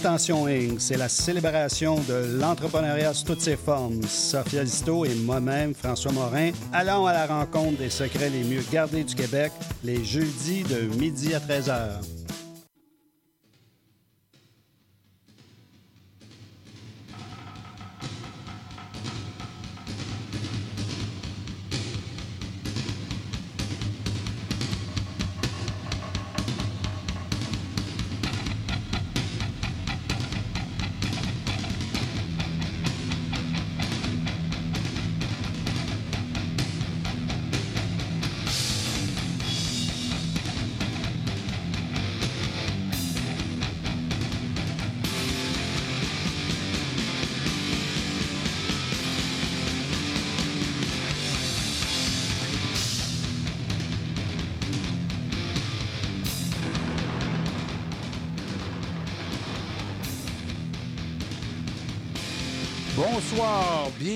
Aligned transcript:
Intention 0.00 0.46
Inc., 0.46 0.80
c'est 0.80 0.96
la 0.96 1.10
célébration 1.10 1.96
de 2.08 2.38
l'entrepreneuriat 2.40 3.12
sous 3.12 3.26
toutes 3.26 3.42
ses 3.42 3.56
formes. 3.56 4.00
Sophia 4.08 4.62
Listo 4.62 5.04
et 5.04 5.14
moi-même, 5.14 5.74
François 5.74 6.10
Morin, 6.10 6.52
allons 6.72 7.04
à 7.04 7.12
la 7.12 7.26
rencontre 7.26 7.76
des 7.76 7.90
secrets 7.90 8.30
les 8.30 8.42
mieux 8.42 8.62
gardés 8.72 9.04
du 9.04 9.14
Québec 9.14 9.52
les 9.84 10.02
jeudis 10.02 10.62
de 10.62 10.96
midi 10.96 11.34
à 11.34 11.38
13h. 11.38 12.19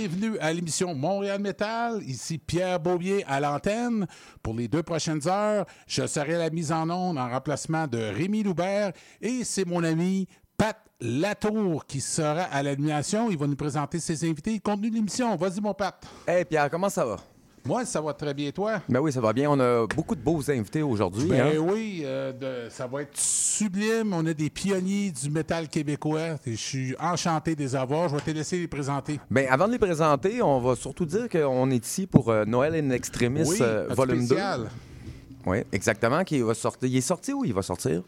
Bienvenue 0.09 0.39
à 0.39 0.53
l'émission 0.53 0.95
Montréal 0.95 1.41
Metal. 1.41 2.03
Ici 2.03 2.37
Pierre 2.37 2.79
Beaubier 2.79 3.25
à 3.27 3.41
l'antenne. 3.41 4.07
Pour 4.43 4.53
les 4.53 4.69
deux 4.69 4.83
prochaines 4.83 5.27
heures, 5.27 5.65
je 5.87 6.07
serai 6.07 6.37
la 6.37 6.51
mise 6.51 6.73
en 6.73 6.91
onde 6.91 7.17
en 7.17 7.27
remplacement 7.31 7.87
de 7.87 7.97
Rémi 7.97 8.43
Loubert 8.43 8.93
et 9.23 9.45
c'est 9.45 9.65
mon 9.65 9.83
ami 9.83 10.29
Pat 10.59 10.77
Latour 11.01 11.87
qui 11.87 12.03
sera 12.03 12.43
à 12.43 12.63
l'animation. 12.63 13.31
Il 13.31 13.39
va 13.39 13.47
nous 13.47 13.57
présenter 13.57 13.99
ses 13.99 14.29
invités 14.29 14.51
et 14.51 14.55
le 14.55 14.61
contenu 14.61 14.91
de 14.91 14.97
l'émission. 14.97 15.35
Vas-y, 15.37 15.63
mon 15.63 15.73
Pat. 15.73 15.95
Hey 16.27 16.45
Pierre, 16.45 16.69
comment 16.69 16.91
ça 16.91 17.07
va? 17.07 17.17
Moi, 17.67 17.87
ça 17.87 18.01
va 18.03 18.13
très 18.13 18.35
bien, 18.35 18.51
toi? 18.51 18.83
Ben 18.91 19.01
oui, 19.01 19.11
ça 19.11 19.23
va 19.23 19.33
bien. 19.33 19.51
On 19.51 19.59
a 19.59 19.87
beaucoup 19.87 20.15
de 20.15 20.21
beaux 20.21 20.51
invités 20.51 20.83
aujourd'hui. 20.83 21.29
Ben 21.29 21.47
hein? 21.47 21.59
oui, 21.59 22.03
euh, 22.05 22.31
de- 22.67 22.69
ça 22.71 22.87
va 22.87 23.01
être 23.03 23.17
sublime. 23.19 24.13
On 24.13 24.27
a 24.27 24.35
des 24.35 24.51
pionniers 24.51 25.11
du 25.11 25.31
métal 25.31 25.69
québécois. 25.69 26.37
Et 26.45 26.51
Je 26.53 26.57
suis 26.57 26.95
enchanté 27.01 27.55
de 27.57 27.61
les 27.63 27.75
avoir. 27.75 28.11
Je 28.11 28.17
vais 28.17 28.21
te 28.21 28.31
laisser 28.33 28.59
les 28.59 28.69
présenter. 28.69 29.19
Ben, 29.31 29.47
avant 29.49 29.67
de 29.67 29.73
les 29.73 29.79
présenter, 29.79 30.43
on 30.43 30.61
va 30.61 30.77
surtout 30.77 31.07
dire 31.07 31.27
qu'on 31.31 31.71
est 31.71 31.87
ici 31.87 32.07
pour 32.07 32.29
euh, 32.31 32.45
Noël 32.45 32.75
in 32.75 32.91
Extremis 32.91 33.49
oui, 33.49 33.57
euh, 33.63 33.89
un 33.91 33.95
volume 33.95 34.21
2. 34.21 34.27
spécial. 34.27 34.69
Oui, 35.47 35.59
exactement. 35.73 36.23
Qui 36.23 36.41
va 36.41 36.53
sortir. 36.53 36.87
Il 36.87 36.97
est 36.97 37.01
sorti 37.01 37.33
ou 37.33 37.47
il 37.47 37.55
va 37.55 37.63
sortir? 37.63 38.03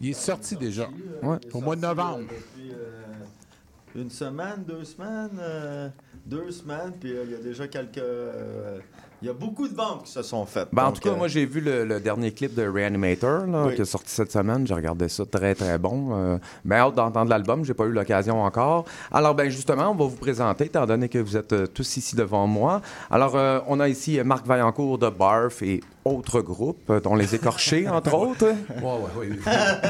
Il 0.00 0.08
est 0.08 0.12
sorti 0.14 0.56
déjà. 0.56 0.88
Ouais. 1.22 1.36
Au 1.52 1.60
mois 1.60 1.76
de 1.76 1.82
novembre. 1.82 2.20
Depuis 2.20 2.70
euh, 2.72 4.00
une 4.00 4.08
semaine, 4.08 4.64
deux 4.66 4.84
semaines, 4.84 5.38
euh, 5.38 5.88
deux 6.30 6.50
semaines, 6.52 6.92
puis 7.00 7.12
euh, 7.12 7.24
il 7.26 7.32
y 7.32 7.34
a 7.34 7.38
déjà 7.38 7.66
quelques. 7.66 7.98
euh, 7.98 8.78
Il 9.22 9.26
y 9.26 9.30
a 9.30 9.34
beaucoup 9.34 9.68
de 9.68 9.74
ventes 9.74 10.04
qui 10.04 10.12
se 10.12 10.22
sont 10.22 10.46
faites. 10.46 10.68
Ben, 10.72 10.84
en 10.86 10.92
tout 10.92 11.00
cas, 11.02 11.10
euh, 11.10 11.16
moi, 11.16 11.28
j'ai 11.28 11.44
vu 11.44 11.60
le, 11.60 11.84
le 11.84 12.00
dernier 12.00 12.32
clip 12.32 12.54
de 12.54 12.66
Reanimator 12.66 13.46
là, 13.46 13.66
Oui. 13.66 13.74
qui 13.74 13.82
est 13.82 13.84
sorti 13.84 14.10
cette 14.10 14.32
semaine. 14.32 14.66
J'ai 14.66 14.72
regardé 14.72 15.08
ça 15.10 15.24
très, 15.26 15.54
très 15.54 15.76
bon. 15.78 16.08
Euh, 16.12 16.38
ben, 16.64 16.76
hâte 16.76 16.94
d'entendre 16.94 17.28
l'album. 17.28 17.62
J'ai 17.64 17.74
pas 17.74 17.84
eu 17.84 17.92
l'occasion 17.92 18.42
encore. 18.42 18.84
Alors, 19.12 19.34
ben, 19.34 19.50
justement, 19.50 19.90
on 19.90 19.94
va 19.94 20.04
vous 20.06 20.16
présenter, 20.16 20.64
étant 20.66 20.86
donné 20.86 21.08
que 21.10 21.18
vous 21.18 21.36
êtes 21.36 21.52
euh, 21.52 21.66
tous 21.66 21.96
ici 21.98 22.16
devant 22.16 22.46
moi. 22.46 22.80
Alors, 23.10 23.36
euh, 23.36 23.58
on 23.66 23.78
a 23.80 23.88
ici 23.88 24.18
euh, 24.18 24.24
Marc 24.24 24.46
Vaillancourt 24.46 24.96
de 24.98 25.10
Barf 25.10 25.60
et 25.62 25.80
autres 26.04 26.40
groupes, 26.40 26.92
dont 27.02 27.14
Les 27.14 27.34
Écorchés, 27.34 27.88
entre 27.88 28.14
autres. 28.14 28.46
Ouais, 28.46 28.82
ouais, 28.82 29.28
ouais. 29.28 29.38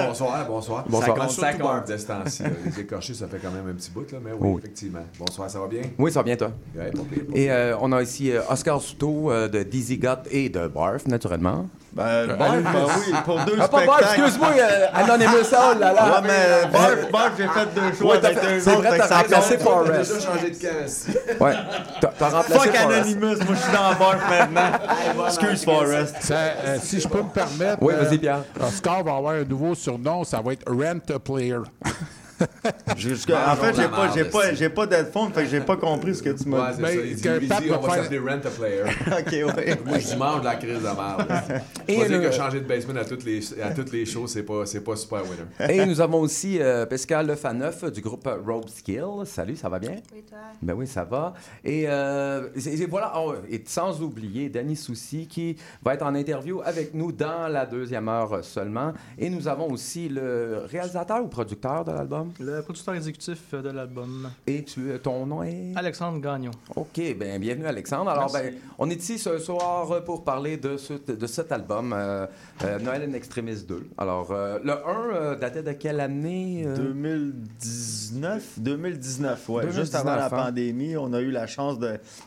bonsoir, 0.06 0.46
bonsoir. 0.46 0.84
Bonsoir. 0.88 1.30
Ça 1.30 1.54
compte. 1.54 1.88
De 1.88 1.96
ce 1.96 2.06
temps-ci. 2.06 2.42
là. 2.42 2.50
Les 2.64 2.80
écorchés, 2.80 3.14
ça 3.14 3.26
fait 3.28 3.38
quand 3.38 3.50
même 3.50 3.68
un 3.68 3.74
petit 3.74 3.90
bout, 3.90 4.10
là, 4.12 4.18
mais 4.22 4.32
oui, 4.32 4.38
Oui. 4.52 4.58
effectivement. 4.58 5.04
Bonsoir, 5.18 5.48
ça 5.50 5.60
va 5.60 5.66
bien? 5.68 5.82
Oui, 5.98 6.10
ça 6.12 6.20
va 6.20 6.24
bien, 6.24 6.36
toi? 6.36 6.50
Ouais, 6.76 6.90
pas 6.90 6.98
pire, 7.10 7.24
pas 7.26 7.38
Et 7.38 7.50
euh, 7.50 7.76
on 7.80 7.92
a 7.92 8.02
ici 8.02 8.30
euh, 8.32 8.40
Oscar 8.50 8.80
Souto 8.80 9.30
euh, 9.30 9.48
de 9.48 9.62
Dizzy 9.62 9.98
Got 9.98 10.24
et 10.30 10.48
de 10.48 10.66
Barf, 10.68 11.06
naturellement. 11.06 11.68
Ben, 11.92 12.26
bon, 12.28 12.36
ben 12.38 12.62
oui, 12.86 13.14
pour 13.24 13.40
deux 13.44 13.56
Ah, 13.60 13.66
pas 13.66 13.84
Barf, 13.84 13.98
spectacles. 13.98 14.20
excuse-moi, 14.22 14.48
euh, 14.60 14.86
Anonymous, 14.94 15.36
oh 15.52 15.78
là 15.78 15.92
là. 15.92 16.04
Ouais, 16.04 16.28
mais 16.28 16.70
Barf, 16.72 17.10
Barf, 17.10 17.30
j'ai 17.36 17.48
fait 17.48 17.74
deux 17.74 17.96
choix 17.98 18.12
Ouais, 18.14 18.20
t'as 18.20 18.28
avec 18.28 18.38
fait- 18.38 18.56
eux 18.56 18.60
c'est 18.60 18.70
autres, 18.76 18.82
t'as 18.96 19.06
ça 19.08 19.16
remplacé. 19.18 19.58
Forrest. 19.58 19.92
A 20.12 20.14
déjà 20.14 20.26
changé 20.32 20.50
de 20.50 20.56
camp. 20.56 21.44
Ouais, 21.44 21.52
t'as 22.00 22.08
t'as 22.16 22.28
remplacé 22.28 22.52
Fuck 22.68 22.76
Forrest. 22.76 23.00
Anonymous, 23.00 23.36
moi 23.44 23.54
je 23.54 23.54
suis 23.62 23.72
dans 23.72 23.94
Barf 23.98 24.30
maintenant. 24.30 25.26
Excuse 25.26 25.64
Forrest. 25.64 26.16
Ça, 26.20 26.34
euh, 26.34 26.76
si 26.80 27.00
je 27.00 27.08
peux 27.08 27.22
me 27.22 27.28
permettre, 27.30 27.78
Oui, 27.82 27.92
euh, 27.94 28.04
vas-y, 28.04 28.18
Pierre. 28.18 28.44
Oscar 28.62 29.02
va 29.02 29.16
avoir 29.16 29.34
un 29.34 29.44
nouveau 29.44 29.74
surnom. 29.74 30.22
Ça 30.22 30.40
va 30.40 30.52
être 30.52 30.70
Rent 30.70 31.00
a 31.14 31.18
Player. 31.18 31.58
Jusqu'à- 32.96 33.52
En 33.52 33.56
fait, 33.56 33.74
j'ai 33.74 33.88
pas, 33.88 34.10
j'ai 34.14 34.24
pas, 34.24 34.42
c'est- 34.44 34.56
j'ai 34.56 34.68
pas 34.68 34.86
d'headphone, 34.86 35.32
fait 35.32 35.44
que 35.44 35.48
j'ai 35.48 35.60
pas 35.60 35.76
compris 35.76 36.14
ce 36.14 36.22
que 36.22 36.30
tu 36.30 36.48
Ouais, 36.48 36.58
m'as 36.58 36.72
dit. 36.72 36.76
c'est 36.76 36.82
Ben, 36.82 36.94
ça. 36.98 37.06
Il 37.06 37.16
dit, 37.16 37.48
Pat 37.48 37.62
on 37.70 37.86
va 37.86 37.94
s'appeler 37.96 38.18
Rent 38.18 38.26
a 38.28 38.50
Player. 38.50 38.82
Ok, 39.06 39.56
ouais. 39.56 39.78
Moi, 39.86 39.98
je 39.98 40.16
mange 40.16 40.44
la 40.44 40.54
crise 40.56 40.78
de 40.78 40.82
merde. 40.82 41.62
Et 41.88 41.96
dire 41.96 42.08
le- 42.20 42.20
que 42.28 42.30
changer 42.32 42.60
de 42.60 42.66
basement 42.66 43.00
à 43.00 43.04
toutes 43.04 43.24
les, 43.24 43.40
à 43.62 43.70
toutes 43.72 43.92
les 43.92 44.04
shows, 44.06 44.26
c'est 44.26 44.42
pas, 44.42 44.66
c'est 44.66 44.80
pas 44.82 44.96
super 44.96 45.22
winner. 45.22 45.72
Et 45.72 45.84
nous 45.86 46.00
avons 46.00 46.20
aussi 46.20 46.58
euh, 46.60 46.86
Pascal 46.86 47.26
Lefaneuf 47.26 47.84
du 47.92 48.00
groupe 48.00 48.28
Rope 48.46 48.68
Skill. 48.68 49.04
Salut, 49.24 49.56
ça 49.56 49.68
va 49.68 49.78
bien? 49.78 49.96
Oui, 50.14 50.22
toi. 50.28 50.38
Ben 50.62 50.74
oui, 50.74 50.86
ça 50.86 51.04
va. 51.04 51.34
Et, 51.64 51.88
euh, 51.88 52.48
c'est- 52.56 52.76
c'est- 52.76 52.86
voilà, 52.86 53.12
oh, 53.16 53.34
et 53.50 53.62
sans 53.66 54.00
oublier 54.02 54.48
Danny 54.48 54.76
Soucy 54.76 55.26
qui 55.26 55.56
va 55.82 55.94
être 55.94 56.02
en 56.04 56.14
interview 56.14 56.60
avec 56.64 56.94
nous 56.94 57.12
dans 57.12 57.48
la 57.48 57.66
deuxième 57.66 58.08
heure 58.08 58.44
seulement. 58.44 58.92
Et 59.18 59.30
nous 59.30 59.46
avons 59.48 59.70
aussi 59.70 60.08
le 60.08 60.62
réalisateur 60.70 61.22
ou 61.22 61.28
producteur 61.28 61.84
de 61.84 61.92
l'album? 61.92 62.29
Le 62.38 62.60
producteur 62.62 62.94
exécutif 62.94 63.38
euh, 63.54 63.62
de 63.62 63.70
l'album, 63.70 64.30
Et 64.46 64.62
tu, 64.64 64.90
ton 65.02 65.26
nom 65.26 65.42
est? 65.42 65.72
Alexandre 65.76 66.20
Gagnon. 66.20 66.50
OK, 66.76 67.00
ben 67.18 67.40
bienvenue 67.40 67.66
Alexandre. 67.66 68.10
Alors, 68.10 68.32
ben, 68.32 68.54
on 68.78 68.88
est 68.90 68.94
ici 69.02 69.18
ce 69.18 69.38
soir 69.38 70.04
pour 70.04 70.22
parler 70.24 70.56
de, 70.56 70.76
ce- 70.76 70.94
de 71.12 71.26
cet 71.26 71.50
album, 71.52 71.92
euh, 71.92 72.26
euh, 72.64 72.78
Noël 72.78 73.02
in 73.08 73.12
Extremis 73.14 73.64
2. 73.66 73.88
Alors, 73.98 74.30
euh, 74.30 74.58
le 74.62 74.72
1 74.72 74.76
euh, 75.14 75.36
datait 75.36 75.62
de 75.62 75.72
quelle 75.72 76.00
année? 76.00 76.64
euh? 76.66 76.76
2019, 76.76 78.58
2019, 78.58 79.48
ouais. 79.48 79.62
2019, 79.62 79.74
Juste 79.84 79.94
avant 79.94 80.16
la 80.16 80.26
hein. 80.26 80.30
pandémie, 80.30 80.96
on 80.96 81.12
a 81.12 81.20
eu 81.20 81.30
la 81.30 81.46
chance 81.46 81.78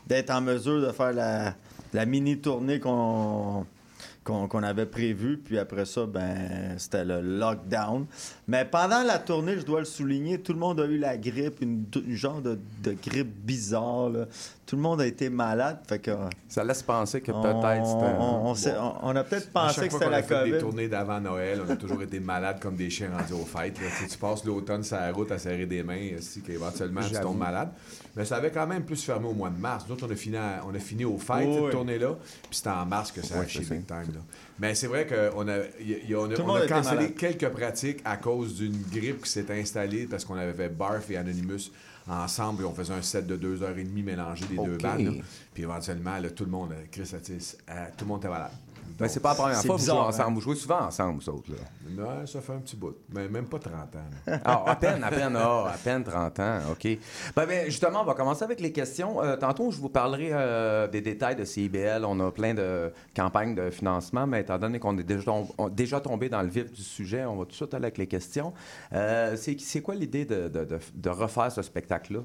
d'être 0.07 0.29
en 0.31 0.41
mesure 0.41 0.81
de 0.81 0.91
faire 0.91 1.13
la, 1.13 1.53
la 1.93 2.05
mini 2.05 2.39
tournée 2.39 2.79
qu'on 2.79 3.65
qu'on 4.23 4.47
qu'on 4.47 4.63
avait 4.63 4.85
prévu. 4.85 5.37
Puis 5.37 5.57
après 5.59 5.85
ça, 5.85 6.05
ben, 6.05 6.75
c'était 6.77 7.03
le 7.05 7.21
lockdown. 7.21 8.05
Mais 8.47 8.65
pendant 8.65 9.03
la 9.03 9.19
tournée, 9.19 9.57
je 9.57 9.65
dois 9.65 9.79
le 9.79 9.85
souligner, 9.85 10.39
tout 10.39 10.53
le 10.53 10.59
monde 10.59 10.79
a 10.79 10.85
eu 10.85 10.97
la 10.97 11.17
grippe, 11.17 11.61
une, 11.61 11.85
une 11.95 12.15
genre 12.15 12.41
de, 12.41 12.59
de 12.83 12.95
grippe 13.03 13.33
bizarre. 13.45 14.09
là. 14.09 14.25
Tout 14.65 14.77
le 14.77 14.81
monde 14.81 15.01
a 15.01 15.05
été 15.05 15.29
malade. 15.29 15.79
Fait 15.87 15.99
que, 15.99 16.11
Ça 16.47 16.63
laisse 16.63 16.81
penser 16.83 17.19
que 17.21 17.31
peut-être 17.31 17.85
c'était. 17.85 18.15
on- 18.19 18.45
on 18.47 18.55
s'est- 18.55 18.75
on- 18.79 18.95
on 19.09 19.15
a 19.15 19.23
peut-être 19.23 19.51
pensé 19.51 19.87
que 19.87 19.93
c'était 19.93 20.09
la 20.09 20.17
a 20.17 20.23
fait 20.23 20.43
des 20.45 20.49
COVID. 20.51 20.61
tournées 20.61 20.87
d'avant 20.87 21.19
Noël, 21.19 21.61
on 21.67 21.69
a 21.71 21.75
toujours 21.75 22.01
été 22.01 22.19
malades 22.19 22.59
comme 22.61 22.75
des 22.75 22.89
chiens 22.89 23.09
rendus 23.15 23.33
aux 23.33 23.45
fêtes. 23.45 23.79
là. 23.81 23.87
Tu, 23.97 24.03
sais, 24.05 24.09
tu 24.09 24.17
passes 24.17 24.45
l'automne 24.45 24.83
sur 24.83 24.95
la 24.95 25.11
route 25.11 25.31
à 25.31 25.37
serrer 25.37 25.65
des 25.65 25.83
mains, 25.83 26.11
si 26.21 26.41
qu'éventuellement 26.41 27.01
tu 27.01 27.13
tombes 27.19 27.37
malade. 27.37 27.69
Mais 28.15 28.25
ça 28.25 28.35
avait 28.35 28.51
quand 28.51 28.67
même 28.67 28.83
plus 28.85 29.03
fermé 29.03 29.27
au 29.27 29.33
mois 29.33 29.49
de 29.49 29.57
mars. 29.59 29.85
Nous 29.87 29.93
autres, 29.95 30.05
on 30.07 30.11
a 30.11 30.15
fini, 30.15 30.37
à- 30.37 30.61
on 30.67 30.75
a 30.75 30.79
fini 30.79 31.03
aux 31.03 31.17
fêtes, 31.17 31.47
Oui, 31.47 31.53
cette 31.55 31.63
oui. 31.65 31.71
tournée-là. 31.71 32.15
Puis 32.43 32.49
c'était 32.57 32.69
en 32.69 32.85
mars 32.85 33.11
que 33.11 33.25
ça 33.25 33.39
a 33.39 33.47
c'est 33.47 33.59
big 33.61 33.85
time. 33.87 34.13
là. 34.13 34.19
Mais 34.59 34.75
c'est 34.75 34.85
vrai 34.87 35.07
qu'on 35.07 35.47
a, 35.47 35.57
y- 35.79 36.09
y- 36.09 36.15
on 36.15 36.29
a, 36.29 36.39
on 36.39 36.67
cancellé 36.67 37.11
quelques 37.13 37.49
pratiques 37.49 38.01
à 38.05 38.17
cause 38.17 38.55
d'une 38.55 38.79
grippe 38.91 39.23
qui 39.23 39.29
s'est 39.31 39.51
installée 39.51 40.05
parce 40.05 40.25
qu'on 40.25 40.35
avait 40.35 40.69
Barf 40.69 41.09
et 41.09 41.17
Anonymous 41.17 41.71
ensemble 42.07 42.63
et 42.63 42.65
on 42.65 42.73
faisait 42.73 42.93
un 42.93 43.01
set 43.01 43.25
de 43.25 43.35
deux 43.35 43.63
heures 43.63 43.77
et 43.77 43.83
demie 43.83 44.03
mélangé 44.03 44.45
des 44.45 44.57
deux 44.57 44.77
bandes. 44.77 45.21
Puis 45.53 45.63
éventuellement, 45.63 46.17
là, 46.19 46.29
tout 46.29 46.45
le 46.45 46.51
monde, 46.51 46.73
Chris 46.91 47.09
Atis, 47.15 47.55
euh, 47.69 47.85
tout 47.97 48.05
le 48.05 48.09
monde 48.09 48.19
était 48.19 48.29
malade. 48.29 48.51
Mais 48.99 49.09
c'est 49.09 49.19
pas 49.19 49.29
la 49.29 49.35
première 49.35 49.61
fois 49.61 49.75
que 49.75 49.81
vous 49.81 49.85
jouez 49.85 49.93
ensemble. 49.97 50.29
hein? 50.29 50.33
Vous 50.35 50.41
jouez 50.41 50.55
souvent 50.55 50.79
ensemble, 50.81 51.19
vous 51.21 51.29
autres. 51.29 51.51
Là. 51.51 51.57
Non, 52.03 52.25
ça 52.25 52.41
fait 52.41 52.53
un 52.53 52.59
petit 52.59 52.75
bout. 52.75 52.95
Mais 53.13 53.27
même 53.27 53.45
pas 53.45 53.59
30 53.59 53.73
ans. 53.95 54.31
Ah, 54.45 54.63
à 54.67 54.75
peine, 54.75 55.03
à 55.03 55.09
peine, 55.09 55.35
ah, 55.37 55.71
à 55.73 55.77
peine 55.77 56.03
30 56.03 56.39
ans, 56.39 56.59
OK. 56.71 56.87
Ben, 57.35 57.45
ben, 57.45 57.65
justement, 57.65 58.01
on 58.01 58.05
va 58.05 58.13
commencer 58.13 58.43
avec 58.43 58.59
les 58.59 58.71
questions. 58.71 59.21
Euh, 59.23 59.35
tantôt, 59.35 59.71
je 59.71 59.79
vous 59.79 59.89
parlerai 59.89 60.29
euh, 60.31 60.87
des 60.87 61.01
détails 61.01 61.35
de 61.35 61.43
CIBL. 61.45 62.03
On 62.05 62.19
a 62.19 62.31
plein 62.31 62.53
de 62.53 62.91
campagnes 63.15 63.55
de 63.55 63.69
financement, 63.69 64.25
mais 64.27 64.41
étant 64.41 64.57
donné 64.57 64.79
qu'on 64.79 64.97
est 64.97 65.03
déjà, 65.03 65.31
déjà 65.71 65.99
tombé 65.99 66.29
dans 66.29 66.41
le 66.41 66.49
vif 66.49 66.71
du 66.71 66.81
sujet, 66.81 67.25
on 67.25 67.35
va 67.37 67.43
tout 67.45 67.51
de 67.51 67.55
suite 67.55 67.73
aller 67.73 67.85
avec 67.85 67.97
les 67.97 68.07
questions. 68.07 68.53
Euh, 68.93 69.35
c'est, 69.37 69.59
c'est 69.59 69.81
quoi 69.81 69.95
l'idée 69.95 70.25
de, 70.25 70.47
de- 70.47 70.65
de- 70.65 70.79
de 70.95 71.09
refaire 71.09 71.51
ce 71.51 71.61
spectacle-là? 71.61 72.19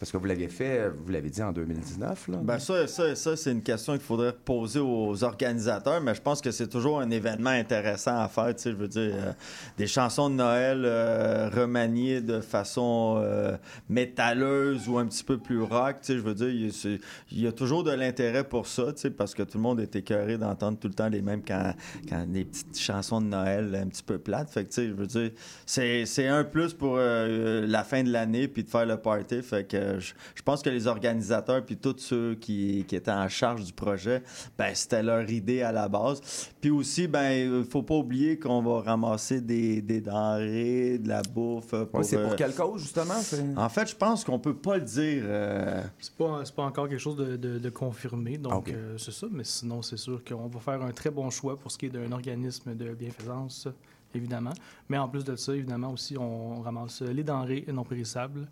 Parce 0.00 0.10
que 0.10 0.16
vous 0.16 0.24
l'aviez 0.24 0.48
fait, 0.48 0.88
vous 0.88 1.12
l'avez 1.12 1.28
dit 1.28 1.42
en 1.42 1.52
2019, 1.52 2.28
là? 2.28 2.38
Ben 2.42 2.58
ça, 2.58 2.86
ça, 2.86 3.14
ça 3.14 3.36
c'est 3.36 3.52
une 3.52 3.62
question 3.62 3.92
qu'il 3.92 4.00
faudrait 4.02 4.32
poser 4.32 4.80
aux 4.80 5.22
organisateurs, 5.24 6.00
mais 6.00 6.14
je 6.14 6.22
pense 6.22 6.40
que 6.40 6.50
c'est 6.50 6.68
toujours 6.68 7.00
un 7.00 7.10
événement 7.10 7.50
intéressant 7.50 8.18
à 8.18 8.26
faire. 8.28 8.54
Tu 8.56 8.62
sais, 8.62 8.70
je 8.70 8.76
veux 8.76 8.88
dire, 8.88 9.12
euh, 9.14 9.32
des 9.76 9.86
chansons 9.86 10.30
de 10.30 10.36
Noël 10.36 10.84
euh, 10.86 11.50
remaniées 11.54 12.22
de 12.22 12.40
façon 12.40 13.20
euh, 13.22 13.58
métalleuse 13.90 14.88
ou 14.88 14.96
un 14.96 15.04
petit 15.04 15.22
peu 15.22 15.36
plus 15.36 15.60
rock. 15.60 15.96
Tu 16.00 16.06
sais, 16.06 16.14
je 16.16 16.22
veux 16.22 16.34
dire, 16.34 16.48
il 16.48 17.40
y 17.40 17.46
a- 17.46 17.52
toujours 17.52 17.84
de 17.84 17.90
l'intérêt 17.90 18.44
pour 18.44 18.66
ça, 18.66 18.94
tu 18.94 19.00
sais, 19.02 19.10
parce 19.10 19.34
que 19.34 19.42
tout 19.42 19.58
le 19.58 19.62
monde 19.62 19.80
est 19.80 19.94
écœuré 19.96 20.38
d'entendre 20.38 20.78
tout 20.78 20.88
le 20.88 20.94
temps 20.94 21.10
les 21.10 21.20
mêmes 21.20 21.42
quand, 21.46 21.74
quand 22.08 22.24
des 22.26 22.46
petites 22.46 22.78
chansons 22.78 23.20
de 23.20 23.26
Noël 23.26 23.74
un 23.74 23.86
petit 23.88 24.02
peu 24.02 24.16
plates. 24.16 24.48
Fait 24.48 24.64
que, 24.64 24.68
tu 24.70 24.74
sais, 24.76 24.86
je 24.88 24.94
veux 24.94 25.06
dire, 25.06 25.30
c'est 25.66 26.26
un 26.26 26.44
plus 26.44 26.72
pour 26.72 26.96
la 26.96 27.84
fin 27.84 28.02
de 28.02 28.10
l'année 28.10 28.48
puis 28.48 28.64
de 28.64 28.70
faire 28.70 28.86
le 28.86 28.96
party. 28.96 29.42
Fait 29.42 29.64
que 29.64 29.89
je, 29.98 30.14
je 30.34 30.42
pense 30.42 30.62
que 30.62 30.70
les 30.70 30.86
organisateurs 30.86 31.64
puis 31.64 31.76
tous 31.76 31.96
ceux 31.98 32.34
qui, 32.34 32.84
qui 32.86 32.94
étaient 32.96 33.10
en 33.10 33.28
charge 33.28 33.64
du 33.64 33.72
projet, 33.72 34.22
ben 34.56 34.74
c'était 34.74 35.02
leur 35.02 35.28
idée 35.28 35.62
à 35.62 35.72
la 35.72 35.88
base. 35.88 36.20
Puis 36.60 36.70
aussi, 36.70 37.08
ben 37.08 37.30
il 37.60 37.64
faut 37.64 37.82
pas 37.82 37.94
oublier 37.96 38.38
qu'on 38.38 38.62
va 38.62 38.82
ramasser 38.82 39.40
des, 39.40 39.82
des 39.82 40.00
denrées, 40.00 40.98
de 40.98 41.08
la 41.08 41.22
bouffe. 41.22 41.74
euh, 41.74 41.84
Pour, 41.86 42.00
Ouais, 42.00 42.04
c'est 42.04 42.22
pour 42.22 42.32
euh, 42.32 42.36
quelle 42.36 42.54
cause, 42.54 42.82
justement? 42.82 43.14
En 43.56 43.68
fait, 43.68 43.88
je 43.90 43.96
pense 43.96 44.24
qu'on 44.24 44.38
peut 44.38 44.54
pas 44.56 44.76
le 44.76 44.84
dire. 44.84 45.22
euh, 45.26 45.82
C'est 45.98 46.14
pas, 46.14 46.42
c'est 46.44 46.54
pas 46.54 46.64
encore 46.64 46.88
quelque 46.88 46.98
chose 47.00 47.16
de, 47.16 47.36
de- 47.36 47.58
de 47.58 47.70
confirmé, 47.70 48.38
donc 48.38 48.68
euh, 48.68 48.96
c'est 48.98 49.12
ça. 49.12 49.26
Mais 49.30 49.44
sinon, 49.44 49.82
c'est 49.82 49.96
sûr 49.96 50.22
qu'on 50.24 50.46
va 50.48 50.60
faire 50.60 50.82
un 50.82 50.92
très 50.92 51.10
bon 51.10 51.30
choix 51.30 51.56
pour 51.56 51.70
ce 51.70 51.78
qui 51.78 51.86
est 51.86 51.90
d'un 51.90 52.12
organisme 52.12 52.74
de 52.74 52.90
bienfaisance, 52.94 53.68
évidemment. 54.14 54.52
Mais 54.88 54.98
en 54.98 55.08
plus 55.08 55.24
de 55.24 55.36
ça, 55.36 55.54
évidemment, 55.54 55.92
aussi, 55.92 56.16
on 56.18 56.60
ramasse 56.60 57.02
les 57.02 57.22
denrées 57.24 57.64
non 57.72 57.84
périssables 57.84 58.48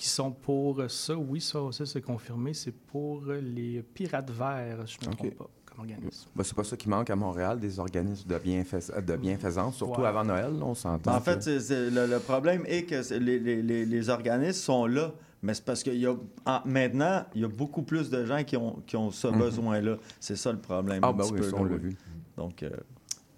qui 0.00 0.08
sont 0.08 0.30
pour 0.30 0.82
ça. 0.88 1.14
Oui, 1.14 1.42
ça 1.42 1.60
aussi, 1.60 1.86
c'est 1.86 2.00
confirmé. 2.00 2.54
C'est 2.54 2.72
pour 2.72 3.22
les 3.26 3.82
pirates 3.82 4.30
verts, 4.30 4.86
je 4.86 4.96
ne 5.04 5.10
me 5.10 5.14
trompe 5.14 5.34
pas, 5.34 5.50
comme 5.66 5.80
organisme. 5.80 6.26
Ben, 6.34 6.42
c'est 6.42 6.54
pas 6.56 6.64
ça 6.64 6.74
qui 6.74 6.88
manque 6.88 7.10
à 7.10 7.16
Montréal, 7.16 7.60
des 7.60 7.78
organismes 7.78 8.26
de, 8.26 8.38
bienfais- 8.38 9.02
de 9.02 9.16
bienfaisance, 9.16 9.76
surtout 9.76 10.00
Ouais. 10.00 10.06
avant 10.08 10.24
Noël, 10.24 10.58
là, 10.58 10.64
on 10.64 10.74
s'entend. 10.74 11.14
En 11.14 11.20
fait, 11.20 11.38
que- 11.44 11.90
le, 11.94 12.06
le 12.06 12.18
problème 12.18 12.62
est 12.66 12.84
que 12.84 13.14
les, 13.18 13.38
les- 13.38 13.62
les- 13.62 13.84
les 13.84 14.08
organismes 14.08 14.52
sont 14.62 14.86
là, 14.86 15.12
mais 15.42 15.52
c'est 15.52 15.66
parce 15.66 15.82
qu'il 15.82 15.98
y 15.98 16.06
a 16.06 16.14
en- 16.46 16.60
maintenant, 16.64 17.26
il 17.34 17.42
y 17.42 17.44
a 17.44 17.48
beaucoup 17.48 17.82
plus 17.82 18.08
de 18.08 18.24
gens 18.24 18.42
qui 18.42 18.56
ont, 18.56 18.76
qui 18.86 18.96
ont 18.96 19.10
ce 19.10 19.28
Mhm. 19.28 19.38
besoin-là. 19.38 19.96
C'est 20.18 20.36
ça 20.36 20.50
le 20.50 20.60
problème. 20.60 21.00
ah, 21.02 21.08
un 21.08 21.12
ben 21.12 21.24
petit 21.24 21.32
oui, 21.34 21.40
peu, 21.40 21.50
ça, 21.50 21.56
on 21.58 21.64
l'a 21.64 21.76
vu. 21.76 21.94
Donc, 22.38 22.62
euh, 22.62 22.70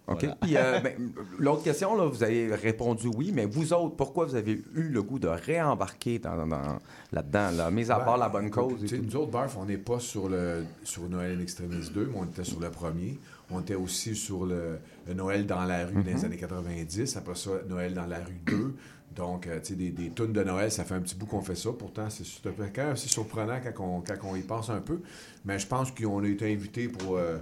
OK. 0.08 0.18
Voilà. 0.20 0.36
Puis, 0.40 0.56
euh, 0.56 0.80
ben, 0.80 0.94
l'autre 1.38 1.62
question, 1.62 1.96
là, 1.96 2.06
vous 2.06 2.22
avez 2.24 2.52
répondu 2.54 3.08
oui, 3.16 3.30
mais 3.32 3.44
vous 3.46 3.72
autres, 3.72 3.94
pourquoi 3.94 4.26
vous 4.26 4.34
avez 4.34 4.52
eu 4.74 4.88
le 4.88 5.02
goût 5.02 5.18
de 5.20 5.28
réembarquer 5.28 6.18
dans, 6.18 6.46
dans- 6.46 6.78
là-dedans, 7.12 7.50
là, 7.52 7.70
mis 7.70 7.90
à 7.90 7.98
Ben, 7.98 8.04
part 8.04 8.16
la 8.18 8.28
bonne 8.28 8.50
cause? 8.50 8.82
Et 8.84 8.86
tout? 8.98 9.02
nous 9.04 9.16
autres, 9.16 9.30
Barf, 9.30 9.56
on 9.56 9.64
n'est 9.64 9.78
pas 9.78 10.00
sur, 10.00 10.28
le, 10.28 10.64
sur 10.82 11.08
Noël 11.08 11.36
in 11.38 11.42
Extremis 11.42 11.88
2, 11.94 12.06
mais 12.12 12.18
on 12.18 12.24
était 12.24 12.42
sur 12.44 12.58
le 12.58 12.70
premier. 12.70 13.18
On 13.50 13.60
était 13.60 13.74
aussi 13.76 14.16
sur 14.16 14.44
le, 14.44 14.78
le 15.06 15.14
Noël 15.14 15.46
dans 15.46 15.64
la 15.64 15.86
rue 15.86 15.92
dans 15.94 16.00
Mhm. 16.00 16.06
les 16.16 16.24
années 16.24 16.36
90. 16.36 17.16
Après 17.16 17.34
ça, 17.36 17.50
Noël 17.68 17.94
dans 17.94 18.06
la 18.06 18.18
rue 18.18 18.40
2. 18.46 18.74
Donc, 19.14 19.46
euh, 19.46 19.60
tu 19.60 19.66
sais, 19.68 19.74
des, 19.74 19.90
des 19.90 20.10
tunes 20.10 20.32
de 20.32 20.42
Noël, 20.42 20.72
ça 20.72 20.84
fait 20.84 20.94
un 20.94 21.00
petit 21.00 21.14
bout 21.14 21.26
qu'on 21.26 21.42
fait 21.42 21.54
ça. 21.54 21.70
Pourtant, 21.78 22.08
c'est 22.08 22.24
quand 22.42 22.82
même 22.82 22.92
assez 22.92 23.08
surprenant 23.08 23.58
quand 23.62 23.84
on, 23.84 24.00
quand 24.00 24.14
on 24.26 24.34
y 24.36 24.40
pense 24.40 24.68
un 24.70 24.80
peu. 24.80 25.00
Mais 25.44 25.58
je 25.58 25.66
pense 25.66 25.90
qu'on 25.92 26.24
a 26.24 26.26
été 26.26 26.50
invités 26.52 26.88
pour... 26.88 27.16
euh, 27.18 27.36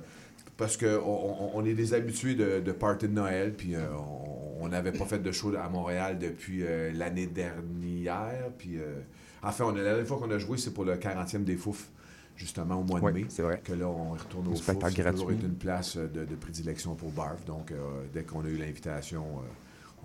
parce 0.61 0.77
qu'on 0.77 0.87
on, 1.05 1.51
on 1.55 1.65
est 1.65 1.75
des 1.75 1.93
habitués 1.95 2.37
de, 2.37 2.61
de 2.61 2.71
party 2.73 3.09
de 3.09 3.13
Noël, 3.15 3.53
puis 3.57 3.75
euh, 3.75 3.81
on- 3.97 4.69
n'avait 4.69 4.93
pas 4.93 5.05
fait 5.07 5.19
de 5.19 5.33
show 5.33 5.53
à 5.57 5.69
Montréal 5.69 6.19
depuis 6.21 6.63
euh, 6.63 6.93
l'année 6.95 7.27
dernière. 7.27 8.51
Puis, 8.57 8.79
euh, 8.79 9.01
enfin, 9.43 9.65
on 9.67 9.73
la 9.73 9.83
dernière 9.83 10.07
fois 10.07 10.19
qu'on 10.19 10.31
a 10.31 10.39
joué, 10.39 10.59
c'est 10.59 10.73
pour 10.73 10.85
le 10.85 10.95
40e 10.97 11.43
des 11.43 11.57
Fouf, 11.57 11.89
justement, 12.37 12.77
au 12.77 12.85
mois 12.85 13.01
de 13.01 13.05
Oui, 13.07 13.13
mai. 13.13 13.25
c'est 13.31 13.43
vrai. 13.43 13.61
Que 13.65 13.73
là, 13.73 13.89
on 13.89 14.11
retourne 14.13 14.47
au 14.49 14.55
Fouf. 14.55 14.69
a 14.69 15.13
toujours 15.13 15.31
une 15.31 15.55
place 15.57 15.97
de, 15.97 16.25
de 16.25 16.35
prédilection 16.37 16.95
pour 16.95 17.11
Barf. 17.11 17.45
Donc, 17.47 17.73
dès 18.13 18.23
qu'on 18.23 18.45
a 18.45 18.49
eu 18.49 18.57
l'invitation, 18.59 19.25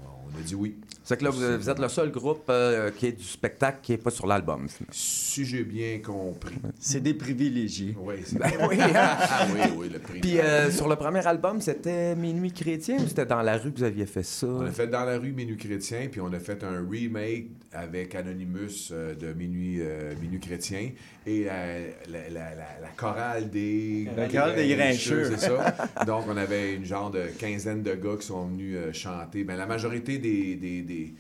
on 0.04 0.40
a 0.40 0.42
dit 0.42 0.56
oui. 0.56 0.76
C'est 1.04 1.18
que 1.18 1.24
là, 1.24 1.30
vous, 1.30 1.40
vous 1.60 1.70
êtes 1.70 1.78
le 1.78 1.88
seul 1.88 2.10
groupe 2.12 2.46
euh, 2.50 2.90
qui 2.90 3.06
est 3.06 3.12
du 3.12 3.24
spectacle 3.24 3.78
qui 3.84 3.92
n'est 3.92 4.00
pas 4.00 4.10
sur 4.10 4.26
l'album. 4.26 4.68
finalement. 4.68 4.92
Si 4.92 5.46
j'ai 5.46 5.64
bien 5.64 6.00
compris. 6.00 6.56
c'est 6.80 7.00
des 7.00 7.14
privilégiés. 7.14 7.96
Oui, 8.00 8.16
c'est 8.26 8.40
Ben 8.40 8.52
oui, 8.68 8.78
hein? 8.82 8.90
Ah 9.22 9.46
oui, 9.54 9.60
oui, 9.78 9.90
le 9.94 10.00
prix. 10.00 10.20
Puis 10.20 10.40
euh, 10.40 10.72
sur 10.72 10.88
le 10.88 10.96
premier 10.96 11.26
album, 11.28 11.62
c'était 11.62 12.16
Minuit 12.16 12.52
chrétien 12.52 12.98
ou 12.98 13.08
c'était 13.08 13.28
dans 13.28 13.44
la 13.44 13.58
rue 13.58 13.72
que 13.72 13.78
vous 13.78 13.84
aviez 13.84 14.08
fait 14.08 14.24
ça? 14.24 14.48
On 14.48 14.66
a 14.66 14.72
fait 14.72 14.88
dans 14.88 15.06
la 15.06 15.20
rue 15.20 15.32
Minuit 15.32 15.58
Chrétien, 15.58 16.08
puis 16.12 16.22
on 16.22 16.34
a 16.34 16.40
fait 16.40 16.64
un 16.64 16.84
remake 16.90 17.50
avec 17.72 18.16
Anonymous 18.16 18.90
euh, 18.92 19.14
de 19.14 19.32
Minuit, 19.34 19.82
euh, 19.82 20.14
Minuit 20.22 20.40
Chrétien 20.40 20.90
et 21.28 21.46
euh, 21.50 21.88
la, 22.10 22.30
la- 22.30 22.56
la- 22.56 22.80
la 22.82 22.88
chorale 22.96 23.50
des... 23.52 24.08
La 24.16 24.28
chorale 24.28 24.56
des 24.56 24.70
Grincheux. 24.76 25.32
C'est 25.36 25.50
ça. 25.50 25.76
Donc, 26.08 26.24
on 26.30 26.38
avait 26.38 26.74
une 26.76 26.86
genre 26.86 27.12
de 27.12 27.24
quinzaine 27.40 27.84
de 27.84 27.94
gars 27.94 28.16
qui 28.20 28.26
sont 28.28 28.46
venus 28.48 28.76
euh, 28.78 28.94
chanter. 28.94 29.44
Ben, 29.44 29.56
la 29.58 29.66
majorité 29.66 29.85
des, 30.20 30.56
des, 30.56 30.82
des- 30.82 31.14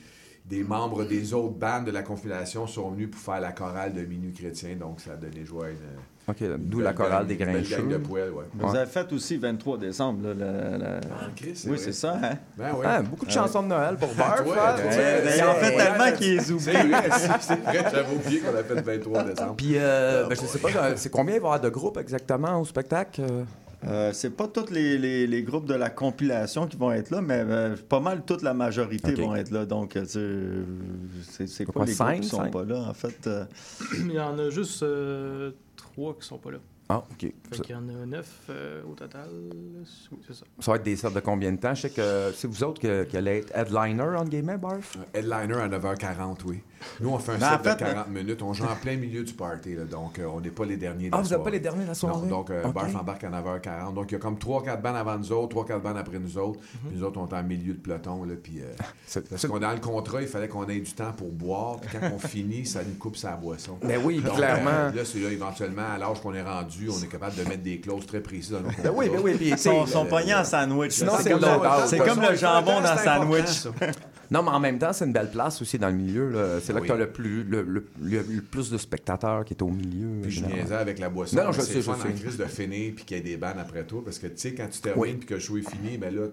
des 0.47 0.63
membres 0.63 1.05
des 1.05 1.33
autres 1.33 1.55
bandes 1.55 1.85
de 1.85 1.91
la 1.91 2.03
compilation 2.03 2.67
sont 2.67 2.91
venus 2.91 3.09
pour 3.09 3.19
faire 3.19 3.41
la 3.41 3.51
chorale 3.51 3.93
de 3.93 4.01
Minuit 4.01 4.31
Chrétien, 4.31 4.75
donc 4.75 4.99
ça 4.99 5.13
a 5.13 5.15
donné 5.15 5.43
joie 5.43 5.65
à 5.65 5.69
une... 5.69 5.77
OK, 6.27 6.41
une 6.41 6.57
d'où 6.69 6.81
la 6.81 6.93
chorale 6.93 7.25
des 7.25 7.35
Grincheux. 7.35 7.81
de 7.81 7.95
ouais. 7.97 8.31
Vous 8.53 8.67
Ouais. 8.71 8.77
avez 8.77 8.89
fait 8.89 9.11
aussi 9.11 9.37
23 9.37 9.77
décembre. 9.79 10.33
Là, 10.37 10.99
Ah, 11.19 11.25
Chris, 11.35 11.59
Oui, 11.65 11.69
vrai. 11.71 11.77
c'est 11.79 11.93
ça. 11.93 12.19
Hein? 12.21 12.33
Ben 12.57 12.73
oui. 12.77 12.85
Ah, 12.87 13.01
beaucoup 13.01 13.25
de 13.25 13.31
chansons 13.31 13.63
de 13.63 13.67
Noël 13.69 13.95
pour 13.95 14.09
Ouais, 14.45 15.35
il 15.35 15.43
en 15.43 15.53
fait 15.55 15.75
tellement 15.77 16.17
qu'ils 16.17 16.33
les 16.35 16.39
C'est 16.41 16.51
oublient. 16.51 16.89
vrai, 16.91 17.09
c'est- 17.39 17.55
vrai, 17.55 17.83
j'avais 17.91 18.15
oublié 18.15 18.39
qu'on 18.41 18.55
a 18.55 18.63
fait 18.63 18.75
le 18.75 18.81
23 18.81 19.23
décembre. 19.23 19.55
Puis, 19.55 19.77
euh, 19.77 20.23
Ah, 20.25 20.29
ben, 20.29 20.35
je 20.39 20.45
sais 20.45 20.59
pas, 20.59 20.95
c'est 20.95 21.09
combien 21.11 21.35
il 21.35 21.41
va 21.41 21.47
y 21.47 21.49
avoir 21.49 21.59
de 21.61 21.69
groupes 21.69 21.97
exactement 21.97 22.59
au 22.61 22.65
spectacle? 22.65 23.21
Euh? 23.87 24.11
C'est 24.13 24.29
pas 24.31 24.47
tous 24.47 24.71
les, 24.71 24.97
les- 24.97 25.27
les 25.27 25.43
groupes 25.43 25.65
de 25.65 25.73
la 25.75 25.89
compilation 25.89 26.67
qui 26.67 26.77
vont 26.77 26.91
être 26.91 27.09
là, 27.11 27.21
mais 27.21 27.43
euh, 27.45 27.75
pas 27.89 27.99
mal 27.99 28.23
toute 28.25 28.41
la 28.41 28.53
majorité 28.53 29.13
vont 29.15 29.35
être 29.35 29.51
là. 29.51 29.65
Donc, 29.65 29.95
euh, 29.95 30.05
tu 30.05 31.23
sais, 31.23 31.47
c'est- 31.47 31.65
on 31.75 31.83
les 31.83 31.93
cinq, 31.93 32.11
groupes 32.11 32.21
qui 32.23 32.29
sont 32.29 32.37
cinq? 32.37 32.51
pas 32.51 32.63
là. 32.65 32.79
En 32.89 32.93
fait, 32.93 33.27
euh, 33.27 33.45
Il 33.99 34.11
y 34.13 34.19
en 34.19 34.37
a 34.39 34.49
juste 34.49 34.81
euh, 34.83 35.51
trois 35.75 36.15
qui 36.19 36.27
sont 36.27 36.37
pas 36.37 36.51
là. 36.51 36.57
Ah, 36.87 36.99
OK. 36.99 37.21
Fait 37.21 37.33
Ça, 37.51 37.63
qu'il 37.63 37.75
y 37.75 37.77
en 37.79 37.89
a 37.89 38.05
neuf 38.05 38.41
euh, 38.51 38.83
au 38.87 38.93
total. 38.93 39.27
Oui, 39.31 40.19
c'est 40.27 40.35
ça. 40.35 40.45
ça 40.59 40.71
va 40.71 40.77
être 40.77 40.83
des 40.83 40.95
sortes 40.95 41.15
de 41.15 41.19
combien 41.19 41.51
de 41.51 41.57
temps? 41.57 41.73
Je 41.73 41.81
sais 41.81 41.89
que 41.89 42.31
c'est 42.35 42.47
vous 42.47 42.63
autres 42.63 42.79
que- 42.79 43.03
qui 43.05 43.17
allez 43.17 43.37
être 43.39 43.51
headliner, 43.57 44.03
entre 44.15 44.29
guillemets, 44.29 44.57
Barf? 44.59 44.95
Headliner 45.15 45.55
à 45.61 45.67
9h40, 45.67 46.43
oui. 46.45 46.59
Nous, 46.99 47.09
on 47.09 47.17
fait 47.19 47.33
un 47.33 47.37
Mais 47.37 47.45
en 47.45 47.49
set 47.51 47.61
de 47.63 47.69
fait, 47.69 47.77
40 47.77 48.07
minutes. 48.09 48.41
On 48.41 48.53
joue 48.53 48.63
en 48.65 48.75
plein 48.75 48.95
milieu 48.97 49.23
du 49.23 49.33
party. 49.33 49.75
là, 49.75 49.83
donc, 49.85 50.19
euh, 50.19 50.25
on 50.33 50.39
n'est 50.41 50.49
pas 50.49 50.65
les 50.65 50.77
derniers 50.77 51.09
de 51.09 51.15
Ah, 51.15 51.17
la 51.17 51.23
vous 51.23 51.29
n'êtes 51.29 51.43
pas 51.43 51.49
les 51.49 51.59
derniers 51.59 51.83
de 51.83 51.87
la 51.89 51.93
soirée? 51.93 52.21
Non, 52.27 52.37
donc, 52.37 52.49
euh. 52.51 52.67
Barf 52.71 52.95
embarque 52.95 53.23
à 53.23 53.29
9h40. 53.29 53.93
Donc, 53.93 54.05
il 54.11 54.13
y 54.13 54.15
a 54.15 54.19
comme 54.19 54.37
3-4 54.37 54.81
bandes 54.81 54.95
avant 54.95 55.17
nous 55.17 55.31
autres, 55.31 55.55
3-4 55.55 55.81
bandes 55.81 55.97
après 55.97 56.19
nous 56.19 56.37
autres. 56.37 56.59
Mhm. 56.59 56.89
Puis 56.89 56.97
nous 56.99 57.03
autres, 57.05 57.19
on 57.19 57.27
est 57.27 57.33
en 57.33 57.43
milieu 57.43 57.73
de 57.73 57.79
peloton. 57.79 58.23
Là, 58.23 58.33
puis, 58.41 58.59
euh, 58.61 58.73
C'est- 59.05 59.27
parce 59.29 59.45
qu'on 59.47 59.59
dans 59.59 59.71
le 59.71 59.79
contrat, 59.79 60.21
il 60.21 60.27
fallait 60.27 60.47
qu'on 60.47 60.67
ait 60.67 60.79
du 60.79 60.91
temps 60.93 61.11
pour 61.17 61.31
boire. 61.31 61.79
Puis 61.79 61.97
quand 61.99 62.09
on 62.13 62.19
finit, 62.27 62.65
ça 62.65 62.81
nous 62.83 62.95
coupe 62.95 63.17
sa 63.17 63.31
boisson. 63.31 63.77
Ben 63.83 63.99
oui, 64.03 64.19
Donc, 64.21 64.35
clairement. 64.35 64.69
euh, 64.71 64.91
là, 64.91 65.05
c'est 65.05 65.19
là, 65.19 65.29
éventuellement, 65.31 65.93
à 65.93 65.97
l'âge 65.97 66.21
qu'on 66.21 66.33
est 66.33 66.41
rendu, 66.43 66.89
on 66.89 67.03
est 67.03 67.07
capable 67.07 67.35
de 67.35 67.43
mettre 67.43 67.63
des 67.63 67.79
clauses 67.79 68.05
très 68.05 68.19
précises 68.21 68.51
dans 68.51 68.59
nos 68.61 68.67
contrats. 68.67 68.83
Ben 68.83 68.93
oui, 68.95 69.09
ben 69.09 69.19
oui. 69.23 69.33
Puis, 69.35 69.49
Ils 69.55 69.57
sont, 69.57 70.05
pognés 70.05 70.35
en 70.35 70.43
sandwich. 70.43 70.91
Sinon, 70.93 71.13
c'est 71.21 71.31
comme, 71.31 72.21
le- 72.21 72.35
jambon 72.35 72.81
dans 72.81 72.97
sandwich. 72.97 73.67
Non, 74.31 74.43
mais 74.43 74.49
en 74.49 74.59
même 74.59 74.79
temps, 74.79 74.91
c'est 74.93 75.05
une 75.05 75.13
belle 75.13 75.29
place 75.31 75.61
aussi 75.61 75.77
dans 75.77 75.89
le 75.89 75.95
milieu. 75.95 76.59
C'est 76.61 76.73
là 76.73 76.79
Oui. 76.81 76.87
que 76.87 76.93
tu 76.93 76.99
as 76.99 77.05
le 77.05 77.11
plus, 77.11 77.43
le, 77.43 77.61
le- 77.61 78.41
plus 78.41 78.69
de 78.71 78.77
spectateurs 78.77 79.45
qui 79.45 79.53
est 79.53 79.61
au 79.61 79.69
milieu. 79.69 80.21
Puis 80.21 80.31
je 80.31 80.45
niaisais 80.45 80.75
avec 80.75 80.99
la 80.99 81.09
boisson. 81.09 81.35
Non, 81.37 81.51
je 81.51 81.61
sais, 81.61 81.81
je 81.81 81.91
sais. 81.91 82.13
crise 82.21 82.37
de 82.37 82.45
finir 82.45 82.93
puis 82.95 83.05
qu'il 83.05 83.17
y 83.17 83.19
ait 83.19 83.23
des 83.23 83.37
bandes 83.37 83.59
après 83.59 83.83
toi. 83.85 84.01
Parce 84.03 84.19
que, 84.19 84.27
tu 84.27 84.33
sais, 84.37 84.53
quand 84.55 84.67
tu 84.69 84.79
termines 84.79 85.01
Oui. 85.01 85.13
puis 85.15 85.27
que 85.27 85.33
le 85.35 85.39
show 85.39 85.57
est 85.57 85.69
fini, 85.69 85.97
ben 85.97 86.13
là, 86.15 86.27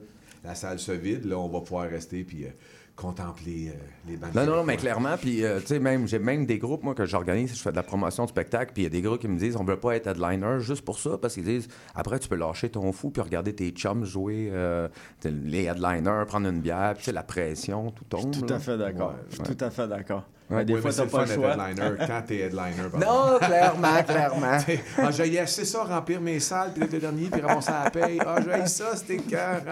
la 0.45 0.55
salle 0.55 0.79
se 0.79 0.93
vide. 0.93 1.25
Là, 1.27 1.39
on 1.39 1.49
va 1.49 1.61
pouvoir 1.61 1.89
rester 1.89 2.25
puis 2.25 2.45
euh, 2.45 2.49
contempler 2.97 3.69
euh, 3.69 3.73
les 4.09 4.17
bandes. 4.17 4.35
Non, 4.35 4.45
non, 4.47 4.57
non, 4.57 4.65
mais 4.65 4.77
clairement, 4.77 5.17
puis 5.17 5.45
euh, 5.45 5.61
tu 5.61 5.67
sais, 5.67 5.79
même, 5.79 6.07
j'ai 6.07 6.19
même 6.19 6.47
des 6.47 6.59
groupes, 6.59 6.83
moi, 6.83 6.95
que 6.95 7.05
j'organise, 7.05 7.55
je 7.55 7.61
fais 7.61 7.71
de 7.71 7.77
la 7.77 7.83
promotion 7.83 8.25
de 8.25 8.29
spectacle, 8.29 8.73
puis 8.75 8.83
il 8.83 8.85
y 8.85 8.87
a 8.87 8.91
des 8.91 9.03
groupes 9.03 9.21
qui 9.21 9.29
me 9.29 9.39
disent, 9.39 9.57
on 9.57 9.65
veut 9.65 9.79
pas 9.79 9.97
être 9.97 10.07
headliner 10.07 10.61
juste 10.61 10.85
pour 10.85 10.99
ça, 10.99 11.19
parce 11.19 11.35
qu'ils 11.35 11.45
disent, 11.45 11.69
après, 11.95 12.19
tu 12.19 12.29
peux 12.29 12.37
lâcher 12.37 12.69
ton 12.69 12.93
fou, 12.93 13.11
puis 13.11 13.23
regarder 13.23 13.55
tes 13.55 13.71
chums 13.71 14.05
jouer, 14.05 14.51
euh, 14.53 14.89
les 15.25 15.65
headliners, 15.65 16.25
prendre 16.27 16.49
une 16.49 16.61
bière, 16.61 16.95
puis 16.97 17.13
la 17.13 17.23
pression, 17.23 17.91
tout 17.91 18.05
tombe. 18.05 18.31
Tout 18.33 18.47
là. 18.47 18.57
à 18.57 18.59
fait 18.59 18.77
d'accord. 18.77 19.11
Ouais, 19.11 19.25
Je 19.31 19.35
suis 19.37 19.57
tout 19.57 19.65
à 19.65 19.71
fait 19.71 19.89
d'accord. 19.89 20.25
Ouais. 20.53 20.65
Des 20.65 20.75
Oui, 20.75 20.81
fois, 20.81 20.91
mais 20.91 20.97
t'as 20.97 21.03
c'est 21.05 21.11
pas 21.11 21.21
le 21.21 21.27
fun 21.27 21.35
choix. 21.35 21.57
d'être 21.57 21.69
headliner 21.81 22.07
quand 22.07 22.23
t'es 22.27 22.37
headliner. 22.39 22.89
pardon. 22.91 23.07
Non, 23.33 23.39
clairement, 23.39 24.03
clairement. 24.07 24.59
Ah, 24.99 25.11
j'ai 25.11 25.39
assez 25.41 25.65
ça, 25.65 25.85
remplir 25.85 26.21
mes 26.21 26.41
salles, 26.41 26.73
puis 26.75 26.85
être 26.85 26.93
le 26.93 26.99
dernier, 27.01 27.29
puis 27.31 27.41
ramasser 27.41 27.71
la 27.73 27.91
paye. 27.91 28.19
Ah, 28.27 28.37
j'ai 28.45 28.67
ça, 28.67 28.95
c'était 28.97 29.17
cœur. 29.19 29.63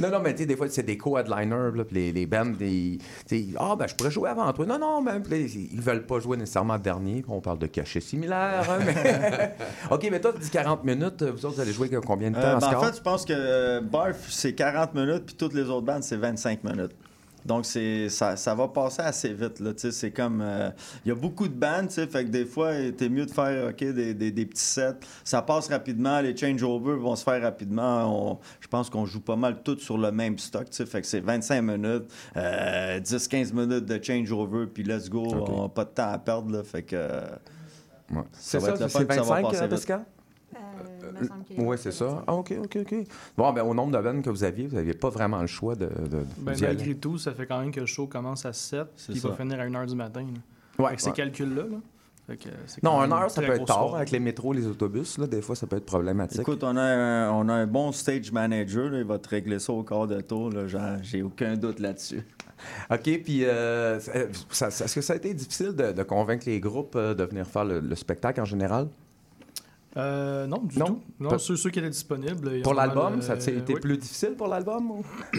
Non, 0.00 0.10
non, 0.10 0.20
mais 0.20 0.32
tu 0.32 0.40
sais, 0.40 0.46
des 0.46 0.56
fois, 0.56 0.66
c'est 0.70 0.82
des 0.82 0.96
co-headliners, 0.96 1.72
puis 1.72 1.94
les, 1.94 2.12
les 2.12 2.26
bands, 2.26 2.46
des, 2.46 2.98
tu 3.28 3.38
sais, 3.38 3.46
ah, 3.58 3.74
ben, 3.78 3.86
je 3.86 3.94
pourrais 3.94 4.10
jouer 4.10 4.30
avant 4.30 4.52
toi. 4.52 4.66
Non, 4.66 4.78
non, 4.78 5.02
mais 5.02 5.12
là, 5.12 5.36
ils 5.36 5.80
veulent 5.80 6.06
pas 6.06 6.20
jouer 6.20 6.36
nécessairement 6.36 6.78
dernier, 6.78 7.24
on 7.28 7.40
parle 7.40 7.58
de 7.58 7.66
cachets 7.66 8.00
similaires. 8.00 8.66
hein, 8.70 8.78
mais... 8.84 9.54
OK, 9.90 10.08
mais 10.10 10.20
toi, 10.20 10.32
tu 10.32 10.40
dis 10.40 10.50
40 10.50 10.84
minutes, 10.84 11.22
vous 11.22 11.44
autres, 11.46 11.54
vous 11.56 11.60
allez 11.60 11.72
jouer 11.72 11.90
combien 12.06 12.30
de 12.30 12.36
temps 12.36 12.42
Euh, 12.42 12.56
en 12.56 12.58
ben, 12.58 12.66
en 12.66 12.70
score? 12.70 12.86
fait, 12.86 12.96
je 12.96 13.02
pense 13.02 13.24
que 13.24 13.32
euh, 13.36 13.80
Barf, 13.80 14.16
c'est 14.30 14.54
40 14.54 14.94
minutes, 14.94 15.26
puis 15.26 15.34
toutes 15.34 15.54
les 15.54 15.64
autres 15.68 15.86
bandes, 15.86 16.02
c'est 16.02 16.16
25 16.16 16.64
minutes. 16.64 16.92
Donc, 17.46 17.64
c'est, 17.66 18.08
ça, 18.08 18.36
ça 18.36 18.54
va 18.54 18.68
passer 18.68 19.00
assez 19.02 19.32
vite. 19.32 19.60
Là, 19.60 19.72
tu 19.72 19.80
sais, 19.80 19.92
c'est 19.92 20.10
comme. 20.10 20.40
euh, 20.42 20.70
Il 21.04 21.08
y 21.08 21.12
a 21.12 21.14
beaucoup 21.14 21.48
de 21.48 21.54
bandes, 21.54 21.88
tu 21.88 21.94
sais, 21.94 22.06
fait 22.06 22.24
que 22.24 22.30
des 22.30 22.44
fois, 22.44 22.72
t'es 22.96 23.08
mieux 23.08 23.26
de 23.26 23.30
faire 23.30 23.68
ok, 23.70 23.76
des, 23.78 24.12
des- 24.14 24.30
des 24.32 24.44
petits 24.46 24.62
sets. 24.62 24.96
Ça 25.24 25.40
passe 25.42 25.68
rapidement, 25.68 26.20
les 26.20 26.36
changeovers 26.36 26.96
vont 26.98 27.14
se 27.16 27.22
faire 27.24 27.40
rapidement. 27.40 28.32
On- 28.32 28.38
je 28.60 28.66
pense 28.68 28.90
qu'on 28.90 29.06
joue 29.06 29.20
pas 29.20 29.36
mal 29.36 29.62
tous 29.62 29.78
sur 29.78 29.96
le 29.98 30.10
même 30.12 30.36
stock, 30.38 30.68
tu 30.70 30.76
sais, 30.76 30.86
fait 30.86 31.00
que 31.00 31.06
c'est 31.06 31.20
25 31.20 31.62
minutes, 31.62 32.04
euh, 32.36 33.00
10-15 33.00 33.52
minutes 33.52 33.86
de 33.86 34.02
changeover, 34.02 34.66
puis 34.66 34.82
let's 34.82 35.08
go, 35.08 35.22
on 35.32 35.62
n'a 35.62 35.68
pas 35.68 35.84
de 35.84 35.90
temps 35.90 36.10
à 36.10 36.18
perdre. 36.18 36.52
Là, 36.52 36.62
fait 36.64 36.82
que. 36.82 36.96
Ouais. 36.96 38.22
C'est 38.32 38.58
va 38.58 38.68
ça, 38.68 38.72
être 38.74 38.80
le 38.80 38.88
c'est 38.88 38.98
fun, 38.98 39.04
puis 39.04 39.16
ça 39.16 39.22
va 39.22 39.28
25, 39.34 39.42
passer 39.42 39.56
euh, 39.62 39.66
vite. 39.66 39.70
Pascal? 39.70 40.04
Euh, 41.16 41.20
me 41.22 41.26
semble 41.28 41.44
qu'il 41.44 41.56
y 41.56 41.60
a 41.60 41.62
Oui, 41.64 41.76
eu 41.76 41.78
c'est 41.78 41.88
un 41.88 41.92
ça. 41.92 42.24
Ah, 42.26 42.34
OK, 42.34 42.54
OK, 42.64 42.78
OK. 42.82 42.94
Bon, 43.36 43.52
ben, 43.52 43.62
au 43.62 43.74
nombre 43.74 43.96
de 43.96 44.02
bandes 44.02 44.22
que 44.22 44.30
vous 44.30 44.44
aviez, 44.44 44.66
vous 44.66 44.76
n'aviez 44.76 44.94
pas 44.94 45.10
vraiment 45.10 45.40
le 45.40 45.46
choix 45.46 45.74
de, 45.74 45.86
de, 45.86 46.18
Ben, 46.38 46.52
d'y 46.54 46.64
aller. 46.64 46.76
malgré 46.76 46.94
tout, 46.96 47.18
ça 47.18 47.32
fait 47.32 47.46
quand 47.46 47.60
même 47.60 47.70
que 47.72 47.80
le 47.80 47.86
show 47.86 48.06
commence 48.06 48.44
à 48.46 48.52
7 48.52 48.86
C'est 48.96 49.12
puis 49.12 49.20
il 49.20 49.20
va 49.22 49.30
ça. 49.30 49.36
finir 49.36 49.60
à 49.60 49.66
1h 49.66 49.86
du 49.86 49.94
matin. 49.96 50.20
là. 50.22 50.26
Ouais, 50.78 50.86
Avec 50.88 51.00
ces 51.00 51.08
ouais. 51.10 51.16
calculs-là. 51.16 51.62
là. 51.62 51.76
Que, 52.28 52.46
euh, 52.46 52.52
Non, 52.82 53.00
même 53.00 53.10
heure, 53.14 53.30
ça 53.30 53.40
peut 53.40 53.52
être 53.54 53.64
tard. 53.64 53.96
Avec 53.96 54.10
les 54.10 54.20
métros, 54.20 54.52
les 54.52 54.66
autobus, 54.66 55.16
là, 55.16 55.26
des 55.26 55.40
fois, 55.40 55.56
ça 55.56 55.66
peut 55.66 55.76
être 55.76 55.86
problématique. 55.86 56.40
Écoute, 56.42 56.62
on 56.62 56.76
a, 56.76 56.82
un, 56.82 57.30
on 57.32 57.48
a 57.48 57.54
un 57.54 57.66
bon 57.66 57.90
stage 57.90 58.30
manager, 58.32 58.90
là, 58.90 58.98
il 58.98 59.04
va 59.06 59.18
te 59.18 59.30
régler 59.30 59.58
ça 59.58 59.72
au 59.72 59.82
quart 59.82 60.06
de 60.06 60.20
tour, 60.20 60.52
j'ai 61.02 61.22
aucun 61.22 61.56
doute 61.56 61.80
là-dessus. 61.80 62.20
OK, 62.90 63.22
puis 63.24 63.46
euh, 63.46 63.98
ça- 64.50 64.70
ça- 64.70 64.84
est-ce 64.84 64.94
que 64.94 65.00
ça 65.00 65.14
a 65.14 65.16
été 65.16 65.32
difficile 65.32 65.72
de, 65.74 65.92
de 65.92 66.02
convaincre 66.02 66.44
les 66.46 66.60
groupes 66.60 66.96
euh, 66.96 67.14
de 67.14 67.24
venir 67.24 67.46
faire 67.46 67.64
le, 67.64 67.80
le 67.80 67.94
spectacle 67.94 68.40
en 68.42 68.44
général? 68.44 68.88
Euh, 69.98 70.46
non, 70.46 70.58
du 70.62 70.78
Non? 70.78 70.86
tout. 70.86 71.02
Non, 71.18 71.38
ceux, 71.38 71.56
ceux 71.56 71.70
qui 71.70 71.78
étaient 71.80 71.90
disponibles. 71.90 72.62
Pour 72.62 72.74
l'album, 72.74 73.18
euh, 73.18 73.20
ça 73.20 73.32
a 73.32 73.36
été 73.36 73.74
oui. 73.74 73.80
plus 73.80 73.96
difficile 73.98 74.34
pour 74.36 74.48
l'album? 74.48 74.90
ou? 74.90 75.04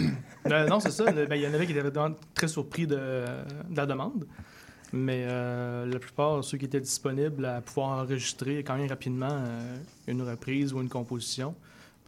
Euh, 0.50 0.68
non, 0.68 0.80
c'est 0.80 0.92
ça. 0.92 1.12
Ben, 1.12 1.28
Il 1.36 1.42
y 1.42 1.48
en 1.48 1.54
avait 1.54 1.66
qui 1.66 1.74
étaient 1.74 1.82
vraiment 1.88 2.16
très 2.34 2.48
surpris 2.48 2.88
de, 2.88 2.96
de 2.96 3.76
la 3.78 3.86
demande. 3.86 4.26
Mais 4.94 5.26
euh, 5.30 5.86
la 5.86 6.00
plupart, 6.00 6.44
ceux 6.44 6.58
qui 6.58 6.66
étaient 6.66 6.80
disponibles 6.80 7.46
à 7.46 7.62
pouvoir 7.62 8.00
enregistrer 8.00 8.64
quand 8.64 8.76
même 8.78 8.88
rapidement 8.88 9.28
euh, 9.30 9.78
une 10.08 10.22
reprise 10.24 10.74
ou 10.74 10.82
une 10.82 10.90
composition, 10.90 11.54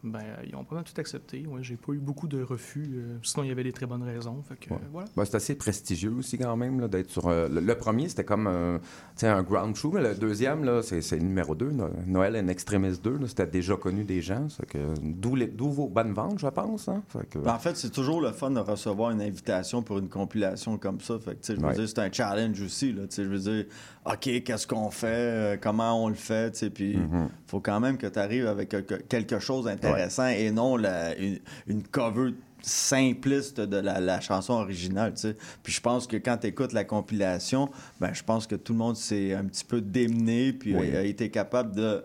ben, 0.04 0.20
ils 0.46 0.54
ont 0.56 0.64
pas 0.64 0.74
mal 0.74 0.84
tout 0.84 1.00
accepté. 1.00 1.46
Ouais, 1.46 1.62
J'ai 1.62 1.76
pas 1.76 1.92
eu 1.92 1.98
beaucoup 1.98 2.26
de 2.26 2.42
refus. 2.42 2.90
euh, 2.94 3.18
sinon, 3.22 3.44
il 3.44 3.48
y 3.48 3.52
avait 3.52 3.62
des 3.62 3.72
très 3.72 3.86
bonnes 3.86 4.02
raisons. 4.02 4.42
Fait 4.42 4.56
que, 4.56 4.70
Ouais. 4.74 4.80
euh, 4.82 4.88
voilà. 4.90 5.08
Ben, 5.16 5.24
c'est 5.24 5.36
assez 5.36 5.54
prestigieux 5.54 6.10
aussi 6.12 6.38
quand 6.38 6.56
même 6.56 6.80
là, 6.80 6.88
d'être 6.88 7.10
sur... 7.10 7.28
euh, 7.28 7.48
le, 7.48 7.60
le 7.60 7.74
premier, 7.76 8.08
c'était 8.08 8.24
comme 8.24 8.46
euh, 8.48 8.78
un 9.22 9.42
ground 9.44 9.76
show, 9.76 9.92
mais 9.92 10.02
le 10.02 10.14
deuxième, 10.16 10.64
là, 10.64 10.82
c'est, 10.82 11.02
c'est 11.02 11.16
le 11.16 11.22
numéro 11.22 11.54
2, 11.54 11.70
Noël 12.06 12.36
en 12.36 12.48
Extremis 12.48 12.98
2. 13.02 13.18
là, 13.18 13.28
c'était 13.28 13.46
déjà 13.46 13.76
connu 13.76 14.04
des 14.04 14.20
gens. 14.22 14.48
que, 14.68 14.78
d'où, 15.00 15.36
les- 15.36 15.46
d'où 15.46 15.70
vos 15.70 15.88
bonnes 15.88 16.12
ventes, 16.12 16.38
je 16.40 16.48
pense. 16.48 16.88
hein. 16.88 17.02
Fait 17.08 17.28
que- 17.28 17.38
Ben, 17.38 17.54
en 17.54 17.58
fait, 17.60 17.76
c'est 17.76 17.90
toujours 17.90 18.20
le 18.20 18.32
fun 18.32 18.50
de 18.50 18.58
recevoir 18.60 19.10
une 19.12 19.22
invitation 19.22 19.82
pour 19.82 19.98
une 19.98 20.08
compilation 20.08 20.78
comme 20.78 21.00
ça. 21.00 21.18
Fait 21.20 21.36
que, 21.36 21.40
tu 21.40 21.46
sais, 21.46 21.54
je 21.54 21.60
veux 21.60 21.66
Ouais. 21.68 21.74
dire, 21.74 21.88
c'est 21.88 21.98
un 22.00 22.10
challenge 22.10 22.60
aussi. 22.60 22.92
Là, 22.92 23.02
je 23.16 23.22
veux 23.22 23.38
dire, 23.38 23.66
OK, 24.04 24.42
qu'est-ce 24.42 24.66
qu'on 24.66 24.90
fait? 24.90 25.06
euh, 25.06 25.56
comment 25.60 26.02
on 26.04 26.08
le 26.08 26.14
fait? 26.16 26.50
tu 26.52 26.58
sais, 26.58 26.70
Puis, 26.70 26.96
Mhm. 26.96 27.28
faut 27.46 27.60
quand 27.60 27.78
même 27.80 27.96
que 27.98 28.06
tu 28.08 28.18
arrives 28.18 28.46
avec 28.48 28.68
quelque, 29.08 29.38
chose 29.38 29.66
d'intéressant 29.66 30.26
et 30.26 30.50
non 30.50 30.76
la- 30.76 31.16
une, 31.16 31.38
une 31.68 31.82
cover 31.84 32.32
simpliste 32.62 33.60
de 33.60 33.76
la, 33.76 34.00
la 34.00 34.20
chanson 34.20 34.54
originale, 34.54 35.14
tu 35.14 35.20
sais. 35.22 35.36
Puis 35.62 35.72
je 35.72 35.80
pense 35.80 36.06
que 36.06 36.16
quand 36.16 36.36
tu 36.38 36.46
écoutes 36.48 36.72
la 36.72 36.84
compilation, 36.84 37.68
ben 38.00 38.12
je 38.12 38.22
pense 38.22 38.46
que 38.46 38.54
tout 38.56 38.72
le 38.72 38.78
monde 38.78 38.96
s'est 38.96 39.34
un 39.34 39.44
petit 39.44 39.64
peu 39.64 39.80
démené 39.80 40.52
puis 40.52 40.74
Oui. 40.76 40.94
a, 40.94 41.00
a 41.00 41.02
été 41.02 41.28
capable 41.30 41.74
de 41.74 42.04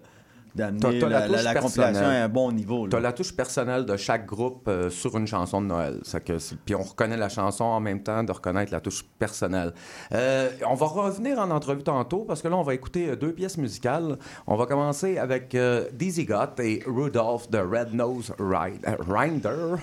d'amener 0.57 0.99
la 0.99 1.27
la, 1.27 1.41
la- 1.41 1.55
compilation 1.55 2.05
à 2.05 2.09
un 2.09 2.27
bon 2.29 2.51
niveau. 2.51 2.85
là. 2.85 2.91
T'as 2.91 2.99
la 2.99 3.13
touche 3.13 3.33
personnelle 3.33 3.85
de 3.85 3.95
chaque 3.95 4.25
groupe 4.25 4.67
euh, 4.67 4.89
sur 4.89 5.17
une 5.17 5.27
chanson 5.27 5.61
de 5.61 5.67
Noël. 5.67 6.01
Que 6.25 6.37
puis 6.65 6.75
on 6.75 6.81
reconnaît 6.81 7.15
la 7.17 7.29
chanson 7.29 7.63
en 7.63 7.79
même 7.79 8.03
temps 8.03 8.23
de 8.23 8.31
reconnaître 8.31 8.71
la 8.71 8.81
touche 8.81 9.03
personnelle. 9.19 9.73
Euh, 10.11 10.49
on 10.67 10.73
va 10.75 10.87
revenir 10.87 11.39
en 11.39 11.49
entrevue 11.51 11.83
tantôt 11.83 12.25
parce 12.25 12.41
que 12.41 12.47
là, 12.47 12.57
on 12.57 12.63
va 12.63 12.73
écouter 12.73 13.09
euh, 13.09 13.15
deux 13.15 13.33
pièces 13.33 13.57
musicales. 13.57 14.17
On 14.47 14.55
va 14.55 14.65
commencer 14.65 15.17
avec 15.17 15.53
euh, 15.55 15.85
Dizzy 15.93 16.25
Gott 16.25 16.59
et 16.59 16.83
Rudolph 16.85 17.49
de 17.49 17.59
Red 17.59 17.93
Nose 17.93 18.33
Rinder 18.39 19.75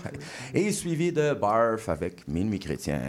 et 0.53 0.73
suivi 0.73 1.13
de 1.13 1.33
Barf 1.35 1.89
avec 1.89 2.27
Minuit 2.29 2.59
Chrétien. 2.59 3.01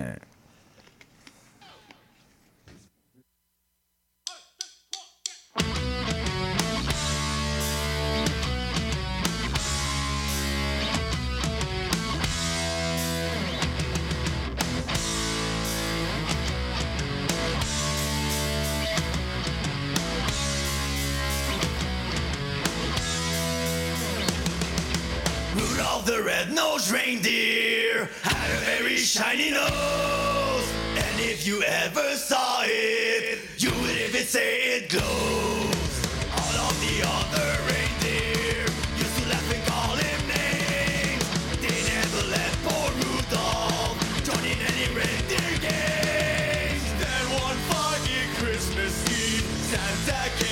Red-nosed 26.46 26.92
reindeer 26.92 28.10
had 28.22 28.52
a 28.52 28.60
very 28.66 28.98
shiny 28.98 29.50
nose. 29.52 30.68
And 30.96 31.20
if 31.20 31.48
you 31.48 31.64
ever 31.64 32.16
saw 32.16 32.62
it, 32.66 33.40
you 33.58 33.72
would 33.82 33.98
even 33.98 34.22
say 34.24 34.78
it 34.78 34.90
glows. 34.90 36.06
All 36.38 36.70
of 36.70 36.76
the 36.86 37.02
other 37.02 37.50
reindeer 37.66 38.62
used 38.98 39.18
to 39.20 39.30
laugh 39.30 39.54
and 39.54 39.66
call 39.66 39.96
him 39.96 40.28
names. 40.28 41.26
They 41.62 41.78
never 41.94 42.22
let 42.30 42.52
poor 42.64 42.92
Rudolph 43.02 43.98
join 44.24 44.46
in 44.46 44.60
any 44.70 44.88
reindeer 44.94 45.58
games. 45.66 46.86
Then 47.02 47.26
one 47.42 47.58
foggy 47.70 48.22
Christmas 48.38 48.94
Eve, 49.10 49.48
Santa 49.72 50.30
came 50.38 50.45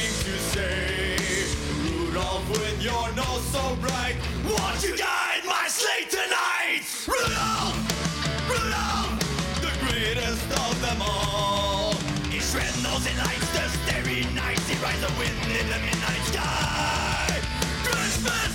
Rudolph, 2.54 2.60
with 2.60 2.84
your 2.84 3.12
nose 3.14 3.44
so 3.52 3.76
bright, 3.82 4.16
won't 4.46 4.84
you 4.84 4.98
guide 4.98 5.44
my 5.46 5.68
sleigh 5.68 6.06
tonight? 6.10 6.84
Rudolph! 7.08 7.78
Rudolph! 8.50 9.20
The 9.62 9.72
greatest 9.86 10.44
of 10.52 10.82
them 10.82 11.02
all. 11.02 11.94
His 12.30 12.54
red 12.56 12.74
and 12.76 13.18
lights 13.18 13.52
the 13.52 13.70
starry 13.70 14.26
nights. 14.34 14.68
He 14.68 14.76
rides 14.84 15.02
the 15.02 15.14
wind 15.18 15.38
in 15.46 15.68
the 15.70 15.80
midnight 15.80 16.24
sky. 16.26 17.42
Christmas! 17.84 18.54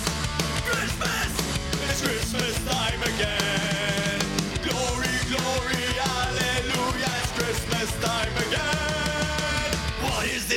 Christmas! 0.65 1.89
It's 1.89 2.01
Christmas 2.01 2.65
time 2.65 3.03
again. 3.03 3.38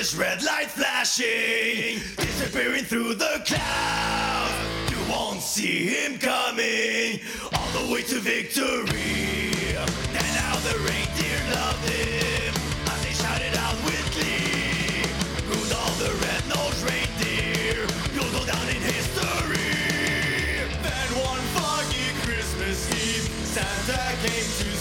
His 0.02 0.16
red 0.16 0.42
light 0.42 0.66
flashing, 0.66 2.00
disappearing 2.16 2.82
through 2.82 3.14
the 3.14 3.40
clouds. 3.46 4.52
You 4.90 4.98
won't 5.08 5.40
see 5.40 5.86
him 5.94 6.18
coming 6.18 7.20
all 7.54 7.70
the 7.70 7.92
way 7.92 8.02
to 8.10 8.18
victory. 8.18 9.78
And 9.78 10.30
now 10.42 10.58
the 10.66 10.74
reindeer 10.82 11.38
loved 11.54 11.88
him 11.88 12.52
as 12.90 12.98
they 13.04 13.14
shouted 13.14 13.54
out 13.62 13.78
with 13.86 14.02
glee. 14.10 15.06
Rudolph 15.46 15.96
the 16.02 16.10
red-nosed 16.26 16.82
reindeer, 16.82 17.86
you'll 18.12 18.32
go 18.34 18.44
down 18.44 18.66
in 18.74 18.82
history. 18.82 20.66
Then 20.82 21.08
one 21.30 21.46
foggy 21.54 22.10
Christmas 22.26 22.90
Eve, 22.90 23.30
Santa 23.54 24.02
came 24.26 24.50
to 24.66 24.71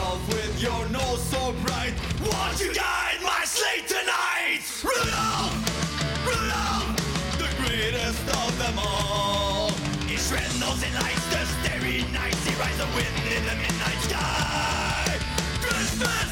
Rudolph, 0.00 0.28
with 0.28 0.62
your 0.62 0.88
nose 0.88 1.22
so 1.24 1.52
bright, 1.64 1.92
won't 2.22 2.58
you 2.58 2.72
guide 2.72 3.20
my 3.22 3.44
sleigh 3.44 3.84
tonight? 3.86 4.62
Rudolph, 4.82 6.24
Rudolph, 6.24 7.36
the 7.36 7.48
greatest 7.62 8.20
of 8.28 8.58
them 8.58 8.78
all. 8.78 9.70
His 10.08 10.32
red 10.32 10.48
nose 10.58 10.82
and 10.82 10.94
lights 10.94 11.26
the 11.28 11.44
starry 11.44 12.04
nights. 12.12 12.42
He 12.46 12.54
rides 12.54 12.78
the 12.78 12.86
wind 12.96 13.14
in 13.28 13.44
the 13.44 13.56
midnight 13.56 14.00
sky. 14.08 15.18
Christmas, 15.60 16.28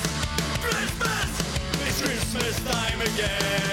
Christmas, 0.65 1.31
it's 1.87 2.03
Christmas 2.03 2.65
time 2.65 3.01
again. 3.03 3.68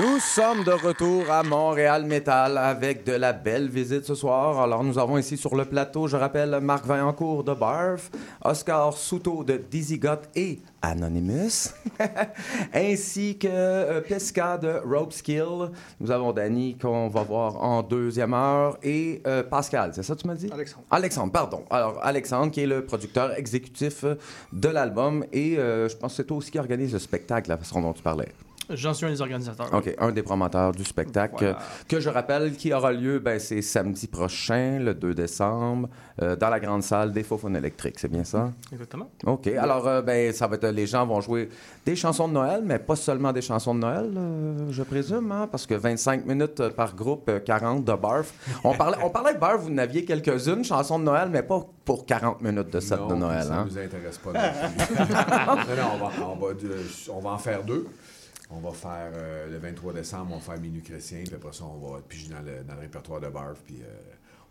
Nous 0.00 0.18
sommes 0.18 0.64
de 0.64 0.70
retour 0.70 1.30
à 1.30 1.42
Montréal 1.42 2.06
Metal 2.06 2.56
avec 2.56 3.04
de 3.04 3.12
la 3.12 3.34
belle 3.34 3.68
visite 3.68 4.06
ce 4.06 4.14
soir. 4.14 4.58
Alors, 4.58 4.82
nous 4.82 4.98
avons 4.98 5.18
ici 5.18 5.36
sur 5.36 5.54
le 5.54 5.66
plateau, 5.66 6.08
je 6.08 6.16
rappelle, 6.16 6.58
Marc 6.62 6.86
Vaillancourt 6.86 7.44
de 7.44 7.52
Barf, 7.52 8.10
Oscar 8.42 8.94
Souto 8.94 9.44
de 9.44 9.58
Dizzy 9.58 9.98
Got 9.98 10.22
et 10.34 10.60
Anonymous, 10.80 11.74
ainsi 12.72 13.36
que 13.36 13.46
euh, 13.50 14.00
Pesca 14.00 14.56
de 14.56 14.80
Rope 14.86 15.12
Skill. 15.12 15.70
Nous 16.00 16.10
avons 16.10 16.32
Danny 16.32 16.78
qu'on 16.78 17.08
va 17.08 17.22
voir 17.22 17.62
en 17.62 17.82
deuxième 17.82 18.32
heure 18.32 18.78
et 18.82 19.20
euh, 19.26 19.42
Pascal, 19.42 19.92
c'est 19.92 20.02
ça 20.02 20.14
que 20.14 20.20
tu 20.22 20.26
m'as 20.26 20.34
dit? 20.34 20.48
Alexandre. 20.50 20.86
Alexandre, 20.90 21.32
pardon. 21.32 21.64
Alors, 21.68 21.98
Alexandre, 22.02 22.50
qui 22.50 22.62
est 22.62 22.66
le 22.66 22.86
producteur 22.86 23.36
exécutif 23.36 24.06
de 24.50 24.68
l'album 24.68 25.26
et 25.30 25.58
euh, 25.58 25.90
je 25.90 25.96
pense 25.98 26.12
que 26.12 26.16
c'est 26.16 26.24
toi 26.24 26.38
aussi 26.38 26.50
qui 26.50 26.58
organise 26.58 26.94
le 26.94 26.98
spectacle, 26.98 27.50
la 27.50 27.58
façon 27.58 27.82
dont 27.82 27.92
tu 27.92 28.02
parlais. 28.02 28.28
J'en 28.70 28.94
suis 28.94 29.06
un 29.06 29.10
des 29.10 29.20
organisateurs. 29.20 29.68
OK, 29.72 29.94
un 29.98 30.12
des 30.12 30.22
promoteurs 30.22 30.72
du 30.72 30.84
spectacle, 30.84 31.34
Voilà. 31.38 31.58
que 31.88 32.00
je 32.00 32.08
rappelle, 32.08 32.52
qui 32.56 32.72
aura 32.72 32.92
lieu, 32.92 33.18
ben, 33.18 33.38
c'est 33.38 33.62
samedi 33.62 34.06
prochain, 34.06 34.78
le 34.80 34.94
2 34.94 35.14
décembre, 35.14 35.88
euh, 36.22 36.36
dans 36.36 36.48
la 36.50 36.60
grande 36.60 36.82
salle 36.82 37.12
des 37.12 37.22
Faux 37.22 37.40
électriques, 37.48 37.98
c'est 37.98 38.08
bien 38.10 38.24
ça? 38.24 38.50
Exactement. 38.72 39.10
OK, 39.26 39.46
alors, 39.48 39.86
euh, 39.88 40.02
ben, 40.02 40.32
ça 40.32 40.46
va 40.46 40.56
être, 40.56 40.68
les 40.68 40.86
gens 40.86 41.06
vont 41.06 41.20
jouer 41.20 41.48
des 41.84 41.96
chansons 41.96 42.28
de 42.28 42.34
Noël, 42.34 42.62
mais 42.64 42.78
pas 42.78 42.96
seulement 42.96 43.32
des 43.32 43.42
chansons 43.42 43.74
de 43.74 43.80
Noël, 43.80 44.10
euh, 44.16 44.66
je 44.70 44.82
présume, 44.82 45.32
hein, 45.32 45.48
parce 45.50 45.66
que 45.66 45.74
25 45.74 46.24
minutes 46.26 46.68
par 46.70 46.94
groupe, 46.94 47.28
euh, 47.28 47.40
40 47.40 47.84
de 47.84 47.92
Barf. 47.94 48.32
On 48.64 48.74
parlait, 48.74 48.98
on 49.02 49.10
parlait 49.10 49.34
de 49.34 49.38
Barf, 49.38 49.62
vous 49.62 49.70
n'aviez 49.70 50.04
quelques-unes 50.04 50.64
chansons 50.64 50.98
de 50.98 51.04
Noël, 51.04 51.28
mais 51.30 51.42
pas 51.42 51.64
pour 51.84 52.06
40 52.06 52.40
minutes 52.42 52.70
de 52.72 52.80
set 52.80 52.98
Non, 53.00 53.08
de 53.08 53.14
Noël. 53.14 53.42
Ça 53.44 53.54
hein? 53.54 53.64
ne 53.64 53.70
nous 53.70 53.78
intéresse 53.78 54.18
pas. 54.18 54.32
non 54.32 54.76
plus. 54.76 54.96
non, 55.76 55.82
non, 55.82 55.90
on 55.94 55.98
va, 55.98 56.10
on, 56.26 56.36
va, 56.36 56.46
on 57.14 57.20
va 57.20 57.30
en 57.30 57.38
faire 57.38 57.62
deux. 57.64 57.86
On 58.50 58.58
va 58.58 58.72
faire 58.72 59.12
euh, 59.14 59.48
le 59.48 59.58
23 59.58 59.92
décembre, 59.92 60.32
on 60.32 60.38
va 60.38 60.40
faire 60.40 60.60
Minuit 60.60 60.82
Chrétien, 60.82 61.22
puis 61.24 61.34
après 61.34 61.52
ça, 61.52 61.64
on 61.64 61.78
va 61.78 62.00
piger 62.00 62.28
dans 62.28 62.40
le, 62.40 62.64
dans 62.64 62.74
le 62.74 62.80
répertoire 62.80 63.20
de 63.20 63.28
Barf, 63.28 63.60
puis 63.64 63.80
euh, 63.82 63.86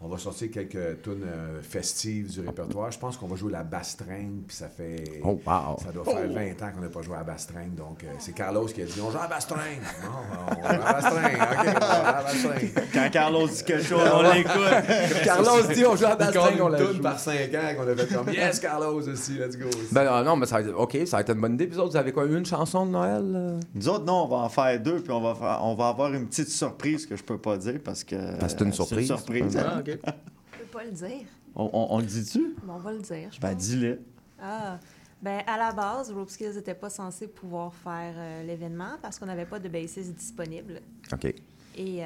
on 0.01 0.07
va 0.07 0.17
sortir 0.17 0.49
quelques 0.49 1.01
tunes 1.01 1.25
euh, 1.25 1.61
festives 1.61 2.31
du 2.31 2.39
répertoire. 2.39 2.89
Je 2.89 2.97
pense 2.97 3.17
qu'on 3.17 3.27
va 3.27 3.35
jouer 3.35 3.51
la 3.51 3.63
bastringue, 3.63 4.43
puis 4.47 4.55
ça 4.55 4.69
fait. 4.69 5.19
Oh, 5.23 5.39
wow. 5.45 5.77
Ça 5.83 5.91
doit 5.91 6.05
faire 6.05 6.29
20 6.31 6.61
ans 6.63 6.71
qu'on 6.73 6.81
n'a 6.81 6.87
pas 6.87 7.01
joué 7.01 7.15
à 7.15 7.17
la 7.19 7.23
bastringue, 7.25 7.75
donc 7.75 8.03
euh, 8.05 8.07
c'est 8.17 8.31
Carlos 8.33 8.65
qui 8.67 8.81
a 8.81 8.85
dit 8.85 9.01
on 9.05 9.11
joue 9.11 9.17
à 9.17 9.23
la 9.23 9.27
bastringue. 9.27 9.59
Non, 10.01 10.09
on 10.47 10.53
joue 10.53 10.67
à 10.67 10.71
la 10.71 10.93
bastringue. 10.93 11.35
OK, 11.35 11.67
on 11.67 11.85
joue 11.85 11.91
à 11.91 12.11
la 12.13 12.23
bastringue. 12.23 12.71
Quand 12.93 13.09
Carlos 13.11 13.47
dit 13.49 13.63
quelque 13.65 13.83
chose, 13.83 14.01
on 14.13 14.21
l'écoute. 14.33 15.23
Carlos 15.25 15.61
dit 15.73 15.85
on 15.85 15.95
joue 15.97 16.05
à 16.05 16.09
la 16.09 16.15
bastringue, 16.15 16.61
on 16.61 16.65
on 16.65 16.69
la 16.69 16.77
joue. 16.79 17.01
par 17.01 17.19
5 17.19 17.33
ans 17.55 17.75
qu'on 17.77 17.87
a 17.91 17.95
fait 17.97 18.13
comme 18.15 18.29
Yes, 18.29 18.59
Carlos 18.59 19.07
aussi, 19.07 19.33
let's 19.33 19.57
go. 19.57 19.65
Ben 19.91 20.07
euh, 20.07 20.23
non, 20.23 20.37
mais 20.37 20.45
ça 20.45 20.61
va 20.61 20.67
être, 20.69 20.77
OK, 20.79 20.97
ça 21.07 21.17
va 21.17 21.21
être 21.21 21.33
une 21.33 21.41
bonne 21.41 21.55
idée. 21.55 21.67
Puis 21.67 21.75
vous 21.75 21.81
autres, 21.81 21.91
vous 21.91 21.97
avez 21.97 22.13
quoi, 22.13 22.25
une 22.25 22.45
chanson 22.45 22.85
de 22.85 22.91
Noël? 22.91 23.59
Nous 23.75 23.89
autres, 23.89 24.05
non, 24.05 24.23
on 24.23 24.27
va 24.29 24.37
en 24.37 24.49
faire 24.49 24.79
deux, 24.79 25.01
puis 25.01 25.11
on 25.11 25.19
va, 25.21 25.35
faire- 25.35 25.59
on 25.63 25.75
va 25.75 25.89
avoir 25.89 26.13
une 26.13 26.27
petite 26.27 26.49
surprise 26.49 27.05
que 27.05 27.17
je 27.17 27.23
peux 27.23 27.37
pas 27.37 27.57
dire 27.57 27.79
parce 27.83 28.05
que. 28.05 28.15
Parce 28.39 28.53
que 28.53 28.59
c'est 28.59 28.65
une 28.65 28.71
surprise. 28.73 29.07
surprise. 29.07 29.57
Ah, 29.59 29.81
OK. 29.95 30.13
Je 30.53 30.57
peux 30.59 30.65
pas 30.71 30.83
le 30.83 30.91
dire. 30.91 31.25
On, 31.55 31.69
on- 31.73 31.87
on 31.95 31.99
le 31.99 32.05
dit-tu? 32.05 32.55
Bon, 32.63 32.73
on 32.73 32.77
va 32.79 32.91
le 32.93 32.99
dire. 32.99 33.29
Je 33.31 33.39
Ben, 33.39 33.53
dis-le. 33.55 33.99
Ah, 34.41 34.79
ben 35.21 35.41
à 35.47 35.57
la 35.57 35.71
base, 35.73 36.11
Rope 36.11 36.29
Skills 36.29 36.53
n'était 36.55 36.73
pas 36.75 36.89
censé 36.89 37.27
pouvoir 37.27 37.73
faire 37.73 38.13
euh, 38.15 38.43
l'événement 38.43 38.97
parce 39.01 39.19
qu'on 39.19 39.25
n'avait 39.25 39.45
pas 39.45 39.59
de 39.59 39.67
bassiste 39.67 40.13
disponible. 40.15 40.81
OK. 41.11 41.25
Et 41.25 42.05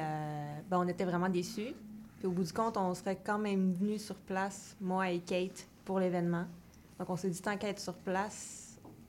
ben, 0.70 0.78
on 0.78 0.88
était 0.88 1.04
vraiment 1.04 1.28
déçus. 1.28 1.74
Puis 2.18 2.26
au 2.26 2.30
bout 2.30 2.44
du 2.44 2.52
compte, 2.52 2.76
on 2.76 2.94
serait 2.94 3.18
quand 3.22 3.38
même 3.38 3.72
venu 3.74 3.98
sur 3.98 4.14
place, 4.16 4.74
moi 4.80 5.10
et 5.10 5.18
Kate, 5.20 5.66
pour 5.84 6.00
l'événement. 6.00 6.44
Donc 6.98 7.10
on 7.10 7.16
s'est 7.16 7.28
dit, 7.30 7.40
tant 7.42 7.56
qu'à 7.56 7.68
être 7.68 7.80
sur 7.80 7.94
place, 7.94 8.63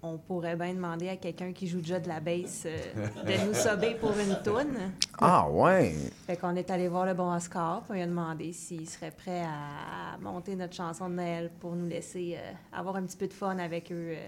on 0.06 0.18
pourrait 0.18 0.56
bien 0.56 0.74
demander 0.74 1.10
à 1.10 1.16
quelqu'un 1.18 1.52
qui 1.52 1.68
joue 1.68 1.82
déjà 1.82 2.00
de 2.00 2.08
la 2.08 2.20
bass 2.20 2.64
euh, 2.66 2.78
de 3.26 3.48
nous 3.48 3.54
sober 3.54 3.96
pour 3.96 4.12
une 4.12 4.38
toune. 4.44 4.94
Ah, 5.20 5.50
ouais. 5.50 5.96
Fait 6.28 6.38
qu'on 6.38 6.56
est 6.56 6.70
allé 6.70 6.88
voir 6.88 7.06
le 7.06 7.14
bon 7.14 7.34
Oscar, 7.34 7.82
puis 7.82 7.92
on 7.92 7.94
lui 7.94 8.02
a 8.02 8.08
demandé 8.08 8.54
s'il 8.54 8.88
serait 8.88 9.12
prêt 9.12 9.44
à, 9.44 10.18
monter 10.20 10.56
notre 10.56 10.74
chanson 10.74 11.10
de 11.10 11.16
Noël 11.16 11.52
pour 11.60 11.76
nous 11.76 11.88
laisser 11.88 12.38
euh, 12.38 12.52
avoir 12.78 12.98
un 12.98 13.04
petit 13.04 13.18
peu 13.18 13.28
de 13.28 13.34
fun 13.34 13.58
avec 13.58 13.92
eux 13.92 14.14
euh, 14.16 14.28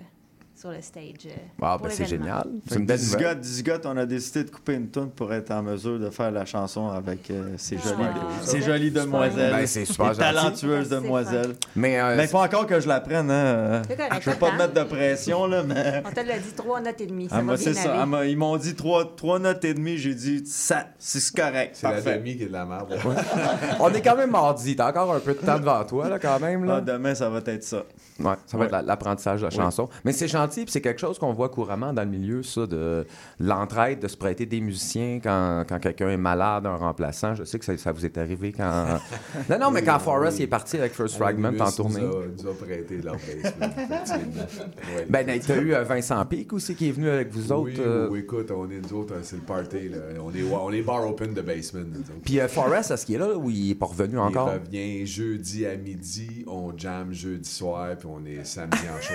sur 0.59 0.71
le 0.71 0.81
stage. 0.81 1.03
euh, 1.27 1.29
Ah, 1.61 1.77
ben 1.81 1.89
c'est 1.91 2.05
génial. 2.05 2.47
C'est 2.67 2.79
une 2.79 2.85
belle 2.85 2.99
nouvelle. 2.99 3.81
On 3.85 3.97
a 3.97 4.05
décidé 4.05 4.43
de 4.43 4.49
couper 4.49 4.73
une 4.73 4.89
tune 4.89 5.09
pour 5.11 5.31
être 5.33 5.51
en 5.51 5.61
mesure 5.61 5.99
de 5.99 6.09
faire 6.09 6.31
la 6.31 6.45
chanson 6.45 6.89
avec 6.89 7.29
euh, 7.29 7.53
ces, 7.57 7.77
jolies, 7.77 7.95
Ah, 8.01 8.27
ces 8.41 8.61
jolies 8.61 8.89
demoiselles. 8.91 9.51
Ben, 9.53 9.67
c'est 9.67 9.85
super 9.85 10.07
gentil. 10.07 10.19
talentueuses 10.19 10.89
demoiselles. 10.89 11.55
Mais, 11.75 11.99
euh, 11.99 12.27
faut 12.27 12.39
encore 12.39 12.65
que 12.65 12.79
je 12.79 12.87
l'apprenne. 12.87 13.29
Hein? 13.29 13.83
C'est 13.87 13.95
correct, 13.97 14.15
Je 14.21 14.29
veux 14.31 14.35
pas 14.37 14.51
te 14.51 14.55
mettre 14.57 14.73
de 14.73 14.83
pression, 14.83 15.45
là, 15.45 15.63
mais. 15.63 16.01
On 16.05 16.11
te 16.11 16.19
l'a 16.27 16.39
dit 16.39 16.51
trois 16.55 16.81
notes 16.81 17.01
et 17.01 17.05
demie. 17.07 17.29
Ça 17.29 17.35
Ah, 17.37 17.41
bien 17.43 17.55
ça. 17.73 18.25
ils 18.25 18.37
m'ont 18.37 18.57
dit 18.57 18.73
trois, 18.75 19.15
trois 19.15 19.37
notes 19.39 19.63
et 19.63 19.73
demie. 19.75 19.97
J'ai 19.97 20.15
dit, 20.15 20.43
ça, 20.45 20.87
c'est 20.97 21.35
correct. 21.35 21.75
C'est 21.79 21.87
la 21.87 22.01
demi 22.17 22.35
qui 22.35 22.43
est 22.43 22.47
de 22.47 22.53
la 22.53 22.65
merde. 22.65 22.97
on 23.79 23.89
est 23.93 24.01
quand 24.01 24.15
même 24.15 24.31
mardi. 24.31 24.75
T'as 24.75 24.89
encore 24.89 25.13
un 25.13 25.19
peu 25.19 25.33
de 25.33 25.39
temps 25.39 25.59
devant 25.59 25.83
toi, 25.85 26.09
là, 26.09 26.17
quand 26.19 26.39
même. 26.39 26.63
Ah, 26.63 26.75
Là. 26.75 26.81
demain, 26.81 27.13
ça 27.15 27.29
va 27.29 27.39
être 27.45 27.63
ça. 27.63 27.83
Ouais, 28.19 28.33
ça 28.47 28.57
va 28.57 28.61
Ouais. 28.61 28.65
être 28.65 28.71
la- 28.71 28.81
l'apprentissage 28.81 29.41
de 29.41 29.45
la 29.45 29.51
chanson. 29.51 29.87
Mais 30.03 30.11
c'est 30.11 30.27
puis 30.47 30.65
c'est 30.67 30.81
quelque 30.81 30.99
chose 30.99 31.19
qu'on 31.19 31.33
voit 31.33 31.49
couramment 31.49 31.93
dans 31.93 32.03
le 32.03 32.09
milieu, 32.09 32.43
ça, 32.43 32.65
de 32.67 33.05
l'entraide, 33.39 33.99
de 33.99 34.07
se 34.07 34.17
prêter 34.17 34.45
des 34.45 34.61
musiciens 34.61 35.19
quand, 35.21 35.63
quand 35.67 35.79
quelqu'un 35.79 36.09
est 36.09 36.17
malade, 36.17 36.65
un 36.65 36.75
remplaçant. 36.75 37.35
Je 37.35 37.43
sais 37.43 37.59
que 37.59 37.65
ça, 37.65 37.77
ça 37.77 37.91
vous 37.91 38.05
est 38.05 38.17
arrivé 38.17 38.51
quand. 38.51 38.99
non, 39.49 39.59
non, 39.59 39.71
mais 39.71 39.83
quand 39.83 39.99
Forrest 39.99 40.39
est 40.39 40.47
parti 40.47 40.77
avec 40.77 40.93
First 40.93 41.17
Fragment 41.17 41.53
en 41.59 41.71
tournée. 41.71 42.01
A, 42.01 42.43
nous 42.43 42.49
a 42.49 42.53
prêté 42.53 42.97
leur. 43.01 43.15
Ouais. 44.95 45.05
Ben, 45.09 45.39
t'as 45.39 45.57
eu 45.57 45.73
euh, 45.73 45.83
Vincent 45.83 46.25
Pic 46.25 46.51
aussi 46.53 46.75
qui 46.75 46.89
est 46.89 46.91
venu 46.91 47.09
avec 47.09 47.31
vous 47.31 47.51
autres. 47.51 47.71
oui, 47.71 47.75
euh, 47.79 48.07
oui, 48.09 48.19
écoute, 48.19 48.51
on 48.51 48.69
est 48.69 48.79
nous 48.79 48.99
autres, 48.99 49.15
c'est 49.23 49.35
le 49.35 49.41
party. 49.41 49.89
Là. 49.89 49.97
On, 50.21 50.33
est, 50.33 50.43
on 50.43 50.71
est 50.71 50.81
bar 50.81 51.07
open 51.07 51.33
de 51.33 51.41
basement. 51.41 51.81
Puis 52.23 52.39
euh, 52.39 52.47
Forrest, 52.47 52.91
est-ce 52.91 53.05
qu'il 53.05 53.15
est 53.15 53.19
là 53.19 53.35
ou 53.35 53.49
il 53.49 53.71
est 53.71 53.75
pas 53.75 53.87
revenu 53.87 54.17
encore? 54.19 54.51
Il 54.53 54.59
revient 54.59 55.05
jeudi 55.05 55.65
à 55.65 55.75
midi, 55.75 56.43
on 56.47 56.77
jam 56.77 57.13
jeudi 57.13 57.49
soir, 57.49 57.95
puis 57.97 58.07
on 58.11 58.25
est 58.25 58.43
samedi 58.43 58.77
en 58.95 59.01
show. 59.01 59.13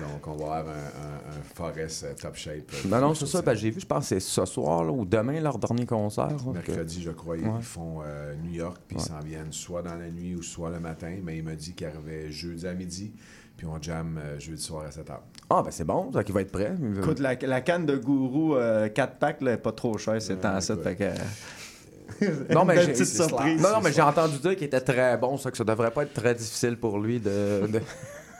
Donc, 0.00 0.17
on 0.26 0.34
va 0.36 0.54
avoir 0.56 0.74
un, 0.74 0.78
un, 0.78 1.38
un 1.38 1.42
Forest 1.54 2.04
euh, 2.04 2.14
top 2.20 2.34
shape. 2.36 2.70
euh, 2.72 2.88
Non, 2.88 3.00
non, 3.00 3.14
c'est 3.14 3.26
ça. 3.26 3.42
Ben, 3.42 3.54
j'ai 3.54 3.70
vu, 3.70 3.80
je 3.80 3.86
pense 3.86 4.00
que 4.08 4.08
c'est 4.08 4.20
ce 4.20 4.44
soir 4.44 4.84
là, 4.84 4.90
ou 4.92 5.04
demain 5.04 5.40
leur 5.40 5.58
dernier 5.58 5.86
concert. 5.86 6.28
que- 6.28 6.50
Mercredi, 6.52 7.02
je 7.02 7.10
crois, 7.10 7.36
Ouais. 7.36 7.42
ils 7.58 7.62
font 7.64 8.00
euh, 8.04 8.34
New 8.42 8.52
York, 8.54 8.78
puis 8.88 8.96
ils 8.98 9.02
s'en 9.02 9.20
viennent 9.20 9.52
soit 9.52 9.82
dans 9.82 9.94
la 9.94 10.08
nuit 10.10 10.34
ou 10.34 10.42
soit 10.42 10.70
le 10.70 10.80
matin. 10.80 11.14
Mais 11.22 11.38
il 11.38 11.44
m'a 11.44 11.54
dit 11.54 11.72
qu'il 11.74 11.86
arrivait 11.86 12.30
jeudi 12.30 12.66
à 12.66 12.74
midi, 12.74 13.12
puis 13.56 13.66
on 13.66 13.80
jam 13.80 14.18
euh, 14.22 14.38
jeudi 14.40 14.62
soir 14.62 14.84
à 14.86 14.90
7 14.90 15.08
h. 15.08 15.12
Ah, 15.50 15.62
ben 15.64 15.70
c'est 15.70 15.84
bon, 15.84 16.10
ça 16.12 16.24
qui 16.24 16.32
va 16.32 16.40
être 16.42 16.52
prêt. 16.52 16.74
Écoute, 16.98 17.20
la, 17.20 17.34
la 17.34 17.60
canne 17.60 17.86
de 17.86 17.96
gourou 17.96 18.54
4 18.94 19.18
packs, 19.18 19.40
là, 19.42 19.52
est 19.52 19.56
pas 19.58 19.72
trop 19.72 19.96
chère 19.98 20.20
ces 20.20 20.34
Ouais, 20.34 20.40
temps-ci. 20.40 20.72
écoute. 20.72 20.84
Fait 20.84 20.96
que. 20.96 21.04
Non, 22.54 22.64
mais 22.64 22.80
j'ai- 22.80 22.92
petite 22.92 23.04
c'est 23.06 23.22
surprise. 23.28 23.60
Non, 23.62 23.70
non, 23.74 23.80
mais 23.84 23.92
j'ai 23.92 24.00
entendu 24.02 24.38
dire 24.38 24.56
qu'il 24.56 24.64
était 24.64 24.80
très 24.80 25.16
bon, 25.18 25.36
ça, 25.36 25.50
que 25.50 25.56
ça 25.58 25.62
devrait 25.64 25.90
pas 25.90 26.02
être 26.04 26.14
très 26.14 26.34
difficile 26.34 26.76
pour 26.78 26.98
lui 26.98 27.20
de. 27.20 27.66
de- 27.70 27.80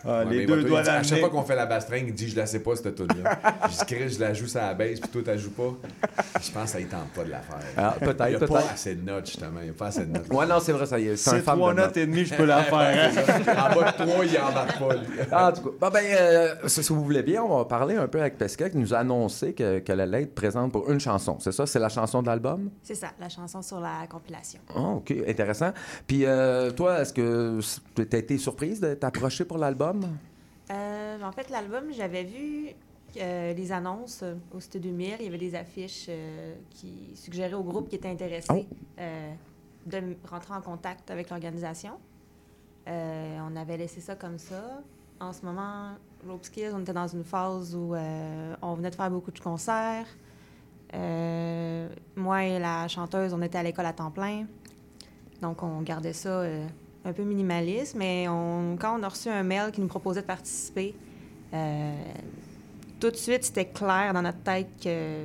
Ah, 0.04 0.24
Ouais, 0.24 0.30
les 0.34 0.46
deux 0.46 0.62
va 0.62 0.68
doigts 0.68 0.82
dit, 0.82 0.88
À 0.90 1.02
chaque 1.02 1.18
fois 1.20 1.28
qu'on 1.30 1.42
fait 1.42 1.56
la 1.56 1.66
bastringue, 1.66 2.04
il 2.08 2.14
dit 2.14 2.28
Je 2.28 2.36
la 2.36 2.46
sais 2.46 2.60
pas, 2.60 2.76
cette 2.76 2.94
tune-là. 2.94 3.38
je 3.70 3.78
dis 3.78 3.84
Chris, 3.94 4.10
je 4.10 4.20
la 4.20 4.32
joue 4.32 4.46
sur 4.46 4.60
la 4.60 4.74
base, 4.74 5.00
puis 5.00 5.08
toi, 5.10 5.22
tu 5.22 5.28
la 5.28 5.36
joues 5.36 5.50
pas. 5.50 5.74
Je 6.40 6.50
pense 6.52 6.62
que 6.64 6.68
ça 6.68 6.78
ne 6.80 6.84
tente 6.84 7.08
pas 7.14 7.24
de 7.24 7.30
la 7.30 7.40
faire. 7.40 7.58
Ah, 7.76 7.94
peut-être, 7.98 8.24
il 8.26 8.30
n'y 8.30 8.34
a 8.36 8.38
peut-être. 8.38 8.52
pas 8.52 8.72
assez 8.72 8.94
de 8.94 9.02
notes, 9.04 9.26
justement. 9.26 9.58
Il 9.60 9.64
n'y 9.64 9.70
a 9.70 9.72
pas 9.72 9.86
assez 9.86 10.06
de 10.06 10.12
notes. 10.12 10.28
Ouais, 10.32 10.46
non, 10.46 10.60
c'est 10.60 10.72
vrai, 10.72 10.86
ça 10.86 10.98
y 11.00 11.08
est. 11.08 11.16
C'est 11.16 11.42
trois 11.42 11.74
notes 11.74 11.96
et 11.96 12.06
demie, 12.06 12.24
je 12.24 12.34
peux 12.34 12.44
la 12.44 12.62
faire. 12.64 13.10
en 13.10 13.74
bas 13.80 13.92
de 13.92 14.04
3, 14.10 14.24
il 14.24 14.38
embarque 14.38 14.78
pas. 14.78 14.94
lui. 14.94 15.06
Ah, 15.32 15.48
en 15.48 15.52
tout 15.52 15.62
cas, 15.62 15.70
bon, 15.80 15.88
ben, 15.90 16.04
euh, 16.04 16.54
si 16.68 16.80
vous 16.92 17.02
voulez 17.04 17.22
bien, 17.22 17.42
on 17.42 17.58
va 17.58 17.64
parler 17.64 17.96
un 17.96 18.06
peu 18.08 18.20
avec 18.20 18.38
Pesca 18.38 18.70
qui 18.70 18.76
nous 18.78 18.94
a 18.94 18.98
annoncé 18.98 19.52
que- 19.52 19.80
qu'elle 19.80 20.00
allait 20.00 20.22
être 20.22 20.34
présente 20.34 20.72
pour 20.72 20.90
une 20.90 21.00
chanson. 21.00 21.38
C'est 21.40 21.52
ça? 21.52 21.66
C'est 21.66 21.78
la 21.80 21.88
chanson 21.88 22.22
de 22.22 22.28
l'album? 22.28 22.70
C'est 22.82 22.94
ça, 22.94 23.08
la 23.20 23.28
chanson 23.28 23.62
sur 23.62 23.80
la 23.80 24.06
compilation. 24.08 24.60
Ah, 24.74 24.80
OK, 24.96 25.12
intéressant. 25.26 25.72
Puis 26.06 26.24
euh, 26.24 26.70
toi, 26.70 27.00
est-ce 27.00 27.12
que 27.12 27.58
tu 27.96 28.02
as 28.16 28.18
été 28.18 28.38
surprise 28.38 28.80
d'être 28.80 29.04
approché 29.04 29.44
pour 29.44 29.58
l'album? 29.58 29.97
L'album? 30.00 30.18
Euh, 30.70 31.22
en 31.22 31.32
fait, 31.32 31.50
l'album, 31.50 31.92
j'avais 31.92 32.24
vu 32.24 32.70
euh, 33.16 33.54
les 33.54 33.72
annonces 33.72 34.20
euh, 34.22 34.34
au 34.54 34.60
Cité 34.60 34.78
2000. 34.80 35.16
Il 35.20 35.24
y 35.24 35.28
avait 35.28 35.38
des 35.38 35.54
affiches 35.54 36.06
euh, 36.08 36.54
qui 36.70 37.12
suggéraient 37.14 37.54
au 37.54 37.62
groupe 37.62 37.88
qui 37.88 37.96
était 37.96 38.08
intéressé 38.08 38.48
Oh. 38.52 38.64
de 39.86 40.02
rentrer 40.28 40.54
en 40.54 40.60
contact 40.60 41.10
avec 41.10 41.30
l'organisation. 41.30 41.92
On 42.86 43.54
avait 43.56 43.76
laissé 43.76 44.00
ça 44.00 44.14
comme 44.16 44.38
ça. 44.38 44.80
En 45.20 45.32
ce 45.32 45.44
moment, 45.44 45.92
Rope 46.26 46.44
Skills, 46.44 46.70
on 46.74 46.80
était 46.80 46.92
dans 46.94 47.06
une 47.08 47.24
phase 47.24 47.74
où 47.74 47.94
on 48.62 48.74
venait 48.74 48.90
de 48.90 48.94
faire 48.94 49.10
beaucoup 49.10 49.30
de 49.30 49.38
concerts. 49.38 50.06
Moi 52.16 52.44
et 52.44 52.58
la 52.58 52.88
chanteuse, 52.88 53.34
on 53.34 53.42
était 53.42 53.58
à 53.58 53.62
l'école 53.62 53.84
à 53.86 53.92
temps 53.92 54.10
plein. 54.10 54.46
Donc, 55.42 55.62
on 55.62 55.82
gardait 55.82 56.14
ça 56.14 56.44
un 57.04 57.12
peu 57.12 57.22
minimaliste. 57.22 57.94
Mais 57.96 58.26
on- 58.28 58.76
quand 58.80 58.98
on 58.98 59.02
a 59.02 59.08
reçu 59.08 59.28
un 59.28 59.42
mail 59.42 59.70
qui 59.72 59.80
nous 59.80 59.86
proposait 59.88 60.20
de 60.22 60.26
participer, 60.26 60.94
euh, 61.54 61.94
tout 63.00 63.10
de 63.10 63.16
suite, 63.16 63.44
c'était 63.44 63.66
clair 63.66 64.12
dans 64.12 64.22
notre 64.22 64.38
tête 64.42 64.68
que 64.82 65.24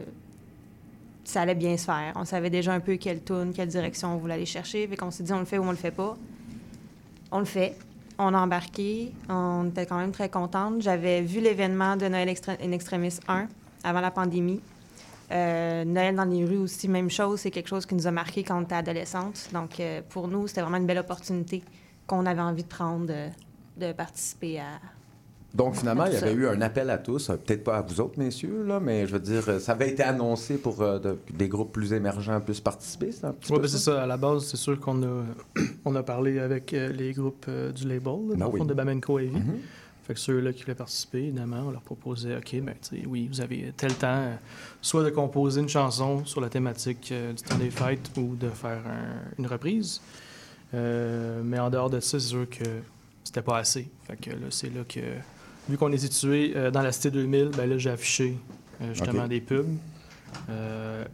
ça 1.23 1.41
allait 1.41 1.55
bien 1.55 1.75
se 1.77 1.85
faire. 1.85 2.13
On 2.15 2.25
savait 2.25 2.49
déjà 2.49 2.73
un 2.73 2.79
peu 2.79 2.95
quelle 2.97 3.23
tune, 3.23 3.51
quelle 3.55 3.69
direction 3.69 4.13
on 4.13 4.17
voulait 4.17 4.35
aller 4.35 4.45
chercher. 4.45 4.87
Fait 4.87 4.95
qu'on 4.97 5.11
s'est 5.11 5.23
dit, 5.23 5.33
on 5.33 5.39
le 5.39 5.45
fait 5.45 5.57
ou 5.57 5.63
on 5.63 5.71
le 5.71 5.77
fait 5.77 5.91
pas. 5.91 6.15
On 7.31 7.39
le 7.39 7.45
fait. 7.45 7.75
On 8.19 8.33
a 8.33 8.37
embarqué. 8.39 9.11
On 9.29 9.67
était 9.69 9.85
quand 9.85 9.97
même 9.97 10.11
très 10.11 10.29
contente. 10.29 10.81
J'avais 10.81 11.21
vu 11.21 11.39
l'événement 11.39 11.95
de 11.95 12.07
Noël 12.07 12.29
in 12.61 12.71
Extremis 12.71 13.17
1 13.27 13.47
avant 13.83 14.01
la 14.01 14.11
pandémie. 14.11 14.61
Euh, 15.33 15.83
Noël 15.85 16.15
dans 16.15 16.25
les 16.25 16.45
rues 16.45 16.57
aussi, 16.57 16.87
même 16.87 17.09
chose. 17.09 17.39
C'est 17.39 17.51
quelque 17.51 17.69
chose 17.69 17.85
qui 17.85 17.95
nous 17.95 18.05
a 18.07 18.11
marqué 18.11 18.43
quand 18.43 18.57
on 18.59 18.61
était 18.63 18.75
adolescente. 18.75 19.49
Donc, 19.53 19.79
euh, 19.79 20.01
pour 20.09 20.27
nous, 20.27 20.47
c'était 20.47 20.61
vraiment 20.61 20.77
une 20.77 20.85
belle 20.85 20.99
opportunité 20.99 21.63
qu'on 22.05 22.25
avait 22.25 22.41
envie 22.41 22.63
de 22.63 22.67
prendre 22.67 23.07
de, 23.07 23.25
de 23.87 23.93
participer 23.93 24.59
à, 24.59 24.65
Donc, 25.55 25.75
finalement, 25.75 26.05
il 26.05 26.13
y 26.13 26.17
avait 26.17 26.33
eu 26.33 26.47
un 26.47 26.61
appel 26.61 26.89
à 26.89 26.97
tous, 26.99 27.29
euh, 27.29 27.35
peut-être 27.37 27.63
pas 27.63 27.77
à 27.77 27.81
vous 27.81 27.99
autres, 28.01 28.19
messieurs, 28.19 28.63
là, 28.63 28.79
mais 28.79 29.07
je 29.07 29.13
veux 29.13 29.19
dire, 29.19 29.43
euh, 29.47 29.59
ça 29.59 29.71
avait 29.71 29.89
été 29.89 30.03
annoncé 30.03 30.57
pour 30.57 30.81
euh, 30.81 30.99
de- 30.99 31.17
des 31.33 31.47
groupes 31.47 31.71
plus 31.71 31.93
émergents 31.93 32.39
puissent 32.41 32.59
participer, 32.61 33.11
c'est 33.11 33.25
un 33.25 33.31
petit 33.33 33.51
Oui, 33.51 33.57
peu 33.57 33.63
ben, 33.63 33.67
c'est 33.69 33.77
ça. 33.79 34.03
À 34.03 34.05
la 34.05 34.17
base, 34.17 34.45
c'est 34.45 34.57
sûr 34.57 34.79
qu'on 34.79 35.01
a, 35.03 35.23
on 35.85 35.95
a 35.95 36.03
parlé 36.03 36.39
avec 36.39 36.73
euh, 36.73 36.91
les 36.91 37.13
groupes 37.13 37.45
euh, 37.49 37.71
du 37.71 37.87
label, 37.87 38.29
là, 38.29 38.35
Ben 38.35 38.49
oui. 38.51 38.59
fond, 38.59 38.65
de 38.65 38.73
Bamenco 38.73 39.17
Heavy. 39.19 39.35
Mhm. 39.35 39.57
Fait 40.05 40.13
que 40.15 40.19
ceux-là 40.19 40.51
qui 40.51 40.63
voulaient 40.63 40.75
participer, 40.75 41.19
évidemment, 41.19 41.63
on 41.67 41.71
leur 41.71 41.81
proposait, 41.81 42.35
OK, 42.35 42.55
ben, 42.61 42.75
oui, 43.07 43.27
vous 43.31 43.39
avez 43.39 43.71
tel 43.77 43.93
temps, 43.95 44.07
euh, 44.09 44.35
soit 44.81 45.01
de 45.03 45.09
composer 45.09 45.61
une 45.61 45.69
chanson 45.69 46.25
sur 46.25 46.41
la 46.41 46.49
thématique 46.49 47.09
euh, 47.13 47.31
du 47.31 47.41
temps 47.41 47.57
des 47.57 47.71
fêtes 47.71 48.11
ou 48.17 48.35
de 48.35 48.49
faire 48.49 48.81
un- 48.85 49.31
une 49.39 49.47
reprise. 49.47 50.01
Euh, 50.73 51.41
mais 51.43 51.57
en 51.59 51.69
dehors 51.69 51.89
de 51.89 51.99
ça, 52.01 52.19
c'est 52.19 52.27
sûr 52.27 52.49
que 52.49 52.63
c'était 53.23 53.41
pas 53.41 53.57
assez. 53.59 53.87
Fait 54.05 54.17
que 54.17 54.31
là, 54.31 54.47
c'est 54.49 54.73
là 54.73 54.81
que, 54.87 54.99
vu 55.69 55.77
qu'on 55.77 55.91
est 55.93 55.97
situé 55.97 56.53
dans 56.71 56.81
la 56.81 56.91
Cité 56.91 57.09
2000, 57.11 57.51
ben 57.55 57.69
là, 57.69 57.77
j'ai 57.77 57.89
affiché 57.91 58.35
justement 58.91 59.27
des 59.29 59.39
pubs. 59.39 59.77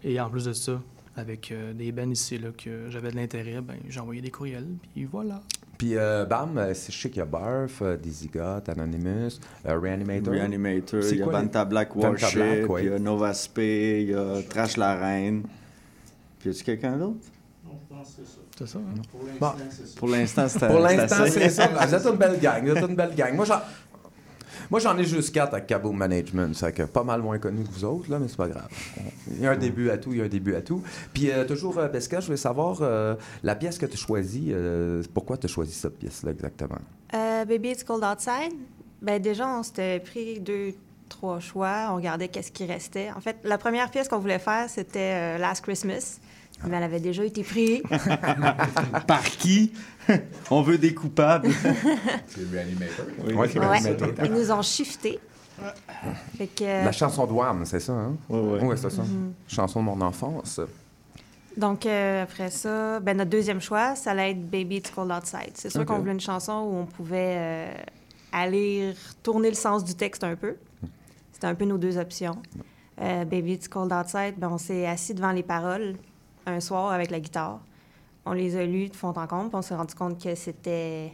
Et 0.04 0.20
en 0.20 0.30
plus 0.30 0.46
de 0.46 0.54
ça, 0.54 0.82
avec 1.16 1.54
des 1.76 1.92
bands 1.92 2.10
ici 2.10 2.38
là, 2.38 2.50
que 2.58 2.90
j'avais 2.90 3.12
de 3.12 3.18
l'intérêt, 3.18 3.62
ben, 3.62 3.76
j'ai 3.90 4.00
envoyé 4.00 4.22
des 4.22 4.32
courriels, 4.32 4.68
puis 4.94 5.06
voilà. 5.06 5.42
Puis, 5.80 5.96
euh, 5.96 6.26
bam, 6.26 6.60
c'est- 6.74 6.92
je 6.92 7.02
sais 7.02 7.10
qu'il 7.10 7.20
y 7.20 7.22
a 7.22 7.26
Barf, 7.26 7.82
euh, 7.82 7.96
Dizzy 7.96 8.28
Got, 8.28 8.70
Anonymous, 8.70 9.40
euh, 9.66 9.80
Reanimator. 9.80 10.34
Reanimator, 10.34 11.02
C'est 11.02 11.12
il 11.14 11.20
y 11.20 11.24
a 11.24 11.26
Vanta 11.26 11.64
Black 11.64 11.96
Warship, 11.96 12.38
il 12.80 12.86
y 12.86 12.94
a 12.94 13.00
Nova 13.00 13.34
Spé, 13.34 14.02
il 14.04 14.10
y 14.10 14.14
a 14.14 14.42
Trash 14.50 14.76
la 14.76 14.96
Reine. 14.96 15.44
Puis 16.38 16.50
y 16.50 16.54
a-tu 16.54 16.64
quelqu'un 16.66 16.98
d'autre? 16.98 17.20
C'est 18.58 18.68
ça, 18.68 18.78
hein? 18.80 19.02
Bon. 19.40 19.52
Pour 19.96 20.10
l'instant, 20.10 20.48
c'était 20.50 20.68
Pour 20.68 20.82
c'était 20.86 20.98
l'instant, 20.98 21.24
assez. 21.24 21.40
c'est 21.40 21.50
ça. 21.50 21.68
Vous 21.68 21.96
êtes 21.96 22.06
une 22.06 22.18
belle 22.18 22.40
gang. 22.42 22.66
Vous 22.68 22.76
êtes 22.76 22.90
une 22.90 22.96
belle 22.96 23.16
gang. 23.16 23.34
Moi. 23.38 23.46
Moi, 24.70 24.80
j'en 24.80 24.98
ai 24.98 25.04
juste 25.04 25.34
quatre 25.34 25.54
avec 25.54 25.68
Cabo 25.68 25.92
Management. 25.92 26.56
C'est 26.56 26.74
que 26.74 26.84
pas 26.84 27.04
mal 27.04 27.22
moins 27.22 27.40
connu 27.40 27.64
que 27.64 27.70
vous 27.70 27.86
autres, 27.86 28.10
là, 28.10 28.20
mais 28.20 28.28
c'est 28.28 28.38
pas 28.38 28.48
grave. 28.48 28.68
Il 29.32 29.42
y 29.42 29.48
a 29.48 29.52
un 29.52 29.58
début 29.58 29.90
à 29.90 29.98
tout, 29.98 30.12
il 30.12 30.20
y 30.20 30.22
a 30.22 30.26
un 30.26 30.30
début 30.30 30.56
à 30.56 30.62
tout. 30.62 30.84
Puis, 31.14 31.32
euh, 31.32 31.46
toujours, 31.46 31.78
euh, 31.78 31.88
Pesca, 31.88 32.20
je 32.20 32.28
voulais 32.28 32.38
savoir 32.38 32.80
euh, 32.82 33.16
la 33.44 33.56
pièce 33.56 33.78
que 33.78 33.86
tu 33.86 33.98
euh, 34.10 35.04
pourquoi 35.14 35.38
tu 35.38 35.46
as 35.46 35.50
choisi 35.50 35.74
cette 35.74 35.98
pièce-là 35.98 36.32
exactement? 36.32 36.80
Baby 37.12 37.72
It's 37.72 37.84
Cold 37.84 38.04
Outside. 38.04 38.54
Ben 39.02 39.22
déjà, 39.22 39.48
on 39.48 39.64
s'était 39.64 40.00
pris 40.00 40.40
deux, 40.40 40.74
trois 41.08 41.40
choix. 41.40 41.90
On 41.92 41.96
regardait 41.96 42.28
qu'est-ce 42.28 42.52
qui 42.52 42.66
restait. 42.66 43.10
En 43.16 43.22
fait, 43.22 43.38
la 43.44 43.58
première 43.58 43.90
pièce 43.92 44.08
qu'on 44.08 44.20
voulait 44.20 44.40
faire, 44.40 44.70
c'était 44.70 45.38
Last 45.38 45.64
Christmas. 45.64 46.20
Mais 46.68 46.78
elle 46.78 46.84
avait 46.84 47.00
déjà 47.00 47.24
été 47.24 47.44
prise. 47.44 47.82
Par 49.08 49.24
qui? 49.24 49.72
On 50.52 50.62
veut 50.62 50.78
des 50.78 50.94
coupables? 50.94 51.50
C'est 52.28 52.50
Reanimator. 52.52 53.06
Oui. 53.26 53.34
Ouais, 53.34 53.48
c'est 53.48 53.60
Ouais. 53.60 53.68
Reanimator. 53.68 54.26
Ils 54.26 54.32
nous 54.34 54.52
ont 54.52 54.62
shifté. 54.62 55.20
Fait 56.38 56.48
que, 56.48 56.64
La 56.64 56.92
chanson 56.92 57.26
de 57.28 57.34
Wham, 57.34 57.66
c'est 57.66 57.82
ça, 57.82 57.92
hein? 57.92 58.16
Ouais, 58.30 58.40
ouais. 58.40 58.60
Oui, 58.64 58.76
c'est 58.78 58.90
ça. 58.90 59.02
Mhm. 59.04 59.34
Chanson 59.48 59.82
de 59.82 59.86
mon 59.86 60.00
enfance. 60.02 60.62
donc, 61.58 61.86
euh, 61.86 62.24
après 62.24 62.50
ça, 62.50 63.00
ben, 63.02 63.18
notre 63.18 63.30
deuxième 63.30 63.60
choix, 63.60 63.94
ça 63.96 64.12
allait 64.12 64.32
être 64.32 64.50
Baby 64.50 64.78
It's 64.78 64.90
Cold 64.92 65.12
Outside. 65.12 65.52
C'est 65.56 65.70
sûr 65.70 65.86
qu'on 65.86 66.00
voulait 66.00 66.14
une 66.14 66.20
chanson 66.22 66.54
où 66.54 66.76
on 66.78 66.86
pouvait 66.86 67.36
euh, 67.38 67.72
aller 68.32 68.94
retourner 69.10 69.50
le 69.50 69.56
sens 69.56 69.84
du 69.84 69.96
texte 69.96 70.24
un 70.24 70.36
peu. 70.38 70.56
C'était 71.34 71.48
un 71.48 71.56
peu 71.56 71.66
nos 71.66 71.78
deux 71.78 71.98
options. 71.98 72.38
Euh, 73.02 73.26
Baby 73.26 73.54
It's 73.54 73.68
Cold 73.68 73.92
Outside, 73.92 74.36
ben, 74.38 74.50
on 74.52 74.58
s'est 74.58 74.86
assis 74.88 75.14
devant 75.14 75.32
les 75.34 75.44
paroles 75.44 75.96
un 76.50 76.60
soir 76.60 76.92
avec 76.92 77.12
la 77.12 77.20
guitare. 77.20 77.60
On 78.26 78.34
les 78.34 78.58
a 78.58 78.66
lues 78.66 78.90
de 78.90 78.96
fond 78.96 79.14
en 79.16 79.28
comble, 79.28 79.50
puis 79.50 79.58
on 79.58 79.62
s'est 79.62 79.76
rendu 79.76 79.96
compte 79.96 80.22
que 80.22 80.36
c'était 80.36 81.12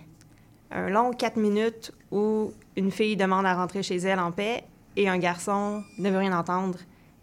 un 0.71 0.89
long 0.89 1.11
quatre 1.11 1.37
minutes 1.37 1.91
où 2.11 2.51
une 2.75 2.91
fille 2.91 3.15
demande 3.15 3.45
à 3.45 3.55
rentrer 3.55 3.83
chez 3.83 3.97
elle 3.97 4.19
en 4.19 4.31
paix 4.31 4.63
et 4.97 5.07
un 5.07 5.17
garçon 5.17 5.83
ne 5.97 6.09
veut 6.09 6.17
rien 6.17 6.37
entendre 6.37 6.77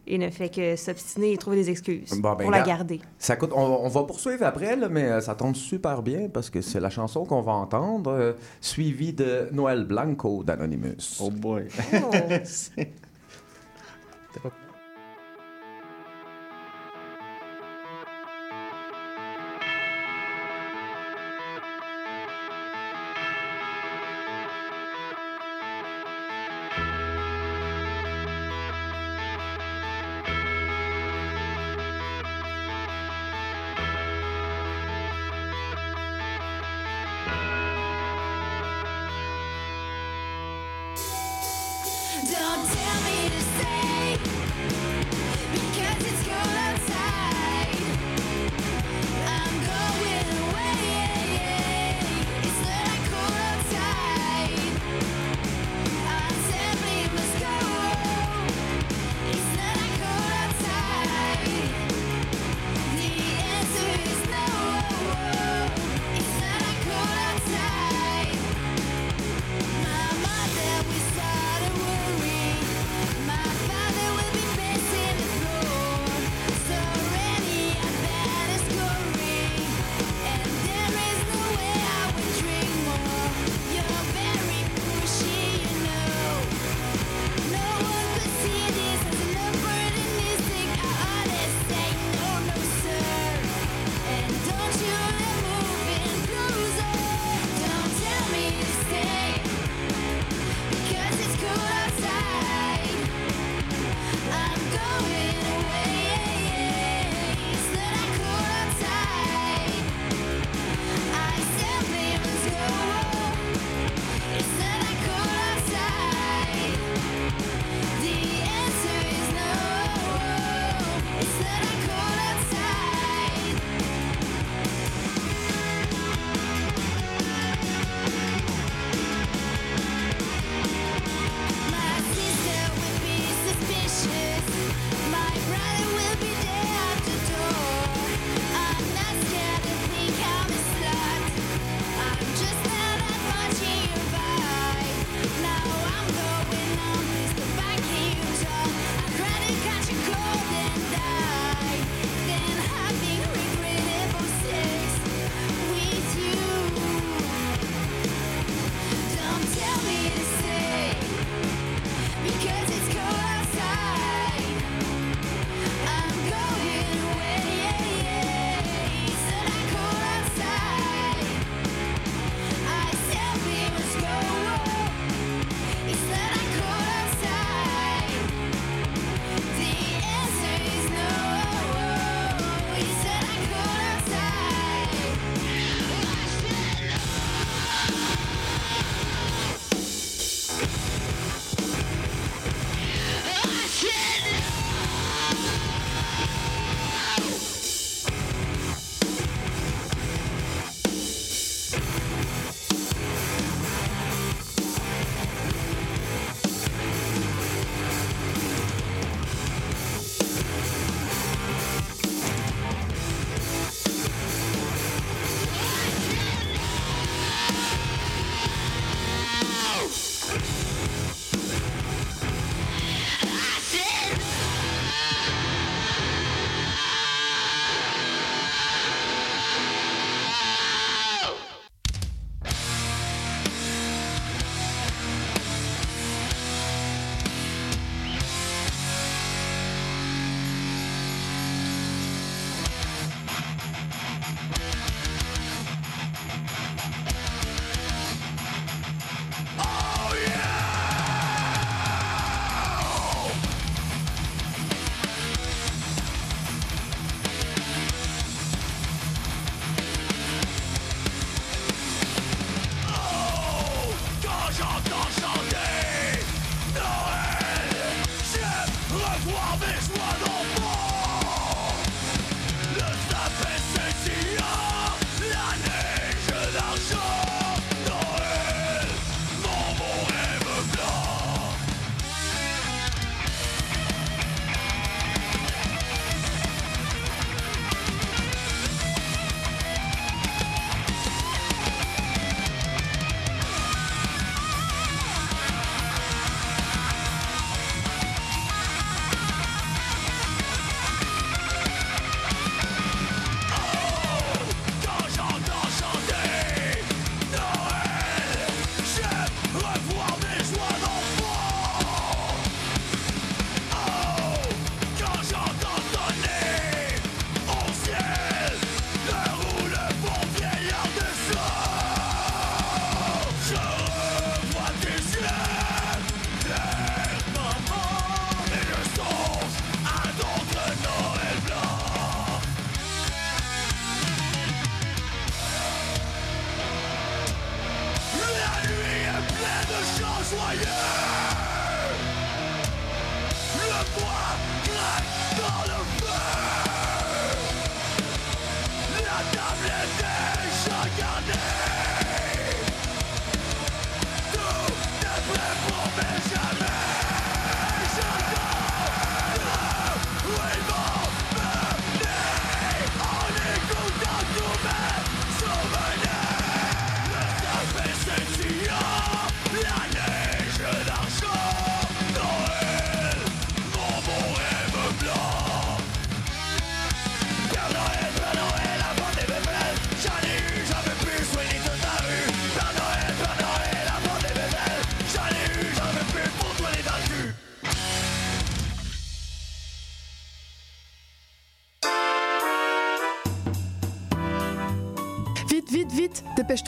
et 0.07 0.19
ne 0.19 0.31
fait 0.31 0.49
que 0.49 0.77
s'obstiner 0.77 1.33
et 1.33 1.37
trouver 1.37 1.57
des 1.57 1.71
excuses 1.71 2.11
Bon, 2.21 2.35
ben, 2.35 2.45
pour 2.45 2.51
la 2.51 2.63
garder. 2.63 3.01
Ça 3.19 3.37
coûte, 3.37 3.53
on, 3.55 3.61
on 3.61 3.89
va 3.89 4.03
poursuivre 4.03 4.45
après, 4.45 4.75
là, 4.75 4.89
mais 4.89 5.05
euh, 5.05 5.21
ça 5.21 5.35
tombe 5.35 5.55
super 5.55 6.03
bien 6.03 6.29
parce 6.29 6.51
que 6.51 6.61
c'est 6.61 6.81
la 6.81 6.91
chanson 6.91 7.25
qu'on 7.25 7.43
va 7.43 7.53
entendre, 7.53 8.11
euh, 8.11 8.33
suivie 8.61 9.13
de 9.13 9.49
Noël 9.53 9.85
Blanco 9.85 10.43
d'Anonymous. 10.43 11.19
Oh 11.21 11.31
boy. 11.31 11.69
Oh. 11.95 12.11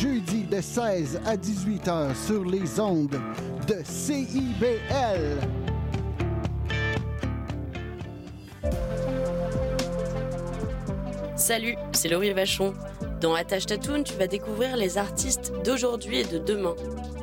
Jeudis 0.00 0.44
de 0.44 0.60
16 0.60 1.20
à 1.26 1.36
18 1.36 1.88
heures 1.88 2.14
sur 2.14 2.44
les 2.44 2.78
ondes 2.78 3.18
de 3.66 3.74
CIBL. 3.82 5.40
Salut, 11.34 11.74
c'est 11.90 12.08
Laurie 12.08 12.32
Vachon. 12.32 12.74
Dans 13.20 13.34
Attache 13.34 13.66
Tatoon, 13.66 14.04
tu 14.04 14.14
vas 14.14 14.28
découvrir 14.28 14.76
les 14.76 14.98
artistes 14.98 15.52
d'aujourd'hui 15.64 16.20
et 16.20 16.24
de 16.24 16.38
demain. 16.38 16.76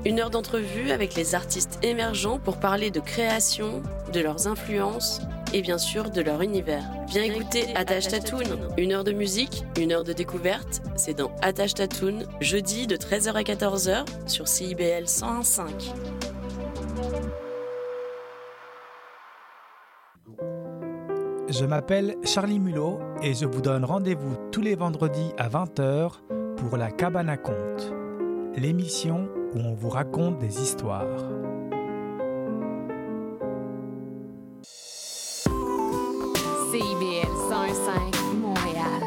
Une 0.03 0.19
heure 0.19 0.29
d'entrevue 0.29 0.91
avec 0.91 1.15
les 1.15 1.33
artistes 1.33 1.79
émergents 1.81 2.39
pour 2.39 2.59
parler 2.59 2.91
de 2.91 2.99
création, 2.99 3.83
de 4.11 4.19
leurs 4.19 4.47
influences 4.47 5.21
et 5.55 5.61
bien 5.61 5.77
sûr 5.77 6.09
de 6.09 6.19
leur 6.19 6.41
univers. 6.41 6.83
Viens 7.07 7.23
écouter 7.23 7.73
Attache 7.75 8.09
Tatoon. 8.09 8.73
Une 8.77 8.91
heure 8.91 9.05
de 9.05 9.13
musique, 9.13 9.63
une 9.79 9.93
heure 9.93 10.03
de 10.03 10.11
découverte. 10.11 10.81
C'est 10.97 11.13
dans 11.13 11.31
Attache 11.41 11.75
Tatoon, 11.75 12.23
jeudi 12.41 12.87
de 12.87 12.97
13h 12.97 13.31
à 13.33 13.41
14h 13.41 14.05
sur 14.27 14.49
CIBL 14.49 15.05
101.5. 15.05 15.93
Je 21.47 21.63
m'appelle 21.63 22.17
Charlie 22.25 22.59
Mulot 22.59 22.99
et 23.23 23.33
je 23.33 23.45
vous 23.45 23.61
donne 23.61 23.85
rendez-vous 23.85 24.35
tous 24.51 24.61
les 24.61 24.75
vendredis 24.75 25.31
à 25.37 25.47
20h 25.47 26.19
pour 26.57 26.75
La 26.75 26.91
Cabane 26.91 27.29
à 27.29 27.37
Conte, 27.37 27.93
l'émission 28.57 29.29
où 29.53 29.59
on 29.59 29.73
vous 29.73 29.89
raconte 29.89 30.37
des 30.37 30.61
histoires. 30.61 31.54
CIBL 36.75 37.31
101.5 37.49 38.33
Montréal. 38.33 39.01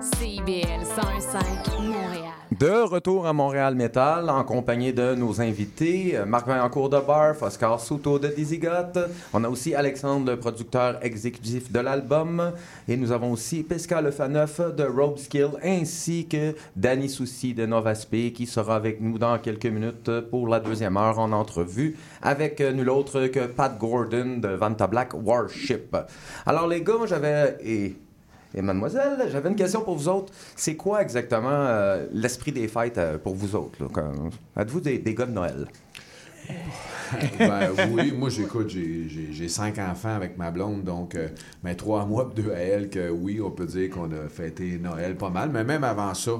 CIBL 0.00 0.84
101.5 0.84 1.80
Montréal. 1.82 2.29
De 2.58 2.82
retour 2.82 3.28
à 3.28 3.32
Montréal 3.32 3.76
Metal 3.76 4.28
en 4.28 4.42
compagnie 4.42 4.92
de 4.92 5.14
nos 5.14 5.40
invités, 5.40 6.18
Marc 6.26 6.48
Vaillancourt 6.48 6.90
de 6.90 6.98
Barf, 6.98 7.42
Oscar 7.42 7.80
Souto 7.80 8.18
de 8.18 8.26
Dizzygot. 8.26 8.98
On 9.32 9.44
a 9.44 9.48
aussi 9.48 9.72
Alexandre, 9.72 10.32
le 10.32 10.36
producteur 10.36 10.98
exécutif 11.00 11.70
de 11.70 11.78
l'album. 11.78 12.52
Et 12.88 12.96
nous 12.96 13.12
avons 13.12 13.30
aussi 13.32 13.62
Pesca 13.62 14.02
le 14.02 14.10
Faneuf 14.10 14.60
de 14.74 14.82
Robeskill, 14.82 15.50
ainsi 15.62 16.26
que 16.26 16.56
Danny 16.74 17.08
Soucy 17.08 17.54
de 17.54 17.66
Novaspe, 17.66 18.32
qui 18.34 18.46
sera 18.46 18.74
avec 18.74 19.00
nous 19.00 19.16
dans 19.16 19.38
quelques 19.38 19.66
minutes 19.66 20.10
pour 20.30 20.48
la 20.48 20.58
deuxième 20.58 20.96
heure 20.96 21.20
en 21.20 21.30
entrevue, 21.30 21.96
avec 22.20 22.60
nul 22.60 22.90
autre 22.90 23.28
que 23.28 23.46
Pat 23.46 23.78
Gordon 23.78 24.38
de 24.38 24.48
Vanta 24.48 24.88
Black 24.88 25.12
Warship. 25.14 25.96
Alors 26.44 26.66
les 26.66 26.82
gars, 26.82 27.06
j'avais... 27.06 27.94
et 28.54 28.62
mademoiselle, 28.62 29.28
j'avais 29.30 29.48
une 29.48 29.56
question 29.56 29.82
pour 29.82 29.96
vous 29.96 30.08
autres. 30.08 30.32
C'est 30.56 30.76
quoi 30.76 31.02
exactement 31.02 31.48
euh, 31.50 32.06
l'esprit 32.12 32.52
des 32.52 32.68
fêtes 32.68 32.98
euh, 32.98 33.18
pour 33.18 33.34
vous 33.34 33.54
autres? 33.54 33.78
Êtes-vous 34.56 34.80
des, 34.80 34.98
gars 35.14 35.26
de 35.26 35.32
Noël? 35.32 35.66
Ben 37.38 37.70
oui, 37.92 38.12
moi 38.12 38.28
j'écoute, 38.28 38.68
j'ai- 38.70 39.48
cinq 39.48 39.78
enfants 39.78 40.14
avec 40.14 40.38
ma 40.38 40.52
blonde, 40.52 40.84
donc 40.84 41.16
euh, 41.16 41.28
ben, 41.62 41.74
trois 41.74 42.02
à 42.02 42.04
moi, 42.06 42.30
deux 42.34 42.52
à 42.52 42.58
elle, 42.58 42.88
que 42.88 43.10
oui, 43.10 43.40
on 43.40 43.50
peut 43.50 43.66
dire 43.66 43.90
qu'on 43.90 44.10
a 44.12 44.28
fêté 44.28 44.78
Noël 44.80 45.16
pas 45.16 45.28
mal. 45.28 45.50
Mais 45.52 45.64
même 45.64 45.82
avant 45.82 46.14
ça, 46.14 46.32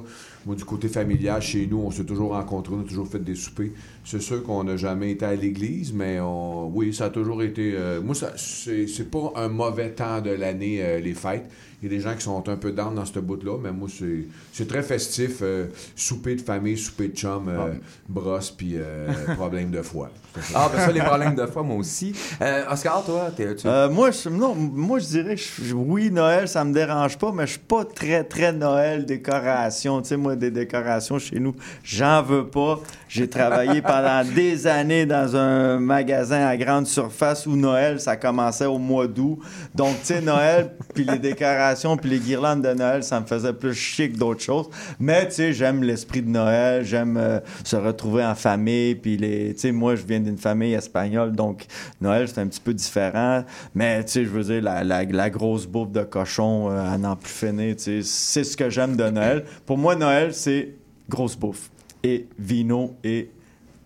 moi 0.47 0.55
du 0.57 0.65
côté 0.65 0.89
familial, 0.89 1.41
chez 1.43 1.67
nous, 1.67 1.79
on 1.79 1.91
s'est 1.91 2.05
toujours 2.05 2.33
rencontrés, 2.33 2.75
on 2.77 2.81
a 2.81 2.85
toujours 2.89 3.09
fait 3.09 3.19
des 3.23 3.35
soupers. 3.35 3.71
C'est 4.05 4.23
sûr 4.23 4.43
qu'on 4.43 4.65
n'a 4.65 4.77
jamais 4.77 5.11
été 5.13 5.25
à 5.27 5.35
l'église, 5.35 5.93
mais 5.93 6.19
on, 6.21 6.69
oui, 6.75 6.95
ça 6.95 7.07
a 7.07 7.11
toujours 7.11 7.43
été. 7.43 7.75
euh, 7.77 8.01
moi, 8.01 8.15
ça- 8.15 8.33
c'est 8.37 8.87
c'est 8.87 9.11
pas 9.11 9.33
un 9.37 9.49
mauvais 9.49 9.91
temps 9.91 10.21
de 10.21 10.31
l'année, 10.31 10.79
euh, 10.83 11.01
les 11.01 11.15
fêtes. 11.15 11.45
Il 11.83 11.91
y 11.91 11.95
a 11.95 11.97
des 11.97 12.03
gens 12.03 12.15
qui 12.15 12.23
sont 12.23 12.47
un 12.51 12.57
peu 12.57 12.73
down 12.73 12.95
dans 12.95 13.07
ce 13.07 13.19
bout-là, 13.21 13.57
mais 13.63 13.73
moi, 13.73 13.89
c'est 13.91 14.27
c'est 14.53 14.67
très 14.69 14.83
festif. 14.83 15.39
euh, 15.43 15.67
souper 15.97 16.35
de 16.35 16.43
famille, 16.43 16.77
souper 16.77 17.09
de 17.09 17.17
chum, 17.17 17.49
euh, 17.49 17.73
brosse, 18.09 18.51
puis 18.51 18.73
euh, 18.77 19.07
problème 19.37 19.71
de 19.71 19.81
foie. 19.83 20.11
Ah, 20.55 20.71
ben 20.73 20.79
ça, 20.79 20.93
les 20.93 21.01
problèmes 21.01 21.35
de 21.35 21.45
foi, 21.47 21.63
moi 21.65 21.77
aussi. 21.77 22.15
Euh, 22.41 22.63
Oscar, 22.71 23.05
toi, 23.05 23.31
t'es, 23.35 23.55
tu... 23.57 23.67
Euh, 23.67 23.89
moi, 23.91 24.11
je, 24.13 24.29
non, 24.29 24.55
moi, 24.55 24.99
je 25.01 25.07
dirais 25.07 25.35
que 25.35 25.41
je- 25.41 25.75
oui, 25.75 26.11
Noël, 26.11 26.47
ça 26.49 26.65
me 26.65 26.73
dérange 26.73 27.19
pas, 27.19 27.33
mais 27.33 27.47
je 27.47 27.53
suis 27.53 27.59
pas 27.61 27.85
très, 27.85 28.23
très 28.25 28.53
Noël 28.53 29.07
décoration. 29.07 30.01
Tu 30.03 30.09
sais, 30.11 30.17
moi, 30.17 30.30
des 30.37 30.51
décorations 30.51 31.19
chez 31.19 31.39
nous, 31.41 31.55
j'en 31.83 32.23
veux 32.23 32.47
pas. 32.49 32.81
J'ai 33.09 33.29
travaillé 33.29 33.83
pendant 33.83 34.23
des 34.35 34.67
années 34.67 35.07
dans 35.07 35.35
un 35.37 35.79
magasin 35.79 36.47
à 36.47 36.57
grande 36.57 36.87
surface 36.87 37.47
où 37.47 37.57
Noël, 37.57 38.01
ça 38.01 38.17
commençait 38.17 38.67
au 38.67 38.79
mois 38.79 39.07
d'août. 39.07 39.39
Donc, 39.75 39.99
tu 40.01 40.07
sais, 40.07 40.21
Noël, 40.21 40.71
puis 40.95 41.05
les 41.05 41.19
décorations, 41.19 41.97
puis 41.97 42.11
les 42.11 42.19
guirlandes 42.19 42.63
de 42.63 42.73
Noël, 42.73 43.03
ça 43.03 43.21
me 43.21 43.27
faisait 43.27 43.53
plus 43.53 43.75
chic 43.75 44.17
d'autres 44.17 44.43
choses. 44.43 44.69
Mais, 44.99 45.27
tu 45.29 45.35
sais, 45.35 45.53
j'aime 45.53 45.83
l'esprit 45.83 46.23
de 46.23 46.29
Noël, 46.29 46.85
j'aime 46.85 47.17
euh, 47.17 47.41
se 47.65 47.77
retrouver 47.77 48.25
en 48.25 48.35
famille, 48.35 48.95
puis 48.95 49.17
les... 49.17 49.55
Tu 49.55 49.61
sais, 49.61 49.73
moi, 49.73 49.97
je 49.97 50.03
viens 50.05 50.21
d'une 50.21 50.39
famille 50.39 50.75
espagnole, 50.75 51.33
donc 51.33 51.67
Noël, 52.01 52.29
c'est 52.29 52.41
un 52.41 52.47
petit 52.47 52.61
peu 52.61 52.75
différent. 52.75 53.45
Mais, 53.75 54.05
tu 54.05 54.11
sais, 54.13 54.25
je 54.25 54.31
veux 54.31 54.45
dire, 54.45 54.63
la, 54.63 54.85
la- 54.85 55.05
la 55.05 55.31
grosse 55.31 55.67
bouffe 55.67 55.91
de 55.91 56.03
cochon 56.03 56.71
euh, 56.71 56.95
à 56.95 56.99
n'en 56.99 57.17
plus 57.17 57.33
finir, 57.33 57.75
tu 57.77 57.83
sais, 57.83 58.01
c'est 58.03 58.45
ce 58.45 58.57
que 58.57 58.71
j'aime 58.71 58.97
de 58.97 59.09
Noël. 59.09 59.45
Pour 59.67 59.79
moi, 59.79 59.97
Noël, 59.97 60.20
c'est 60.33 60.75
grosse 61.09 61.37
bouffe. 61.37 61.71
Et 62.03 62.27
vino 62.39 62.95
et 63.05 63.31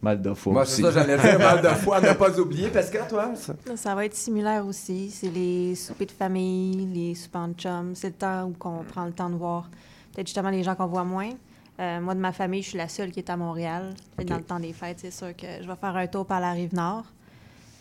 mal 0.01 0.21
de 0.23 0.35
foie 0.35 0.53
Moi, 0.53 0.63
aussi. 0.63 0.77
c'est 0.77 0.83
ça, 0.83 0.91
j'allais 0.93 1.17
dire 1.19 1.39
mal 1.39 1.61
de 1.63 1.69
foi, 1.69 2.01
ne 2.01 2.13
pas 2.13 2.39
oublier. 2.39 2.69
Pascal, 2.69 3.09
toi? 3.09 3.33
ça? 3.35 3.55
Ça 3.77 3.95
va 3.95 4.05
être 4.05 4.15
similaire 4.15 4.65
aussi. 4.67 5.11
C'est 5.11 5.31
les 5.31 5.75
soupers 5.75 6.07
de 6.07 6.13
famille, 6.13 6.87
les 6.93 7.15
soupers 7.15 7.41
en 7.41 7.53
chum. 7.55 7.93
C'est 7.95 8.09
le 8.09 8.15
temps 8.15 8.45
où 8.45 8.55
on 8.69 8.85
prend 8.85 9.05
le 9.07 9.13
temps 9.13 9.31
de 9.31 9.35
voir 9.37 9.69
peut-être 10.13 10.27
justement 10.29 10.51
les 10.51 10.63
gens 10.63 10.75
qu'on 10.75 10.87
voit 10.87 11.05
moins. 11.05 11.31
Euh, 11.81 12.01
moi, 12.01 12.15
de 12.15 12.21
ma 12.21 12.33
famille, 12.33 12.63
je 12.63 12.69
suis 12.69 12.79
la 12.79 12.89
seule 12.89 13.11
qui 13.11 13.19
est 13.19 13.31
à 13.31 13.37
Montréal. 13.37 13.95
Que 14.17 14.23
Dans 14.23 14.37
le 14.37 14.45
temps 14.45 14.61
des 14.61 14.73
fêtes, 14.73 14.99
c'est 15.01 15.11
sûr 15.11 15.35
que 15.35 15.47
je 15.61 15.67
vais 15.67 15.77
faire 15.77 15.97
un 15.97 16.07
tour 16.07 16.25
par 16.25 16.41
la 16.41 16.53
rive 16.53 16.73
nord. 16.75 17.05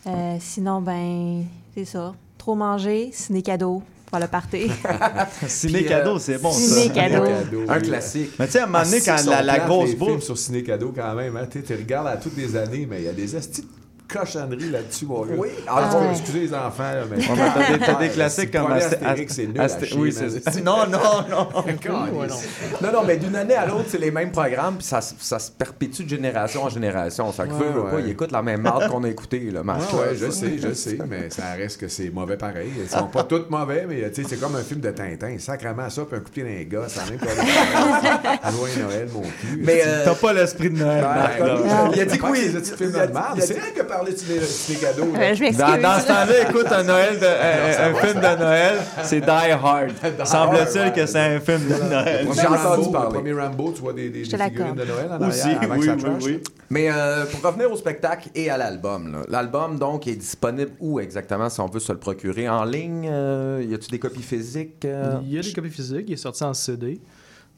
Euh, 0.07 0.37
sinon, 0.39 0.81
ben, 0.81 1.43
c'est 1.75 1.85
ça. 1.85 2.13
Trop 2.39 2.55
manger, 2.55 3.11
ciné 3.13 3.41
cadeau, 3.43 3.83
pour 4.13 4.19
le 4.19 4.27
party. 4.27 4.69
Ciné 5.47 5.73
Puis, 5.73 5.85
euh, 5.85 5.89
cadeau, 5.89 6.19
c'est 6.19 6.37
bon, 6.37 6.51
ça. 6.51 6.59
Ciné 6.59 6.93
cadeau. 6.93 7.23
Un 7.67 7.79
classique. 7.79 8.29
Mais 8.37 8.45
tu 8.45 8.51
sais, 8.51 8.59
à 8.59 8.63
un 8.65 8.67
moment 8.67 8.83
donné, 8.83 8.99
Ah, 9.07 9.15
quand 9.17 9.41
la, 9.41 9.59
grosse 9.59 9.95
bouffe. 9.95 10.21
sur 10.21 10.37
Ciné 10.37 10.61
Cadeau 10.61 10.93
quand 10.95 11.15
même, 11.15 11.35
hein. 11.35 11.47
Tu 11.51 11.73
regardes 11.73 12.07
à 12.07 12.17
toutes 12.17 12.37
les 12.37 12.55
années, 12.55 12.87
mais 12.87 12.99
il 12.99 13.05
y 13.05 13.07
a 13.07 13.13
des 13.13 13.35
estis 13.35 13.65
cochonneries 14.07 14.69
là-dessus, 14.69 15.05
mon 15.05 15.25
gars. 15.25 15.33
Oui. 15.37 15.49
Ah, 15.67 15.89
ouais. 15.97 16.11
excusez 16.11 16.39
les 16.41 16.53
enfants, 16.53 16.83
là, 16.83 17.03
mais... 17.09 17.17
Ouais, 17.17 17.23
mais 17.71 17.79
t'as 17.79 17.93
des- 17.95 18.03
Ouais, 18.05 18.09
classiques 18.09 18.51
comme 18.51 18.71
Astérix, 18.71 19.33
c'est 19.33 19.47
nul 19.47 19.59
à 19.59 19.65
Asté- 19.65 19.95
oui, 19.97 20.11
c'est- 20.11 20.61
non, 20.63 20.85
non, 20.87 20.99
non. 21.29 21.47
Non, 22.81 22.91
non, 22.91 23.03
mais 23.05 23.17
d'une 23.17 23.35
année 23.35 23.55
à 23.55 23.65
l'autre, 23.65 23.85
c'est 23.89 23.97
les 23.99 24.11
mêmes 24.11 24.31
programmes, 24.31 24.75
puis 24.77 24.85
ça, 24.85 25.01
se- 25.01 25.13
ça 25.19 25.39
se 25.39 25.51
perpétue 25.51 26.03
de 26.03 26.09
génération 26.09 26.63
en 26.63 26.69
génération. 26.69 27.31
Ça 27.31 27.43
fait 27.43 27.49
que 27.49 27.53
Ouais, 27.55 27.71
veut 27.71 27.81
pas, 27.83 27.95
ouais. 27.95 28.01
ils 28.05 28.11
écoutent 28.11 28.31
la 28.31 28.41
même 28.41 28.61
marque 28.61 28.87
qu'on 28.89 29.03
a 29.03 29.09
écouté, 29.09 29.39
le 29.39 29.59
Ouais, 29.59 29.63
match. 29.63 29.93
ouais, 29.93 30.15
je 30.15 30.29
sais, 30.31 30.57
je 30.57 30.73
sais, 30.73 30.97
mais 31.07 31.29
ça 31.29 31.53
reste 31.57 31.79
que 31.79 31.87
c'est 31.87 32.09
mauvais 32.09 32.37
pareil. 32.37 32.69
Ils 32.83 32.89
sont 32.89 33.07
pas 33.07 33.23
tous 33.23 33.45
mauvais, 33.49 33.85
mais 33.87 34.09
tu 34.11 34.21
sais, 34.23 34.29
c'est 34.29 34.37
comme 34.39 34.55
un 34.55 34.61
film 34.63 34.79
de 34.81 34.89
Tintin. 34.91 35.37
Sacrement 35.39 35.89
ça, 35.89 36.03
puis 36.03 36.17
un 36.17 36.19
coup 36.19 36.29
de 36.29 36.31
pied 36.31 36.43
dans 36.43 36.49
les 36.49 36.65
gars, 36.65 36.87
ça 36.87 37.01
même 37.09 37.19
pas 37.19 38.51
Loin 38.51 38.69
Noël, 38.87 39.07
mon 39.13 39.21
cul. 39.21 39.59
Mais, 39.61 39.81
euh, 39.85 40.03
T'as 40.05 40.15
pas 40.15 40.33
l'esprit 40.33 40.69
de 40.69 40.77
Noël. 40.77 41.01
Ben, 41.01 41.13
Marc, 41.15 41.39
ben, 41.39 41.45
là. 41.47 41.53
non. 41.85 41.91
Il 41.93 42.01
a 42.01 42.05
dit 42.05 42.17
que 42.17 42.25
oui. 42.25 42.39
C'est 42.51 42.61
dit- 42.61 43.53
rien 43.53 43.71
que 43.75 43.81
parler 43.93 44.11
de 44.11 44.17
ciné- 44.17 44.41
ciné 44.41 44.77
cadeaux. 44.79 45.11
là. 45.13 45.19
Euh, 45.21 45.35
je 45.35 45.39
m'excuse. 45.43 45.57
Dans, 45.57 45.81
dans 45.81 45.99
ce 45.99 46.07
temps-là, 46.07 46.49
écoute, 46.49 46.71
un 46.71 46.83
Noël, 46.83 47.19
de, 47.19 47.25
un, 47.25 47.89
un 47.91 47.93
film 47.95 48.15
de 48.21 48.39
Noël, 48.43 48.75
c'est 49.03 49.21
Die 49.21 49.29
Hard. 49.29 49.91
Semble-t-il 50.25 50.91
que 50.93 51.05
c'est 51.05 51.19
un 51.19 51.39
film 51.39 51.61
de 51.67 51.89
Noël. 51.89 52.19
J'ai 52.21 52.25
premier 52.43 52.47
entendu 52.47 52.65
Rambo, 52.81 52.91
parler. 52.91 53.07
Le 53.07 53.13
premier 53.13 53.33
Rambo, 53.33 53.71
tu 53.73 53.81
vois 53.81 53.93
des, 53.93 54.09
des, 54.09 54.23
des 54.23 54.37
figurines 54.37 54.75
de. 54.75 54.83
Noël 54.85 55.09
en 55.11 55.27
Aussi, 55.29 55.41
arrière 55.41 55.63
avant 55.63 55.75
que 55.75 55.79
oui, 55.79 55.85
ça 55.85 55.95
oui, 55.95 56.13
oui. 56.25 56.43
Mais 56.69 56.89
euh, 56.91 57.25
pour 57.25 57.41
revenir 57.51 57.71
au 57.71 57.75
spectacle 57.75 58.29
et 58.35 58.49
à 58.49 58.57
l'album, 58.57 59.23
l'album 59.29 59.77
donc 59.77 60.07
est 60.07 60.15
disponible 60.15 60.71
où 60.79 60.99
exactement 60.99 61.49
si 61.49 61.59
on 61.59 61.67
veut 61.67 61.79
se 61.79 61.91
le 61.91 61.99
procurer? 61.99 62.49
En 62.49 62.63
ligne 62.65 63.07
euh, 63.11 63.63
Y 63.67 63.73
a-t-il 63.75 63.91
des 63.91 63.99
copies 63.99 64.23
physiques 64.23 64.85
euh? 64.85 65.17
Il 65.23 65.31
y 65.33 65.37
a 65.39 65.41
des 65.41 65.53
copies 65.53 65.69
physiques, 65.69 66.05
il 66.07 66.13
est 66.13 66.17
sorti 66.17 66.43
en 66.43 66.53
CD. 66.53 66.99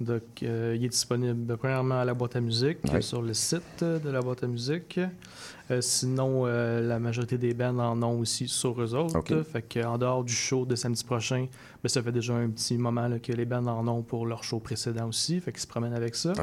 Donc, 0.01 0.21
euh, 0.43 0.73
il 0.77 0.83
est 0.83 0.89
disponible 0.89 1.55
premièrement 1.55 2.01
à 2.01 2.05
la 2.05 2.13
boîte 2.13 2.35
à 2.35 2.41
musique, 2.41 2.79
Ouais. 2.91 2.99
sur 3.01 3.21
le 3.21 3.33
site 3.33 3.81
de 3.81 4.09
la 4.09 4.19
boîte 4.19 4.43
à 4.43 4.47
musique. 4.47 4.99
Euh, 5.71 5.81
sinon, 5.81 6.43
euh, 6.45 6.81
la 6.81 6.99
majorité 6.99 7.37
des 7.37 7.53
bands 7.53 7.77
en 7.79 8.01
ont 8.03 8.19
aussi 8.19 8.47
sur 8.47 8.79
eux 8.81 8.93
autres. 8.93 9.17
Ok. 9.17 9.33
Fait 9.43 9.61
qu'en 9.61 9.97
dehors 9.97 10.23
du 10.23 10.33
show 10.33 10.65
de 10.65 10.75
samedi 10.75 11.03
prochain, 11.03 11.47
ben, 11.83 11.89
ça 11.89 12.03
fait 12.03 12.11
déjà 12.11 12.35
un 12.35 12.49
petit 12.49 12.77
moment 12.77 13.07
là, 13.07 13.19
que 13.19 13.31
les 13.31 13.45
bands 13.45 13.65
en 13.65 13.87
ont 13.87 14.03
pour 14.03 14.25
leur 14.27 14.43
show 14.43 14.59
précédent 14.59 15.07
aussi. 15.07 15.39
Fait 15.39 15.51
qu'ils 15.51 15.61
se 15.61 15.67
promènent 15.67 15.95
avec 15.95 16.15
ça. 16.15 16.33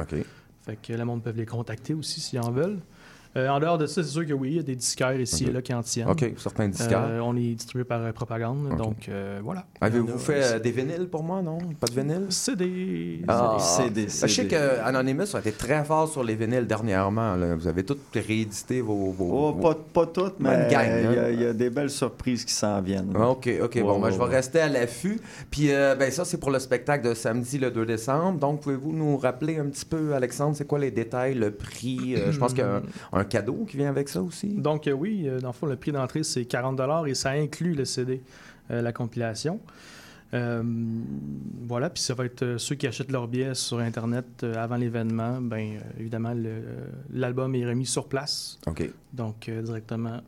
Fait 0.65 0.77
que 0.81 0.93
le 0.93 1.05
monde 1.05 1.21
peut 1.21 1.31
les 1.31 1.45
contacter 1.45 1.93
aussi 1.93 2.21
s'ils 2.21 2.39
en 2.39 2.51
veulent. 2.51 2.79
Euh, 3.35 3.47
en 3.49 3.59
dehors 3.59 3.77
de 3.79 3.87
ça, 3.87 4.03
c'est 4.03 4.09
sûr 4.09 4.25
que 4.27 4.33
oui, 4.33 4.49
il 4.51 4.55
y 4.57 4.59
a 4.59 4.63
des 4.63 4.75
disquaires 4.75 5.19
ici 5.19 5.45
et 5.45 5.51
là 5.51 5.61
qui 5.61 5.73
en 5.73 5.81
tiennent. 5.81 6.09
OK, 6.09 6.33
certains 6.37 6.67
disquaires. 6.67 7.03
Euh, 7.09 7.19
on 7.21 7.35
est 7.35 7.55
distribué 7.55 7.83
par 7.83 8.01
euh, 8.01 8.11
Propagande, 8.11 8.75
donc 8.77 9.09
euh, 9.09 9.39
voilà. 9.43 9.65
Avez-vous 9.81 10.19
fait 10.19 10.43
euh, 10.55 10.59
des 10.59 10.71
vinyles 10.71 11.07
pour 11.09 11.23
moi, 11.23 11.41
non? 11.41 11.57
Pas 11.79 11.87
de 11.87 11.99
vinyle 11.99 12.27
C'est 12.29 12.55
des. 12.55 13.21
Ah, 13.27 13.57
C'est 13.59 13.89
des- 13.89 14.03
Je 14.03 14.27
sais 14.27 14.43
des- 14.43 14.47
que 14.49 14.79
Anonymous 14.83 15.35
a 15.35 15.39
été 15.39 15.51
très 15.51 15.83
fort 15.83 16.07
sur 16.07 16.23
les 16.23 16.35
vinyles 16.35 16.67
dernièrement. 16.67 17.35
là. 17.35 17.55
Vous 17.55 17.67
avez 17.67 17.83
tous 17.83 17.97
réédité 18.13 18.81
vos. 18.81 19.11
vos- 19.11 19.29
Oh, 19.31 19.51
vos- 19.53 19.61
pas, 19.73 19.79
pas 19.93 20.05
toutes, 20.05 20.39
mais 20.39 20.49
Bonne 20.49 20.67
gang, 20.71 20.85
il 20.85 21.03
y, 21.03 21.17
a- 21.17 21.23
hein. 21.23 21.29
il 21.31 21.41
y 21.41 21.45
a 21.45 21.53
des 21.53 21.69
belles 21.69 21.89
surprises 21.89 22.45
qui 22.45 22.53
s'en 22.53 22.79
viennent. 22.81 23.13
Ah, 23.15 23.29
OK, 23.29 23.49
OK. 23.63 23.81
bon, 23.81 23.99
ben, 23.99 24.11
je 24.11 24.17
vais 24.19 24.25
rester 24.25 24.59
à 24.59 24.69
l'affût. 24.69 25.19
Puis, 25.49 25.71
euh, 25.71 25.95
ben, 25.95 26.11
ça, 26.11 26.23
c'est 26.25 26.37
pour 26.39 26.51
le 26.51 26.59
spectacle 26.59 27.07
de 27.09 27.13
samedi, 27.13 27.57
le 27.57 27.71
2 27.71 27.85
décembre. 27.85 28.37
Donc, 28.39 28.61
pouvez-vous 28.61 28.91
nous 28.93 29.17
rappeler 29.17 29.57
un 29.57 29.65
petit 29.65 29.85
peu, 29.85 30.13
Alexandre, 30.13 30.55
c'est 30.55 30.67
quoi 30.67 30.77
les 30.79 30.91
détails, 30.91 31.33
le 31.33 31.51
prix? 31.51 32.15
Euh, 32.15 32.31
Je 32.31 32.37
pense 32.39 32.53
qu'il 32.53 32.63
y 32.63 32.67
a 32.67 32.81
un, 33.23 33.29
cadeau 33.29 33.65
qui 33.65 33.77
vient 33.77 33.89
avec 33.89 34.09
ça 34.09 34.21
aussi? 34.21 34.49
Donc, 34.49 34.87
euh, 34.87 34.91
oui, 34.91 35.23
euh, 35.27 35.39
dans 35.39 35.49
le 35.49 35.53
fond, 35.53 35.65
le 35.65 35.75
prix 35.75 35.91
d'entrée, 35.91 36.23
c'est 36.23 36.45
40 36.45 36.79
et 37.07 37.13
ça 37.15 37.31
inclut 37.31 37.73
le 37.73 37.85
CD, 37.85 38.21
euh, 38.71 38.81
la 38.81 38.93
compilation. 38.93 39.59
Euh, 40.33 40.63
voilà, 41.61 41.89
puis 41.89 42.01
ça 42.01 42.13
va 42.15 42.25
être 42.25 42.41
euh, 42.41 42.57
ceux 42.57 42.75
qui 42.75 42.87
achètent 42.87 43.11
leur 43.11 43.27
billet 43.27 43.53
sur 43.53 43.79
Internet 43.79 44.25
euh, 44.43 44.55
avant 44.55 44.77
l'événement. 44.77 45.39
Ben, 45.39 45.75
euh, 45.75 45.79
évidemment, 45.99 46.33
l'album 47.11 47.53
est 47.55 47.65
remis 47.65 47.85
sur 47.85 48.07
place. 48.07 48.57
OK. 48.65 48.89
Donc, 49.13 49.49
directement 49.49 50.21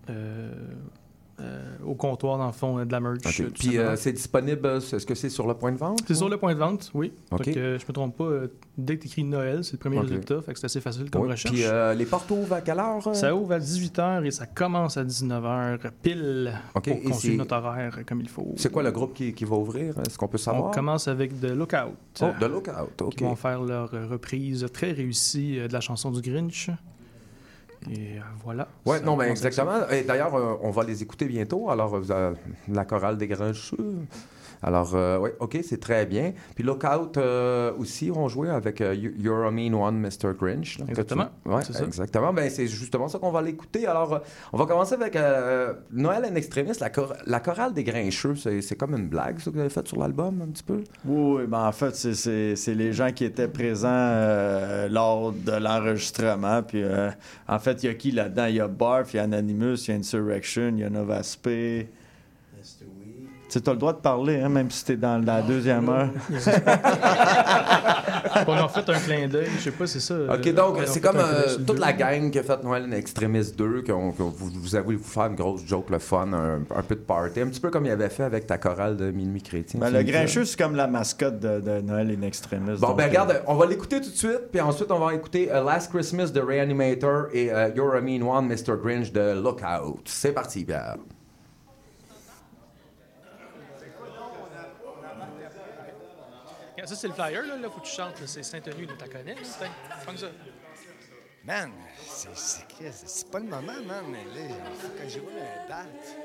euh, 1.42 1.62
au 1.86 1.96
comptoir, 1.96 2.38
dans 2.38 2.46
le 2.48 2.54
fond, 2.54 2.80
euh, 2.80 2.86
de 2.86 2.92
la 2.94 3.00
merch. 3.02 3.42
Euh, 3.42 3.50
Puis, 3.54 3.78
euh, 3.78 3.96
c'est 3.98 4.14
disponible, 4.14 4.68
est-ce 4.78 5.06
que 5.06 5.16
c'est 5.16 5.30
sur 5.30 5.46
le 5.48 5.54
point 5.54 5.72
de 5.74 5.78
vente? 5.78 6.00
C'est 6.08 6.14
ou? 6.14 6.18
sur 6.18 6.30
le 6.30 6.38
point 6.38 6.54
de 6.54 6.60
vente, 6.60 6.92
oui. 6.94 7.12
OK. 7.32 7.44
Fait 7.44 7.54
que, 7.54 7.60
euh, 7.60 7.78
je 7.80 7.86
me 7.86 7.92
trompe 7.92 8.16
pas, 8.18 8.30
dès 8.78 8.96
que 8.96 9.02
tu 9.02 9.08
écris 9.08 9.24
Noël, 9.26 9.64
c'est 9.64 9.74
le 9.74 9.78
premier 9.80 9.98
OK. 9.98 10.04
résultat. 10.04 10.42
Fait 10.42 10.54
que 10.54 10.60
c'est 10.60 10.66
assez 10.68 10.80
facile 10.82 11.10
comme 11.12 11.24
Oui. 11.24 11.30
recherche. 11.32 11.54
Puis, 11.54 11.64
les 11.98 12.06
portes 12.06 12.32
ouvrent 12.32 12.54
à 12.54 12.62
quelle 12.62 12.80
heure? 12.80 13.16
Ça 13.16 13.36
ouvre 13.36 13.54
à 13.54 13.60
18h 13.60 14.24
et 14.26 14.32
ça 14.32 14.46
commence 14.46 14.96
à 14.98 15.04
19h 15.04 15.80
pile 16.02 16.54
pour 16.74 16.82
qu'on 16.82 17.14
suive 17.14 17.38
notre 17.38 17.56
horaire 17.56 18.00
comme 18.08 18.22
il 18.22 18.30
faut. 18.30 18.54
C'est 18.56 18.72
quoi 18.72 18.84
le 18.84 18.92
groupe 18.92 19.14
qui, 19.14 19.34
qui 19.34 19.44
va 19.46 19.56
ouvrir? 19.58 19.96
Est-ce 20.08 20.18
qu'on 20.18 20.28
peut 20.30 20.38
savoir? 20.38 20.70
On 20.70 20.72
commence 20.72 21.08
avec 21.08 21.40
The 21.42 21.52
Lookout. 21.52 21.96
Oh, 22.22 22.26
The 22.40 22.44
Lookout, 22.46 23.02
OK. 23.02 23.16
Qui 23.16 23.24
vont 23.26 23.36
faire 23.36 23.62
leur 23.62 23.92
reprise 24.10 24.66
très 24.72 24.92
réussie 24.94 25.58
de 25.58 25.74
la 25.74 25.82
chanson 25.82 26.12
du 26.12 26.22
Grinch. 26.22 26.70
Et 27.92 28.18
euh, 28.18 28.22
voilà. 28.44 28.68
Ça 28.86 29.00
non, 29.02 29.16
mais 29.16 29.30
exactement. 29.30 29.88
Et 29.90 30.04
d'ailleurs, 30.04 30.36
euh, 30.36 30.56
on 30.62 30.72
va 30.72 30.84
les 30.84 31.04
écouter 31.04 31.26
bientôt. 31.26 31.70
Alors, 31.70 31.96
euh, 31.96 32.34
la 32.68 32.86
chorale 32.86 33.18
des 33.18 33.28
Grincheux. 33.28 33.98
Alors, 34.68 34.95
euh, 34.95 35.20
oui, 35.20 35.30
OK, 35.39 35.59
c'est 35.63 35.80
très 35.80 36.07
bien. 36.07 36.34
Puis 36.55 36.63
Lookout 36.63 37.18
euh, 37.18 37.72
aussi 37.78 38.09
ont 38.09 38.28
joué 38.28 38.49
avec 38.49 38.82
euh, 38.82 38.95
You- 38.95 39.13
You're 39.16 39.45
a 39.45 39.51
Mean 39.51 39.76
One, 39.76 39.99
Mr. 39.99 40.34
Grinch. 40.38 40.80
là, 40.80 40.86
que 40.86 40.88
tu- 40.88 40.91
Exactement, 40.99 41.28
Ouais, 41.45 41.61
c'est 41.63 41.74
ça. 41.74 41.84
exactement. 41.86 42.34
Ben, 42.34 42.49
c'est 42.49 42.66
justement 42.66 43.07
ça 43.07 43.20
qu'on 43.20 43.30
va 43.30 43.43
l'écouter. 43.43 43.86
Alors, 43.86 44.13
euh, 44.16 44.20
on 44.53 44.57
va 44.57 44.66
commencer 44.66 44.95
avec 44.95 45.16
euh, 45.16 45.74
Noël 45.91 46.26
en 46.26 46.34
extrémiste, 46.34 46.80
la, 46.82 46.89
chor- 46.89 47.13
la 47.28 47.39
chorale 47.41 47.74
des 47.76 47.84
Grincheux. 47.84 48.36
C'est 48.36 48.61
c'est 48.61 48.76
comme 48.76 48.95
une 48.95 49.07
blague, 49.07 49.38
ça, 49.39 49.51
que 49.51 49.55
vous 49.55 49.59
avez 49.61 49.70
fait 49.70 49.88
sur 49.88 49.99
l'album, 49.99 50.41
un 50.41 50.47
petit 50.47 50.63
peu? 50.63 50.84
Oui, 51.05 51.41
oui, 51.41 51.47
ben 51.47 51.68
en 51.68 51.72
fait, 51.72 51.95
c'est- 51.95 52.74
les 52.74 52.91
gens 52.91 53.11
qui 53.11 53.24
étaient 53.26 53.47
présents 53.47 53.88
euh, 53.91 54.89
lors 54.89 55.32
de 55.32 55.51
l'enregistrement. 55.51 56.63
Puis, 56.63 56.82
euh, 56.82 57.11
en 57.47 57.59
fait, 57.59 57.84
il 57.84 57.86
y 57.86 57.89
a 57.89 57.93
qui 57.93 58.09
là-dedans? 58.09 58.45
Il 58.47 58.55
y 58.55 58.59
a 58.59 58.68
Barf, 58.68 59.13
il 59.13 59.18
y 59.18 59.20
a 59.20 59.24
Anonymous, 59.24 59.76
il 59.88 59.89
y 59.89 59.91
a 59.91 59.95
Insurrection, 59.97 60.70
il 60.74 60.80
y 60.80 60.84
a 60.84 60.89
Novaspé. 60.89 61.88
Tu 62.80 62.86
Tu 63.62 63.70
as 63.70 63.74
le 63.74 63.80
droit 63.80 63.93
de 63.93 63.99
parler, 63.99 64.41
hein, 64.41 64.49
même 64.49 64.70
si 64.70 64.84
tu 64.84 64.93
es 64.93 64.97
dans 64.97 65.24
la 65.24 65.41
deuxième 65.41 65.88
heure. 65.88 66.10
on 68.47 68.53
a 68.53 68.68
fait 68.68 68.89
un 68.89 68.99
clin 68.99 69.28
d'œil, 69.28 69.47
je 69.58 69.64
sais 69.64 69.72
pas, 69.72 69.88
c'est 69.88 69.99
ça. 69.99 70.16
OK, 70.16 70.47
euh, 70.47 70.53
donc 70.53 70.78
c'est 70.86 70.99
comme 70.99 71.18
euh, 71.18 71.58
toute 71.66 71.80
la 71.80 71.93
gang 71.93 72.30
qui 72.30 72.39
a 72.39 72.43
fait 72.43 72.64
Noël 72.64 72.84
in 72.84 72.91
Extremis 72.91 73.51
2, 73.58 73.82
que 73.84 73.91
vous, 73.91 74.34
vous 74.39 74.76
avez 74.76 74.84
voulu 74.84 74.97
vous 74.97 75.03
faire 75.03 75.28
une 75.28 75.36
grosse 75.36 75.66
joke, 75.66 75.89
le 75.89 75.99
fun, 75.99 76.32
un, 76.34 76.62
un 76.76 76.84
peu 76.84 76.95
de 76.95 77.01
party, 77.01 77.41
un 77.41 77.47
petit 77.47 77.60
peu 77.60 77.70
comme 77.70 77.86
il 77.86 77.91
avait 77.91 78.10
fait 78.10 78.24
avec 78.24 78.47
ta 78.47 78.58
chorale 78.58 78.97
de 78.97 79.12
Minuit 79.12 79.41
Chrétien. 79.41 79.80
Ben, 79.80 79.89
le 79.89 80.03
grincheux, 80.03 80.45
c'est 80.45 80.58
comme 80.58 80.76
la 80.76 80.88
mascotte 80.88 81.39
de, 81.39 81.62
de 81.62 81.82
Noël 81.82 82.16
in 82.18 82.22
Extremis. 82.24 82.78
Bon, 82.80 82.89
donc, 82.89 82.97
ben 82.97 83.06
euh, 83.06 83.08
regarde, 83.08 83.41
on 83.47 83.56
va 83.56 83.66
l'écouter 83.66 84.01
tout 84.01 84.10
de 84.10 84.16
suite, 84.16 84.51
puis 84.51 84.62
ensuite 84.62 84.91
on 84.91 84.99
va 84.99 85.14
écouter 85.14 85.47
Last 85.47 85.91
Christmas 85.91 86.30
de 86.30 86.41
Reanimator 86.41 87.28
et 87.34 87.51
You're 87.76 87.95
a 87.95 88.01
Mean 88.01 88.22
One, 88.22 88.47
Mr. 88.47 88.78
Grinch 88.82 89.12
de 89.12 89.41
Lookout. 89.41 90.01
C'est 90.06 90.34
parti, 90.34 90.66
Pierre. 90.66 90.97
Ça, 96.86 96.96
c'est 96.96 97.08
le 97.08 97.14
flyer, 97.14 97.42
là. 97.46 97.58
Là, 97.58 97.70
faut 97.70 97.80
que 97.80 97.86
tu 97.86 97.92
chantes. 97.94 98.16
C'est 98.26 98.44
Saint-Denis. 98.44 98.88
T'as 98.98 99.08
connais? 99.08 99.36
Funk 99.36 100.18
ça. 100.18 100.28
Man, 101.44 101.72
c'est- 102.08 102.92
c'est 102.92 103.30
pas 103.30 103.38
le 103.40 103.46
moment, 103.46 103.62
man, 103.86 104.04
mais 104.10 104.24
là, 104.24 104.48
il 104.50 104.80
faut 104.82 104.88
que 104.98 105.08
je 105.08 105.20
roule 105.20 105.30
un 105.40 105.68
date. 105.70 106.16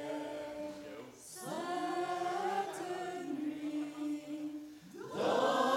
Hey, 5.16 5.69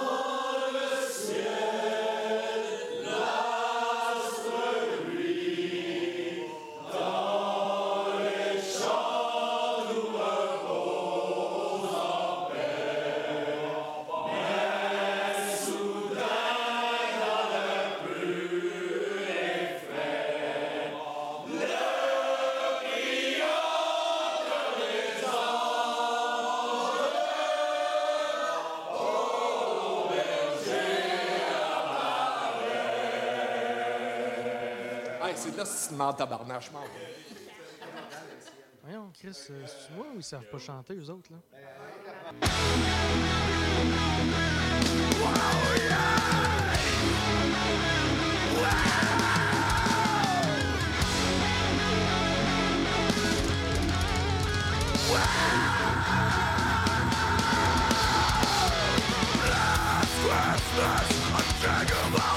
demandes 36.03 36.17
tabarnak, 36.17 36.61
je 36.61 36.71
m'en. 36.71 36.79
Voyons, 38.83 39.11
Chris, 39.13 39.37
euh, 39.49 39.65
c'est 39.65 39.95
moi 39.95 40.07
ou 40.13 40.17
ils 40.17 40.23
savent 40.23 40.49
pas 40.51 40.57
chanter, 40.57 40.95
eux 40.95 41.09
autres, 41.09 41.31
là? 41.31 41.37
A 61.65 62.32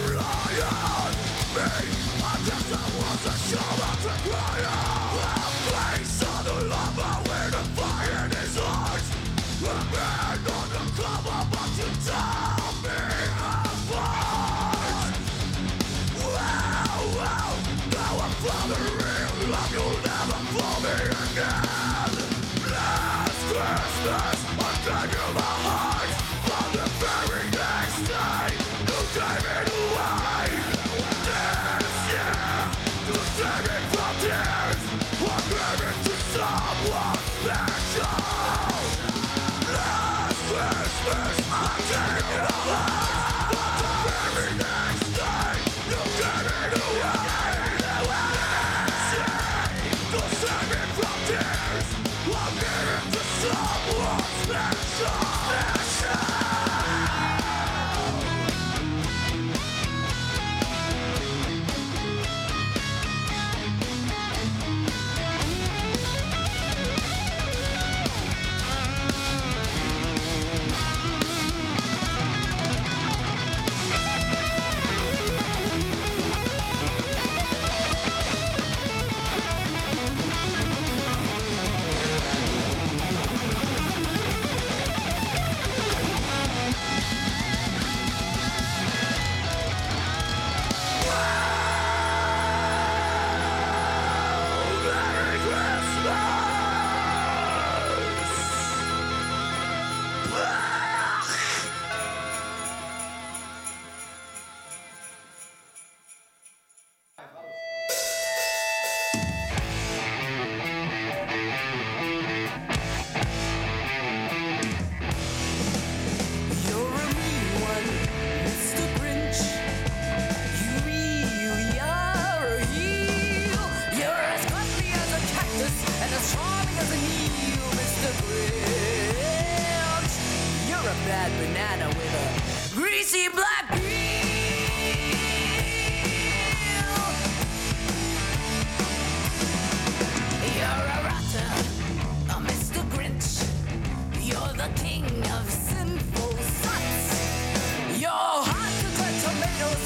Rock. 0.00 0.21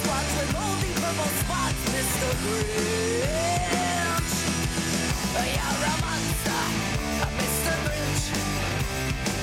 watch 0.08 0.30
with 0.38 0.52
moldy 0.54 0.92
purple 1.02 1.32
spots, 1.42 1.82
Mr. 1.94 2.28
Grinch. 2.42 4.34
You're 5.54 5.84
a 5.90 5.94
monster, 6.04 6.62
Mr. 7.38 7.74
Grinch. 7.84 8.26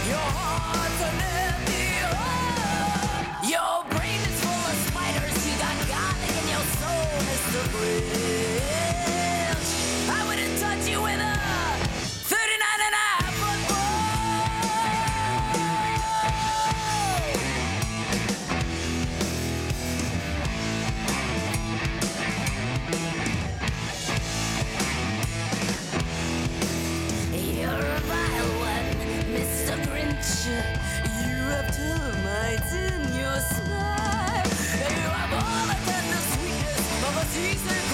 Your 0.09 0.27
heart's 0.39 1.01
an 1.09 1.17
empty 1.47 1.87
hole. 2.15 3.49
Your 3.55 3.75
brain 3.91 4.21
is 4.29 4.37
full 4.43 4.65
of 4.71 4.77
spiders. 4.87 5.37
You 5.47 5.53
got 5.65 5.77
God 5.93 6.17
in 6.37 6.45
your 6.53 6.65
soul, 6.79 7.09
Mr. 7.29 7.61
Grinch. 7.73 8.42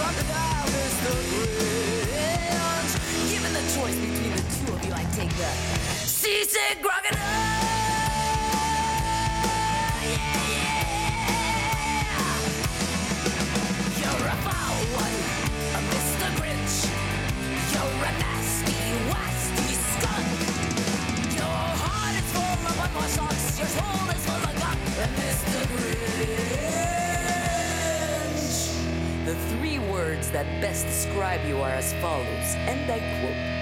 Seasoned 0.09 0.33
crocodile, 0.33 0.65
Mr. 0.65 1.11
Grinch. 1.29 2.93
Given 3.31 3.53
the 3.53 3.61
choice 3.75 3.95
between 3.95 4.33
the 4.35 4.41
two 4.41 4.73
of 4.73 4.79
you, 4.85 4.93
I 4.93 5.03
take 5.15 5.29
the 5.37 5.51
seasick 6.05 6.81
crocodile. 6.81 7.19
Yeah, 10.01 10.49
yeah. 10.49 10.89
You're 13.99 14.27
a 14.27 14.37
foul 14.45 14.81
one, 14.97 15.17
a 15.77 15.79
Mr. 15.89 16.27
Grinch. 16.37 16.75
You're 17.73 18.05
a 18.05 18.11
nasty, 18.23 18.79
wasty 19.11 19.69
skunk. 19.93 20.39
Your 21.35 21.61
heart 21.81 22.15
is 22.17 22.27
full 22.33 22.57
of 22.67 22.77
unwashed 22.85 23.15
socks. 23.15 23.45
Your 23.59 23.67
soul 23.67 24.09
is 24.09 24.21
full 24.25 24.43
of 24.49 24.53
gunk. 24.59 24.79
And 25.03 25.11
Mr. 25.17 25.61
Grinch. 25.69 26.98
Words 29.99 30.31
that 30.31 30.45
best 30.61 30.85
describe 30.85 31.43
you 31.45 31.57
are 31.59 31.71
as 31.71 31.91
follows, 31.95 32.49
and 32.71 32.89
I 32.89 32.99
quote 33.19 33.58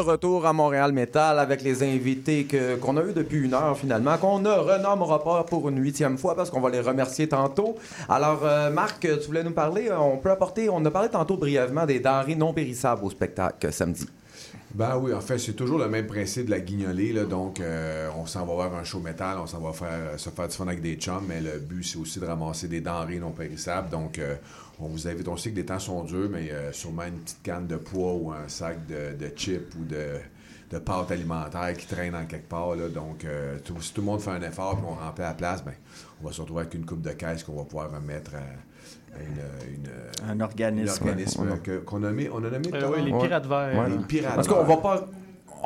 Retour 0.00 0.46
à 0.46 0.52
Montréal 0.52 0.92
Metal 0.92 1.38
avec 1.38 1.62
les 1.62 1.82
invités 1.82 2.44
que- 2.44 2.76
qu'on 2.76 2.96
a 2.96 3.02
eu 3.02 3.12
depuis 3.12 3.38
une 3.44 3.54
heure 3.54 3.76
finalement, 3.76 4.16
qu'on 4.18 4.38
ne 4.38 4.50
renommera 4.50 5.22
pas 5.22 5.44
pour 5.44 5.68
une 5.68 5.78
huitième 5.82 6.18
fois 6.18 6.34
parce 6.34 6.50
qu'on 6.50 6.60
va 6.60 6.70
les 6.70 6.80
remercier 6.80 7.28
tantôt. 7.28 7.76
Alors, 8.08 8.40
euh, 8.44 8.70
Marc, 8.70 9.00
tu 9.00 9.26
voulais 9.26 9.42
nous 9.44 9.52
parler, 9.52 9.88
euh, 9.88 9.98
on 9.98 10.18
peut 10.18 10.30
apporter, 10.30 10.68
on 10.68 10.84
a 10.84 10.90
parlé 10.90 11.08
tantôt 11.08 11.36
brièvement 11.36 11.86
des 11.86 12.00
denrées 12.00 12.34
non 12.34 12.52
périssables 12.52 13.04
au 13.04 13.10
spectacle 13.10 13.72
samedi. 13.72 14.06
Ben 14.74 14.96
oui, 15.00 15.12
en 15.14 15.20
fait, 15.20 15.38
c'est 15.38 15.52
toujours 15.52 15.78
le 15.78 15.88
même 15.88 16.08
principe 16.08 16.46
de 16.46 16.50
la 16.50 16.58
guignolée. 16.58 17.12
Donc, 17.30 17.60
euh, 17.60 18.08
on 18.18 18.26
s'en 18.26 18.44
va 18.44 18.54
voir 18.54 18.74
un 18.74 18.82
show 18.82 18.98
métal, 18.98 19.36
on 19.40 19.46
s'en 19.46 19.60
va 19.60 19.72
faire, 19.72 20.18
se 20.18 20.30
faire 20.30 20.48
du 20.48 20.56
fun 20.56 20.66
avec 20.66 20.80
des 20.82 20.96
chums, 20.96 21.22
mais 21.28 21.40
le 21.40 21.60
but, 21.60 21.84
c'est 21.84 21.96
aussi 21.96 22.18
de 22.18 22.26
ramasser 22.26 22.66
des 22.66 22.80
denrées 22.80 23.20
non 23.20 23.30
périssables. 23.30 23.88
Donc, 23.90 24.18
euh, 24.18 24.34
on 24.80 24.86
vous 24.88 25.06
invite, 25.08 25.28
on 25.28 25.36
sait 25.36 25.50
que 25.50 25.56
les 25.56 25.64
temps 25.64 25.78
sont 25.78 26.02
durs, 26.04 26.28
mais 26.30 26.50
euh, 26.50 26.72
sûrement 26.72 27.04
une 27.04 27.18
petite 27.20 27.42
canne 27.42 27.66
de 27.66 27.76
poids 27.76 28.14
ou 28.14 28.32
un 28.32 28.48
sac 28.48 28.78
de, 28.86 29.14
de 29.16 29.30
chips 29.36 29.74
ou 29.80 29.84
de, 29.84 30.18
de 30.70 30.78
pâtes 30.78 31.10
alimentaires 31.12 31.74
qui 31.76 31.86
traînent 31.86 32.14
en 32.16 32.24
quelque 32.26 32.48
part. 32.48 32.74
Là. 32.74 32.88
Donc, 32.88 33.24
euh, 33.24 33.58
tout- 33.64 33.80
si 33.80 33.92
tout 33.94 34.00
le 34.00 34.06
monde 34.06 34.20
fait 34.20 34.30
un 34.30 34.42
effort 34.42 34.78
et 34.82 34.86
on 34.86 34.94
remplit 34.94 35.22
la 35.22 35.34
place, 35.34 35.64
ben, 35.64 35.74
on 36.22 36.26
va 36.26 36.32
se 36.32 36.40
retrouver 36.40 36.62
avec 36.62 36.74
une 36.74 36.84
coupe 36.86 37.02
de 37.02 37.10
caisse 37.12 37.44
qu'on 37.44 37.54
va 37.56 37.64
pouvoir 37.64 37.90
remettre 37.92 38.32
à, 38.34 39.16
à 39.16 39.22
une, 39.22 39.74
une- 39.74 40.30
Un 40.30 40.40
organisme. 40.40 41.04
un 41.04 41.08
organisme 41.08 41.42
Ouais. 41.48 41.80
qu'on 41.84 41.98
a 41.98 42.08
nommé. 42.08 42.28
On 42.32 42.38
a 42.38 42.50
nommé 42.50 42.68
Euh, 42.74 42.90
oui, 42.96 43.04
les 43.10 43.18
pirates 43.18 43.46
verts. 43.46 43.78
Ouais. 43.78 43.90
Les 43.90 44.04
pirates 44.04 44.34
Parce 44.34 44.48
qu'on 44.48 44.64
va 44.64 44.76
pas. 44.78 45.06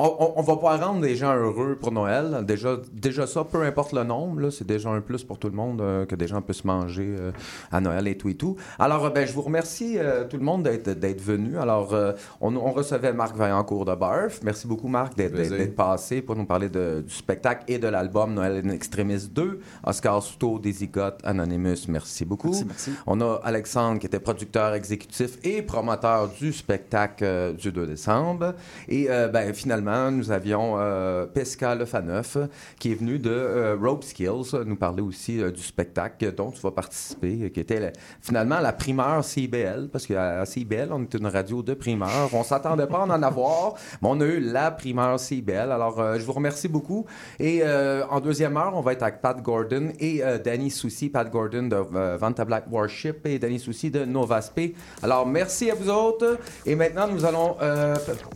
On, 0.01 0.41
va 0.41 0.55
pas 0.55 0.77
rendre 0.77 1.01
les 1.01 1.17
gens 1.17 1.35
heureux 1.35 1.77
pour 1.79 1.91
Noël. 1.91 2.45
Déjà, 2.45 2.77
déjà 2.93 3.27
ça, 3.27 3.43
peu 3.43 3.63
importe 3.63 3.91
le 3.91 4.05
nombre, 4.05 4.49
c'est 4.49 4.65
déjà 4.65 4.89
un 4.89 5.01
plus 5.01 5.25
pour 5.25 5.37
tout 5.37 5.49
le 5.49 5.55
monde 5.55 5.81
euh, 5.81 6.05
que 6.05 6.15
des 6.15 6.25
gens 6.25 6.41
puissent 6.41 6.63
manger 6.63 7.15
euh, 7.19 7.31
à 7.69 7.81
Noël 7.81 8.07
et 8.07 8.17
tout 8.17 8.29
et 8.29 8.35
tout. 8.35 8.55
Alors, 8.79 9.05
euh, 9.05 9.09
ben, 9.09 9.27
je 9.27 9.33
vous 9.33 9.41
remercie 9.41 9.97
euh, 9.97 10.23
tout 10.23 10.37
le 10.37 10.43
monde 10.43 10.63
d'être, 10.63 11.21
venu. 11.21 11.57
Alors, 11.57 11.93
euh, 11.93 12.13
on, 12.39 12.55
on 12.55 12.71
recevait 12.71 13.11
Marc 13.11 13.35
Vaillancourt 13.35 13.83
de 13.83 13.93
Barf. 13.93 14.39
Merci 14.41 14.67
beaucoup, 14.67 14.87
Marc, 14.87 15.17
d'être, 15.17 15.75
passé 15.75 16.21
pour 16.21 16.37
nous 16.37 16.45
parler 16.45 16.69
de- 16.69 17.03
du 17.05 17.13
spectacle 17.13 17.63
et 17.67 17.77
de 17.77 17.87
l'album 17.89 18.33
Noël 18.33 18.61
in 18.65 18.69
Extremis 18.69 19.27
2. 19.29 19.59
Oscar 19.85 20.23
Souto, 20.23 20.59
Désigote, 20.59 21.19
Anonymous, 21.25 21.87
merci 21.89 22.23
beaucoup. 22.23 22.51
Merci, 22.51 22.65
merci. 22.65 22.91
On 23.05 23.19
a 23.19 23.41
Alexandre 23.43 23.99
qui 23.99 24.05
était 24.05 24.19
producteur 24.21 24.73
exécutif 24.75 25.37
et 25.43 25.61
promoteur 25.61 26.29
du 26.29 26.53
spectacle 26.53 27.25
euh, 27.25 27.51
du 27.51 27.73
2 27.73 27.85
décembre. 27.85 28.53
Et 28.87 29.07
euh, 29.09 29.27
ben, 29.27 29.53
finalement, 29.53 29.88
nous 30.11 30.31
avions 30.31 30.75
euh, 30.77 31.25
Pesca 31.25 31.75
Lefaneuf 31.75 32.37
qui 32.79 32.91
est 32.91 32.95
venu 32.95 33.19
de 33.19 33.29
euh, 33.31 33.75
Rope 33.81 34.03
Skills 34.03 34.51
nous 34.65 34.75
parler 34.75 35.01
aussi 35.01 35.41
euh, 35.41 35.51
du 35.51 35.61
spectacle 35.61 36.33
dont 36.33 36.51
tu 36.51 36.61
vas 36.61 36.71
participer, 36.71 37.37
euh, 37.43 37.49
qui 37.49 37.59
était 37.59 37.79
la- 37.79 37.91
finalement 38.21 38.59
la 38.59 38.73
primeur 38.73 39.23
CIBL, 39.23 39.89
parce 39.91 40.05
qu'à 40.05 40.41
à 40.41 40.45
CIBL, 40.45 40.89
on 40.91 41.01
est 41.03 41.13
une 41.13 41.27
radio 41.27 41.61
de 41.63 41.73
primeur. 41.73 42.29
On 42.33 42.43
s'attendait 42.43 42.87
pas 42.87 42.99
à 42.99 43.05
en 43.05 43.23
avoir, 43.23 43.73
mais 44.01 44.09
on 44.11 44.19
a 44.21 44.25
eu 44.25 44.39
la 44.39 44.71
primeur 44.71 45.19
CIBL. 45.19 45.71
Alors, 45.71 46.01
je 46.17 46.23
vous 46.23 46.33
remercie 46.33 46.67
beaucoup. 46.67 47.05
Et 47.39 47.61
en 48.09 48.19
deuxième 48.19 48.55
heure, 48.57 48.73
on 48.75 48.81
va 48.81 48.93
être 48.93 49.03
avec 49.03 49.21
Pat 49.21 49.41
Gordon 49.41 49.89
et 49.99 50.21
Danny 50.43 50.69
Soucy. 50.69 51.09
Pat 51.09 51.29
Gordon 51.29 51.63
de 51.63 51.75
Vanta 52.17 52.45
Black 52.45 52.65
Warship 52.71 53.25
et 53.25 53.39
Danny 53.39 53.59
Soucy 53.59 53.89
de 53.91 54.05
Novasp. 54.05 54.59
Alors, 55.01 55.25
merci 55.25 55.69
à 55.71 55.75
vous 55.75 55.89
autres. 55.89 56.37
Et 56.65 56.75
maintenant, 56.75 57.07
nous 57.07 57.25
allons, 57.25 57.55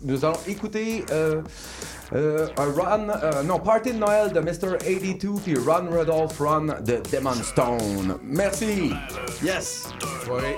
nous 0.04 0.26
allons 0.26 0.40
écouter 0.48 1.04
euh, 2.14 2.48
un 2.58 2.82
run, 2.82 3.10
euh, 3.10 3.44
non, 3.44 3.60
Party 3.60 3.94
de 3.94 3.98
Noël 3.98 4.32
de 4.32 4.40
Mr. 4.40 4.78
82 4.80 5.42
puis 5.44 5.56
Run 5.56 5.88
Rudolph 5.90 6.40
Run 6.40 6.68
de 6.82 7.02
Demon 7.12 7.34
Stone. 7.34 8.18
Merci. 8.24 8.94
Yes. 9.44 9.88
Ouais. 10.30 10.56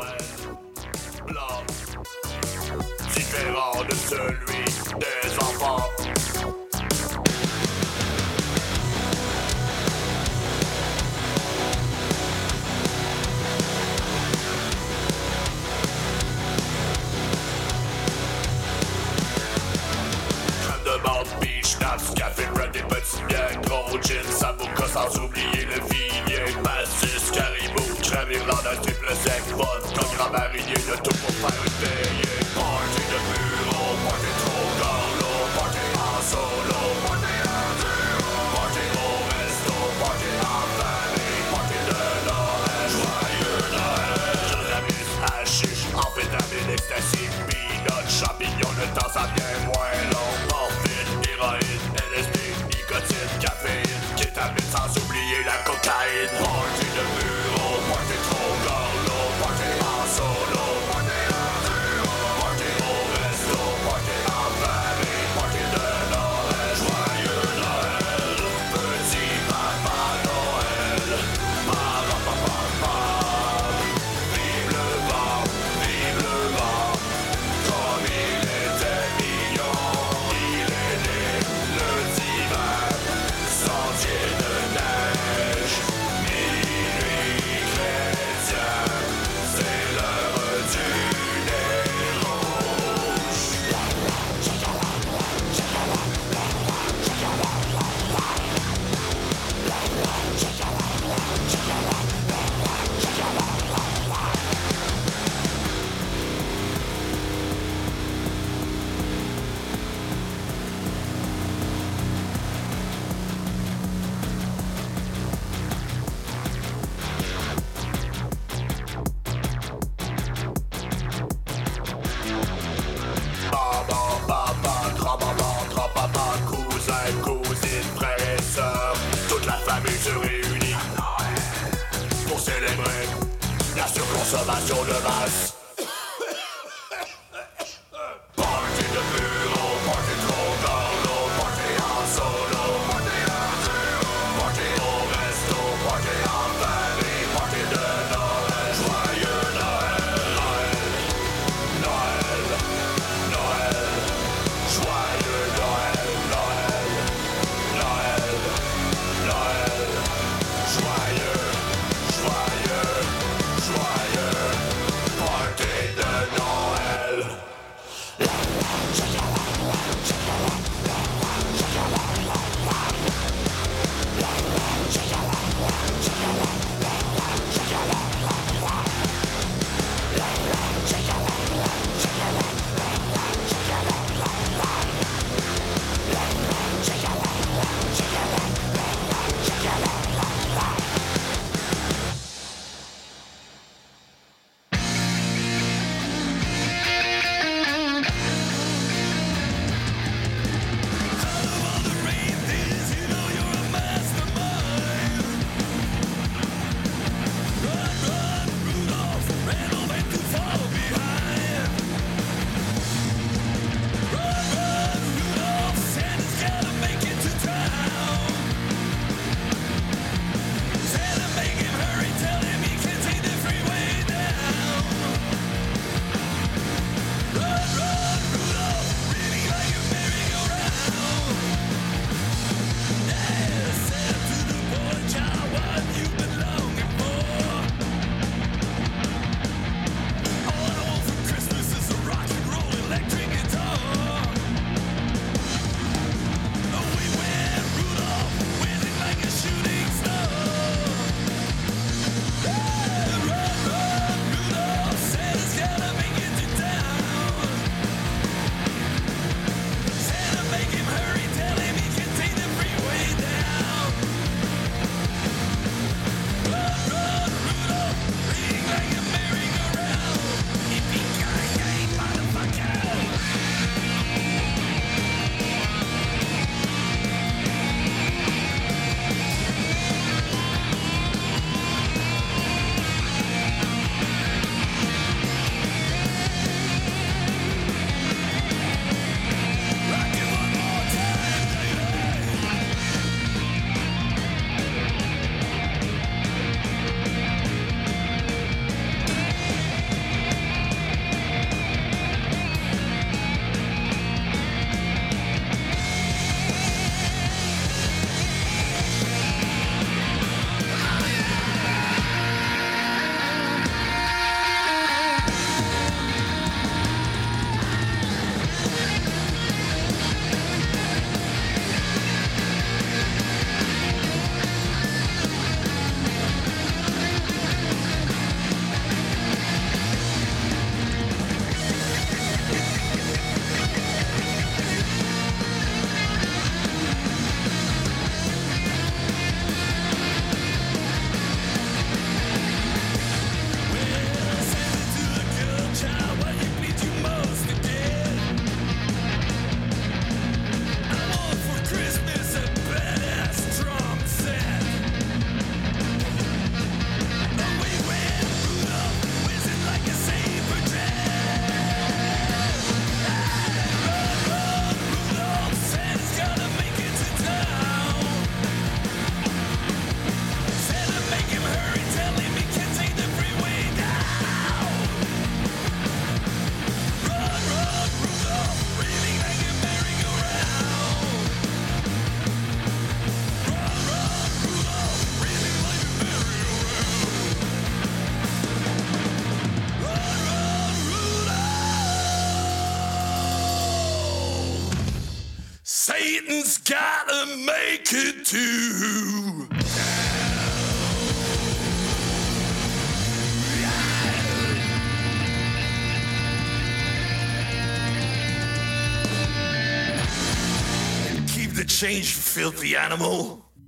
Différent 3.13 3.83
de 3.87 3.95
celui 3.95 4.65
des 4.99 5.37
enfants. 5.37 6.04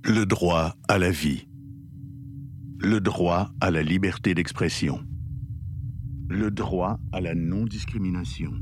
Le 0.02 0.24
droit 0.26 0.74
à 0.88 0.98
la 0.98 1.12
vie. 1.12 1.46
Le 2.80 3.00
droit 3.00 3.52
à 3.60 3.70
la 3.70 3.84
liberté 3.84 4.34
d'expression. 4.34 5.04
Le 6.28 6.50
droit 6.50 6.98
à 7.12 7.20
la 7.20 7.36
non-discrimination. 7.36 8.52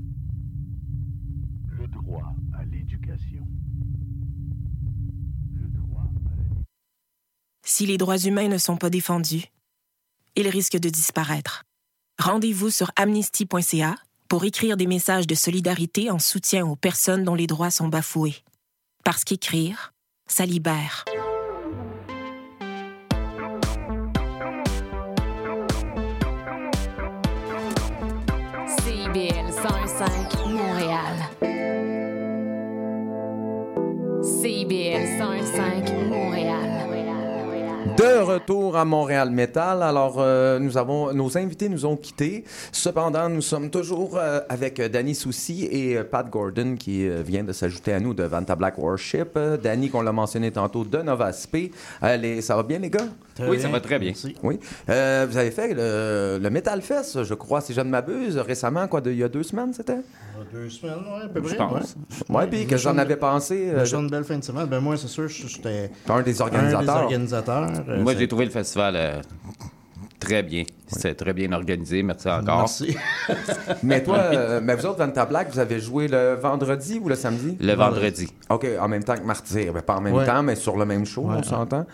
Si 7.76 7.84
les 7.84 7.98
droits 7.98 8.16
humains 8.16 8.48
ne 8.48 8.56
sont 8.56 8.78
pas 8.78 8.88
défendus, 8.88 9.52
ils 10.34 10.48
risquent 10.48 10.78
de 10.78 10.88
disparaître. 10.88 11.64
Rendez-vous 12.18 12.70
sur 12.70 12.90
amnesty.ca 12.96 13.96
pour 14.30 14.46
écrire 14.46 14.78
des 14.78 14.86
messages 14.86 15.26
de 15.26 15.34
solidarité 15.34 16.10
en 16.10 16.18
soutien 16.18 16.66
aux 16.66 16.74
personnes 16.74 17.22
dont 17.22 17.34
les 17.34 17.46
droits 17.46 17.70
sont 17.70 17.88
bafoués. 17.88 18.36
Parce 19.04 19.24
qu'écrire, 19.24 19.92
ça 20.26 20.46
libère. 20.46 21.04
CIBL 28.78 29.50
101.5 29.52 30.48
Montréal. 30.48 31.16
CIBL 34.22 35.20
101.5 35.20 36.08
Montréal. 36.08 36.15
De 37.96 38.20
retour 38.22 38.76
à 38.76 38.84
Montréal 38.84 39.30
Metal. 39.30 39.82
Alors, 39.82 40.16
euh, 40.18 40.58
nous 40.58 40.76
avons, 40.76 41.14
nos 41.14 41.38
invités 41.38 41.68
nous 41.70 41.86
ont 41.86 41.96
quittés. 41.96 42.44
Cependant, 42.70 43.28
nous 43.30 43.40
sommes 43.40 43.70
toujours 43.70 44.18
euh, 44.18 44.40
avec 44.50 44.78
euh, 44.80 44.88
Danny 44.88 45.14
Soucy 45.14 45.66
et 45.70 45.96
euh, 45.96 46.04
Pat 46.04 46.28
Gordon 46.28 46.76
qui 46.78 47.08
euh, 47.08 47.22
vient 47.22 47.42
de 47.42 47.52
s'ajouter 47.52 47.94
à 47.94 48.00
nous 48.00 48.12
de 48.12 48.24
Vanta 48.24 48.54
Black 48.54 48.76
Worship. 48.76 49.30
Euh, 49.36 49.56
Danny, 49.56 49.88
qu'on 49.88 50.02
l'a 50.02 50.12
mentionné 50.12 50.50
tantôt, 50.50 50.84
de 50.84 50.98
Nova 50.98 51.32
Sp. 51.32 51.72
Allez, 52.02 52.42
ça 52.42 52.56
va 52.56 52.62
bien, 52.62 52.78
les 52.78 52.90
gars? 52.90 53.08
Très 53.34 53.48
Oui, 53.48 53.60
ça 53.60 53.68
va 53.68 53.80
très 53.80 53.98
bien. 53.98 54.10
Merci. 54.10 54.34
Oui. 54.42 54.60
Euh, 54.90 55.26
vous 55.28 55.36
avez 55.38 55.50
fait 55.50 55.72
le, 55.72 56.38
le 56.42 56.50
Metal 56.50 56.82
Fest, 56.82 57.24
je 57.24 57.34
crois, 57.34 57.60
si 57.62 57.72
je 57.72 57.80
ne 57.80 57.88
m'abuse, 57.88 58.36
récemment, 58.36 58.86
quoi, 58.88 59.00
de, 59.00 59.10
il 59.10 59.18
y 59.18 59.24
a 59.24 59.28
deux 59.28 59.42
semaines, 59.42 59.72
c'était? 59.72 60.00
Deux 60.52 60.70
semaines, 60.70 60.94
ouais, 61.14 61.24
à 61.24 61.28
peu 61.28 61.40
Je 61.42 61.54
près. 61.54 61.56
pense. 61.56 61.96
Ouais, 62.28 62.36
Ouais, 62.36 62.46
puis 62.46 62.66
que 62.66 62.76
j'en 62.76 62.96
avais 62.98 63.16
pensé, 63.16 63.70
euh, 63.70 63.84
J'ai 63.84 63.96
une 63.96 64.08
belle 64.08 64.24
fin 64.24 64.38
de 64.38 64.44
semaine. 64.44 64.66
Ben, 64.66 64.80
moi, 64.80 64.96
c'est 64.96 65.08
sûr, 65.08 65.28
j'étais. 65.28 65.90
Un 66.08 66.22
des 66.22 66.40
organisateurs. 66.40 67.02
organisateurs. 67.04 67.70
Euh, 67.88 68.02
Moi, 68.02 68.14
j'ai 68.16 68.28
trouvé 68.28 68.44
le 68.44 68.50
festival 68.50 68.94
euh, 68.96 69.20
très 70.20 70.42
bien. 70.42 70.64
C'était 70.86 71.14
très 71.14 71.32
bien 71.32 71.52
organisé. 71.52 72.02
Merci 72.02 72.28
encore. 72.28 72.58
Merci. 72.58 72.96
mais 73.82 74.02
toi, 74.02 74.18
euh, 74.18 74.60
mais 74.62 74.74
vous 74.76 74.86
autres, 74.86 74.98
Vanta 74.98 75.24
Black, 75.26 75.48
vous 75.52 75.58
avez 75.58 75.80
joué 75.80 76.08
le 76.08 76.34
vendredi 76.34 77.00
ou 77.02 77.08
le 77.08 77.14
samedi? 77.16 77.56
Le 77.60 77.72
vendredi. 77.74 78.28
OK, 78.50 78.66
en 78.80 78.88
même 78.88 79.04
temps 79.04 79.16
que 79.16 79.24
Martyr. 79.24 79.72
Ben, 79.72 79.82
pas 79.82 79.96
en 79.96 80.00
même 80.00 80.14
Ouais. 80.14 80.26
temps, 80.26 80.42
mais 80.42 80.54
sur 80.56 80.76
le 80.76 80.84
même 80.84 81.04
show, 81.04 81.26
on 81.28 81.42
s'entend. 81.42 81.86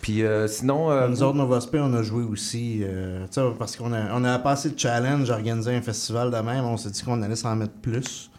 Puis 0.00 0.22
euh, 0.22 0.46
sinon... 0.46 0.90
euh, 0.90 1.08
Nous 1.08 1.22
autres, 1.22 1.36
Nova 1.36 1.60
Spe, 1.60 1.76
on 1.80 1.92
a 1.94 2.02
joué 2.02 2.22
aussi. 2.24 2.80
euh, 2.82 3.24
tu 3.26 3.40
sais, 3.40 3.42
parce 3.58 3.76
qu'on 3.76 3.92
a, 3.92 4.12
on 4.14 4.24
a 4.24 4.38
passé 4.38 4.70
de 4.70 4.78
challenge 4.78 5.30
à 5.30 5.34
organiser 5.34 5.74
un 5.74 5.82
festival 5.82 6.30
de 6.30 6.36
même. 6.38 6.64
On 6.64 6.76
s'est 6.76 6.90
dit 6.90 7.02
qu'on 7.02 7.20
allait 7.22 7.36
s'en 7.36 7.54
mettre 7.56 7.74
plus. 7.74 8.30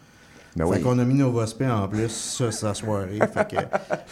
Ben 0.56 0.64
fait 0.66 0.78
oui. 0.78 0.80
qu'on 0.82 0.98
a 0.98 1.04
mis 1.04 1.14
Nova 1.14 1.46
Spe 1.46 1.62
en 1.62 1.86
plus 1.86 2.08
ça, 2.08 2.50
sa 2.50 2.74
soirée. 2.74 3.20
fait 3.32 3.48
que, 3.50 3.56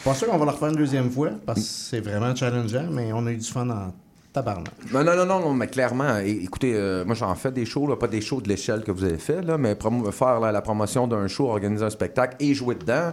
pas 0.05 0.15
sûr 0.15 0.29
qu'on 0.29 0.39
va 0.39 0.45
le 0.45 0.51
refaire 0.53 0.69
une 0.69 0.77
deuxième 0.77 1.11
fois 1.11 1.31
parce 1.45 1.59
que 1.59 1.67
c'est 1.67 2.01
vraiment 2.01 2.35
challengeant, 2.35 2.87
mais 2.93 3.13
on 3.13 3.27
a 3.27 3.33
eu 3.33 3.37
du 3.39 3.49
fun 3.51 3.69
en 3.69 3.93
tabarnak. 4.33 4.73
Non, 4.93 5.03
non, 5.03 5.17
non, 5.17 5.27
non, 5.27 5.41
non, 5.41 5.53
mais 5.55 5.67
clairement, 5.67 6.19
écoutez, 6.19 6.75
euh, 6.77 7.05
moi 7.05 7.17
j'en 7.17 7.35
fais 7.35 7.51
des 7.51 7.65
shows, 7.65 7.89
là, 7.89 7.97
pas 7.97 8.07
des 8.07 8.21
shows 8.21 8.41
de 8.41 8.49
l'échelle 8.49 8.85
que 8.85 8.93
vous 8.93 9.03
avez 9.03 9.19
fait, 9.19 9.43
là, 9.43 9.59
mais 9.59 9.77
faire 10.13 10.39
là, 10.39 10.53
la 10.53 10.61
promotion 10.63 11.09
d'un 11.09 11.27
show, 11.27 11.49
organiser 11.49 11.85
un 11.85 11.91
spectacle 11.91 12.37
et 12.39 12.55
jouer 12.55 12.77
dedans, 12.77 13.13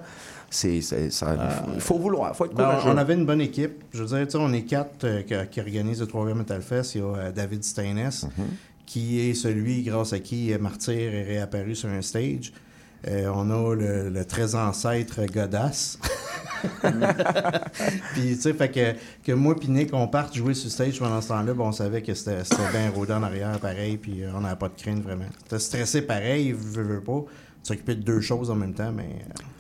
c'est, 0.55 0.81
ça, 1.11 1.37
il 1.73 1.81
faut 1.81 1.97
vouloir, 1.97 2.35
faut 2.35 2.45
être 2.45 2.55
Ben, 2.55 2.65
courageux. 2.65 2.89
on 2.89 2.97
avait 2.97 3.13
une 3.13 3.25
bonne 3.25 3.41
équipe. 3.41 3.83
Je 3.93 4.03
veux 4.03 4.25
dire, 4.25 4.39
on 4.39 4.53
est 4.53 4.63
quatre 4.63 5.03
euh, 5.03 5.21
qui, 5.21 5.59
organisent 5.59 6.01
le 6.01 6.07
3 6.07 6.33
Metal 6.33 6.61
Fest. 6.61 6.95
Il 6.95 7.01
y 7.01 7.03
a 7.03 7.07
euh, 7.15 7.31
David 7.31 7.63
Steines, 7.63 8.09
qui 8.85 9.19
est 9.29 9.33
celui 9.33 9.83
grâce 9.83 10.13
à 10.13 10.19
qui 10.19 10.53
euh, 10.53 10.59
Martyr 10.59 11.13
est 11.13 11.23
réapparu 11.23 11.75
sur 11.75 11.89
un 11.89 12.01
stage. 12.01 12.53
Euh, 13.07 13.29
on 13.33 13.49
a 13.51 13.75
le, 13.75 14.09
le 14.09 14.25
très 14.25 14.55
ancêtre 14.55 15.25
Godas. 15.25 15.97
puis, 18.13 18.35
tu 18.35 18.41
sais, 18.41 18.53
fait 18.53 18.69
que, 18.71 18.93
que 19.23 19.31
moi 19.31 19.55
puis 19.55 19.69
Nick, 19.69 19.93
on 19.93 20.07
parte 20.07 20.35
jouer 20.35 20.53
sur 20.55 20.65
le 20.65 20.71
stage 20.71 20.99
pendant 20.99 21.21
ce 21.21 21.27
temps-là, 21.27 21.53
bon, 21.53 21.67
on 21.67 21.71
savait 21.71 22.01
que 22.01 22.13
c'était 22.13 22.41
bien 22.71 22.89
rodé 22.89 23.13
en 23.13 23.21
arrière, 23.21 23.59
pareil, 23.59 23.97
puis 23.97 24.23
euh, 24.23 24.31
on 24.35 24.41
n'avait 24.41 24.55
pas 24.55 24.69
de 24.69 24.81
crainte 24.81 25.03
vraiment. 25.03 25.25
C'était 25.43 25.59
stressé 25.59 26.01
pareil, 26.01 26.51
veux, 26.51 26.83
veux 26.83 27.01
pas. 27.01 27.23
S'occuper 27.61 27.95
de 27.95 28.01
deux 28.01 28.21
choses 28.21 28.49
en 28.49 28.55
même 28.55 28.73
temps, 28.73 28.91
mais. 28.91 29.09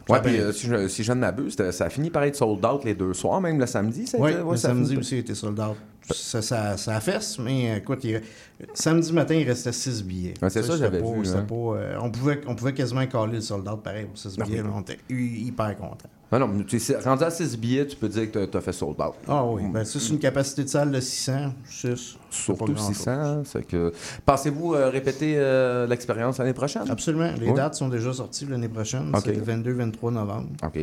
Ouais, 0.09 0.21
puis 0.21 0.39
euh, 0.39 0.51
si, 0.51 0.67
je, 0.67 0.87
si 0.87 1.03
je 1.03 1.11
ne 1.11 1.19
m'abuse, 1.19 1.55
ça 1.71 1.85
a 1.85 1.89
fini 1.89 2.09
par 2.09 2.23
être 2.23 2.35
sold 2.35 2.63
out 2.63 2.83
les 2.83 2.93
deux 2.93 3.13
soirs, 3.13 3.41
même 3.41 3.59
le 3.59 3.65
samedi. 3.65 4.05
ça 4.05 4.17
Oui, 4.19 4.33
ouais, 4.33 4.51
le 4.51 4.57
samedi 4.57 4.97
aussi 4.97 5.17
été 5.17 5.33
sold 5.33 5.59
out. 5.59 5.75
Ça, 6.11 6.41
ça, 6.41 6.77
ça 6.77 6.99
fesse, 6.99 7.39
mais 7.39 7.71
euh, 7.71 7.77
écoute, 7.77 8.03
il- 8.03 8.21
samedi 8.73 9.11
matin, 9.11 9.33
il 9.33 9.47
restait 9.47 9.71
6 9.71 10.03
billets. 10.03 10.33
Ouais, 10.41 10.49
c'est 10.51 10.61
ça, 10.61 10.73
sais, 10.73 10.77
j'avais 10.77 10.99
vu, 11.01 11.27
hein. 11.27 11.45
pas, 11.47 11.55
euh, 11.55 11.97
on, 11.99 12.11
pouvait, 12.11 12.41
on 12.45 12.53
pouvait 12.55 12.73
quasiment 12.73 13.05
caler 13.07 13.33
le 13.33 13.41
sold 13.41 13.67
out 13.67 13.81
pareil 13.81 14.05
pour 14.05 14.17
6 14.17 14.35
Ah 14.39 14.43
billets. 14.43 14.61
on 14.61 14.81
était 14.81 14.99
hy- 15.09 15.47
hyper 15.47 15.75
contents. 15.77 16.09
Non, 16.31 16.39
non, 16.39 16.47
mais 16.47 16.95
rendu 17.03 17.23
à 17.23 17.29
6 17.31 17.57
billets, 17.57 17.87
tu 17.87 17.95
peux 17.95 18.07
dire 18.09 18.31
que 18.31 18.45
tu 18.45 18.57
as 18.57 18.61
fait 18.61 18.71
sold 18.73 18.99
out. 18.99 19.13
Ah 19.27 19.45
oui, 19.45 19.63
ben, 19.71 19.83
ça, 19.85 19.99
c'est 19.99 20.09
une 20.09 20.19
capacité 20.19 20.63
de 20.63 20.69
salle 20.69 20.91
de 20.91 20.99
600. 20.99 21.53
6, 21.69 22.17
Surtout 22.29 22.75
600. 22.77 23.43
c'est 23.45 23.65
que... 23.65 23.91
Pensez-vous 24.25 24.73
euh, 24.75 24.89
répéter 24.89 25.35
euh, 25.37 25.87
l'expérience 25.87 26.37
l'année 26.37 26.53
prochaine? 26.53 26.89
Absolument. 26.89 27.31
Les 27.39 27.47
Oui. 27.47 27.53
dates 27.53 27.75
sont 27.75 27.89
déjà 27.89 28.11
sorties 28.13 28.45
l'année 28.45 28.69
prochaine. 28.69 29.11
C'est 29.23 29.33
le 29.33 29.41
22-23 29.41 30.11
novembre. 30.13 30.49
OK. 30.63 30.79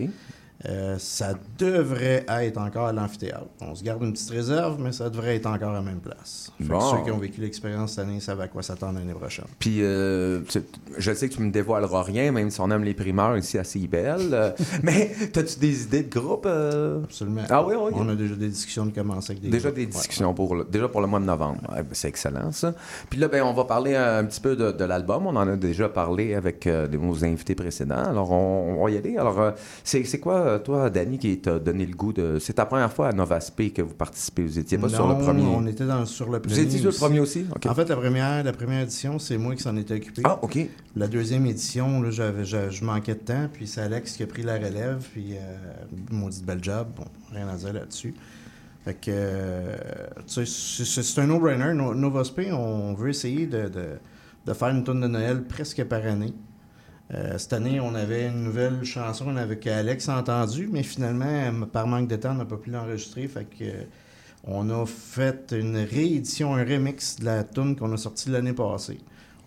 Euh, 0.69 0.97
ça 0.99 1.35
devrait 1.59 2.25
être 2.29 2.59
encore 2.59 2.87
à 2.87 2.93
l'amphithéâtre. 2.93 3.47
On 3.61 3.75
se 3.75 3.83
garde 3.83 4.03
une 4.03 4.13
petite 4.13 4.31
réserve, 4.31 4.81
mais 4.81 4.93
ça 4.93 5.11
devrait 5.11 5.37
être 5.37 5.47
encore 5.47 5.71
à 5.71 5.75
la 5.75 5.83
même 5.83 5.99
place. 5.99 6.53
Fait 6.59 6.65
que 6.65 6.69
Bon. 6.69 6.81
ceux 6.81 7.03
qui 7.05 7.11
ont 7.11 7.19
vécu 7.19 7.41
l'expérience 7.41 7.91
cette 7.95 8.01
année 8.07 8.21
savent 8.21 8.41
à 8.41 8.47
quoi 8.49 8.63
s'attendre 8.63 8.99
l'année 8.99 9.13
prochaine. 9.15 9.47
Puis, 9.59 9.83
euh, 9.83 10.41
je 10.99 11.13
sais 11.13 11.29
que 11.29 11.35
tu 11.35 11.43
me 11.43 11.51
dévoileras 11.51 12.03
rien, 12.05 12.31
même 12.31 12.49
si 12.51 12.61
on 12.61 12.71
aime 12.71 12.85
les 12.85 12.95
primeurs 12.95 13.37
ici 13.37 13.59
à 13.59 13.65
CIBL. 13.65 14.29
euh, 14.33 14.53
mais, 14.85 15.11
as-tu 15.35 15.59
des 15.59 15.83
idées 15.83 16.03
de 16.05 16.11
groupe? 16.19 16.47
euh? 16.47 17.03
Absolument. 17.03 17.43
Ah 17.51 17.65
oui, 17.67 17.75
oui. 17.77 17.91
On 17.97 18.09
a 18.09 18.15
déjà 18.15 18.37
des 18.37 18.49
discussions 18.49 18.87
de 18.87 18.93
commencer 18.95 19.33
avec 19.33 19.43
des 19.43 19.49
Déjà 19.51 19.71
groupes. 19.71 19.77
des 19.81 19.87
Ouais. 19.87 19.91
discussions 19.91 20.33
pour 20.33 20.55
le, 20.55 20.65
déjà 20.65 20.89
pour 20.89 21.01
le 21.01 21.09
mois 21.09 21.19
de 21.19 21.25
novembre. 21.25 21.59
Ouais, 21.71 21.83
ben, 21.83 21.89
c'est 21.91 22.09
excellent, 22.09 22.53
ça. 22.53 22.73
Puis 23.11 23.19
là, 23.19 23.27
ben, 23.29 23.43
on 23.43 23.53
va 23.53 23.65
parler 23.65 23.97
un 23.97 24.25
petit 24.25 24.41
peu 24.41 24.55
de, 24.55 24.71
de 24.71 24.85
l'album. 24.85 25.27
On 25.27 25.35
en 25.35 25.49
a 25.49 25.57
déjà 25.57 25.89
parlé 25.89 26.35
avec 26.35 26.67
nos 26.67 27.25
invités 27.25 27.57
précédents. 27.57 27.97
Alors, 28.05 28.31
on, 28.31 28.77
on 28.79 28.85
va 28.85 28.91
y 28.93 28.97
aller. 28.97 29.17
Alors, 29.17 29.53
c'est 29.83 30.21
quoi, 30.21 30.52
euh, 30.53 30.59
toi, 30.59 30.91
Danny, 30.91 31.19
qui 31.19 31.39
t'a 31.39 31.59
donné 31.59 31.85
le 31.87 31.95
goût 31.95 32.13
de... 32.13 32.39
C'est 32.41 32.53
ta 32.55 32.67
première 32.67 32.93
fois 32.93 33.09
à 33.09 33.13
Nova 33.13 33.41
Sp 33.43 33.73
que 33.75 33.83
vous 33.83 33.95
participez. 33.95 34.43
Vous 34.45 34.59
étiez 34.59 34.79
pas 34.79 34.89
sur 34.89 35.07
le 35.09 35.15
Non, 35.15 35.21
premier... 35.21 35.43
on 35.43 35.67
était 35.67 35.85
dans, 35.87 36.07
sur 36.07 36.31
le 36.31 36.41
premier. 36.41 36.55
Vous 36.55 36.61
étiez 36.61 36.79
sur 36.79 36.91
le 36.91 36.97
premier 36.97 37.21
aussi? 37.21 37.47
En 37.69 37.75
fait, 37.75 37.89
la 37.89 37.97
première, 37.97 38.45
la 38.45 38.53
première 38.53 38.83
édition, 38.83 39.19
c'est 39.19 39.39
moi 39.39 39.55
qui 39.57 39.63
s'en 39.63 39.77
étais 39.77 39.95
occupé. 39.95 40.23
Ah, 40.25 40.39
OK. 40.43 40.59
La 40.97 41.09
deuxième 41.09 41.47
édition, 41.47 42.01
là, 42.03 42.11
j'avais, 42.11 42.45
je, 42.45 42.71
je 42.71 42.85
manquais 42.85 43.15
de 43.15 43.21
temps, 43.21 43.49
puis 43.53 43.67
c'est 43.67 43.81
Alex 43.81 44.13
qui 44.17 44.23
a 44.23 44.27
pris 44.27 44.43
la 44.43 44.55
relève, 44.55 45.07
puis 45.13 45.35
euh, 45.35 45.57
maudit 46.11 46.43
bel 46.45 46.63
job, 46.63 46.89
bon, 46.97 47.05
rien 47.33 47.49
à 47.49 47.57
dire 47.57 47.73
là-dessus. 47.73 48.15
Fait 48.85 48.95
que, 48.95 49.11
euh, 49.11 49.77
tu 50.27 50.45
sais, 50.45 50.85
c'est, 50.85 51.03
c'est- 51.03 51.21
un 51.21 51.27
no-brainer. 51.29 51.73
No- 51.73 51.95
on 51.95 52.95
veut 52.95 53.11
essayer 53.11 53.47
de, 53.47 53.69
de, 53.69 53.85
de 54.47 54.53
faire 54.53 54.69
une 54.69 54.83
tonne 54.83 55.01
de 55.01 55.07
Noël 55.07 55.45
presque 55.45 55.85
par 55.85 56.05
année. 56.05 56.35
Euh, 57.15 57.37
cette 57.37 57.53
année, 57.53 57.79
on 57.81 57.95
avait 57.95 58.29
une 58.29 58.43
nouvelle 58.43 58.85
chanson 58.85 59.37
avec 59.37 59.67
Alex 59.67 60.09
entendu, 60.09 60.69
mais 60.73 60.83
finalement, 60.83 61.67
par 61.71 61.87
manque 61.87 62.09
de 62.09 62.17
temps, 62.17 62.31
on 62.31 62.37
n'a 62.37 62.45
pas 62.45 62.57
pu 62.57 62.71
l'enregistrer. 62.71 63.29
Fait 63.29 63.45
que, 63.45 63.65
euh, 63.65 63.85
on 64.45 64.71
a 64.71 64.87
fait 64.87 65.55
une 65.57 65.77
réédition, 65.77 66.55
un 66.55 66.65
remix 66.65 67.17
de 67.17 67.27
la 67.27 67.45
tune 67.45 67.77
qu'on 67.77 67.93
a 67.93 67.97
sortie 67.97 68.31
l'année 68.31 68.55
passée. 68.55 68.99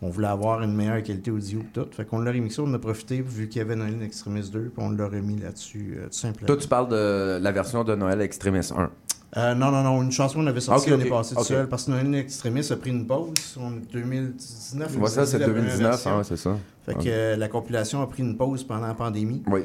On 0.01 0.09
voulait 0.09 0.27
avoir 0.27 0.61
une 0.61 0.73
meilleure 0.73 1.01
qualité 1.01 1.31
audio 1.31 1.59
et 1.61 1.65
tout. 1.73 1.87
Fait 1.91 2.05
qu'on 2.05 2.19
l'a 2.19 2.31
remixé, 2.31 2.61
on 2.61 2.73
a 2.73 2.79
profité 2.79 3.21
vu 3.21 3.47
qu'il 3.47 3.59
y 3.59 3.61
avait 3.61 3.75
Noël 3.75 4.01
Extremis 4.03 4.49
2, 4.49 4.59
puis 4.59 4.71
on 4.77 4.91
l'a 4.91 5.07
remis 5.07 5.37
là-dessus, 5.37 5.95
euh, 5.97 6.05
tout 6.05 6.13
simplement. 6.13 6.47
Toi, 6.47 6.57
tu 6.57 6.67
parles 6.67 6.89
de 6.89 7.39
la 7.41 7.51
version 7.51 7.83
de 7.83 7.95
Noël 7.95 8.21
Extremis 8.21 8.69
1. 8.75 8.91
Euh, 9.37 9.53
non, 9.53 9.69
non, 9.69 9.83
non, 9.83 10.01
une 10.01 10.11
chanson 10.11 10.39
qu'on 10.39 10.47
avait 10.47 10.61
sortie 10.61 10.89
l'année 10.89 11.03
ok, 11.03 11.09
passée 11.09 11.35
tout 11.35 11.41
ok. 11.41 11.47
seul, 11.47 11.67
parce 11.67 11.85
que 11.85 11.91
Noël 11.91 12.07
in 12.07 12.13
Extremis 12.13 12.71
a 12.71 12.75
pris 12.77 12.91
une 12.91 13.05
pause. 13.05 13.33
Est 13.57 13.91
2019. 13.91 14.97
Ouais, 14.97 15.09
ça, 15.09 15.25
c'est 15.25 15.39
la 15.39 15.45
première 15.47 15.63
2019, 15.63 15.91
version. 15.91 16.11
hein, 16.11 16.23
c'est 16.23 16.37
ça. 16.37 16.57
Fait 16.85 16.93
que 16.93 17.01
euh, 17.07 17.35
la 17.35 17.49
compilation 17.49 18.01
a 18.01 18.07
pris 18.07 18.23
une 18.23 18.37
pause 18.37 18.63
pendant 18.63 18.87
la 18.87 18.93
pandémie. 18.93 19.43
Oui. 19.47 19.61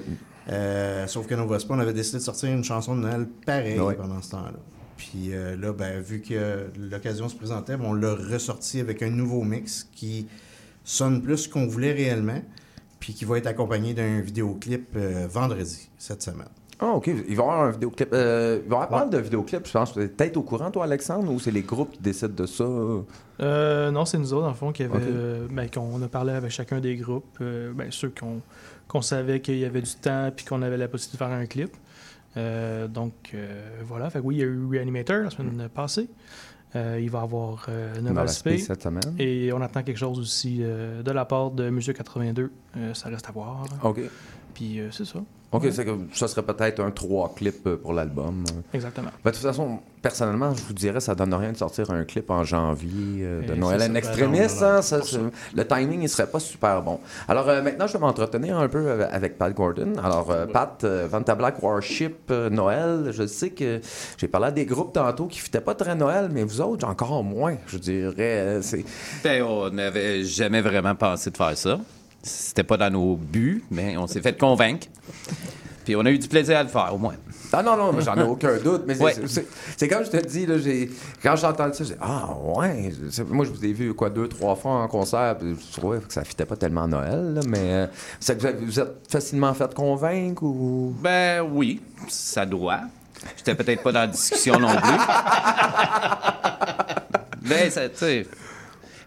Euh, 0.48 1.06
sauf 1.06 1.26
que 1.26 1.34
Nova 1.36 1.60
Spa, 1.60 1.74
on 1.74 1.78
avait 1.78 1.92
décidé 1.92 2.18
de 2.18 2.22
sortir 2.22 2.50
une 2.50 2.64
chanson 2.64 2.96
de 2.96 3.02
Noël 3.02 3.28
pareille 3.46 3.78
pendant 3.96 4.20
ce 4.20 4.30
temps-là. 4.30 4.58
Puis 4.96 5.30
là, 5.30 5.72
ben, 5.72 6.00
vu 6.00 6.20
que 6.20 6.66
l'occasion 6.76 7.28
se 7.28 7.36
présentait, 7.36 7.76
ben, 7.76 7.84
on 7.86 7.94
l'a 7.94 8.14
ressorti 8.14 8.80
avec 8.80 9.02
un 9.02 9.10
nouveau 9.10 9.42
mix 9.44 9.88
qui 9.94 10.26
sonne 10.82 11.22
plus 11.22 11.46
qu'on 11.46 11.66
voulait 11.68 11.92
réellement, 11.92 12.42
puis 12.98 13.14
qui 13.14 13.24
va 13.24 13.38
être 13.38 13.46
accompagné 13.46 13.94
d'un 13.94 14.20
vidéoclip 14.20 14.96
vendredi, 15.28 15.88
cette 15.96 16.22
semaine. 16.22 16.48
Ah, 16.80 16.92
OK. 16.94 17.06
Il 17.08 17.14
va 17.16 17.24
y 17.28 17.32
avoir 17.46 17.60
un 17.62 17.70
vidéoclip. 17.70 18.08
Euh, 18.12 18.60
il 18.64 18.68
va 18.68 18.76
y 18.76 18.78
avoir 18.78 18.88
pas 18.88 18.98
mal 19.00 19.10
de 19.10 19.18
vidéoclips, 19.18 19.66
je 19.66 19.72
pense. 19.72 19.92
Tu 19.92 20.00
es 20.00 20.08
peut-être 20.08 20.36
au 20.36 20.42
courant, 20.42 20.70
toi, 20.70 20.84
Alexandre, 20.84 21.30
ou 21.30 21.38
c'est 21.38 21.50
les 21.50 21.62
groupes 21.62 21.92
qui 21.92 22.00
décident 22.00 22.34
de 22.34 22.46
ça? 22.46 22.64
Euh, 23.40 23.90
non, 23.90 24.04
c'est 24.04 24.18
nous 24.18 24.32
autres, 24.32 24.42
dans 24.44 24.48
le 24.48 24.54
fond, 24.54 24.72
qui 24.72 24.82
avait, 24.82 24.98
euh, 25.00 25.46
ben, 25.50 25.68
qu'on 25.70 26.00
a 26.02 26.08
parlé 26.08 26.32
avec 26.32 26.50
chacun 26.50 26.80
des 26.80 26.96
groupes. 26.96 27.36
euh, 27.40 27.72
ben, 27.74 27.88
ceux 27.90 28.10
qu'on 28.18 28.40
qu'on 28.88 29.02
savait 29.02 29.40
qu'il 29.40 29.56
y 29.58 29.64
avait 29.64 29.82
du 29.82 29.94
temps 29.94 30.30
puis 30.34 30.44
qu'on 30.44 30.62
avait 30.62 30.76
la 30.76 30.88
possibilité 30.88 31.24
de 31.24 31.28
faire 31.30 31.38
un 31.38 31.46
clip. 31.46 31.76
Euh, 32.36 32.88
donc, 32.88 33.12
euh, 33.34 33.62
voilà. 33.84 34.10
Fait 34.10 34.18
que 34.18 34.24
oui, 34.24 34.36
il 34.36 34.38
y 34.38 34.42
a 34.42 34.46
eu 34.46 34.66
Reanimator 34.68 35.22
la 35.24 35.30
semaine 35.30 35.68
passée. 35.72 36.08
Euh, 36.74 36.98
il 37.00 37.08
va 37.10 37.20
y 37.20 37.22
avoir 37.22 37.66
euh, 37.68 37.94
Nova 37.96 38.08
Nova 38.10 38.26
Sp. 38.26 38.58
Sp 38.58 38.66
cette 38.66 38.82
semaine. 38.82 39.14
Et 39.18 39.52
on 39.52 39.60
attend 39.60 39.82
quelque 39.84 39.96
chose 39.96 40.18
aussi 40.18 40.58
euh, 40.60 41.02
de 41.04 41.10
la 41.12 41.24
part 41.24 41.50
de 41.52 41.70
Musique 41.70 41.96
82. 41.98 42.50
Euh, 42.76 42.94
ça 42.94 43.08
reste 43.10 43.28
à 43.28 43.32
voir. 43.32 43.64
OK. 43.84 44.00
Puis 44.54 44.80
euh, 44.80 44.88
c'est 44.90 45.04
ça. 45.04 45.20
OK, 45.52 45.66
ça 46.12 46.28
serait 46.28 46.42
peut-être 46.44 46.78
un 46.80 46.92
trois 46.92 47.34
clips 47.34 47.66
euh, 47.66 47.76
pour 47.76 47.92
l'album. 47.92 48.44
Exactement. 48.72 49.10
Ben, 49.24 49.30
de 49.32 49.36
toute 49.36 49.44
façon, 49.44 49.80
personnellement, 50.00 50.54
je 50.54 50.62
vous 50.62 50.72
dirais, 50.72 51.00
ça 51.00 51.16
donne 51.16 51.34
rien 51.34 51.50
de 51.50 51.56
sortir 51.56 51.90
un 51.90 52.04
clip 52.04 52.30
en 52.30 52.44
janvier 52.44 53.22
euh, 53.22 53.42
de 53.42 53.54
Noël 53.54 53.82
en 53.82 53.88
non, 53.88 55.20
non, 55.20 55.26
hein, 55.26 55.30
le 55.56 55.66
timing, 55.66 56.02
il 56.02 56.08
serait 56.08 56.28
pas 56.28 56.38
super 56.38 56.82
bon. 56.82 57.00
Alors 57.26 57.48
euh, 57.48 57.62
maintenant, 57.62 57.88
je 57.88 57.94
vais 57.94 57.98
m'entretenir 57.98 58.58
un 58.58 58.68
peu 58.68 58.92
avec- 59.10 59.38
Pat 59.38 59.52
Gordon. 59.52 59.94
Alors, 60.02 60.30
euh, 60.30 60.46
Pat, 60.46 60.84
euh, 60.84 61.08
Vanta 61.10 61.34
Black 61.34 61.60
Warship 61.62 62.30
euh, 62.30 62.48
Noël, 62.48 63.10
je 63.12 63.26
sais 63.26 63.50
que 63.50 63.80
j'ai 64.18 64.28
parlé 64.28 64.48
à 64.48 64.50
des 64.52 64.66
groupes 64.66 64.92
tantôt 64.92 65.26
qui 65.26 65.40
ne 65.52 65.58
pas 65.60 65.74
très 65.74 65.94
Noël, 65.96 66.28
mais 66.32 66.44
vous 66.44 66.60
autres, 66.60 66.86
encore 66.86 67.24
moins, 67.24 67.56
je 67.66 67.78
dirais. 67.78 68.14
euh, 68.18 68.62
C'est... 68.62 68.84
Ben, 69.24 69.42
on 69.42 69.70
n'avait 69.70 70.22
jamais 70.22 70.60
vraiment 70.60 70.94
pensé 70.94 71.30
de 71.30 71.36
faire 71.36 71.56
ça. 71.56 71.78
C'était 72.22 72.64
pas 72.64 72.76
dans 72.76 72.90
nos 72.90 73.16
buts, 73.16 73.64
mais 73.70 73.96
on 73.96 74.06
s'est 74.06 74.20
fait 74.20 74.38
convaincre. 74.38 74.86
Puis 75.84 75.96
on 75.96 76.04
a 76.04 76.10
eu 76.10 76.18
du 76.18 76.28
plaisir 76.28 76.58
à 76.58 76.62
le 76.62 76.68
faire, 76.68 76.90
au 76.94 76.98
moins. 76.98 77.14
Ah 77.52 77.62
non, 77.64 77.76
non, 77.76 77.98
j'en 78.00 78.14
ai 78.16 78.22
aucun 78.28 78.58
doute. 78.58 78.82
Mais 78.86 78.94
c'est- 78.94 79.02
Ouais. 79.02 79.14
comme 79.88 80.04
je 80.04 80.10
te 80.10 80.24
dis, 80.26 80.44
là, 80.46 80.58
j'ai, 80.58 80.88
quand 81.22 81.34
j'entends 81.36 81.72
ça, 81.72 81.82
j'ai 81.82 81.96
Ah, 82.00 82.28
ouais. 82.56 82.92
Moi, 83.28 83.44
je 83.46 83.50
vous 83.50 83.64
ai 83.64 83.72
vu, 83.72 83.92
quoi, 83.94 84.08
deux, 84.10 84.28
trois 84.28 84.54
fois 84.54 84.72
en 84.82 84.86
concert. 84.88 85.36
puis 85.38 85.56
Je 85.58 85.72
trouvais 85.80 85.98
que 85.98 86.12
ça 86.12 86.22
fitait 86.22 86.44
pas 86.44 86.54
tellement 86.56 86.86
Noël, 86.86 87.34
là, 87.34 87.40
mais 87.48 87.58
euh, 87.58 87.86
vous 88.28 88.34
vous 88.66 88.78
êtes 88.80 89.10
facilement 89.10 89.52
fait 89.54 89.72
convaincre 89.74 90.42
ou. 90.44 90.94
Ben 91.00 91.40
oui, 91.42 91.80
ça 92.08 92.44
doit. 92.46 92.80
J'étais 93.38 93.54
peut-être 93.54 93.82
pas 93.82 93.92
dans 93.92 94.00
la 94.00 94.06
discussion 94.06 94.58
non 94.60 94.76
plus. 94.76 94.82
Mais, 97.42 97.70
ça, 97.70 97.88
tu 97.88 97.96
sais, 97.96 98.26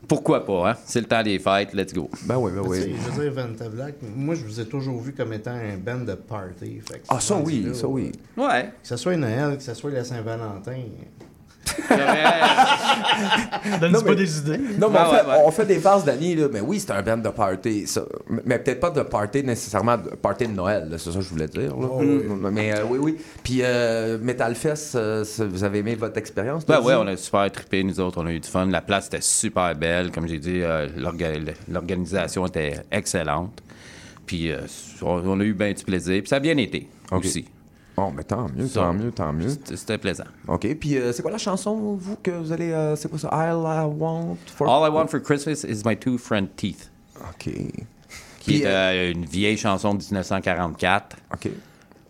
pourquoi 0.08 0.45
pas, 0.45 0.72
hein? 0.72 0.76
C'est 0.86 1.01
le 1.01 1.08
temps 1.08 1.24
des 1.24 1.39
fêtes, 1.39 1.74
let's 1.74 1.93
go. 1.93 2.10
Ben 2.26 2.38
oui, 2.38 2.51
ben 2.54 2.64
sais, 2.74 2.91
Je 2.91 3.12
veux 3.12 3.24
dire, 3.24 3.34
Vanta 3.34 3.70
Black, 3.70 3.95
moi, 4.16 4.36
je 4.36 4.43
vous 4.43 4.60
ai 4.60 4.66
toujours 4.66 4.99
vu 5.01 5.14
comme 5.14 5.34
étant 5.34 5.51
un 5.51 5.78
band 5.78 6.04
de 6.04 6.14
party. 6.16 6.80
Fait 6.86 7.01
Ah, 7.10 7.20
ça 7.20 7.38
oui, 7.38 7.70
ça 7.74 7.88
oui. 7.88 8.12
Ouais. 8.38 8.72
Que 8.82 8.88
ce 8.88 8.97
soit 8.97 9.16
Noël, 9.16 9.58
que 9.58 9.64
ce 9.64 9.74
soit 9.74 9.91
la 9.91 10.04
Saint-Valentin. 10.04 10.82
Donne-nous 13.80 14.01
pas 14.01 14.09
mais- 14.09 14.16
des 14.16 14.38
idées. 14.39 14.57
Non, 14.80 14.89
mais 14.89 14.99
Ouais, 14.99 15.05
on, 15.05 15.11
fait, 15.11 15.22
ouais, 15.22 15.28
ouais. 15.32 15.41
on 15.45 15.51
fait 15.51 15.66
des 15.66 15.80
phases 15.80 16.03
d'année, 16.03 16.36
là. 16.36 16.47
Mais 16.51 16.59
oui, 16.61 16.80
c'est 16.80 16.91
un 16.91 17.01
band 17.01 17.18
de 17.18 17.30
party. 17.30 17.88
ça. 17.88 18.03
Mais 18.45 18.59
peut-être 18.59 18.80
pas 18.80 18.89
de 18.89 19.01
party 19.01 19.43
nécessairement 19.43 19.97
de 19.97 20.09
party 20.09 20.47
de 20.47 20.53
Noël, 20.53 20.89
c'est 20.97 21.11
ça 21.11 21.18
que 21.20 21.22
je 21.24 21.30
voulais 21.30 21.47
dire. 21.47 21.76
là. 21.76 21.88
Oh, 21.89 21.99
oui. 22.01 22.24
Mais 22.51 22.74
euh, 22.74 22.84
oui, 22.89 22.99
oui. 23.01 23.18
Puis 23.43 23.59
euh, 23.61 24.18
Metal 24.22 24.55
Fest, 24.55 24.95
euh, 24.95 25.24
vous 25.39 25.64
avez 25.64 25.80
aimé 25.80 25.95
votre 25.95 26.18
expérience? 26.18 26.66
Ben 26.66 26.82
ouais, 26.82 26.93
dit? 26.93 26.99
on 27.01 27.07
a 27.07 27.18
super 27.18 27.51
trippé, 27.51 27.84
nous 27.84 27.99
autres, 27.99 28.22
on 28.22 28.26
a 28.26 28.32
eu 28.32 28.39
du 28.39 28.49
fun. 28.49 28.66
La 28.66 28.82
place 28.82 29.07
était 29.07 29.22
super 29.22 29.74
belle, 29.76 30.11
comme 30.11 30.28
j'ai 30.28 30.39
dit, 30.39 30.61
euh, 30.61 30.88
l'orga- 30.97 31.32
l'organisation 31.70 32.45
était 32.47 32.82
excellente. 32.91 33.61
Puis 34.26 34.51
euh, 34.51 34.59
on, 35.01 35.39
a 35.39 35.43
eu 35.43 35.53
bien 35.53 35.72
du 35.74 35.84
plaisir, 35.84 36.20
puis 36.22 36.30
ça 36.30 36.38
a 36.38 36.39
bien 36.39 36.57
été 36.57 36.88
aussi. 37.11 37.45
Bon, 37.95 38.11
mais 38.11 38.23
tant 38.23 38.47
mieux, 38.55 38.67
tant 38.67 38.91
mieux, 38.93 39.11
tant 39.11 39.31
mieux. 39.33 39.49
C'était 39.49 39.75
c'était 39.77 39.97
plaisant. 39.99 40.23
OK. 40.47 40.67
Puis 40.79 40.97
euh, 40.97 41.11
c'est 41.13 41.21
quoi 41.21 41.29
la 41.31 41.37
chanson, 41.37 41.95
vous, 41.95 42.15
que 42.15 42.31
vous 42.31 42.51
allez. 42.51 42.71
euh, 42.71 42.95
c'est 42.95 43.07
quoi 43.07 43.19
ça? 43.19 43.27
All 43.29 43.59
I 43.59 43.85
Want 43.85 44.37
for. 44.55 44.67
All 44.67 44.87
I 44.87 44.91
Want 44.93 45.07
for 45.07 45.21
Christmas 45.21 45.63
is 45.63 45.83
my 45.85 45.95
two 45.95 46.17
front 46.17 46.47
teeth. 46.55 46.89
OK. 47.21 47.43
Qui 47.43 47.71
Puis, 48.39 48.61
est 48.63 48.65
euh, 48.65 49.11
une 49.11 49.25
vieille 49.25 49.57
chanson 49.57 49.93
de 49.93 50.03
1944 50.03 51.15
OK. 51.33 51.49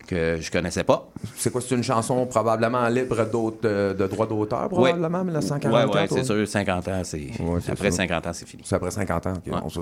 Que 0.08 0.38
je 0.39 0.51
connaissais 0.51 0.84
pas. 0.84 1.08
C'est 1.36 1.51
quoi? 1.51 1.62
C'est 1.62 1.76
une 1.76 1.84
chanson 1.84 2.26
probablement 2.26 2.88
libre 2.89 3.26
d'autres, 3.26 3.60
euh, 3.66 3.93
de 3.93 4.06
droits 4.08 4.26
d'auteur, 4.28 4.68
probablement, 4.70 5.20
Ouais, 5.20 5.24
1944? 5.26 5.93
ouais, 5.95 6.08
c'est 6.10 6.24
sûr, 6.24 6.47
50 6.47 6.88
ans, 6.89 7.01
c'est. 7.04 7.18
Ouais, 7.39 7.60
Après 7.70 7.91
ça. 7.91 7.97
50 7.97 8.28
ans, 8.28 8.34
c'est 8.34 8.47
fini. 8.47 8.64
C'est 8.66 8.76
après 8.76 8.91
50 8.91 9.28
ans. 9.28 9.34
ok, 9.34 9.54
Ouais. 9.54 9.62
bon, 9.62 9.70
ça- 9.70 9.82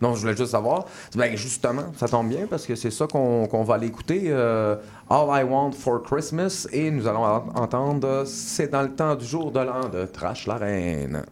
Non, 0.00 0.14
je 0.14 0.20
voulais 0.20 0.36
juste 0.36 0.50
savoir. 0.52 0.84
Ben, 1.16 1.34
justement, 1.36 1.84
ça 1.96 2.06
tombe 2.08 2.28
bien 2.28 2.46
parce 2.48 2.66
que 2.66 2.74
c'est 2.74 2.90
ça 2.90 3.06
qu'on 3.06 3.46
qu'on 3.46 3.62
va 3.64 3.74
aller 3.74 3.86
écouter. 3.86 4.24
euh, 4.26 4.76
All 5.10 5.26
I 5.40 5.44
Want 5.44 5.72
for 5.72 6.02
Christmas. 6.02 6.66
Et 6.72 6.90
nous 6.90 7.06
allons 7.06 7.24
en- 7.24 7.44
entendre 7.54 8.24
C'est 8.26 8.68
dans 8.70 8.82
le 8.82 8.90
temps 8.94 9.14
du 9.14 9.24
jour 9.24 9.50
de 9.52 9.60
l'an 9.60 9.88
de 9.88 10.06
Trash 10.06 10.46
la 10.46 10.56
Reine. 10.56 11.24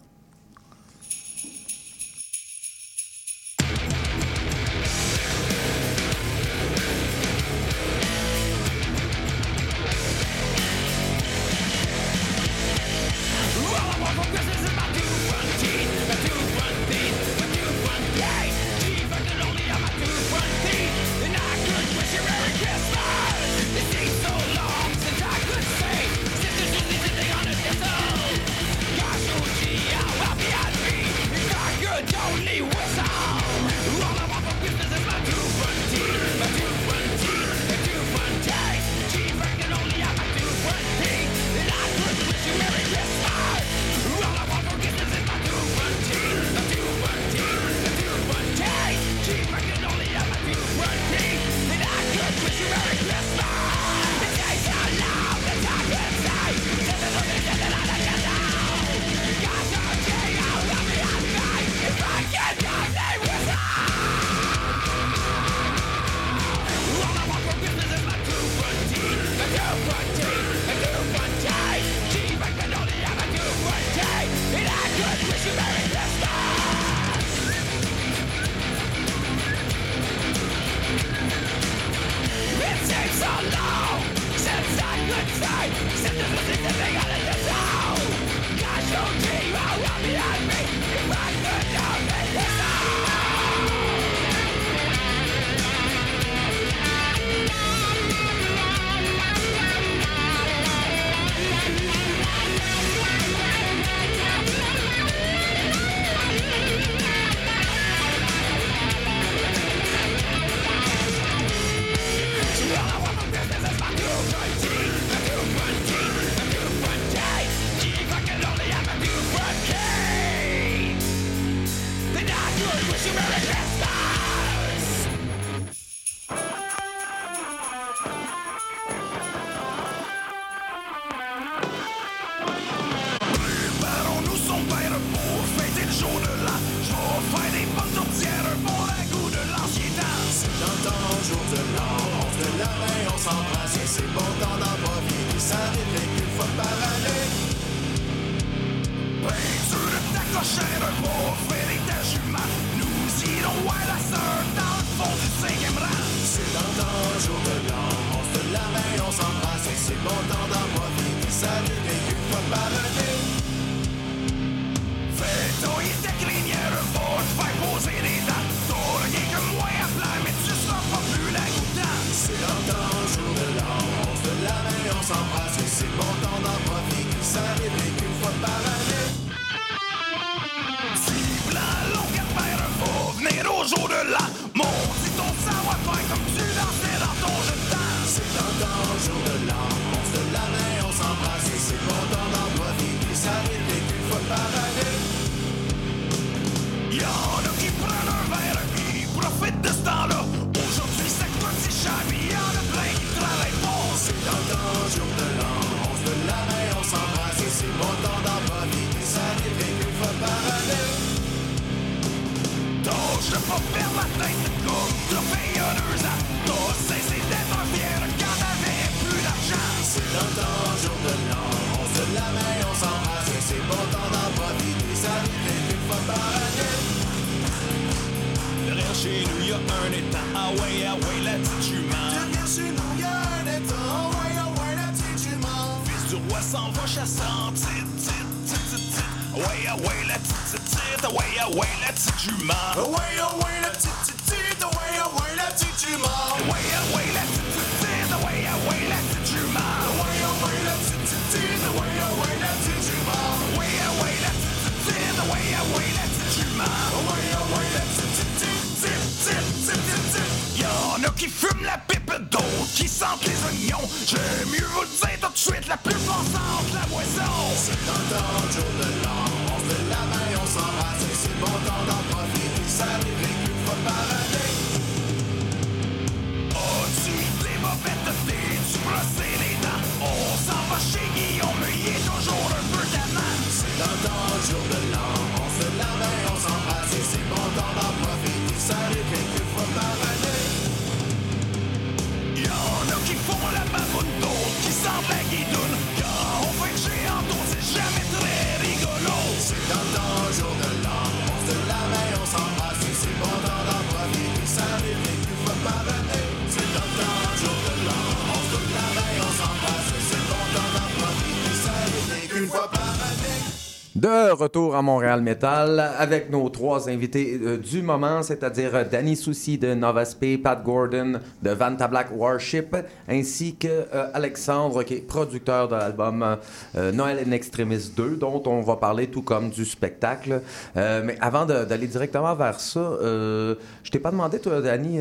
De 314.00 314.30
retour 314.32 314.76
à 314.76 314.80
Montréal 314.80 315.20
Metal 315.20 315.78
avec 315.78 316.30
nos 316.30 316.48
trois 316.60 316.90
invités 316.90 317.40
euh, 317.42 317.56
du 317.56 317.80
moment, 317.80 318.22
c'est-à-dire 318.22 318.74
euh, 318.74 318.84
Danny 318.84 319.16
Soucy 319.16 319.56
de 319.56 319.72
Novaspe, 319.72 320.42
Pat 320.42 320.62
Gordon 320.62 321.14
de 321.42 321.50
Vanta 321.52 321.88
Black 321.88 322.08
Warship, 322.14 322.76
ainsi 323.08 323.56
que 323.56 323.66
euh, 323.66 324.10
Alexandre 324.12 324.82
qui 324.82 324.92
est 324.94 325.06
producteur 325.06 325.68
de 325.68 325.76
l'album 325.76 326.36
euh, 326.76 326.92
Noël 326.92 327.24
in 327.26 327.30
Extremis 327.32 327.90
2, 327.96 328.16
dont 328.16 328.42
on 328.44 328.60
va 328.60 328.76
parler 328.76 329.06
tout 329.06 329.22
comme 329.22 329.48
du 329.48 329.64
spectacle. 329.64 330.42
Mais 330.76 331.16
avant 331.22 331.46
d'aller 331.46 331.86
directement 331.86 332.34
vers 332.34 332.60
ça, 332.60 332.80
je 333.00 333.90
t'ai 333.90 333.98
pas 333.98 334.10
demandé, 334.10 334.38
toi, 334.38 334.60
Danny, 334.60 334.98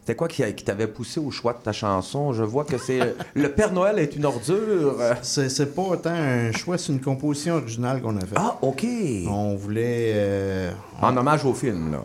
c'était 0.00 0.14
quoi 0.14 0.28
qui, 0.28 0.42
qui 0.54 0.64
t'avait 0.64 0.86
poussé 0.86 1.18
au 1.20 1.30
choix 1.30 1.52
de 1.54 1.58
ta 1.62 1.72
chanson? 1.72 2.32
Je 2.32 2.42
vois 2.42 2.64
que 2.64 2.76
c'est 2.78 3.14
Le 3.34 3.48
Père 3.50 3.72
Noël 3.72 3.98
est 3.98 4.14
une 4.16 4.24
ordure. 4.26 4.96
C'est 5.22 5.48
c'est 5.48 5.74
pas 5.74 5.82
autant 5.82 6.10
un 6.10 6.52
choix, 6.52 6.76
c'est 6.78 6.92
une 6.92 7.00
composition 7.00 7.54
originale 7.54 8.00
qu'on 8.02 8.16
a 8.16 8.20
faite. 8.20 8.36
Ah, 8.36 8.58
OK. 8.62 8.84
On 9.28 9.54
voulait. 9.56 10.12
euh, 10.14 10.70
En 11.00 11.16
hommage 11.16 11.44
au 11.44 11.54
film, 11.54 11.92
là. 11.92 12.04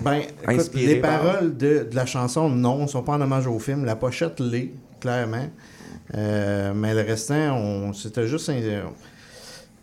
Ben, 0.00 0.22
écoute, 0.50 0.74
les 0.74 0.96
par- 0.96 1.20
paroles 1.22 1.56
de, 1.56 1.86
de 1.90 1.94
la 1.94 2.04
chanson, 2.06 2.48
non, 2.48 2.82
ne 2.82 2.86
sont 2.88 3.02
pas 3.02 3.12
en 3.12 3.20
hommage 3.20 3.46
au 3.46 3.58
film. 3.58 3.84
La 3.84 3.94
pochette 3.96 4.40
l'est, 4.40 4.72
clairement. 5.00 5.48
Euh, 6.16 6.72
mais 6.74 6.94
le 6.94 7.00
restant, 7.02 7.56
on, 7.56 7.92
c'était 7.92 8.26
juste. 8.26 8.48
un- 8.48 8.54
tu 8.54 8.60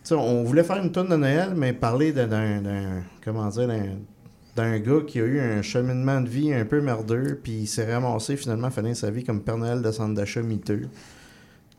sais, 0.04 0.14
on 0.14 0.42
voulait 0.44 0.64
faire 0.64 0.78
une 0.82 0.92
tonne 0.92 1.08
de 1.08 1.16
Noël, 1.16 1.52
mais 1.56 1.72
parler 1.72 2.12
d'un. 2.12 2.26
d'un- 2.26 3.02
comment 3.24 3.48
dire 3.48 3.68
d'un, 3.68 3.84
d'un 4.54 4.78
gars 4.80 5.00
qui 5.06 5.18
a 5.18 5.24
eu 5.24 5.40
un 5.40 5.62
cheminement 5.62 6.20
de 6.20 6.28
vie 6.28 6.52
un 6.52 6.66
peu 6.66 6.80
merdeux, 6.82 7.40
puis 7.42 7.52
il 7.62 7.66
s'est 7.66 7.90
ramassé 7.90 8.36
finalement 8.36 8.66
à 8.66 8.70
finir 8.70 8.94
sa 8.94 9.10
vie 9.10 9.24
comme 9.24 9.40
Père 9.40 9.56
Noël 9.56 9.80
de 9.80 9.90
centre 9.90 10.14
d'achat 10.14 10.42
miteux. 10.42 10.88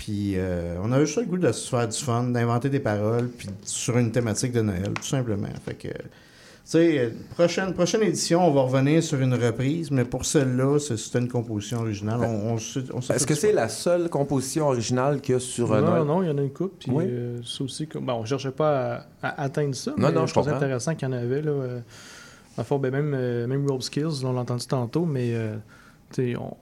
Puis 0.04 0.34
euh, 0.36 0.76
on 0.84 0.92
avait 0.92 1.06
juste 1.06 1.18
le 1.20 1.24
goût 1.26 1.38
de 1.38 1.50
se 1.54 1.70
faire 1.70 1.88
du 1.88 1.98
fun, 1.98 2.24
d'inventer 2.26 2.70
des 2.70 2.82
paroles, 2.82 3.30
puis 3.30 3.48
sur 3.64 3.98
une 3.98 4.12
thématique 4.12 4.52
de 4.52 4.62
Noël, 4.62 4.92
tout 4.96 5.04
simplement. 5.08 5.48
Fait 5.66 5.76
que, 5.76 5.88
tu 5.88 5.94
sais, 6.66 7.00
euh, 7.00 7.10
prochaine, 7.36 7.74
prochaine 7.74 8.02
édition, 8.04 8.46
on 8.46 8.52
va 8.52 8.64
revenir 8.64 9.02
sur 9.02 9.22
une 9.22 9.34
reprise, 9.34 9.92
mais 9.92 10.04
pour 10.04 10.26
celle-là, 10.26 10.78
c'est- 10.80 10.98
c'était 10.98 11.20
une 11.20 11.30
composition 11.30 11.80
originale. 11.80 12.20
On, 12.22 12.54
on, 12.54 12.58
se- 12.58 12.80
on 12.94 13.00
s'est 13.00 13.14
Est-ce 13.16 13.26
que 13.26 13.34
c'est 13.36 13.54
la 13.54 13.70
seule 13.70 14.10
composition 14.10 14.68
originale 14.68 15.22
qu'il 15.22 15.36
y 15.36 15.38
a 15.38 15.40
sur 15.40 15.72
euh, 15.72 15.80
non, 15.80 15.88
Noël? 15.92 16.04
non, 16.04 16.22
il 16.24 16.28
y 16.28 16.32
en 16.32 16.38
a 16.38 16.42
une 16.42 16.52
coupe. 16.52 16.80
Puis 16.80 16.92
Oui. 16.92 17.06
euh, 17.08 17.40
ça 17.46 17.64
aussi, 17.64 17.88
comme, 17.88 18.06
bon, 18.06 18.14
on 18.16 18.22
ne 18.24 18.26
cherchait 18.26 18.52
pas 18.52 19.06
à, 19.22 19.28
à 19.30 19.44
atteindre 19.44 19.74
ça. 19.74 19.92
Non, 19.92 20.10
mais 20.10 20.12
non, 20.12 20.26
je 20.26 20.38
intéressant 20.38 20.96
qu'il 20.96 21.08
y 21.08 21.12
en 21.12 21.16
avait. 21.16 21.42
Là, 21.42 21.52
euh, 21.52 21.80
fond, 22.66 22.78
ben, 22.78 22.92
même, 22.92 23.14
euh, 23.16 23.48
même 23.48 23.66
Rob 23.70 23.82
Skills, 23.82 24.26
on 24.26 24.34
l'a 24.34 24.42
entendu 24.42 24.66
tantôt, 24.68 25.06
mais 25.06 25.34
euh, 25.34 25.56
tu 26.14 26.34
sais, 26.34 26.36
on- 26.38 26.58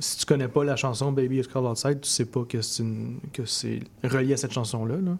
si 0.00 0.18
tu 0.18 0.26
connais 0.26 0.48
pas 0.48 0.64
la 0.64 0.76
chanson 0.76 1.12
Baby 1.12 1.38
It's 1.38 1.48
Cold 1.48 1.66
Outside, 1.66 2.00
tu 2.00 2.08
sais 2.08 2.24
pas 2.26 2.44
que 2.44 2.60
c'est, 2.62 2.82
une- 2.82 3.18
que 3.32 3.44
c'est 3.44 3.80
relié 4.04 4.34
à 4.34 4.36
cette 4.36 4.52
chanson-là. 4.52 4.96
là. 4.96 5.18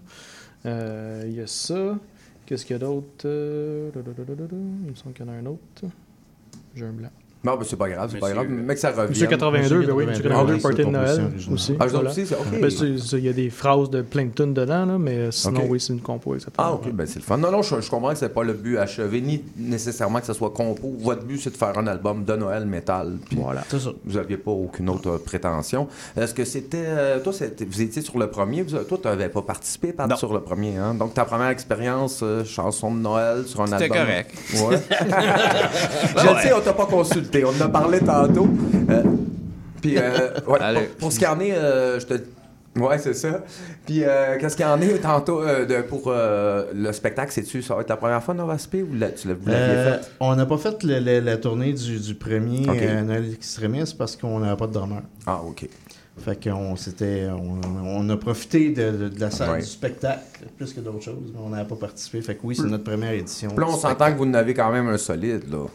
Euh, 0.67 1.23
Il 1.27 1.35
y 1.35 1.41
a 1.41 1.47
ça. 1.47 1.99
Qu'est-ce 2.47 2.65
qu'il 2.65 2.75
y 2.75 2.77
a 2.77 2.81
d'autre? 2.81 3.27
Euh. 3.27 3.91
Il 3.95 4.91
me 4.91 4.95
semble 4.95 5.13
qu'il 5.15 5.27
y 5.27 5.29
en 5.29 5.33
a 5.33 5.37
un 5.37 5.47
autre. 5.47 5.85
J'ai 6.75 6.85
un 6.87 6.93
blanc. 6.93 7.11
Non, 7.45 7.57
mais 7.59 7.65
c'est 7.65 7.77
pas 7.77 7.89
grave, 7.89 8.11
c'est 8.13 8.19
pas 8.19 8.33
grave. 8.33 8.47
Mais 8.49 8.75
que 8.75 8.81
ça 8.81 8.91
revienne. 8.91 9.11
Monsieur 9.11 9.27
82, 9.29 9.87
ben 9.87 9.93
oui, 9.93 10.07
Monsieur 10.07 10.23
82, 10.25 10.55
Ah, 10.59 10.63
Party 10.63 10.77
de 10.79 10.85
Noël 10.91 11.31
aussi. 11.53 11.77
Ah, 11.79 11.87
voilà. 11.87 12.11
aussi, 12.11 12.27
c'est 12.27 12.35
OK. 12.35 12.61
Ben, 12.61 12.71
c'est- 12.71 13.17
Il 13.19 13.25
y 13.25 13.29
a 13.29 13.33
des 13.33 13.49
phrases 13.51 13.91
de 13.91 14.03
plein 14.03 14.25
de 14.25 14.31
tunes 14.33 14.55
dedans, 14.55 14.85
là, 14.87 14.99
mais 14.99 15.31
sinon, 15.31 15.63
oui, 15.69 15.79
c'est 15.81 15.93
une 15.93 16.01
compo. 16.01 16.35
Ah, 16.57 16.73
ok, 16.73 16.91
ben 16.93 17.07
c'est 17.07 17.21
le 17.21 17.25
fun. 17.25 17.37
Non, 17.37 17.51
non, 17.53 17.63
je, 17.63 17.81
je 17.81 17.89
comprends 17.89 18.11
que 18.11 18.19
c'est 18.19 18.29
pas 18.35 18.43
le 18.43 18.55
but 18.55 18.79
achevé, 18.79 19.21
ni 19.21 19.45
nécessairement 19.57 20.19
que 20.21 20.27
ce 20.27 20.33
soit 20.33 20.51
compo. 20.51 20.93
Votre 20.99 21.25
but, 21.25 21.39
c'est 21.41 21.51
de 21.51 21.57
faire 21.57 21.79
un 21.79 21.87
album 21.87 22.25
de 22.25 22.35
Noël 22.35 22.67
métal. 22.67 23.17
Voilà. 23.37 23.63
Vous 24.05 24.17
n'aviez 24.19 24.37
pas 24.37 24.51
aucune 24.51 24.89
autre 24.91 25.19
prétention. 25.19 25.87
Est-ce 26.17 26.35
que 26.35 26.45
c'était. 26.45 26.85
euh, 26.87 27.21
toi, 27.21 27.33
c'était- 27.33 27.65
vous 27.65 27.81
étiez 27.83 28.03
sur 28.03 28.19
le 28.19 28.29
premier. 28.29 28.63
Vous, 28.63 28.77
toi, 28.79 28.99
tu 29.01 29.07
n'avais 29.09 29.29
pas 29.29 29.43
participé 29.43 29.95
sur 30.17 30.33
le 30.33 30.41
premier. 30.41 30.77
Hein? 30.77 30.95
Donc, 30.95 31.15
ta 31.15 31.25
première 31.25 31.49
expérience, 31.51 32.21
euh, 32.23 32.45
chanson 32.45 32.93
de 32.93 32.99
Noël 33.01 33.45
sur 33.47 33.61
un 33.63 33.67
C'était 33.67 33.85
album. 33.85 33.99
correct. 33.99 34.35
Ouais. 34.69 34.79
je 36.17 36.43
sais, 36.43 36.53
on 36.53 36.61
t'a 36.61 36.73
pas 36.73 36.87
consulté. 36.87 37.28
On 37.37 37.49
en 37.63 37.67
a 37.67 37.69
parlé 37.69 37.99
tantôt. 38.01 38.49
Euh, 38.91 39.03
puis, 39.83 39.97
euh, 39.99 40.31
ouais, 40.47 40.59
pour, 40.59 40.97
pour 40.99 41.13
ce 41.13 41.19
qui 41.19 41.27
en 41.27 41.39
est, 41.41 41.53
euh, 41.55 42.01
je 42.01 42.07
te. 42.07 42.15
Ouais, 42.79 42.99
c'est 42.99 43.15
ça. 43.15 43.43
Puis, 43.87 44.05
euh, 44.05 44.37
qu'est-ce 44.39 44.57
qu'il 44.57 44.65
y 44.65 44.69
en 44.69 44.81
est 44.81 44.99
tantôt 44.99 45.43
euh, 45.43 45.65
de- 45.65 45.83
pour 45.83 46.05
euh, 46.07 46.67
le 46.75 46.93
spectacle? 46.93 47.33
C'est-tu, 47.33 47.61
ça 47.63 47.75
va 47.75 47.81
être 47.81 47.89
la 47.89 47.97
première 47.97 48.23
fois, 48.23 48.35
Nova 48.35 48.57
Spé, 48.59 48.83
ou 48.83 48.95
la- 48.95 49.11
tu 49.11 49.27
l'as- 49.27 49.35
vous 49.35 49.49
l'aviez 49.49 49.75
Euh, 49.77 49.99
fait? 50.01 50.11
on 50.21 50.37
n'a 50.37 50.47
pas 50.47 50.59
fait 50.59 50.83
le- 50.85 51.01
le- 51.01 51.21
la 51.21 51.37
tournée 51.39 51.73
du, 51.73 51.99
du 51.99 52.15
premier 52.15 52.69
Ok. 52.69 52.77
euh, 52.81 53.03
Noël 53.03 53.33
Extremis 53.33 53.95
parce 53.99 54.15
qu'on 54.17 54.39
n'avait 54.41 54.57
pas 54.57 54.67
de 54.69 54.73
drummer. 54.73 55.03
Ah, 55.27 55.41
OK. 55.45 55.69
Fait 56.19 56.45
qu'on 56.49 56.77
s'était, 56.77 57.27
on, 57.31 57.61
on 57.85 58.11
a 58.11 58.17
profité 58.17 58.71
de, 58.71 58.91
de- 58.91 59.09
de 59.09 59.21
la 59.21 59.31
salle 59.31 59.51
Ouais. 59.51 59.59
du 59.61 59.67
spectacle 59.67 60.21
plus 60.57 60.73
que 60.73 60.81
d'autres 60.81 61.03
choses, 61.03 61.33
mais 61.33 61.41
on 61.45 61.49
n'avait 61.51 61.69
pas 61.69 61.77
participé. 61.77 62.21
Fait 62.23 62.35
que 62.35 62.41
oui, 62.45 62.55
c'est 62.57 62.65
notre 62.67 62.85
première 62.85 63.13
édition. 63.13 63.49
Puis 63.51 63.59
là, 63.59 63.67
on 63.69 63.77
s'entend 63.77 64.13
que 64.13 64.19
vous 64.19 64.25
en 64.25 64.35
avez 64.35 64.55
quand 64.55 64.71
même 64.73 64.89
un 64.89 64.99
solide, 64.99 65.43
là. 65.51 65.67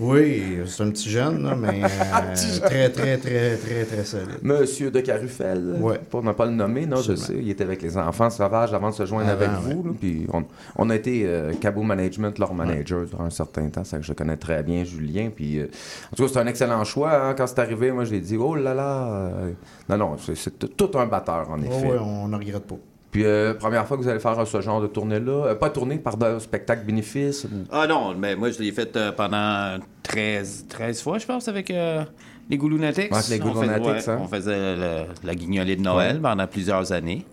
Oui, 0.00 0.58
c'est 0.66 0.82
un 0.84 0.90
petit 0.90 1.10
jeune, 1.10 1.42
là, 1.42 1.56
mais 1.56 1.82
euh, 1.84 2.34
très, 2.62 2.88
très, 2.90 3.16
très, 3.18 3.56
très, 3.56 3.84
très 3.84 4.04
solide. 4.04 4.38
Monsieur 4.42 4.90
de 4.92 5.00
Carufel, 5.00 5.74
pour 6.08 6.22
ne 6.22 6.30
pas 6.32 6.46
le 6.46 6.52
nommer, 6.52 6.86
non, 6.86 6.98
je 7.02 7.14
sais, 7.16 7.34
il 7.36 7.50
était 7.50 7.64
avec 7.64 7.82
les 7.82 7.96
enfants 7.96 8.30
sauvages 8.30 8.72
avant 8.72 8.90
de 8.90 8.94
se 8.94 9.04
joindre 9.06 9.30
avec 9.30 9.48
ouais. 9.48 9.74
vous. 9.74 9.82
là, 9.88 9.90
puis 10.00 10.26
on, 10.32 10.44
on 10.76 10.90
a 10.90 10.94
été 10.94 11.22
euh, 11.26 11.52
Cabo 11.60 11.82
Management, 11.82 12.38
leur 12.38 12.54
manager, 12.54 13.06
durant 13.06 13.24
un 13.24 13.30
certain 13.30 13.68
temps. 13.70 13.82
Ça 13.84 13.98
que 13.98 14.04
je 14.04 14.12
connais 14.12 14.36
très 14.36 14.62
bien 14.62 14.84
Julien. 14.84 15.30
Puis, 15.34 15.58
euh, 15.58 15.68
en 16.12 16.16
tout 16.16 16.22
cas, 16.26 16.30
c'est 16.32 16.38
un 16.38 16.46
excellent 16.46 16.84
choix. 16.84 17.12
hein. 17.12 17.34
Quand 17.36 17.46
c'est 17.48 17.58
arrivé, 17.58 17.90
moi, 17.90 18.04
j'ai 18.04 18.20
dit, 18.20 18.36
oh 18.36 18.54
là 18.54 18.74
là. 18.74 19.08
euh, 19.08 19.50
non, 19.88 19.96
non, 19.96 20.16
c'est- 20.18 20.58
tout 20.76 20.90
un 20.98 21.06
batteur, 21.06 21.50
en 21.50 21.58
Ouais, 21.58 21.66
effet. 21.66 21.86
ouais, 21.88 21.98
on 22.00 22.28
ne 22.28 22.36
regrette 22.36 22.64
pas. 22.66 22.76
Puis, 23.10 23.24
euh, 23.24 23.54
première 23.54 23.86
fois 23.86 23.96
que 23.96 24.02
vous 24.02 24.08
allez 24.08 24.20
faire 24.20 24.46
ce 24.46 24.60
genre 24.60 24.80
de 24.82 24.86
tournée-là, 24.86 25.46
euh, 25.46 25.54
pas 25.54 25.70
tournée, 25.70 25.96
pardon, 25.98 26.38
spectacle 26.38 26.84
bénéfice. 26.84 27.44
ou- 27.44 27.64
Ah 27.72 27.86
non, 27.86 28.14
mais 28.14 28.36
moi, 28.36 28.50
je 28.50 28.58
l'ai 28.58 28.70
fait 28.70 28.94
euh, 28.96 29.12
pendant 29.12 29.78
13, 30.02 30.66
13 30.68 31.00
fois, 31.02 31.18
je 31.18 31.26
pense, 31.26 31.48
avec 31.48 31.70
les 31.70 32.56
Goulunatics. 32.58 33.10
Ouais, 33.10 33.18
avec 33.18 33.30
les 33.30 33.40
On 33.42 33.54
fait- 33.54 33.66
Goulunatics, 33.66 33.86
ouais, 34.06 34.10
hein. 34.10 34.18
On 34.22 34.28
faisait 34.28 34.76
le- 34.76 35.04
la 35.24 35.34
guignolée 35.34 35.76
de 35.76 35.82
Noël 35.82 36.16
Ouais. 36.16 36.22
pendant 36.22 36.46
plusieurs 36.46 36.92
années. 36.92 37.24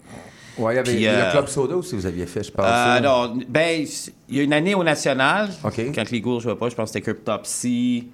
Ouais, 0.58 0.74
il 0.74 0.76
y 0.78 0.80
avait 0.80 0.92
Puis, 0.94 1.04
le 1.06 1.32
Club 1.32 1.48
Soda 1.48 1.76
aussi, 1.76 1.96
vous 1.96 2.06
aviez 2.06 2.26
fait, 2.26 2.42
je 2.44 2.52
pense. 2.52 2.66
Euh, 2.66 2.96
ça. 2.96 3.02
non, 3.02 3.38
ben, 3.50 3.86
il 4.30 4.38
y 4.38 4.40
a 4.40 4.44
une 4.44 4.54
année 4.54 4.74
au 4.76 4.84
national, 4.86 5.50
quand 5.62 6.10
les 6.12 6.22
gourds 6.22 6.40
jouaient 6.40 6.56
pas, 6.56 6.70
je 6.70 6.76
pense 6.76 6.92
que 6.92 6.94
c'était 6.94 7.12
Cryptopsy, 7.12 8.08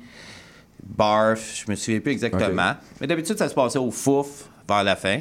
Barf, 0.83 1.63
je 1.65 1.69
me 1.71 1.75
souviens 1.75 1.99
plus 1.99 2.11
exactement. 2.13 2.71
Mais 2.99 3.05
d'habitude, 3.07 3.38
ça 3.38 3.47
se 3.47 3.53
passait 3.53 3.77
au 3.77 3.91
Fouf 3.91 4.49
vers 4.67 4.83
la 4.83 4.95
fin, 4.95 5.19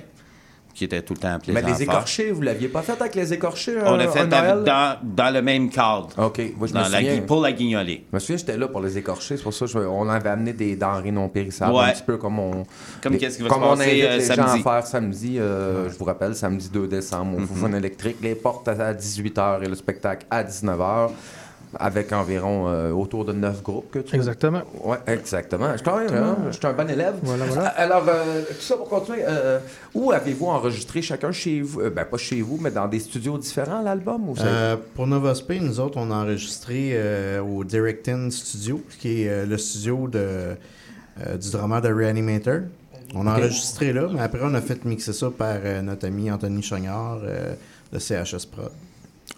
qui 0.81 0.85
était 0.87 1.03
tout 1.03 1.13
le 1.13 1.19
temps 1.21 1.39
plaisant 1.39 1.61
Mais 1.63 1.73
les 1.73 1.83
écorchés, 1.83 2.31
vous 2.31 2.41
l'aviez 2.41 2.69
pas 2.69 2.81
fait 2.81 2.99
avec 2.99 3.15
les 3.15 3.33
écorchés 3.35 3.77
On 3.85 4.01
euh, 4.01 4.05
a 4.05 4.09
fait 4.09 4.21
à 4.21 4.25
Noël? 4.55 4.65
dans, 4.65 4.97
dans 5.03 5.31
le 5.35 5.43
même 5.43 5.69
cadre. 5.69 6.09
OK. 6.17 6.41
Moi, 6.57 6.69
je 6.69 6.73
Dans 6.73 6.81
me 6.87 6.89
la 6.91 6.99
souviens. 7.01 7.15
gui- 7.17 7.21
pour 7.21 7.43
la 7.43 7.53
guignolée. 7.53 8.05
Je 8.11 8.17
me 8.17 8.19
souviens, 8.19 8.37
j'étais 8.39 8.57
là 8.57 8.67
pour 8.67 8.81
les 8.81 8.97
écorchés. 8.97 9.37
C'est 9.37 9.43
pour 9.43 9.53
ça 9.53 9.67
qu'on 9.67 10.09
avait 10.09 10.31
amené 10.31 10.55
des 10.55 10.77
denrées 10.77 11.11
non 11.11 11.29
périssables. 11.29 11.75
Ouais. 11.75 11.85
Un 11.85 11.93
petit 11.93 12.03
peu 12.03 12.17
comme 12.17 12.39
on. 12.39 12.63
Comme 13.03 13.19
qu'est-ce 13.19 13.37
qui 13.37 13.43
va 13.43 13.51
comme 13.51 13.63
se 13.63 13.69
on 13.69 13.73
invite 13.81 14.05
euh, 14.05 14.17
les 14.17 14.25
gens 14.25 14.35
samedi. 14.37 14.61
à 14.67 14.73
faire 14.73 14.87
samedi. 14.87 15.39
euh, 15.39 15.91
Je 15.91 15.99
vous 15.99 16.05
rappelle, 16.07 16.35
samedi 16.35 16.71
2 16.73 16.89
décembre, 16.89 17.37
au 17.37 17.55
Fun 17.55 17.73
électrique. 17.75 18.17
Les 18.23 18.35
portes 18.35 18.67
à 18.69 18.95
18h 18.95 19.63
et 19.63 19.69
le 19.69 19.75
spectacle 19.75 20.25
à 20.31 20.43
19h. 20.43 21.11
Avec 21.79 22.13
environ 22.13 22.69
euh, 22.69 22.91
autour 22.91 23.25
de 23.25 23.33
9 23.33 23.63
groupes 23.63 23.91
que 23.93 24.01
tu 24.01 24.17
Exactement. 24.17 24.63
Ouais, 24.83 24.97
exactement. 25.07 25.69
Je 25.73 25.77
suis 25.77 25.85
quand 25.85 25.99
même, 25.99 26.13
hein, 26.13 26.37
je 26.51 26.57
suis 26.57 26.67
un 26.67 26.73
bon 26.73 26.91
élève. 26.91 27.15
Voilà, 27.23 27.45
voilà. 27.45 27.69
Alors, 27.69 28.05
euh, 28.09 28.43
tout 28.49 28.61
ça 28.61 28.77
pour 28.77 28.89
continuer. 28.89 29.21
euh, 29.25 29.61
où 29.95 30.11
avez-vous 30.11 30.47
enregistré 30.47 31.01
chacun 31.01 31.31
chez 31.31 31.61
vous 31.61 31.81
euh, 31.83 31.91
Ben, 31.91 32.05
pas 32.05 32.17
chez 32.17 32.43
vous, 32.43 32.59
mais 32.61 32.73
dans 32.73 32.89
des 32.89 32.99
studios 32.99 33.39
différents, 33.39 33.83
l'album 33.83 34.35
Euh, 34.41 34.77
pour 34.97 35.07
Nova 35.07 35.35
Spain, 35.37 35.61
nous 35.61 35.79
autres, 35.79 35.97
on 35.99 36.11
a 36.11 36.15
enregistré 36.15 36.91
euh, 36.95 37.41
au 37.41 37.63
Directin 37.63 38.31
Studio, 38.31 38.83
qui 38.99 39.23
est 39.23 39.29
euh, 39.29 39.47
le 39.47 39.57
studio 39.57 40.09
de, 40.09 40.19
euh, 40.19 41.37
du 41.41 41.51
drummer 41.51 41.81
de 41.81 41.93
Reanimator. 41.93 42.61
On 43.15 43.27
a 43.27 43.33
enregistré 43.39 43.93
là, 43.93 44.09
mais 44.13 44.21
après, 44.21 44.41
on 44.43 44.55
a 44.55 44.61
fait 44.61 44.85
mixer 44.85 45.13
ça 45.13 45.31
par 45.31 45.57
euh, 45.65 45.83
notre 45.83 46.07
ami 46.07 46.31
Anthony 46.31 46.63
Chognard 46.63 47.21
euh, 47.25 47.55
de 47.93 47.99
CHS 47.99 48.47
Prod. 48.51 48.71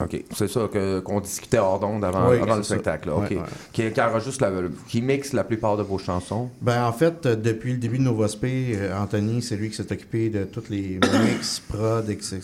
OK. 0.04 0.24
C'est 0.34 0.48
ça 0.48 0.68
que- 0.72 1.00
qu'on 1.00 1.20
discutait 1.20 1.58
hors 1.58 1.78
d'onde 1.80 2.04
avant, 2.04 2.30
Oui, 2.30 2.38
avant 2.40 2.56
le 2.56 2.62
ça. 2.62 2.74
spectacle. 2.74 3.08
là. 3.08 3.16
OK. 3.16 3.30
Ouais, 3.30 3.36
ouais. 3.36 3.42
Qui, 3.72 3.90
qui 3.90 4.00
enregistre 4.00 4.42
la- 4.44 4.52
qui 4.88 5.02
mixe 5.02 5.32
la 5.32 5.44
plupart 5.44 5.76
de 5.76 5.82
vos 5.82 5.98
chansons? 5.98 6.50
Ben, 6.60 6.84
en 6.86 6.92
fait, 6.92 7.26
euh, 7.26 7.36
depuis 7.36 7.72
le 7.72 7.78
début 7.78 7.98
de 7.98 8.02
Novospé, 8.04 8.72
euh, 8.76 8.96
Anthony, 8.98 9.42
c'est 9.42 9.56
lui 9.56 9.70
qui 9.70 9.76
s'est 9.76 9.92
occupé 9.92 10.30
de 10.30 10.44
toutes 10.44 10.68
les 10.70 10.98
mix, 11.24 11.60
prod, 11.60 12.08
etc. 12.10 12.40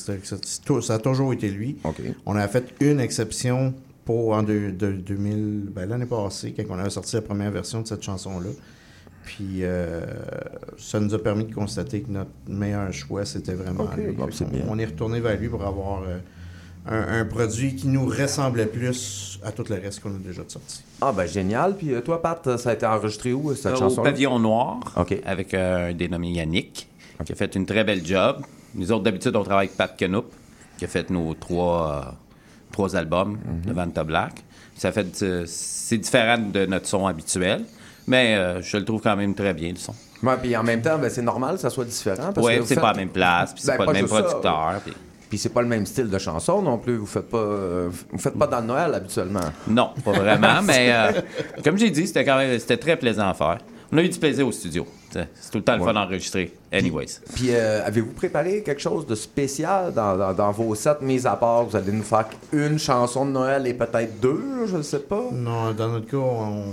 Ça 0.82 0.94
a 0.94 0.98
toujours 0.98 1.32
été 1.32 1.48
lui. 1.48 1.78
On 2.26 2.36
a 2.36 2.46
fait 2.48 2.64
une 2.80 3.00
exception 3.00 3.74
pour 4.04 4.32
en 4.32 4.42
deux- 4.42 4.72
de- 4.72 4.92
2000, 4.92 5.68
ben, 5.74 5.86
l'année 5.88 6.06
passée, 6.06 6.54
quand 6.56 6.64
on 6.70 6.78
avait 6.78 6.88
sorti 6.90 7.16
la 7.16 7.22
première 7.22 7.50
version 7.50 7.82
de 7.82 7.86
cette 7.86 8.02
chanson-là. 8.02 8.48
Puis 9.24 9.58
euh, 9.60 10.00
ça 10.78 10.98
nous 11.00 11.12
a 11.12 11.18
permis 11.22 11.44
de 11.44 11.54
constater 11.54 12.00
que 12.00 12.10
notre 12.10 12.30
meilleur 12.48 12.90
choix, 12.94 13.26
c'était 13.26 13.52
vraiment 13.52 13.86
lui. 13.94 14.12
bon, 14.12 14.26
bien. 14.26 14.62
on 14.70 14.78
est 14.78 14.86
retourné 14.86 15.20
vers 15.20 15.38
lui 15.38 15.48
pour 15.48 15.62
avoir 15.64 16.02
euh, 16.04 16.16
un, 16.88 17.20
un 17.20 17.24
produit 17.24 17.76
qui 17.76 17.88
nous 17.88 18.06
ressemblait 18.06 18.66
plus 18.66 19.38
à 19.44 19.52
tout 19.52 19.64
le 19.68 19.76
reste 19.76 20.00
qu'on 20.00 20.10
a 20.14 20.18
déjà 20.18 20.42
sorti. 20.48 20.82
Ah, 21.00 21.12
ben 21.12 21.26
génial. 21.26 21.76
Puis 21.76 21.94
euh, 21.94 22.00
toi, 22.00 22.20
Pat, 22.22 22.56
ça 22.56 22.70
a 22.70 22.72
été 22.72 22.86
enregistré 22.86 23.32
où, 23.32 23.54
cette 23.54 23.66
Euh, 23.74 23.76
chanson 23.76 24.00
Au 24.00 24.04
pavillon 24.04 24.38
noir, 24.38 24.80
OK. 24.96 25.14
avec 25.26 25.54
euh, 25.54 25.90
un 25.90 25.92
dénommé 25.94 26.30
Yannick, 26.32 26.88
qui 27.24 27.32
a 27.32 27.34
fait 27.34 27.54
une 27.54 27.66
très 27.66 27.84
belle 27.84 28.04
job. 28.04 28.38
Nous 28.74 28.90
autres, 28.92 29.04
d'habitude, 29.04 29.34
on 29.36 29.42
travaille 29.44 29.66
avec 29.66 29.76
Pat 29.76 29.94
Kenoup, 29.96 30.24
qui 30.78 30.84
a 30.84 30.88
fait 30.88 31.08
nos 31.10 31.34
trois, 31.34 32.04
euh, 32.08 32.10
trois 32.72 32.96
albums 32.96 33.32
Mhm. 33.44 33.62
de 33.66 33.72
Vanta 33.72 34.04
Black. 34.04 34.44
Ça 34.76 34.92
fait, 34.92 35.06
c'est 35.46 35.98
différent 35.98 36.38
de 36.38 36.66
notre 36.66 36.86
son 36.86 37.06
habituel, 37.06 37.64
mais 38.06 38.36
euh, 38.36 38.62
je 38.62 38.76
le 38.76 38.84
trouve 38.84 39.00
quand 39.02 39.16
même 39.16 39.34
très 39.34 39.52
bien, 39.54 39.70
le 39.70 39.76
son. 39.76 39.94
Ouais, 40.22 40.36
puis 40.40 40.56
en 40.56 40.62
même 40.62 40.82
temps, 40.82 40.98
ben, 40.98 41.10
c'est 41.10 41.22
normal 41.22 41.56
que 41.56 41.60
ça 41.60 41.70
soit 41.70 41.84
différent. 41.84 42.32
parce 42.32 42.46
Ouais, 42.46 42.56
que 42.56 42.60
vous 42.60 42.66
c'est 42.66 42.74
faites- 42.74 42.82
pas 42.82 42.92
la 42.92 42.98
même 42.98 43.08
place, 43.08 43.52
puis 43.54 43.62
c'est 43.62 43.72
Ben, 43.76 43.84
pas 43.84 43.86
le 43.86 43.92
même 43.92 44.08
ça. 44.08 44.22
producteur. 44.22 44.74
Puis 45.28 45.38
c'est 45.38 45.50
pas 45.50 45.62
le 45.62 45.68
même 45.68 45.84
style 45.84 46.08
de 46.08 46.18
chanson 46.18 46.62
non 46.62 46.78
plus. 46.78 46.96
Vous 46.96 47.06
faites 47.06 47.28
pas, 47.28 47.38
euh, 47.38 47.88
vous 48.10 48.18
faites 48.18 48.38
pas 48.38 48.46
dans 48.46 48.60
le 48.60 48.66
Noël 48.66 48.94
habituellement. 48.94 49.40
Non, 49.66 49.90
pas 50.04 50.12
vraiment, 50.12 50.62
mais 50.62 50.90
euh, 50.90 51.20
comme 51.62 51.76
j'ai 51.76 51.90
dit, 51.90 52.06
c'était 52.06 52.24
quand 52.24 52.38
même 52.38 52.58
c'était 52.58 52.78
très 52.78 52.96
plaisant 52.96 53.28
à 53.28 53.34
faire. 53.34 53.58
On 53.92 53.98
a 53.98 54.02
eu 54.02 54.08
du 54.08 54.18
plaisir 54.18 54.46
au 54.46 54.52
studio. 54.52 54.86
C'est 55.10 55.28
c'est 55.40 55.50
tout 55.50 55.58
le 55.58 55.64
temps 55.64 55.74
le 55.76 55.80
Ouais. 55.80 55.86
fun 55.86 55.94
d'enregistrer. 55.94 56.54
Anyways. 56.70 57.06
Puis 57.34 57.46
euh, 57.54 57.82
avez-vous 57.86 58.12
préparé 58.12 58.62
quelque 58.62 58.82
chose 58.82 59.06
de 59.06 59.14
spécial 59.14 59.90
dans, 59.94 60.18
dans- 60.18 60.34
dans 60.34 60.50
vos 60.52 60.74
sets 60.74 60.98
mis 61.00 61.26
à 61.26 61.34
part? 61.34 61.64
Vous 61.64 61.74
allez 61.76 61.92
nous 61.92 62.02
faire 62.02 62.26
une 62.52 62.78
chanson 62.78 63.24
de 63.24 63.30
Noël 63.30 63.66
et 63.66 63.72
peut-être 63.72 64.20
deux, 64.20 64.66
je 64.66 64.76
ne 64.76 64.82
sais 64.82 64.98
pas? 64.98 65.22
Non, 65.32 65.72
dans 65.72 65.88
notre 65.88 66.06
cas, 66.06 66.18
on, 66.18 66.64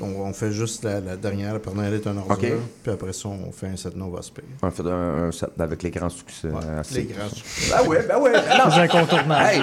on, 0.00 0.06
on 0.22 0.32
fait 0.32 0.50
juste 0.50 0.82
la, 0.82 0.98
la 1.00 1.16
dernière, 1.16 1.52
le 1.54 1.60
Père 1.60 1.72
Noël 1.74 1.94
est 1.94 2.06
un 2.08 2.16
ordure, 2.16 2.56
puis 2.82 2.92
après 2.92 3.12
ça, 3.12 3.28
on 3.28 3.52
fait 3.52 3.68
un 3.68 3.76
set 3.76 3.94
Nova 3.96 4.22
Spé. 4.22 4.42
On 4.60 4.70
fait 4.72 4.82
un, 4.86 5.28
un 5.28 5.30
set 5.32 5.50
avec 5.56 5.82
les 5.84 5.90
grands 5.92 6.08
succès. 6.08 6.48
assez- 6.80 6.94
les 7.02 7.04
grands 7.14 7.28
succès. 7.28 7.72
Ben 7.76 7.88
oui, 7.88 7.96
ben 8.08 8.16
oui. 8.20 8.30
ben 8.32 8.58
non. 8.58 8.70
Les 8.74 8.80
incontournables. 8.82 9.46
Hey, 9.54 9.60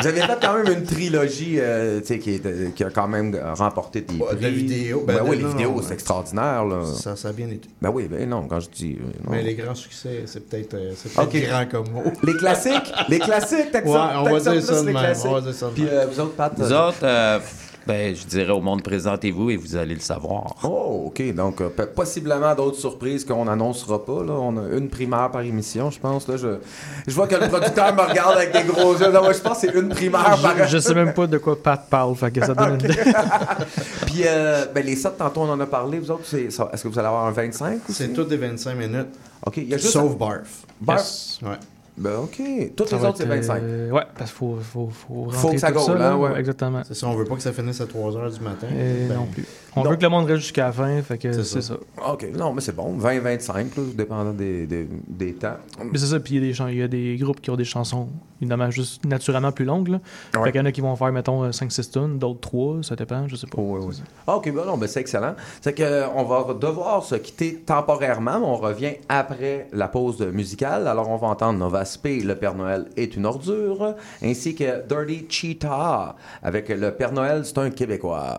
vous 0.00 0.06
avez 0.06 0.20
fait 0.22 0.38
quand 0.40 0.54
même 0.54 0.72
une 0.78 0.84
trilogie 0.84 1.56
euh, 1.58 2.00
tu 2.00 2.06
sais, 2.06 2.18
qui, 2.18 2.30
est- 2.36 2.74
qui 2.74 2.82
a 2.82 2.88
quand 2.88 3.08
même 3.08 3.38
remporté 3.56 4.00
des 4.00 4.14
Ouais, 4.16 4.26
prix. 4.28 4.36
de 4.36 4.48
vidéos, 4.48 5.04
Ben, 5.06 5.16
ben, 5.18 5.24
oui, 5.28 5.36
les 5.36 5.42
non, 5.42 5.48
vidéos, 5.50 5.82
c'est 5.82 5.92
extraordinaire. 5.92 6.64
Là. 6.64 6.86
Ça, 6.94 7.14
ça 7.14 7.28
a 7.28 7.32
bien 7.32 7.41
été. 7.50 7.68
Ben 7.80 7.90
oui, 7.90 8.08
ben 8.08 8.28
non, 8.28 8.46
quand 8.48 8.60
je 8.60 8.68
dis... 8.70 8.98
euh, 9.00 9.04
non. 9.24 9.30
Mais 9.32 9.42
les 9.42 9.54
grands 9.54 9.74
succès, 9.74 10.22
c'est 10.26 10.48
peut-être 10.48 10.74
euh, 10.74 10.92
c'est 10.96 11.12
peut-être 11.12 11.28
Ok. 11.34 11.42
grand 11.48 11.66
comme 11.70 11.90
mot. 11.90 12.02
Les 12.24 12.36
classiques, 12.36 12.92
les 13.08 13.18
classiques, 13.18 13.70
t'acceptes 13.72 13.86
Ouais, 13.86 13.98
on 14.16 14.22
va 14.24 14.40
dire 14.40 14.62
ça 14.62 14.80
de 14.80 14.86
même, 14.86 14.94
classiques. 14.96 15.26
on 15.26 15.32
va 15.34 15.40
dire 15.40 15.54
ça 15.54 15.66
de 15.68 15.72
Puis 15.72 15.82
même. 15.84 15.92
euh, 15.94 16.06
vous 16.06 16.20
autres, 16.20 16.34
Pat? 16.34 16.58
Nous 16.58 16.72
euh, 16.72 16.88
autres, 16.88 16.98
euh, 17.04 17.38
ben, 17.86 18.14
je 18.14 18.24
dirais 18.26 18.52
au 18.52 18.60
monde, 18.60 18.82
présentez-vous 18.82 19.50
et 19.50 19.56
vous 19.56 19.76
allez 19.76 19.94
le 19.94 20.00
savoir. 20.00 20.54
Oh, 20.62 21.04
OK. 21.06 21.34
Donc, 21.34 21.60
euh, 21.60 21.68
possiblement 21.94 22.54
d'autres 22.54 22.78
surprises 22.78 23.24
qu'on 23.24 23.44
n'annoncera 23.44 24.04
pas. 24.04 24.22
Là. 24.24 24.32
On 24.32 24.56
a 24.56 24.76
une 24.76 24.88
primaire 24.88 25.30
par 25.30 25.42
émission, 25.42 25.90
je 25.90 25.98
pense. 25.98 26.28
Là. 26.28 26.36
Je, 26.36 26.58
je 27.06 27.14
vois 27.14 27.26
que 27.26 27.34
le 27.34 27.48
producteur 27.48 27.94
me 27.94 28.02
regarde 28.02 28.36
avec 28.36 28.52
des 28.52 28.62
gros 28.62 28.94
yeux. 28.96 29.10
Non, 29.10 29.22
moi, 29.22 29.32
je 29.32 29.40
pense 29.40 29.60
que 29.60 29.66
c'est 29.70 29.78
une 29.78 29.88
primaire 29.88 30.38
par 30.40 30.56
Je, 30.66 30.76
je 30.76 30.78
sais 30.78 30.94
même 30.94 31.12
pas 31.12 31.26
de 31.26 31.38
quoi 31.38 31.60
Pat 31.60 31.84
parle, 31.88 32.14
fait 32.16 32.30
que 32.30 32.44
ça 32.44 32.54
donne 32.54 32.74
une 32.74 32.84
idée. 32.90 32.94
Puis, 34.06 34.22
euh, 34.26 34.66
ben, 34.74 34.84
les 34.84 34.96
sets, 34.96 35.12
tantôt, 35.18 35.40
on 35.42 35.50
en 35.50 35.60
a 35.60 35.66
parlé. 35.66 35.98
Vous 35.98 36.10
autres, 36.10 36.22
est-ce 36.34 36.82
que 36.82 36.88
vous 36.88 36.98
allez 36.98 37.08
avoir 37.08 37.26
un 37.26 37.32
25 37.32 37.80
aussi? 37.88 37.94
C'est 37.94 38.12
toutes 38.12 38.28
des 38.28 38.36
25 38.36 38.74
minutes. 38.74 39.08
OK. 39.44 39.56
Il 39.56 39.68
y 39.68 39.74
a 39.74 39.78
juste 39.78 39.92
Sauf 39.92 40.16
Barf. 40.16 40.66
Barf? 40.80 41.00
Yes. 41.00 41.40
Ouais. 41.42 41.56
Ben, 41.96 42.16
OK. 42.22 42.40
Toutes 42.74 42.88
Ça 42.88 42.96
les 42.96 43.04
autres, 43.04 43.18
c'est 43.18 43.24
être, 43.24 43.28
25. 43.28 43.62
euh, 43.62 43.90
ouais, 43.90 44.02
parce 44.16 44.30
qu'il 44.30 44.38
faut, 44.38 44.56
faut, 44.62 44.88
faut, 44.90 45.30
Faut 45.30 45.50
que 45.50 45.58
ça 45.58 45.70
tout 45.70 45.78
gaule, 45.78 45.98
là, 45.98 46.12
hein, 46.12 46.16
ouais. 46.16 46.38
Exactement. 46.38 46.80
C'est 46.86 46.94
ça, 46.94 47.06
on 47.06 47.14
veut 47.14 47.26
pas 47.26 47.34
que 47.36 47.42
ça 47.42 47.52
finisse 47.52 47.80
à 47.82 47.86
3 47.86 48.12
h 48.12 48.34
du 48.34 48.40
matin. 48.40 48.66
Et 48.70 49.08
Ben, 49.08 49.14
non 49.16 49.26
plus. 49.26 49.44
On 49.76 49.84
Non. 49.84 49.90
veut 49.90 49.96
que 49.96 50.02
le 50.02 50.08
monde 50.10 50.26
reste 50.26 50.40
jusqu'à 50.40 50.66
la 50.66 50.72
fin, 50.72 51.02
fait 51.02 51.16
que 51.18 51.32
C'est 51.32 51.44
ça. 51.44 51.60
ça. 51.62 51.74
OK. 52.12 52.26
Non, 52.36 52.52
mais 52.54 52.60
c'est 52.62 52.74
bon. 52.76 52.96
20-25, 52.98 53.56
là, 53.76 53.82
dépendant 53.94 54.32
des, 54.32 54.66
des, 54.66 54.86
des 55.08 55.32
temps. 55.34 55.56
Mais 55.90 55.98
c'est 55.98 56.06
ça, 56.06 56.20
puis 56.20 56.34
il 56.34 56.40
y, 56.40 56.44
a 56.44 56.48
des 56.48 56.54
chan- 56.54 56.68
il 56.68 56.76
y 56.78 56.82
a 56.82 56.88
des 56.88 57.16
groupes 57.18 57.40
qui 57.40 57.50
ont 57.50 57.56
des 57.56 57.64
chansons, 57.64 58.08
évidemment, 58.40 58.70
juste 58.70 59.04
naturellement 59.06 59.52
plus 59.52 59.64
longues. 59.64 59.88
Là. 59.88 60.00
Ouais. 60.34 60.44
Fait 60.44 60.52
qu'il 60.52 60.60
y 60.60 60.62
en 60.62 60.66
a 60.66 60.72
qui 60.72 60.80
vont 60.82 60.94
faire, 60.96 61.10
mettons, 61.12 61.50
5-6 61.50 61.90
tonnes, 61.90 62.18
d'autres 62.18 62.40
3, 62.40 62.82
ça 62.82 62.96
dépend, 62.96 63.28
je 63.28 63.36
sais 63.36 63.46
pas. 63.46 63.62
Ça. 63.92 64.02
Ah, 64.26 64.36
OK, 64.36 64.52
ben 64.52 64.64
non, 64.66 64.76
ben 64.78 64.86
c'est 64.88 65.00
excellent. 65.00 65.34
C'est 65.62 65.72
que 65.74 65.82
euh, 65.82 66.06
on 66.16 66.24
va 66.24 66.52
devoir 66.54 67.02
se 67.04 67.14
quitter 67.14 67.56
temporairement, 67.64 68.40
mais 68.40 68.46
on 68.46 68.56
revient 68.56 68.94
après 69.08 69.68
la 69.72 69.88
pause 69.88 70.20
musicale. 70.20 70.86
Alors, 70.86 71.08
on 71.10 71.16
va 71.16 71.28
entendre 71.28 71.58
Nova 71.58 71.81
Le 72.04 72.34
Père 72.34 72.54
Noël 72.54 72.86
est 72.96 73.16
une 73.16 73.26
ordure, 73.26 73.96
ainsi 74.22 74.54
que 74.54 74.86
Dirty 74.86 75.26
Cheetah, 75.28 76.16
avec 76.42 76.68
Le 76.68 76.90
Père 76.92 77.12
Noël, 77.12 77.44
c'est 77.44 77.58
un 77.58 77.70
Québécois. 77.70 78.38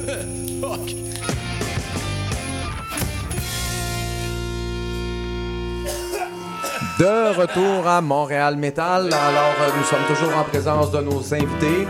De 7.00 7.34
retour 7.34 7.86
à 7.86 8.02
Montréal 8.02 8.56
Metal. 8.56 9.06
Alors, 9.06 9.54
euh, 9.62 9.70
nous 9.74 9.84
sommes 9.84 10.04
toujours 10.06 10.36
en 10.36 10.44
présence 10.44 10.90
de 10.90 10.98
nos 11.00 11.32
invités. 11.32 11.86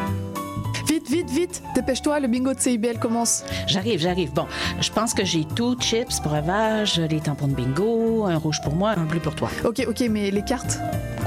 Vite, 0.86 1.10
vite, 1.10 1.30
vite, 1.30 1.62
dépêche-toi, 1.74 2.20
le 2.20 2.28
bingo 2.28 2.54
de 2.54 2.60
CIBL 2.60 3.00
commence. 3.00 3.44
J'arrive, 3.66 3.98
j'arrive. 3.98 4.32
Bon, 4.32 4.46
je 4.80 4.88
pense 4.92 5.12
que 5.12 5.24
j'ai 5.24 5.44
tout, 5.44 5.76
chips, 5.80 6.22
breuvage, 6.22 7.00
les 7.00 7.18
tampons 7.18 7.48
de 7.48 7.54
bingo, 7.54 8.24
un 8.26 8.36
rouge 8.36 8.60
pour 8.62 8.76
moi, 8.76 8.90
un 8.96 9.04
bleu 9.04 9.18
pour 9.18 9.34
toi. 9.34 9.48
Ok, 9.64 9.84
ok, 9.88 10.04
mais 10.08 10.30
les 10.30 10.42
cartes? 10.42 10.78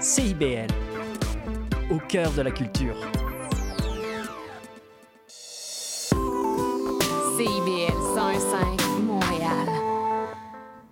CIBL, 0.00 0.68
au 1.90 1.98
cœur 1.98 2.30
de 2.32 2.42
la 2.42 2.52
culture. 2.52 2.94
CIBL 7.36 7.92
101.5 8.14 8.77
Montréal. 8.77 8.77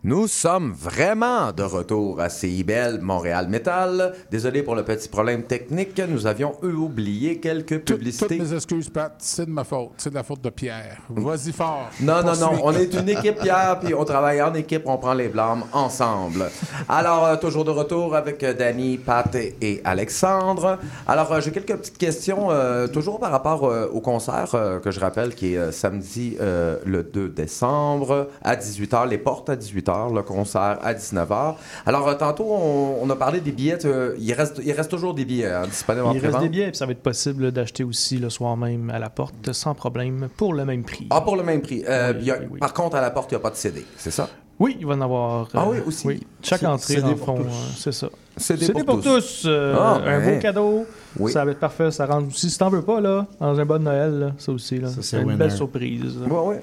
Nous 0.07 0.28
sommes 0.28 0.73
vraiment 0.73 1.51
de 1.51 1.65
retour 1.65 2.20
à 2.20 2.28
CIBL 2.28 3.01
Montréal 3.01 3.49
Metal. 3.49 4.15
Désolé 4.31 4.62
pour 4.62 4.77
le 4.77 4.85
petit 4.85 5.09
problème 5.09 5.43
technique. 5.43 6.01
Nous 6.09 6.28
avions 6.28 6.53
eux, 6.62 6.77
oublié 6.77 7.41
quelques 7.41 7.81
publicités. 7.81 8.39
Toutes 8.39 8.47
mes 8.47 8.55
excuses, 8.55 8.89
Pat. 8.89 9.12
C'est 9.19 9.47
de 9.47 9.51
ma 9.51 9.65
faute. 9.65 9.95
C'est 9.97 10.11
de 10.11 10.15
la 10.15 10.23
faute 10.23 10.41
de 10.43 10.51
Pierre. 10.51 10.99
Vas-y 11.09 11.51
fort. 11.51 11.91
Non, 12.01 12.23
non, 12.23 12.37
non. 12.37 12.53
On 12.62 12.73
est 12.74 12.95
une 12.95 13.09
équipe, 13.09 13.41
Pierre, 13.41 13.81
puis 13.83 13.95
on 13.95 14.05
travaille 14.05 14.41
en 14.41 14.55
équipe, 14.55 14.83
on 14.87 14.97
prend 14.97 15.12
les 15.12 15.27
blâmes 15.27 15.65
ensemble. 15.73 16.53
Alors, 16.89 17.24
euh, 17.24 17.37
toujours 17.37 17.65
de 17.65 17.73
retour 17.73 18.15
avec 18.15 18.45
euh, 18.45 18.55
Danny, 18.55 18.99
Pat 18.99 19.35
et, 19.35 19.57
et 19.61 19.81
Alexandre. 19.85 20.78
Alors, 21.09 21.33
euh, 21.33 21.41
j'ai 21.41 21.51
quelques 21.51 21.74
petites 21.78 21.99
questions, 21.99 22.53
euh, 22.53 22.87
toujours 22.87 23.19
par 23.19 23.33
rapport 23.33 23.65
au 23.93 24.01
concert 24.01 24.55
que 24.85 24.93
je 24.93 25.01
rappelle, 25.01 25.35
qui 25.35 25.55
est 25.55 25.73
samedi 25.73 26.37
le 26.39 27.03
2 27.03 27.28
décembre 27.28 28.28
à 28.45 28.55
18h, 28.55 29.09
les 29.09 29.19
portes 29.19 29.51
à 29.51 29.57
18h. 29.57 29.95
19h, 30.09 30.14
le 30.14 30.23
concert 30.23 30.78
à 30.82 30.94
19h. 30.94 31.55
Alors, 31.86 32.09
euh, 32.09 32.14
tantôt, 32.14 32.47
on, 32.51 32.98
on 33.02 33.10
a 33.10 33.16
parlé 33.16 33.40
des 33.40 33.52
billets. 33.52 33.85
euh, 33.86 34.14
il, 34.18 34.32
reste, 34.32 34.60
il 34.64 34.73
reste 34.73 34.90
toujours 34.90 35.14
des 35.14 35.24
billets 35.24 35.52
hein, 35.52 35.66
disponibles 35.66 36.06
en 36.06 36.12
Il 36.12 36.18
reste 36.20 36.39
des 36.40 36.48
billets, 36.48 36.68
puis 36.68 36.77
ça 36.77 36.86
va 36.86 36.93
être 36.93 37.02
possible 37.02 37.52
d'acheter 37.52 37.85
aussi 37.85 38.18
le 38.18 38.31
soir 38.31 38.56
même 38.56 38.90
à 38.90 38.98
la 38.98 39.10
porte 39.10 39.52
sans 39.52 39.74
problème 39.74 40.28
pour 40.36 40.55
le 40.55 40.64
même 40.64 40.85
prix. 40.85 41.06
Ah, 41.10 41.20
pour 41.20 41.36
le 41.36 41.43
même 41.43 41.62
prix. 41.62 41.85
Euh, 41.89 42.12
Oui, 42.14 42.18
il 42.20 42.27
y 42.27 42.31
a- 42.31 42.39
oui, 42.39 42.47
oui. 42.52 42.59
Par 42.60 42.73
contre, 42.74 42.97
à 42.97 43.01
la 43.01 43.10
porte, 43.10 43.31
il 43.32 43.35
n'y 43.35 43.40
a 43.40 43.43
pas 43.43 43.51
de 43.51 43.56
CD, 43.56 43.85
c'est 43.97 44.10
ça? 44.10 44.28
Oui, 44.59 44.77
il 44.81 44.86
va 44.86 44.94
en 44.94 45.01
avoir. 45.02 45.48
Ah 45.52 45.64
euh, 45.66 45.73
oui, 45.73 45.78
aussi. 45.86 46.18
Chaque 46.43 46.62
entrée, 46.62 47.02
dans 47.02 47.10
le 47.10 47.16
pour 47.16 47.27
fond, 47.27 47.36
tous. 47.44 47.74
c'est 47.78 47.93
ça. 47.93 48.09
CD 48.39 48.64
CD 48.64 48.85
pour 48.85 48.94
pour 48.94 49.05
tous. 49.05 49.43
tous. 49.43 49.43
euh, 49.47 49.77
Ah, 49.78 50.01
un 50.02 50.18
ben. 50.20 50.35
beau 50.35 50.40
cadeau. 50.40 50.86
Oui. 51.18 51.31
Ça 51.31 51.44
va 51.44 51.51
être 51.51 51.60
parfait. 51.60 51.90
Ça 51.90 52.06
rentre 52.06 52.28
aussi. 52.28 52.48
Si 52.48 52.56
t'en 52.56 52.70
veux 52.70 52.81
pas, 52.81 53.02
là, 53.02 53.27
dans 53.39 53.60
un 53.60 53.66
bon 53.66 53.82
Noël, 53.82 54.18
là, 54.18 54.32
ça 54.39 54.52
aussi, 54.52 54.78
là, 54.78 54.89
c'est 54.89 55.02
c'est 55.02 55.16
une 55.18 55.24
winner. 55.24 55.36
belle 55.36 55.52
surprise. 55.52 56.16
Ouais, 56.27 56.39
ouais. 56.40 56.62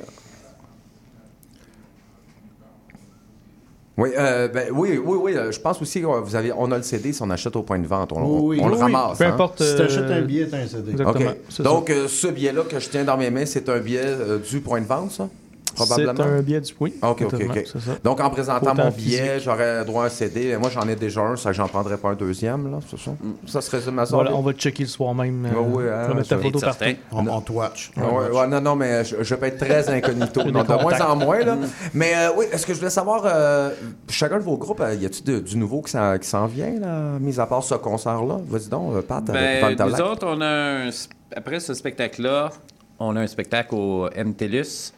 Oui, 3.95 4.10
euh, 4.18 4.48
ben, 4.48 4.70
oui, 4.72 4.98
oui, 5.03 5.18
oui. 5.22 5.34
euh, 5.36 5.52
Je 5.52 5.60
pense 5.60 5.80
aussi 5.82 6.02
vous 6.02 6.36
avez, 6.36 6.52
on 6.52 6.72
a 6.72 6.78
le 6.78 6.84
CD 6.84 7.14
si 7.14 7.22
on 7.22 7.30
achète 7.30 7.56
au 7.56 7.61
point 7.61 7.78
de 7.78 7.86
vente. 7.86 8.11
On, 8.11 8.40
Oui, 8.48 8.60
on 8.60 8.68
le 8.68 8.74
oui. 8.76 8.80
ramasse. 8.82 9.20
Peu 9.20 9.26
hein. 9.26 9.34
importe. 9.34 9.61
Si 9.61 9.76
t'achètes 9.76 10.03
euh, 10.10 10.18
un 10.20 10.22
billet, 10.22 10.48
t'as 10.48 10.57
un 10.57 10.68
CD. 10.68 10.91
Exactement. 10.91 11.32
Donc, 11.60 11.90
euh, 11.91 12.07
ce 12.07 12.28
billet-là 12.28 12.64
que 12.64 12.80
je 12.80 12.90
tiens 12.90 13.03
dans 13.03 13.18
mes 13.18 13.30
mains, 13.30 13.45
c'est 13.45 13.70
un 13.70 13.78
billet 13.80 14.02
euh, 14.03 14.40
du 14.40 14.61
point 14.61 14.82
de 14.82 14.88
vente, 14.88 15.11
ça? 15.11 15.30
Probablement. 15.76 16.14
C'est 16.16 16.22
un 16.24 16.41
billet 16.41 16.62
du. 16.62 16.74
Oui. 16.80 16.94
OK, 17.02 17.22
OK, 17.22 17.34
OK. 17.34 17.66
ça. 17.66 17.80
Donc, 18.04 18.20
en 18.20 18.30
présentant 18.30 18.72
Autant 18.72 18.86
mon 18.86 18.91
billet, 18.91 19.40
j'aurais 19.40 19.84
droit 19.86 20.04
à 20.04 20.06
un 20.08 20.10
CD. 20.10 20.56
Moi, 20.58 20.70
j'en 20.70 20.88
ai 20.88 20.95
déjà 20.95 21.22
un, 21.22 21.36
ça 21.36 21.50
que 21.52 21.56
j'en 21.56 21.68
prendrais 21.68 21.98
pas 21.98 22.10
un 22.10 22.16
deuxième, 22.16 22.72
là, 22.72 22.80
c'est 22.90 23.00
ça? 23.00 23.12
Ça 23.45 23.62
se 23.62 23.72
résume 23.72 24.00
à 24.00 24.06
ça? 24.06 24.16
Voilà, 24.16 24.36
on 24.36 24.41
va 24.41 24.54
checker 24.54 24.84
le 24.84 24.90
soir 24.90 25.14
même. 25.14 25.45
euh, 25.45 25.50
hein, 25.50 26.06
on 26.06 26.08
va 26.10 26.14
mettre 26.14 26.30
ta 26.30 26.38
photo 26.38 26.60
partout. 26.60 26.86
On, 27.12 27.28
on 27.28 27.41
te 27.41 27.52
watch. 27.52 27.91
Ouais, 27.98 28.30
ouais, 28.38 28.48
non, 28.48 28.62
non, 28.62 28.76
mais 28.76 29.04
je, 29.04 29.24
je 29.24 29.36
peux 29.36 29.45
être 29.48 29.58
très 29.58 29.90
incognito. 29.90 30.41
Non, 30.54 30.64
de 30.64 30.82
moins 30.82 31.02
en 31.02 31.16
moins, 31.16 31.40
là. 31.40 31.58
Mais 31.94 32.14
euh, 32.16 32.30
oui, 32.38 32.45
est-ce 32.52 32.66
que 32.66 32.74
je 32.74 32.78
voulais 32.80 32.91
savoir, 32.91 33.24
euh, 33.26 33.72
chacun 34.10 34.38
de 34.38 34.44
vos 34.44 34.58
groupes, 34.58 34.82
euh, 34.82 34.94
y 34.94 35.06
a-t-il 35.06 35.41
du 35.41 35.58
nouveau 35.58 35.82
qui 35.82 35.91
s'en, 35.91 36.18
qui 36.20 36.28
s'en 36.28 36.45
vient, 36.45 36.80
là, 36.80 37.18
mis 37.20 37.40
à 37.40 37.45
part 37.48 37.64
ce 37.64 37.74
concert-là? 37.76 38.38
Vas-y 38.48 38.68
donc, 38.68 38.95
euh, 38.95 39.02
Pat, 39.02 39.28
avec 39.30 39.62
Ben, 39.62 39.70
Vanta 39.76 39.86
nous 39.86 40.12
autres, 40.12 40.28
on 40.28 40.41
a 40.41 40.45
un 40.45 40.90
après 41.36 41.60
ce 41.60 41.74
spectacle-là, 41.74 42.52
on 43.00 43.16
a 43.16 43.22
un 43.22 43.28
spectacle 43.28 43.74
au 43.74 44.08
MTELUS 44.16 44.94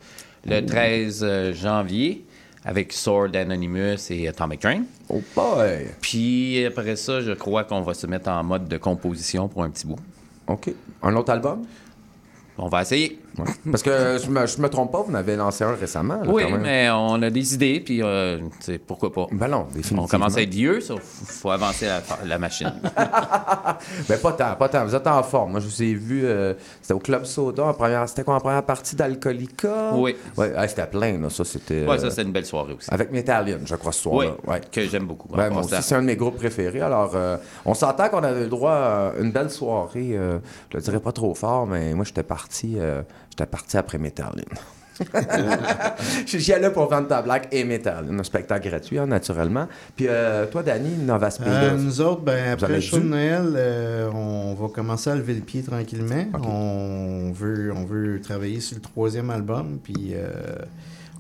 le 0.46 0.66
13 0.66 1.54
janvier 1.54 2.26
avec 2.64 2.94
Sword 2.94 3.36
Anonymous 3.36 4.10
et 4.10 4.28
Atomic 4.28 4.60
Train. 4.62 4.84
Oh 5.10 5.22
boy! 5.36 5.88
Puis 6.02 6.66
après 6.66 6.96
ça, 6.96 7.22
je 7.22 7.32
crois 7.32 7.64
qu'on 7.64 7.82
va 7.82 7.94
se 7.94 8.08
mettre 8.08 8.30
en 8.30 8.44
mode 8.44 8.68
de 8.68 8.78
composition 8.78 9.48
pour 9.48 9.64
un 9.64 9.70
petit 9.70 9.86
bout. 9.86 10.00
OK. 10.48 10.74
Un 11.04 11.16
autre 11.16 11.32
album? 11.32 11.66
On 12.58 12.68
va 12.68 12.82
essayer. 12.82 13.20
Parce 13.70 13.84
que 13.84 14.18
je 14.24 14.30
me, 14.30 14.46
je 14.46 14.60
me 14.62 14.70
trompe 14.70 14.92
pas, 14.92 15.02
vous 15.02 15.12
en 15.12 15.16
avez 15.16 15.36
lancé 15.36 15.64
un 15.64 15.74
récemment. 15.76 16.16
là, 16.24 16.30
Oui, 16.32 16.44
quand 16.44 16.52
même. 16.52 16.62
mais 16.62 16.90
on 16.92 17.22
a 17.22 17.30
des 17.30 17.54
idées, 17.54 17.80
puis 17.80 18.02
euh, 18.02 18.40
pourquoi 18.88 19.12
pas. 19.12 19.28
Ben 19.32 19.48
non, 19.48 19.64
définitivement. 19.70 20.04
On 20.04 20.08
commence 20.08 20.38
à 20.38 20.42
être 20.42 20.54
vieux, 20.54 20.80
il 20.82 20.98
faut 21.02 21.52
avancer 21.52 21.86
la, 21.88 22.02
la 22.26 22.38
machine. 22.40 22.74
Ben 24.10 24.20
pas 24.20 24.32
tant, 24.34 24.56
pas 24.56 24.70
tant. 24.70 24.86
Vous 24.86 24.96
êtes 24.96 25.08
en 25.08 25.22
forme. 25.24 25.52
Moi, 25.52 25.60
je 25.60 25.66
vous 25.68 25.84
ai 25.84 25.94
vu, 25.94 26.26
euh, 26.26 26.54
c'était 26.82 26.94
au 26.94 27.00
Club 27.00 27.26
Soda, 27.26 27.64
en 27.66 27.74
première, 27.74 28.08
c'était 28.08 28.24
quoi, 28.24 28.36
en 28.36 28.40
première 28.40 28.64
partie 28.64 28.96
d'Alcoolica? 28.96 29.92
Oui. 29.94 30.16
Ouais, 30.38 30.54
ah, 30.56 30.68
c'était 30.68 30.86
plein, 30.88 31.20
là. 31.20 31.30
Ça, 31.30 31.44
c'était... 31.44 31.86
Ouais, 31.86 31.96
euh, 31.96 32.00
ça, 32.00 32.10
c'était 32.10 32.24
une 32.24 32.32
belle 32.32 32.46
soirée 32.46 32.74
aussi. 32.74 32.88
Avec 32.94 33.12
Metallion, 33.12 33.60
je 33.66 33.76
crois, 33.76 33.92
ce 33.92 34.08
Oui, 34.10 34.26
soir-là. 34.26 34.54
Ouais. 34.54 34.62
que 34.72 34.82
j'aime 34.88 35.06
beaucoup. 35.06 35.34
en 35.34 35.38
Ben, 35.38 35.50
moi 35.52 35.62
passant. 35.62 35.78
aussi, 35.78 35.88
c'est 35.88 35.96
un 35.96 36.02
de 36.02 36.08
mes 36.08 36.16
groupes 36.16 36.38
préférés. 36.38 36.82
Alors, 36.82 37.12
euh, 37.16 37.38
on 37.66 37.74
s'entend 37.74 38.10
qu'on 38.10 38.24
avait 38.24 38.42
le 38.42 38.48
droit 38.50 38.72
à 38.74 39.12
une 39.20 39.32
belle 39.32 39.50
soirée. 39.50 40.12
euh, 40.18 40.40
je 40.72 40.78
le 40.78 40.84
dirais 40.84 41.00
pas 41.00 41.12
trop 41.12 41.34
fort, 41.34 41.66
mais 41.68 41.94
moi, 41.94 42.06
j'étais 42.06 42.24
parti, 42.24 42.76
euh, 42.78 43.02
j'étais 43.36 43.50
parti 43.50 43.78
après 43.78 43.98
Metallion. 43.98 44.46
J'y 46.26 46.54
allais 46.54 46.70
pour 46.70 46.90
Vanta 46.90 47.22
Black 47.22 47.50
et 47.52 47.66
Metallion. 47.66 48.18
Un 48.18 48.24
spectacle 48.24 48.70
gratuit, 48.70 48.98
hein, 48.98 49.08
naturellement. 49.08 49.68
Puis 49.94 50.06
euh, 50.08 50.46
toi, 50.48 50.64
Danny, 50.64 50.96
Nova 50.96 51.30
Euh, 51.42 51.78
nous 51.78 52.00
autres, 52.00 52.22
ben, 52.22 52.54
après 52.54 52.76
le 52.76 52.80
show 52.80 53.00
de? 53.00 53.04
Noël, 53.04 53.54
euh, 53.58 54.10
on 54.14 54.54
va 54.54 54.70
commencer 54.70 55.10
à 55.10 55.16
lever 55.16 55.34
le 55.34 55.42
pied 55.42 55.64
tranquillement. 55.64 56.26
On, 56.42 57.34
veut, 57.34 57.74
on 57.76 57.84
veut 57.84 58.22
travailler 58.22 58.62
sur 58.62 58.76
le 58.78 58.82
troisième 58.82 59.30
album. 59.30 59.80
Puis 59.84 60.14
euh, 60.14 60.30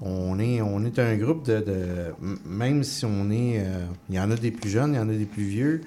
on, 0.01 0.39
est, 0.39 0.61
on 0.61 0.85
est 0.85 0.97
un 0.97 1.17
groupe 1.17 1.45
de. 1.45 1.65
même 2.45 2.81
si 2.85 3.03
on 3.03 3.29
est. 3.29 3.61
Il 4.09 4.15
y 4.15 4.19
en 4.21 4.31
a 4.31 4.35
des 4.35 4.51
plus 4.51 4.69
jeunes, 4.69 4.93
il 4.93 4.97
y 4.97 4.99
en 4.99 5.09
a 5.09 5.13
des 5.13 5.25
plus 5.25 5.43
vieux. 5.43 5.81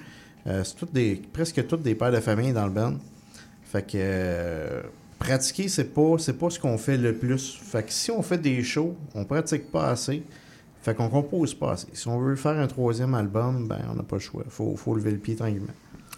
c'est 0.45 0.75
toutes 0.75 0.93
des, 0.93 1.19
presque 1.33 1.65
toutes 1.65 1.81
des 1.81 1.95
pères 1.95 2.11
de 2.11 2.19
famille 2.19 2.53
dans 2.53 2.65
le 2.65 2.71
band. 2.71 2.93
Fait 3.63 3.81
que. 3.81 4.83
Pratiquer, 5.19 5.67
c'est 5.67 5.93
pas, 5.93 6.15
c'est 6.17 6.37
pas 6.37 6.49
ce 6.49 6.59
qu'on 6.59 6.77
fait 6.77 6.97
le 6.97 7.13
plus. 7.13 7.59
Fait 7.61 7.83
que 7.83 7.91
si 7.91 8.09
on 8.09 8.21
fait 8.21 8.37
des 8.39 8.63
shows, 8.63 8.95
on 9.13 9.25
pratique 9.25 9.71
pas 9.71 9.89
assez. 9.91 10.23
Fait 10.81 10.95
qu'on 10.95 11.09
compose 11.09 11.53
pas 11.53 11.73
assez. 11.73 11.87
Si 11.93 12.07
on 12.07 12.17
veut 12.19 12.35
faire 12.37 12.57
un 12.57 12.67
troisième 12.67 13.13
album, 13.13 13.67
ben 13.67 13.79
on 13.91 13.95
n'a 13.95 14.03
pas 14.03 14.15
le 14.15 14.21
choix. 14.21 14.43
Faut, 14.49 14.75
faut 14.77 14.95
lever 14.95 15.11
le 15.11 15.17
pied 15.17 15.35
tranquillement. 15.35 15.67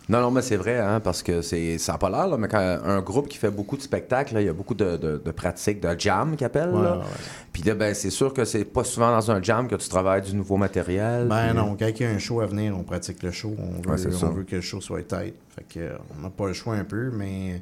Non, 0.09 0.19
non, 0.19 0.31
mais 0.31 0.41
c'est 0.41 0.57
vrai, 0.57 0.77
hein, 0.77 0.99
parce 0.99 1.23
que 1.23 1.41
c'est, 1.41 1.77
ça 1.77 1.93
n'a 1.93 1.97
pas 1.97 2.09
l'air, 2.09 2.27
là, 2.27 2.35
mais 2.37 2.47
quand 2.49 2.57
un 2.59 3.01
groupe 3.01 3.29
qui 3.29 3.37
fait 3.37 3.51
beaucoup 3.51 3.77
de 3.77 3.81
spectacles, 3.81 4.33
là, 4.33 4.41
il 4.41 4.45
y 4.45 4.49
a 4.49 4.53
beaucoup 4.53 4.73
de, 4.73 4.97
de, 4.97 5.21
de 5.23 5.31
pratiques, 5.31 5.79
de 5.79 5.95
jam 5.97 6.35
qu'ils 6.35 6.45
appellent. 6.45 6.71
Ouais, 6.71 6.81
là. 6.81 6.93
ouais, 6.97 7.03
ouais. 7.03 7.09
Puis 7.53 7.63
là, 7.63 7.75
ben, 7.75 7.93
c'est 7.93 8.09
sûr 8.09 8.33
que 8.33 8.43
c'est 8.43 8.65
pas 8.65 8.83
souvent 8.83 9.11
dans 9.11 9.31
un 9.31 9.41
jam 9.41 9.67
que 9.67 9.75
tu 9.75 9.87
travailles 9.87 10.21
du 10.23 10.35
nouveau 10.35 10.57
matériel. 10.57 11.27
Ben 11.27 11.49
puis- 11.49 11.55
non, 11.57 11.75
quand 11.79 11.87
il 11.87 12.01
y 12.01 12.05
a 12.05 12.09
un 12.09 12.17
show 12.19 12.41
à 12.41 12.45
venir, 12.45 12.77
on 12.77 12.83
pratique 12.83 13.23
le 13.23 13.31
show. 13.31 13.55
On 13.57 13.81
veut, 13.81 13.95
Ouais, 13.95 14.23
on 14.23 14.29
veut 14.31 14.43
que 14.43 14.55
le 14.55 14.61
show 14.61 14.81
soit 14.81 15.03
tight. 15.03 15.35
Fait 15.55 15.65
que 15.69 15.79
euh, 15.79 15.97
on 16.17 16.23
n'a 16.23 16.29
pas 16.29 16.47
le 16.47 16.53
choix 16.53 16.75
un 16.75 16.83
peu, 16.83 17.09
mais 17.11 17.61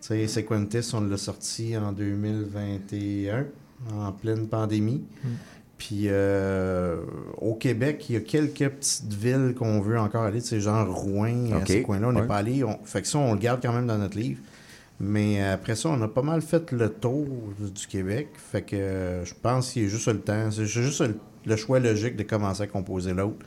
sais, 0.00 0.26
Sequentis, 0.26 0.90
on 0.94 1.00
l'a 1.02 1.16
sorti 1.16 1.76
en 1.76 1.92
2021, 1.92 3.46
en 3.94 4.12
pleine 4.12 4.46
pandémie. 4.48 5.04
Mm. 5.24 5.28
Puis 5.76 6.04
euh, 6.06 6.96
au 7.40 7.54
Québec, 7.54 8.04
il 8.08 8.14
y 8.14 8.16
a 8.16 8.20
quelques 8.20 8.68
petites 8.68 9.12
villes 9.12 9.54
qu'on 9.56 9.80
veut 9.80 9.98
encore 9.98 10.24
aller, 10.24 10.40
tu 10.42 10.48
sais, 10.48 10.60
genre 10.60 10.92
Rouen, 10.92 11.52
Ok, 11.52 11.62
à 11.62 11.66
ces 11.66 11.82
coins-là, 11.82 12.08
on 12.08 12.12
n'est 12.12 12.22
ouais. 12.22 12.26
pas 12.26 12.36
allé. 12.38 12.64
On- 12.64 12.78
Fait 12.84 13.02
que 13.02 13.06
ça, 13.08 13.18
on 13.18 13.34
le 13.34 13.38
garde 13.38 13.60
quand 13.62 13.72
même 13.72 13.86
dans 13.86 13.98
notre 13.98 14.18
livre. 14.18 14.40
Mais 15.00 15.40
après 15.40 15.76
ça, 15.76 15.90
on 15.90 16.02
a 16.02 16.08
pas 16.08 16.22
mal 16.22 16.42
fait 16.42 16.72
le 16.72 16.88
tour 16.90 17.24
du 17.60 17.86
Québec. 17.86 18.30
Fait 18.34 18.62
que 18.62 18.74
euh, 18.74 19.24
je 19.24 19.32
pense 19.40 19.70
qu'il 19.70 19.84
y 19.84 19.86
a 19.86 19.88
juste 19.88 20.08
le 20.08 20.18
temps. 20.20 20.50
C'est 20.50 20.66
juste 20.66 21.04
le 21.46 21.56
choix 21.56 21.78
logique 21.78 22.16
de 22.16 22.24
commencer 22.24 22.62
à 22.62 22.66
composer 22.66 23.14
l'autre 23.14 23.46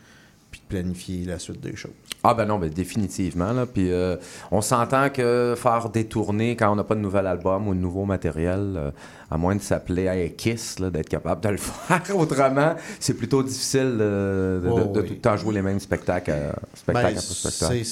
puis 0.52 0.60
de 0.62 0.66
planifier 0.68 1.26
la 1.26 1.40
suite 1.40 1.62
des 1.62 1.76
choses. 1.76 1.92
Ah 2.24 2.36
ben 2.36 2.46
non, 2.46 2.60
ben 2.60 2.70
définitivement. 2.70 3.52
Là. 3.52 3.66
Puis 3.66 3.92
euh, 3.92 4.18
on 4.52 4.62
s'entend 4.62 5.10
que 5.10 5.56
faire 5.58 5.90
des 5.90 6.06
tournées 6.06 6.56
quand 6.56 6.72
on 6.72 6.76
n'a 6.76 6.84
pas 6.84 6.94
de 6.94 7.00
nouvel 7.00 7.26
album 7.26 7.68
ou 7.68 7.74
de 7.74 7.80
nouveau 7.80 8.06
matériel, 8.06 8.74
euh, 8.78 8.92
à 9.32 9.38
moins 9.38 9.56
de 9.56 9.62
s'appeler 9.62 10.04
hey, 10.04 10.34
Kiss, 10.36 10.78
là, 10.80 10.92
d'être 10.92 11.10
capable 11.10 11.42
de 11.42 11.50
le 11.50 11.58
faire 11.58 12.04
autrement, 12.16 12.76
c'est 13.00 13.16
plutôt 13.16 13.42
difficile 13.42 13.94
de, 13.98 14.62
de- 14.64 14.70
Oh, 14.70 14.80
de- 14.80 14.94
de 14.94 15.02
oui. 15.02 15.08
tout 15.08 15.14
le 15.14 15.20
temps 15.20 15.36
jouer 15.38 15.56
les 15.56 15.62
mêmes 15.64 15.80
spectacles, 15.80 16.30
euh, 16.32 16.52
spectacle 16.76 17.08
Ben, 17.08 17.18
après 17.18 17.22
spectacle. 17.22 17.86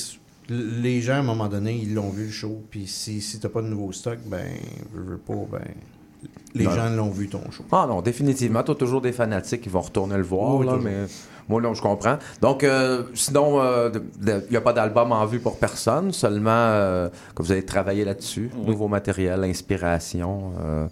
les 0.50 1.02
gens, 1.02 1.14
à 1.14 1.18
un 1.18 1.24
moment 1.24 1.48
donné, 1.48 1.80
ils 1.82 1.94
l'ont 1.96 2.10
vu 2.12 2.26
le 2.26 2.32
show. 2.32 2.62
Puis 2.70 2.86
si, 2.88 3.22
si 3.22 3.40
t'as 3.40 3.50
pas 3.50 3.62
de 3.64 3.68
nouveau 3.68 3.92
stock, 3.94 4.20
ben, 4.28 4.46
veux, 4.94 5.04
veux 5.14 5.18
pas, 5.18 5.34
ben, 5.52 5.66
les 6.56 6.66
Non. 6.66 6.72
gens 6.72 6.90
l'ont 6.90 7.10
vu 7.10 7.28
ton 7.30 7.42
show. 7.52 7.64
Ah 7.72 7.86
non, 7.88 8.02
définitivement. 8.02 8.64
Tu 8.64 8.72
as 8.72 8.76
toujours 8.76 9.02
des 9.02 9.12
fanatiques 9.12 9.62
qui 9.62 9.70
vont 9.70 9.82
retourner 9.82 10.18
le 10.18 10.24
voir, 10.24 10.56
Oui, 10.56 10.66
là, 10.66 10.78
mais 10.82 11.06
moi, 11.48 11.62
non, 11.62 11.74
je 11.74 11.82
comprends. 11.82 12.18
Donc, 12.42 12.64
euh, 12.64 13.04
sinon, 13.14 13.60
euh, 13.62 13.90
il 14.22 14.44
n'y 14.52 14.58
a 14.58 14.62
pas 14.62 14.74
d'album 14.74 15.12
en 15.12 15.26
vue 15.26 15.40
pour 15.40 15.58
personne, 15.58 16.12
seulement 16.12 16.50
euh, 16.52 17.10
que 17.36 17.42
vous 17.44 17.52
avez 17.52 17.66
travaillé 17.66 18.04
là-dessus. 18.06 18.50
Oui. 18.56 18.66
Nouveau 18.68 18.88
matériel, 18.88 19.44
inspiration. 19.44 20.54
euh, 20.64 20.88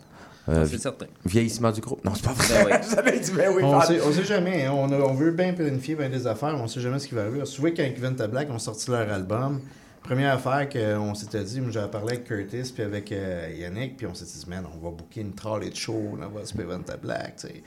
euh, 0.49 0.65
c'est 0.65 0.79
certain. 0.79 1.07
Vieillissement 1.25 1.71
du 1.71 1.81
groupe. 1.81 2.03
Non, 2.05 2.13
c'est 2.15 2.23
pas 2.23 2.31
vrai. 2.31 2.63
Ben 2.63 2.79
oui. 2.81 2.87
Vous 2.89 2.97
avez 2.99 3.19
dit, 3.19 3.31
ben 3.31 3.51
oui, 3.53 3.63
on, 3.65 3.81
sait, 3.81 3.99
on 4.01 4.11
sait 4.13 4.23
jamais. 4.23 4.65
hein. 4.65 4.71
On, 4.73 4.89
a- 4.93 4.95
on 4.99 5.13
veut 5.13 5.31
bien 5.31 5.51
planifier 5.53 5.95
bien 5.95 6.07
des 6.09 6.25
affaires, 6.25 6.53
mais 6.55 6.61
on 6.61 6.67
sait 6.67 6.79
jamais 6.79 6.99
ce 6.99 7.07
qui 7.09 7.15
va 7.15 7.23
arriver. 7.23 7.43
Souvent, 7.45 7.67
quand 7.75 7.83
Venta 7.99 8.27
Black 8.27 8.49
ont 8.49 8.57
sorti 8.59 8.89
leur 8.89 9.11
album, 9.11 9.59
première 10.07 10.35
affaire 10.35 10.69
qu'on 10.69 11.13
s'était 11.13 11.43
dit, 11.43 11.61
j'avais 11.69 11.91
parlé 11.91 12.13
avec 12.13 12.23
Curtis 12.23 12.71
puis 12.73 12.83
avec 12.83 13.11
euh, 13.11 13.53
Yannick, 13.53 13.97
puis 13.97 14.07
on 14.07 14.13
s'est 14.13 14.25
dit, 14.25 14.49
man, 14.49 14.65
on 14.73 14.77
va 14.77 14.91
booker 14.91 15.21
une 15.21 15.33
trolley 15.33 15.69
de 15.69 15.75
show, 15.75 16.17
on 16.17 16.27
va 16.29 16.45
se 16.45 16.55
Venta 16.55 16.95
Black, 16.95 17.35
tu 17.35 17.47
sais. 17.47 17.63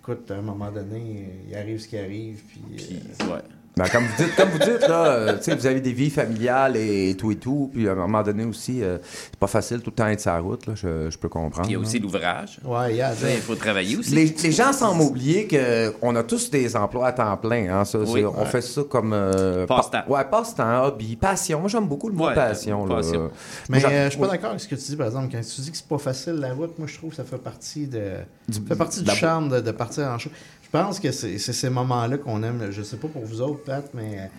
Écoute, 0.00 0.30
à 0.30 0.36
un 0.36 0.42
moment 0.42 0.70
donné, 0.70 1.30
il 1.48 1.56
arrive 1.56 1.80
ce 1.80 1.88
qui 1.88 1.98
arrive, 1.98 2.42
puis... 2.44 3.00
euh, 3.22 3.34
ouais. 3.34 3.42
Ben, 3.78 3.88
comme 3.88 4.04
vous 4.04 4.24
dites, 4.24 4.34
comme 4.36 4.48
vous 4.50 4.58
dites 4.58 4.88
là, 4.88 5.06
euh, 5.06 5.36
vous 5.56 5.66
avez 5.66 5.80
des 5.80 5.92
vies 5.92 6.10
familiales 6.10 6.76
et, 6.76 7.14
tout 7.16 7.30
et 7.30 7.36
tout. 7.36 7.70
Puis 7.72 7.88
à 7.88 7.92
un 7.92 7.94
moment 7.94 8.22
donné 8.22 8.44
aussi, 8.44 8.82
euh, 8.82 8.98
c'est 9.02 9.36
pas 9.38 9.46
facile 9.46 9.78
tout 9.80 9.90
le 9.90 9.94
temps 9.94 10.06
être 10.08 10.20
sur 10.20 10.32
la 10.32 10.40
route. 10.40 10.66
Là, 10.66 10.72
je, 10.74 11.08
je 11.10 11.16
peux 11.18 11.28
comprendre. 11.28 11.68
Il 11.68 11.72
y 11.72 11.76
a 11.76 11.78
aussi 11.78 11.98
là. 11.98 12.02
l'ouvrage. 12.02 12.58
Ouais, 12.64 12.90
il 12.92 12.96
y 12.96 13.02
a- 13.02 13.12
Tu 13.14 13.22
sais, 13.22 13.34
Il 13.36 13.40
faut 13.40 13.54
travailler 13.54 13.96
aussi. 13.96 14.10
Les, 14.14 14.26
les 14.26 14.52
gens 14.52 14.72
semblent 14.72 15.02
oublier 15.02 15.46
qu'on 15.46 16.16
a 16.16 16.22
tous 16.24 16.50
des 16.50 16.74
emplois 16.76 17.06
à 17.08 17.12
temps 17.12 17.36
plein. 17.36 17.72
Hein, 17.72 17.84
ça, 17.84 17.98
Oui. 18.00 18.06
c'est- 18.14 18.24
On 18.24 18.44
fait 18.44 18.60
ça 18.62 18.82
comme. 18.88 19.12
euh, 19.12 19.66
Passe-temps. 19.66 20.02
pa- 20.06 20.12
ouais, 20.12 20.24
passe-temps, 20.30 20.84
hobby, 20.84 21.14
passion. 21.16 21.60
Moi, 21.60 21.68
j'aime 21.68 21.86
beaucoup 21.86 22.08
le 22.08 22.14
mot 22.14 22.26
Ouais, 22.26 22.34
passion. 22.34 22.84
là. 22.86 22.96
passion. 22.96 23.20
Moi, 23.20 23.30
Mais 23.68 23.84
euh, 23.84 24.04
je 24.06 24.10
suis 24.10 24.18
pas 24.20 24.26
d'accord 24.28 24.50
avec 24.50 24.60
ce 24.60 24.68
que 24.68 24.74
tu 24.74 24.82
dis, 24.82 24.96
par 24.96 25.06
exemple. 25.06 25.28
Quand 25.30 25.40
tu 25.40 25.60
dis 25.60 25.70
que 25.70 25.76
c'est 25.76 25.86
pas 25.88 25.98
facile 25.98 26.34
la 26.34 26.52
route, 26.52 26.76
moi 26.78 26.88
je 26.88 26.96
trouve 26.96 27.10
que 27.10 27.16
ça 27.16 27.24
fait 27.24 27.38
partie 27.38 27.86
de 27.86 28.14
Du- 28.48 28.54
ça 28.58 28.60
fait 28.68 28.76
partie 28.76 29.02
du 29.02 29.10
charme 29.12 29.48
de, 29.50 29.60
de 29.60 29.70
partir 29.70 30.04
en 30.08 30.18
show. 30.18 30.30
Je 30.70 30.78
pense 30.78 31.00
que 31.00 31.10
c'est 31.12 31.38
ces 31.38 31.70
moments-là 31.70 32.18
qu'on 32.18 32.42
aime. 32.42 32.70
Je 32.70 32.82
sais 32.82 32.98
pas 32.98 33.08
pour 33.08 33.24
vous 33.24 33.40
autres, 33.40 33.64
Pat, 33.64 33.88
mais 33.94 34.30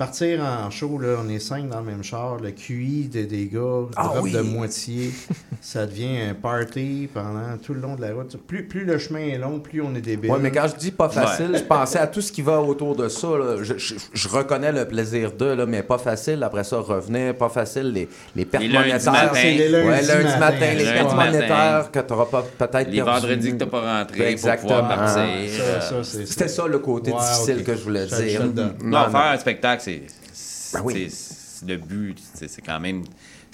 Partir 0.00 0.40
en 0.40 0.70
show, 0.70 0.98
là, 0.98 1.18
on 1.22 1.28
est 1.28 1.38
cinq 1.38 1.68
dans 1.68 1.80
le 1.80 1.84
même 1.84 2.02
char, 2.02 2.38
le 2.42 2.52
QI 2.52 3.10
des, 3.12 3.26
des 3.26 3.48
gars, 3.52 3.82
Ah 3.96 4.04
drop 4.04 4.20
oui. 4.22 4.32
de 4.32 4.40
moitié, 4.40 5.10
ça 5.60 5.84
devient 5.84 6.20
un 6.30 6.32
party 6.32 7.06
pendant 7.12 7.58
tout 7.62 7.74
le 7.74 7.80
long 7.82 7.96
de 7.96 8.00
la 8.00 8.14
route. 8.14 8.34
Plus, 8.46 8.66
plus 8.66 8.86
le 8.86 8.96
chemin 8.96 9.20
est 9.20 9.36
long, 9.36 9.58
plus 9.60 9.82
on 9.82 9.94
est 9.94 10.00
débile. 10.00 10.30
Ouais, 10.30 10.38
mais 10.40 10.50
quand 10.52 10.66
je 10.72 10.76
dis 10.76 10.90
pas 10.90 11.10
facile, 11.10 11.50
Ouais. 11.52 11.58
je 11.58 11.64
pensais 11.64 11.98
à 11.98 12.06
tout 12.06 12.22
ce 12.22 12.32
qui 12.32 12.40
va 12.40 12.62
autour 12.62 12.96
de 12.96 13.10
ça. 13.10 13.26
là. 13.36 13.56
Je, 13.62 13.76
je- 13.76 13.94
je 14.14 14.28
reconnais 14.28 14.72
le 14.72 14.88
plaisir 14.88 15.32
de, 15.32 15.44
là, 15.44 15.66
mais 15.66 15.82
pas 15.82 15.98
facile. 15.98 16.42
Après 16.44 16.64
ça, 16.64 16.78
revenir, 16.78 17.34
pas 17.36 17.50
facile. 17.50 17.92
Les, 17.92 18.08
les 18.34 18.46
pertes 18.46 18.64
Les 18.64 18.70
monétaires. 18.72 19.12
matin. 19.12 19.30
C'est 19.34 19.52
les 19.52 19.68
lundis, 19.68 19.86
lundis 19.86 20.06
lundi 20.08 20.24
matin. 20.24 20.38
matin, 20.38 20.72
les 20.78 20.84
pertes 20.84 21.14
monétaires 21.14 21.90
que 21.92 21.98
tu 22.00 22.06
n'auras 22.14 22.24
pas 22.24 22.42
peut-être 22.56 22.90
Les 22.90 23.02
vendredis 23.02 23.50
que 23.52 23.56
t'as 23.56 23.66
pas 23.66 23.98
rentré 23.98 24.30
Exactement. 24.30 24.78
pour 24.78 24.88
pouvoir 24.88 24.98
partir. 25.14 25.22
Ça, 25.50 25.80
ça, 25.82 26.04
c'est- 26.04 26.24
C'était 26.24 26.48
ça 26.48 26.66
le 26.66 26.78
côté 26.78 27.12
Ouais, 27.12 27.18
difficile 27.18 27.64
que 27.64 27.76
je 27.76 27.82
voulais 27.82 28.06
dire. 28.06 28.42
Non, 28.82 29.10
faire 29.10 29.32
un 29.32 29.36
spectacle, 29.36 29.89
c'est. 30.32 30.78
Ben 30.78 30.84
oui. 30.84 31.10
c'est- 31.10 31.66
Le 31.66 31.76
but, 31.76 32.18
c'est 32.34 32.62
quand 32.62 32.80
même. 32.80 33.02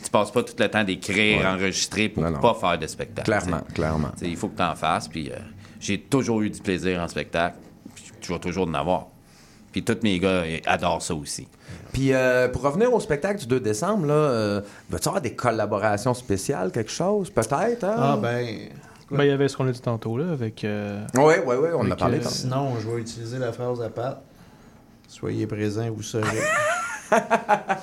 Tu 0.03 0.11
passes 0.11 0.31
pas 0.31 0.43
tout 0.45 0.55
le 0.59 0.69
temps 0.69 0.85
d'écrire, 0.85 1.41
Ouais. 1.41 1.47
enregistrer 1.47 2.09
pour 2.09 2.23
Non, 2.23 2.31
non. 2.31 2.39
pas 2.41 2.55
faire 2.55 2.79
de 2.79 2.87
spectacle. 2.87 3.25
Clairement, 3.25 3.61
t'sais. 3.63 3.73
clairement. 3.75 4.09
T'sais, 4.15 4.29
il 4.29 4.37
faut 4.37 4.49
que 4.49 4.57
tu 4.57 4.63
en 4.63 4.75
fasses. 4.77 5.09
Puis 5.09 5.31
euh, 5.33 5.37
j'ai 5.81 6.01
toujours 6.01 6.43
eu 6.43 6.51
du 6.51 6.61
plaisir 6.61 7.01
en 7.01 7.09
spectacle. 7.09 7.57
Tu 8.21 8.31
vas 8.33 8.39
toujours 8.39 8.69
en 8.69 8.75
avoir. 8.75 9.07
Puis 9.73 9.83
tous 9.83 9.99
mes 10.05 10.19
gars 10.21 10.45
adorent 10.67 11.03
ça 11.03 11.15
aussi. 11.15 11.49
Puis 11.93 12.13
euh, 12.13 12.47
pour 12.49 12.63
revenir 12.63 12.93
au 12.95 13.01
spectacle 13.01 13.41
du 13.41 13.47
2 13.47 13.59
décembre, 13.61 14.07
là, 14.07 14.15
euh, 14.15 14.61
vas-tu 14.89 15.09
avoir 15.09 15.21
des 15.23 15.35
collaborations 15.35 16.15
spéciales, 16.15 16.71
quelque 16.71 16.91
chose? 16.93 17.31
Peut-être, 17.31 17.85
hein? 17.85 17.95
Ah, 17.99 18.19
ben. 18.21 18.47
Ben, 19.11 19.25
il 19.25 19.29
y 19.29 19.31
avait 19.31 19.49
ce 19.49 19.57
qu'on 19.57 19.67
a 19.69 19.73
dit 19.73 19.81
tantôt, 19.81 20.17
là, 20.19 20.33
avec... 20.33 20.65
euh, 20.65 21.05
Oui, 21.15 21.35
oui, 21.47 21.55
oui, 21.61 21.69
on 21.75 21.81
en 21.81 21.91
a 21.91 21.97
parlé 21.97 22.19
euh, 22.19 22.23
tantôt. 22.23 22.35
Sinon, 22.35 22.73
je 22.81 22.89
vais 22.89 23.01
utiliser 23.01 23.39
la 23.39 23.53
phrase 23.53 23.81
à 23.81 23.89
Pat. 23.89 24.21
Soyez 25.09 25.47
présents, 25.47 25.89
vous 25.91 26.03
saurez. 26.03 26.25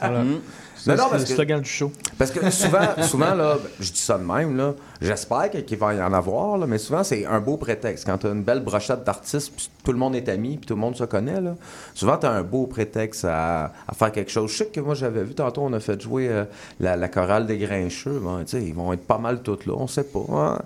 Voilà. 0.01 0.23
Non, 0.25 0.41
Ça, 0.75 0.95
non, 0.97 1.03
c'est 1.05 1.09
parce 1.11 1.21
le 1.23 1.27
que- 1.29 1.33
slogan 1.35 1.61
du 1.61 1.69
show. 1.69 1.91
Parce 2.17 2.29
que 2.29 2.49
souvent, 2.49 2.87
souvent 3.03 3.33
là, 3.33 3.57
je 3.79 3.89
dis 3.89 3.99
ça 4.01 4.17
de 4.17 4.23
même, 4.25 4.57
là, 4.57 4.73
j'espère 5.01 5.49
qu'il 5.49 5.77
va 5.77 5.93
y 5.93 6.01
en 6.01 6.11
avoir, 6.11 6.57
là, 6.57 6.67
mais 6.67 6.77
souvent, 6.77 7.05
c'est 7.05 7.25
un 7.25 7.39
beau 7.39 7.55
prétexte. 7.55 8.05
Quand 8.05 8.17
tu 8.17 8.27
as 8.27 8.31
une 8.31 8.43
belle 8.43 8.59
brochette 8.59 9.05
d'artistes, 9.05 9.53
puis 9.55 9.69
tout 9.85 9.93
le 9.93 9.97
monde 9.97 10.13
est 10.17 10.27
ami, 10.27 10.57
puis 10.57 10.65
tout 10.65 10.73
le 10.75 10.81
monde 10.81 10.97
se 10.97 11.05
connaît, 11.05 11.39
là, 11.39 11.55
souvent, 11.93 12.17
tu 12.17 12.25
as 12.25 12.31
un 12.31 12.43
beau 12.43 12.67
prétexte 12.67 13.23
à, 13.23 13.71
à 13.87 13.93
faire 13.93 14.11
quelque 14.11 14.29
chose. 14.29 14.51
Je 14.51 14.57
sais 14.57 14.65
que 14.65 14.81
moi, 14.81 14.93
j'avais 14.93 15.23
vu 15.23 15.33
tantôt, 15.33 15.61
on 15.63 15.71
a 15.71 15.79
fait 15.79 16.01
jouer 16.01 16.27
euh, 16.27 16.43
la, 16.81 16.97
la 16.97 17.07
chorale 17.07 17.45
des 17.47 17.57
Grincheux. 17.57 18.19
Bon, 18.19 18.39
tu 18.43 18.47
sais, 18.57 18.61
ils 18.61 18.73
vont 18.75 18.91
être 18.91 19.07
pas 19.07 19.19
mal 19.19 19.41
toutes 19.41 19.65
là, 19.65 19.73
on 19.77 19.87
sait 19.87 20.03
pas. 20.03 20.19
hein. 20.33 20.59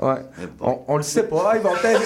Ouais. 0.00 0.16
On, 0.60 0.78
on 0.86 0.96
le 0.98 1.02
sait 1.02 1.22
pas. 1.24 1.52
Ils 1.56 1.62
vont 1.62 1.70
peut-être 1.70 2.02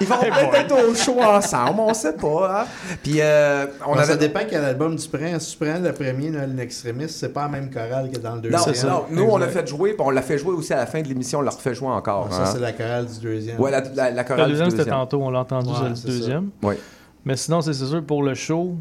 ils 0.00 0.06
vont 0.06 0.18
peut-être 0.18 0.54
être 0.54 0.88
au 0.88 0.94
show 0.94 1.20
ensemble. 1.20 1.80
On 1.80 1.92
sait 1.92 2.12
pas. 2.12 2.62
hein. 2.62 2.66
Puis 3.02 3.16
euh, 3.20 3.66
on 3.86 3.90
On 3.90 3.94
avait 3.94 4.04
Ça 4.06 4.16
dépend 4.16 4.40
quel 4.48 4.64
album 4.64 4.94
tu 4.96 5.08
prends. 5.08 5.38
Si 5.40 5.56
tu 5.56 5.64
prends 5.64 5.78
le 5.80 5.92
premier, 5.92 6.30
l'extrémiste, 6.54 7.16
c'est 7.18 7.32
pas 7.32 7.42
la 7.42 7.48
même 7.48 7.70
chorale 7.70 8.10
que 8.10 8.18
dans 8.18 8.36
le 8.36 8.48
Non, 8.48 8.58
deuxième. 8.64 8.90
non, 8.92 9.04
nous, 9.10 9.24
on 9.24 9.36
l'a 9.36 9.48
fait 9.48 9.66
jouer, 9.66 9.94
puis 9.94 10.02
on 10.06 10.10
l'a 10.10 10.22
fait 10.22 10.38
jouer 10.38 10.54
aussi 10.54 10.72
à 10.72 10.76
la 10.76 10.86
fin 10.86 11.02
de 11.02 11.08
l'émission, 11.08 11.40
on 11.40 11.42
l'a 11.42 11.50
refait 11.50 11.74
jouer 11.74 11.88
encore. 11.88 12.32
Ça, 12.32 12.42
hein. 12.42 12.46
c'est 12.46 12.60
la 12.60 12.72
chorale 12.72 13.06
du 13.06 13.18
deuxième. 13.20 13.60
Ouais, 13.60 13.70
la, 13.72 13.82
la, 13.94 14.10
la 14.12 14.24
chorale 14.24 14.42
Le 14.44 14.46
du 14.46 14.52
deuxième, 14.60 14.70
c'était 14.70 14.90
tantôt, 14.90 15.20
on 15.20 15.30
l'a 15.30 15.40
entendu, 15.40 15.70
Ouais, 15.70 15.74
c'est 15.96 16.06
le 16.06 16.12
deuxième. 16.14 16.50
Oui. 16.62 16.76
Mais 17.24 17.36
sinon, 17.36 17.60
c'est 17.62 17.72
c'est 17.74 17.86
sûr, 17.86 18.02
pour 18.04 18.22
le 18.22 18.34
show, 18.34 18.76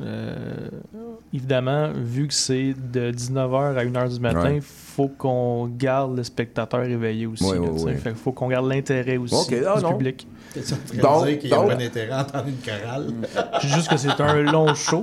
euh, 0.00 0.68
évidemment, 1.34 1.90
vu 1.94 2.28
que 2.28 2.34
c'est 2.34 2.74
de 2.78 3.10
19h 3.10 3.76
à 3.76 3.84
1h 3.84 4.14
du 4.14 4.20
matin, 4.20 4.50
il 4.50 4.54
Ouais. 4.54 4.60
Faut 4.96 5.08
qu'on 5.08 5.66
garde 5.68 6.16
le 6.16 6.22
spectateur 6.24 6.82
éveillé 6.84 7.26
aussi. 7.26 7.44
Oui, 7.44 7.54
là, 7.56 7.60
oui, 7.62 7.70
tu 7.72 7.78
sais. 7.78 7.84
oui. 7.86 7.94
Fait 7.96 8.10
qu'il 8.10 8.18
faut 8.18 8.32
qu'on 8.32 8.48
garde 8.48 8.66
l'intérêt 8.68 9.16
aussi 9.16 9.34
Ok, 9.34 9.54
ah, 9.66 9.76
du 9.78 9.82
non. 9.84 9.92
public. 9.92 10.26
Donc- 11.00 11.24
dire 11.26 11.38
qu'il 11.38 11.48
y 11.50 11.52
a 11.52 11.56
donc- 11.56 11.70
un 11.72 11.80
intérêt 11.80 12.10
à 12.12 12.20
entendre 12.20 12.44
une 12.48 12.56
chorale? 12.58 13.06
C'est 13.62 13.68
juste 13.68 13.88
que 13.88 13.96
c'est 13.96 14.20
un 14.20 14.34
long 14.42 14.74
show. 14.74 15.02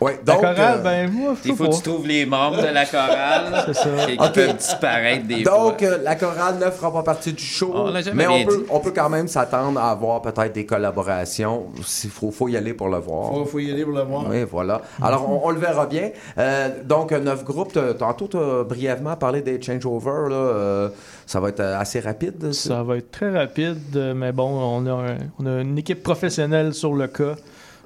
Ouais, 0.00 0.18
La 0.26 0.32
donc, 0.32 0.40
chorale, 0.42 0.78
euh, 0.78 0.82
ben, 0.82 1.10
moi, 1.12 1.34
Il 1.44 1.54
faut 1.56 1.66
que 1.68 1.74
tu 1.76 1.82
trouves 1.82 2.06
les 2.06 2.24
membres 2.24 2.56
de 2.62 2.68
la 2.72 2.86
chorale 2.86 3.64
C'est 3.66 3.74
ça. 3.74 3.88
qui 4.06 4.30
peuvent 4.32 4.56
disparaître 4.56 5.26
des 5.26 5.42
Donc, 5.42 5.80
fois. 5.80 5.88
euh, 5.88 5.98
la 6.02 6.14
chorale 6.14 6.58
ne 6.58 6.70
fera 6.70 6.92
pas 6.92 7.02
partie 7.02 7.32
du 7.32 7.42
show, 7.42 7.72
On 7.74 7.92
mais 8.14 8.26
on 8.28 8.44
peut, 8.46 8.66
on 8.70 8.80
peut 8.80 8.92
quand 8.94 9.08
même 9.10 9.28
s'attendre 9.28 9.78
à 9.80 9.90
avoir 9.90 10.22
peut-être 10.22 10.52
des 10.54 10.64
collaborations. 10.64 11.66
Il 12.04 12.10
faut, 12.10 12.30
faut 12.30 12.48
y 12.48 12.56
aller 12.56 12.72
pour 12.74 12.88
le 12.88 12.98
voir. 12.98 13.28
Faut, 13.32 13.44
faut 13.44 13.58
y 13.58 13.70
aller 13.70 13.84
pour 13.84 13.92
le 13.94 14.02
voir. 14.02 14.24
Oui, 14.28 14.44
voilà. 14.50 14.80
Alors, 15.02 15.28
on, 15.28 15.46
on 15.46 15.50
le 15.50 15.58
verra 15.58 15.86
bien. 15.86 16.10
Euh, 16.38 16.68
donc, 16.84 17.12
neuf 17.12 17.44
groupes. 17.44 17.72
T'as- 17.72 17.94
Tantôt, 17.94 18.28
tu 18.28 18.36
as 18.38 18.64
brièvement 18.64 19.16
parlé 19.18 19.42
des 19.42 19.60
changeovers. 19.60 20.28
Là, 20.28 20.34
euh, 20.36 20.88
ça 21.26 21.40
va 21.40 21.50
être 21.50 21.60
euh, 21.60 21.78
assez 21.78 22.00
rapide. 22.00 22.52
ça? 22.52 22.68
Ça 22.68 22.82
va 22.82 22.96
être 22.96 23.10
très 23.10 23.30
rapide, 23.30 23.78
euh, 23.96 24.14
mais 24.14 24.32
bon, 24.32 24.48
on 24.48 24.86
a, 24.86 24.92
un- 25.12 25.18
on 25.38 25.46
a 25.46 25.60
une 25.60 25.76
équipe 25.78 26.02
professionnelle 26.02 26.72
sur 26.74 26.94
le 26.94 27.06
cas. 27.08 27.36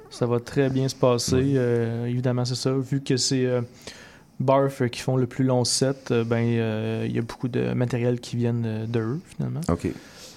Ça 0.09 0.25
va 0.25 0.39
très 0.39 0.69
bien 0.69 0.87
se 0.87 0.95
passer. 0.95 1.53
Euh, 1.55 2.05
évidemment, 2.05 2.45
c'est 2.45 2.55
ça. 2.55 2.71
Vu 2.71 3.01
que 3.01 3.17
c'est 3.17 3.45
euh, 3.45 3.61
Barf 4.39 4.81
euh, 4.81 4.87
qui 4.87 4.99
font 5.01 5.17
le 5.17 5.25
plus 5.27 5.43
long 5.43 5.63
set, 5.65 6.11
euh, 6.11 6.23
ben 6.23 6.43
euh, 6.45 7.05
il 7.07 7.15
y 7.15 7.19
a 7.19 7.21
beaucoup 7.21 7.47
de 7.47 7.73
matériel 7.73 8.19
qui 8.19 8.35
viennent 8.35 8.63
euh, 8.65 8.85
de 8.85 8.99
eux, 8.99 9.19
finalement. 9.35 9.61
OK. 9.69 9.87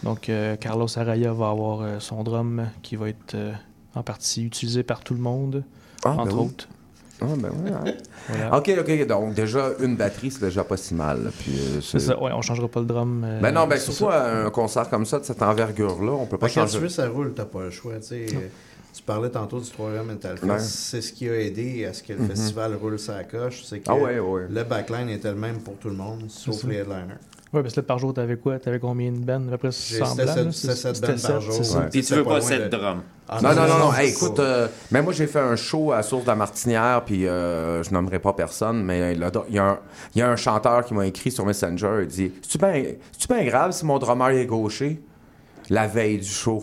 Donc, 0.02 0.28
euh, 0.28 0.56
Carlos 0.56 0.86
Araya 0.98 1.32
va 1.32 1.50
avoir 1.50 1.80
euh, 1.82 1.96
son 2.00 2.22
drum 2.22 2.66
qui 2.82 2.96
va 2.96 3.08
être 3.08 3.34
euh, 3.34 3.52
en 3.94 4.02
partie 4.02 4.44
utilisé 4.44 4.82
par 4.82 5.00
tout 5.00 5.14
le 5.14 5.20
monde, 5.20 5.62
Ah, 6.04 6.10
entre 6.12 6.24
ben 6.36 6.40
oui. 6.40 6.46
autres. 6.46 6.68
Ah, 7.20 7.24
ben 7.36 7.50
oui, 7.64 7.70
hein. 7.72 7.92
Voilà. 8.28 8.56
OK, 8.58 8.70
OK. 8.78 9.06
Donc, 9.06 9.32
déjà, 9.34 9.70
une 9.80 9.96
batterie, 9.96 10.30
c'est 10.30 10.42
déjà 10.42 10.64
pas 10.64 10.76
si 10.76 10.94
mal. 10.94 11.30
Puis, 11.38 11.52
euh, 11.58 11.80
C'est 11.80 11.98
ça, 11.98 12.20
ouais, 12.22 12.30
on 12.34 12.42
changera 12.42 12.68
pas 12.68 12.80
le 12.80 12.86
drum. 12.86 13.24
euh, 13.24 13.40
Ben 13.40 13.52
non, 13.52 13.66
ben 13.66 13.78
surtout 13.78 14.08
un 14.08 14.50
concert 14.50 14.88
comme 14.90 15.06
ça, 15.06 15.18
de 15.18 15.24
cette 15.24 15.40
envergure-là, 15.42 16.12
on 16.12 16.26
peut 16.26 16.36
pas 16.36 16.46
Ben, 16.48 16.52
quand 16.54 16.60
changer. 16.62 16.74
tu 16.78 16.82
veux, 16.82 16.88
ça 16.90 17.08
roule, 17.08 17.32
t'as 17.34 17.44
pas 17.46 17.62
le 17.62 17.70
choix. 17.70 17.94
Tu 17.96 18.02
sais, 18.08 18.26
tu 18.94 19.02
parlais 19.02 19.30
tantôt 19.30 19.60
du 19.60 19.70
3 19.70 20.02
Metal 20.04 20.36
Fest. 20.36 20.50
Ouais. 20.50 20.58
C'est 20.58 21.00
ce 21.02 21.12
qui 21.12 21.28
a 21.28 21.38
aidé 21.40 21.84
à 21.86 21.92
ce 21.92 22.02
que 22.02 22.12
le 22.12 22.20
Mhm. 22.20 22.28
festival 22.28 22.74
roule 22.74 22.98
sa 22.98 23.24
coche. 23.24 23.62
C'est 23.64 23.78
que 23.80 23.84
Ah 23.88 23.94
ouais, 23.94 24.18
ouais. 24.18 24.46
le 24.50 24.64
backline 24.64 25.08
était 25.08 25.28
le 25.30 25.36
même 25.38 25.58
pour 25.58 25.76
tout 25.78 25.88
le 25.88 25.96
monde, 25.96 26.24
sauf 26.28 26.64
les 26.64 26.76
headliners. 26.76 27.20
Ouais, 27.56 27.62
parce 27.62 27.74
que 27.74 27.80
là, 27.80 27.86
par 27.86 27.98
jour, 27.98 28.12
t'avais 28.14 28.36
quoi? 28.36 28.58
T'avais 28.58 28.78
combien 28.78 29.10
de 29.10 29.18
bands 29.18 29.48
À 29.48 29.52
peu 29.52 29.56
près 29.58 29.70
J'ai- 29.70 29.98
semblable. 30.04 30.28
c'était 30.30 30.32
sept- 30.32 30.44
là? 30.44 30.52
c'était 30.52 30.74
sept 30.74 30.96
C'était 30.96 31.12
bands 31.14 31.28
par 31.34 31.40
jour. 31.40 31.54
c'est 31.54 31.64
ça. 31.64 31.78
Ouais. 31.78 31.84
Puis 31.90 32.00
tu 32.02 32.06
c'est 32.06 32.14
veux 32.16 32.22
pas 32.24 32.30
pas 32.34 32.38
loin 32.40 32.48
cette 32.48 32.62
de- 32.70 32.76
drum. 32.76 33.02
Ah, 33.28 33.38
Non, 33.42 33.48
non, 33.54 33.62
non, 33.66 33.78
non. 33.78 33.92
c'est 33.96 34.04
Hey, 34.04 34.10
écoute, 34.12 34.38
euh, 34.38 34.68
mais 34.92 35.02
moi, 35.02 35.12
j'ai 35.12 35.26
fait 35.26 35.40
un 35.40 35.56
show 35.56 35.90
à 35.92 36.02
Source 36.02 36.22
de 36.24 36.28
la 36.28 36.36
Martinière, 36.36 37.02
puis 37.04 37.26
euh, 37.26 37.82
je 37.82 37.90
nommerai 37.92 38.18
pas 38.20 38.32
personne, 38.34 38.84
mais 38.84 39.14
il 39.14 39.18
y 39.52 39.56
y 39.56 40.20
a 40.22 40.28
un, 40.30 40.36
chanteur 40.36 40.84
qui 40.84 40.94
m'a 40.94 41.06
écrit 41.06 41.30
sur 41.32 41.44
Messenger, 41.44 42.00
il 42.02 42.06
dit 42.06 42.30
C'est-tu 42.42 42.58
bien 42.58 42.84
bien 43.34 43.44
grave 43.46 43.72
si 43.72 43.84
mon 43.86 43.98
drummer 43.98 44.28
est 44.30 44.46
gaucher 44.46 45.00
La 45.70 45.86
veille 45.88 46.18
du 46.18 46.28
show. 46.28 46.62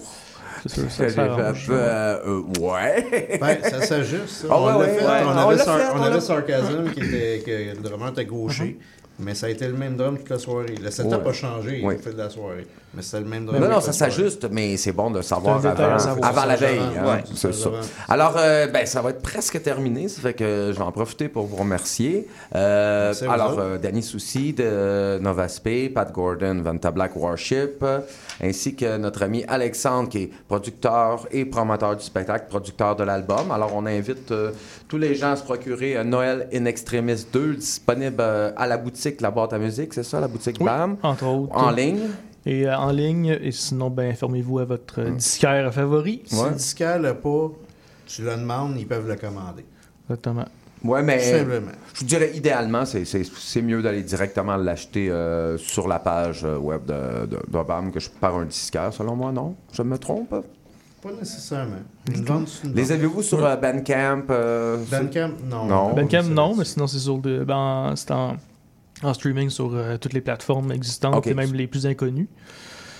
C'est 0.66 0.90
sûr, 0.90 0.90
ça 0.92 1.10
s'arrange. 1.10 1.66
fait, 1.66 1.74
euh, 1.74 2.18
euh, 2.26 2.42
ouais. 2.62 3.38
Ben, 3.42 3.58
ça 3.64 3.82
s'ajuste. 3.82 4.30
ça. 4.30 4.48
Ah 4.50 4.56
on 4.58 4.66
ouais, 4.66 4.72
l'a 4.72 4.78
ouais, 4.78 4.88
fait, 4.94 5.06
ouais. 5.06 5.12
on 5.26 5.28
On 5.28 5.32
avait, 5.32 5.56
l'a 5.58 5.64
Sar- 5.66 5.78
fait, 5.78 5.86
on 5.94 6.02
avait 6.04 6.22
Sarcasm 6.22 6.90
qui 6.94 7.00
était 7.02 7.44
que 7.46 7.76
le 7.76 7.82
drummer 7.82 8.10
était 8.12 8.24
gaucher, 8.26 8.80
mais 9.20 9.36
ça 9.36 9.48
a 9.48 9.50
été 9.50 9.68
le 9.68 9.74
même 9.74 9.96
drum 9.96 10.18
toute 10.18 10.30
la 10.30 10.40
soirée. 10.40 10.76
Le 10.82 10.90
setup 10.92 11.12
Ouais. 11.24 11.30
a 11.30 11.34
changé 11.34 11.84
au 11.84 11.90
fil 11.92 12.14
de 12.14 12.18
la 12.18 12.30
soirée, 12.30 12.68
mais 12.96 13.02
c'était 13.02 13.20
le 13.22 13.26
même. 13.30 13.46
Non, 13.46 13.60
non, 13.70 13.82
ça 13.82 13.92
s'ajuste, 13.94 14.48
mais 14.52 14.78
c'est 14.78 14.92
bon 14.92 15.10
de 15.12 15.22
savoir 15.22 15.62
C'est 15.62 15.68
avant, 15.68 15.96
à 15.96 16.00
savoir. 16.00 16.30
avant 16.30 16.46
la 16.46 16.56
veille. 16.56 16.80
hein, 16.98 17.06
Ouais, 17.06 17.24
c'est 17.36 17.54
ça. 17.54 17.70
Alors, 18.08 18.36
euh, 18.38 18.68
ben, 18.68 18.86
ça 18.86 19.02
va 19.02 19.10
être 19.12 19.22
presque 19.22 19.62
terminé, 19.62 20.08
ça 20.08 20.22
fait 20.22 20.34
que 20.34 20.72
je 20.74 20.78
vais 20.78 20.84
en 20.84 20.92
profiter 20.92 21.28
pour 21.30 21.46
vous 21.46 21.56
remercier. 21.56 22.28
Euh, 22.56 23.08
Merci 23.08 23.26
alors, 23.26 23.58
euh, 23.60 23.78
Danny 23.78 24.04
Soucy 24.04 24.54
de 24.54 25.18
Novaspe, 25.20 25.94
Pat 25.94 26.12
Gordon, 26.12 26.62
Vanta 26.64 26.92
Black 26.92 27.16
Warship, 27.16 27.84
ainsi 28.42 28.76
que 28.76 28.98
notre 28.98 29.24
ami 29.24 29.44
Alexandre, 29.48 30.10
qui 30.10 30.18
est 30.24 30.32
producteur 30.48 31.28
et 31.32 31.46
promoteur 31.46 31.96
du 31.96 32.04
spectacle, 32.04 32.46
producteur 32.50 32.96
de 32.96 33.04
l'album. 33.04 33.52
Alors, 33.52 33.72
on 33.76 33.86
invite 33.86 34.32
euh, 34.32 34.52
tous 34.88 34.98
les 34.98 35.16
gens 35.16 35.32
à 35.32 35.36
se 35.36 35.44
procurer 35.44 35.98
euh, 35.98 36.04
Noël 36.04 36.48
in 36.54 36.66
Extremis 36.66 37.26
2, 37.34 37.56
disponible 37.56 38.18
euh, 38.20 38.52
à 38.56 38.68
la 38.68 38.78
boutique 38.78 39.22
La 39.22 39.32
Boîte 39.32 39.54
à 39.54 39.58
musique, 39.58 39.94
c'est 39.94 40.04
ça, 40.04 40.20
la 40.20 40.28
boutique 40.28 40.58
Oui, 40.60 40.66
BAM? 40.66 40.98
entre 41.04 41.26
autres. 41.26 41.56
En 41.56 41.72
ligne? 41.72 42.00
Et 42.46 42.68
euh, 42.68 42.78
en 42.78 42.92
ligne, 42.92 43.38
et 43.42 43.52
sinon, 43.52 43.90
ben, 43.90 44.12
informez-vous 44.12 44.60
à 44.60 44.66
votre 44.66 45.00
euh, 45.02 45.12
disquaire 45.12 45.74
favori. 45.74 46.22
Si 46.26 46.36
le 46.44 46.52
disquaire 46.52 47.00
l'a 47.00 47.14
pas, 47.14 47.52
tu 48.06 48.22
le 48.24 48.32
demandes, 48.36 48.76
ils 48.78 48.88
peuvent 48.88 49.08
le 49.08 49.16
commander. 49.16 49.66
Exactement. 50.10 50.46
Ouais, 50.84 51.02
mais 51.02 51.18
Tout 51.20 51.38
simplement. 51.38 51.72
je 51.94 52.00
vous 52.02 52.06
dirais 52.06 52.32
idéalement, 52.36 52.84
c'est- 52.86 53.06
c'est 53.06 53.24
c'est 53.24 53.62
mieux 53.62 53.82
d'aller 53.82 54.04
directement 54.04 54.58
l'acheter 54.58 55.10
euh, 55.10 55.58
sur 55.58 55.88
la 55.88 55.98
page 56.00 56.44
euh, 56.44 56.58
web 56.58 56.84
de, 56.86 57.26
de, 57.26 57.38
de 57.48 57.64
BAM 57.64 57.90
que 57.90 58.02
je 58.02 58.10
par 58.10 58.36
un 58.36 58.44
disquaire, 58.46 58.92
selon 58.94 59.16
moi, 59.16 59.32
non? 59.32 59.56
Je 59.72 59.82
me 59.82 59.98
trompe? 59.98 60.36
Pas 61.02 61.12
nécessairement. 61.18 61.78
Une 62.14 62.26
vente, 62.26 62.50
c'est 62.50 62.68
une 62.68 62.74
Les 62.76 62.82
vente. 62.84 62.92
avez-vous 62.92 63.22
sur 63.22 63.38
Ouais. 63.40 63.46
euh, 63.46 63.56
Bandcamp? 63.56 64.24
euh, 64.30 64.78
Bandcamp, 64.92 65.32
non. 65.50 65.66
Non. 65.68 65.94
Bandcamp, 65.94 66.24
non, 66.24 66.54
mais 66.58 66.66
sinon, 66.66 66.88
c'est 66.88 67.00
sur 67.00 67.18
le- 67.24 67.46
ben, 67.46 67.94
c'est 67.96 68.12
en, 68.12 68.36
en 69.06 69.14
streaming 69.14 69.50
sur 69.50 69.74
euh, 69.74 69.98
toutes 69.98 70.14
les 70.14 70.22
plateformes 70.22 70.72
existantes 70.72 71.26
et 71.28 71.34
même 71.34 71.54
les 71.54 71.68
plus 71.68 71.86
inconnues. 71.86 72.30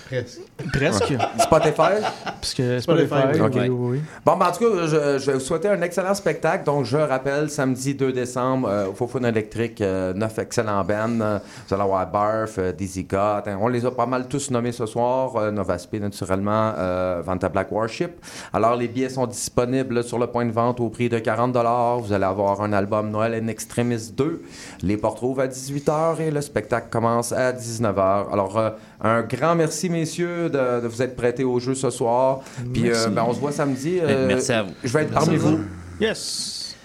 Presque. 0.08 0.40
Presque. 0.72 1.14
Spotify? 1.38 2.04
apps 2.24 2.54
que 2.54 2.80
Spotify. 2.80 3.40
OK. 3.40 3.52
oui, 3.54 3.68
oui. 3.68 4.02
Bon, 4.24 4.36
ben, 4.36 4.46
en 4.48 4.52
tout 4.52 4.64
cas, 4.64 4.86
je, 4.86 5.18
je 5.18 5.26
vais 5.26 5.32
vous 5.34 5.40
souhaiter 5.40 5.68
un 5.68 5.80
excellent 5.82 6.14
spectacle. 6.14 6.64
Donc, 6.64 6.84
je 6.84 6.96
rappelle, 6.96 7.50
samedi 7.50 7.94
2 7.94 8.12
décembre, 8.12 8.68
euh, 8.68 8.86
au 8.88 8.94
Faux 8.94 9.18
électrique, 9.18 9.80
euh, 9.80 10.12
neuf 10.12 10.38
excellents 10.38 10.84
bands. 10.84 11.20
Euh, 11.20 11.38
vous 11.66 11.74
allez 11.74 11.82
avoir 11.82 12.10
Barf, 12.10 12.58
euh, 12.58 12.72
Dizzy 12.72 13.06
Cut. 13.06 13.16
hein, 13.16 13.58
on 13.60 13.68
les 13.68 13.84
a 13.86 13.90
pas 13.90 14.06
mal 14.06 14.28
tous 14.28 14.50
nommés 14.50 14.72
ce 14.72 14.86
soir. 14.86 15.36
Euh, 15.36 15.50
Nova 15.50 15.78
Speed, 15.78 16.02
naturellement, 16.02 16.72
euh, 16.76 17.22
Vanta 17.24 17.48
Black 17.48 17.70
Warship. 17.72 18.12
Alors, 18.52 18.76
les 18.76 18.88
billets 18.88 19.08
sont 19.08 19.26
disponibles 19.26 20.04
sur 20.04 20.18
le 20.18 20.26
point 20.26 20.44
de 20.44 20.52
vente 20.52 20.80
au 20.80 20.88
prix 20.90 21.08
de 21.08 21.18
40 21.18 21.56
Vous 22.02 22.12
allez 22.12 22.24
avoir 22.24 22.60
un 22.62 22.72
album 22.72 23.10
Noël 23.10 23.34
in 23.34 23.48
Extremis 23.48 24.12
2. 24.16 24.42
Les 24.82 24.96
portes 24.96 25.20
rouvrent 25.20 25.42
à 25.42 25.46
18h 25.46 26.20
et 26.20 26.30
le 26.30 26.40
spectacle 26.40 26.88
commence 26.90 27.32
à 27.32 27.52
19h. 27.52 28.32
Alors, 28.32 28.58
euh, 28.58 28.70
un 29.00 29.22
grand 29.22 29.54
merci, 29.54 29.88
messieurs, 29.90 30.48
de, 30.48 30.80
de 30.82 30.86
vous 30.88 31.02
être 31.02 31.16
prêtés 31.16 31.44
au 31.44 31.58
jeu 31.58 31.74
ce 31.74 31.90
soir. 31.90 32.40
Puis, 32.72 32.90
euh, 32.90 33.08
ben, 33.08 33.24
on 33.28 33.32
se 33.34 33.40
voit 33.40 33.52
samedi. 33.52 34.00
Ben, 34.00 34.26
merci 34.26 34.52
à 34.52 34.62
vous. 34.62 34.72
Je 34.82 34.92
vais 34.92 35.02
être 35.02 35.10
Merci 35.12 35.26
parmi 35.26 35.36
vous. 35.38 35.56
vous. 35.58 35.64
Yes. 36.00 36.76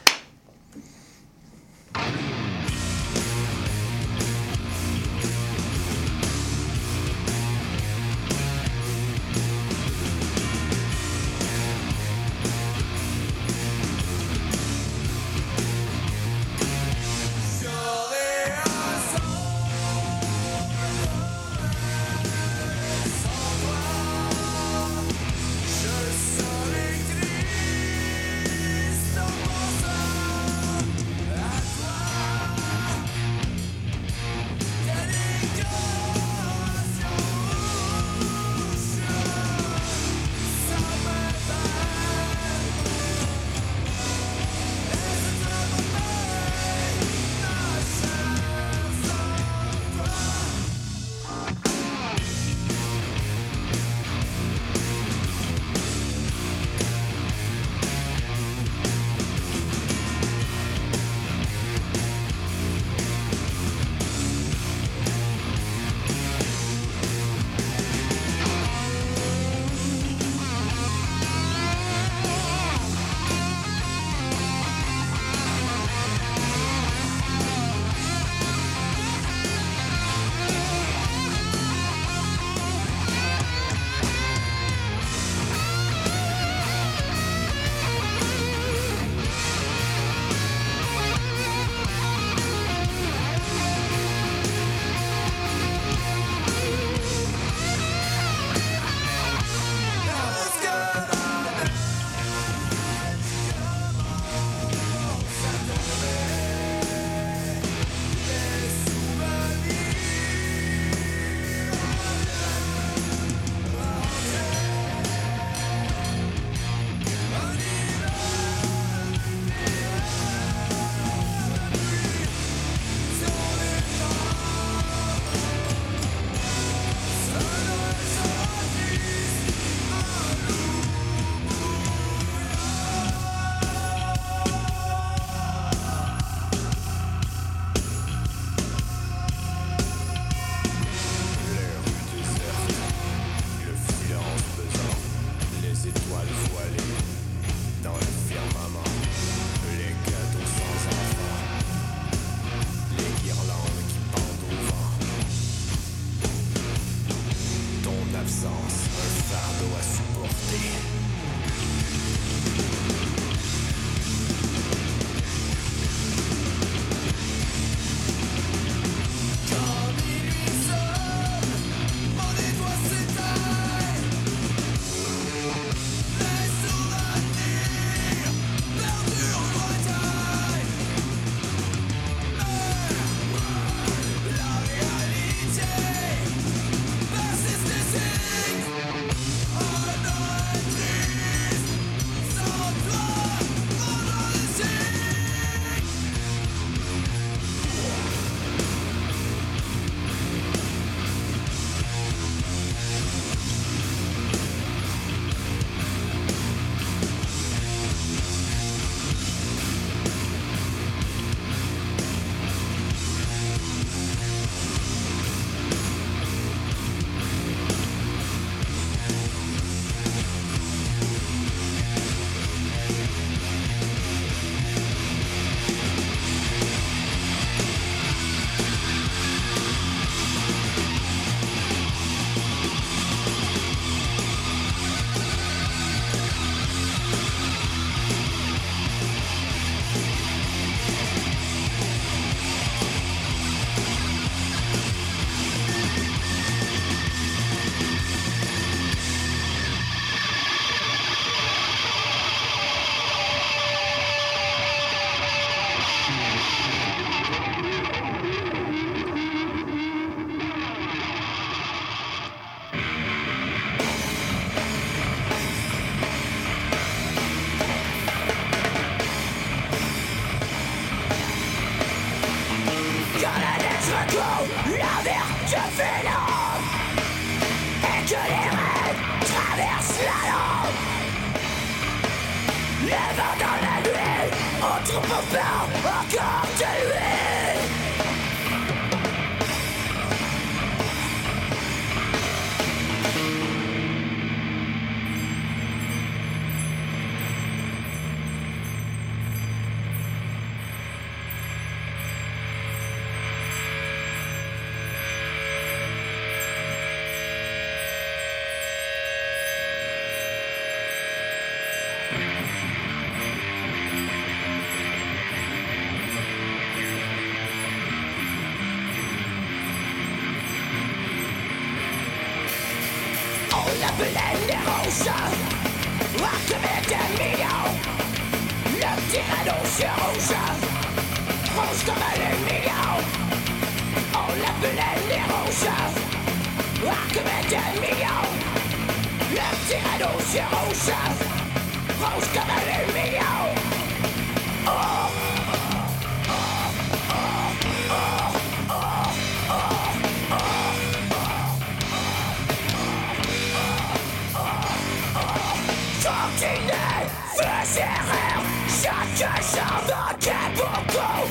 Beaucoup 360.60 361.28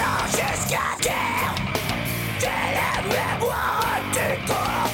Alors 0.00 0.26
jusqu'à 0.28 0.88
terre 1.00 1.54
Dès 2.40 2.66
la 2.78 2.92
mémoire 3.08 4.00
du 4.12 4.46
corps 4.46 4.90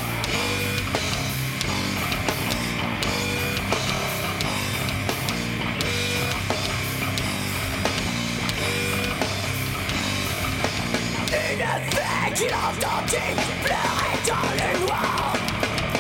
Une 11.32 11.66
fée 11.90 12.32
qu'il 12.34 12.54
entendit 12.54 13.34
pleurer 13.64 14.16
dans 14.26 14.50
le 14.58 14.86
noir 14.86 15.32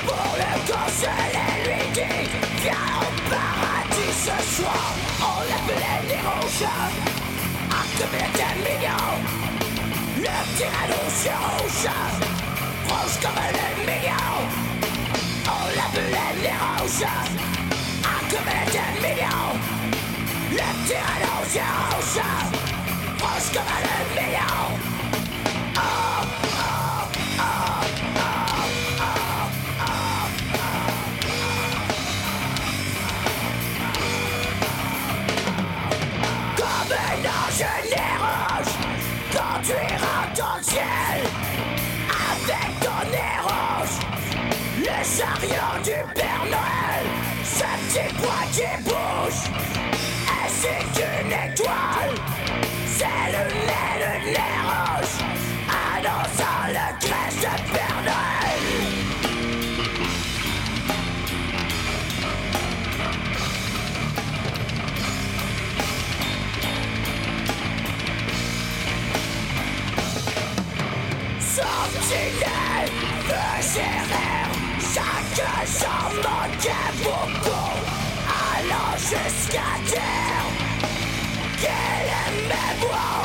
Pour 0.06 0.36
le 0.38 0.50
consoler 0.70 1.50
lui 1.64 1.90
dit 1.92 2.30
Viens 2.62 2.86
au 3.00 3.30
paradis 3.30 4.14
ce 4.14 4.56
soir. 4.56 4.94
On 5.20 5.40
l'appelait 5.48 6.08
les 6.08 6.20
rouges 6.20 7.05
Jeden 8.16 8.58
milion 8.64 9.18
Naptiraną 10.16 11.02
się 11.22 11.34
ocean 11.56 12.20
Polska 12.88 13.28
jeden 13.28 13.86
milion 13.86 14.42
Olepylenie 15.60 16.54
ocean 16.76 17.28
A 18.04 18.34
jeden 18.34 18.94
milion 19.02 19.58
Naptiraną 20.50 21.34
się 21.52 21.64
ocean 21.98 22.52
Polska 23.18 23.60
jeden 23.60 24.24
milion 24.24 24.95
qui 48.56 48.62
bouge. 48.84 49.42
Ainsi 50.40 50.74
qu'une 50.94 51.30
étoile. 51.30 52.14
C'est 52.86 53.28
le 53.32 53.42
nez, 53.66 53.94
le 54.02 54.12
nez 54.32 54.56
rouge. 54.68 55.16
Annonçant 55.92 56.64
le 56.68 56.86
crèche 57.00 57.40
de 57.42 57.54
Père 57.72 58.00
Noël. 58.08 58.64
Sentinelle 71.40 72.92
de 73.28 73.42
gérer 73.74 74.36
Chaque 74.94 75.36
beaucoup 77.02 77.45
Allant 77.45 77.45
jusqu'à 77.45 77.45
Terre 79.88 80.46
Quel 81.60 81.70
est 81.70 82.48
mes 82.48 82.86
bras 82.86 83.16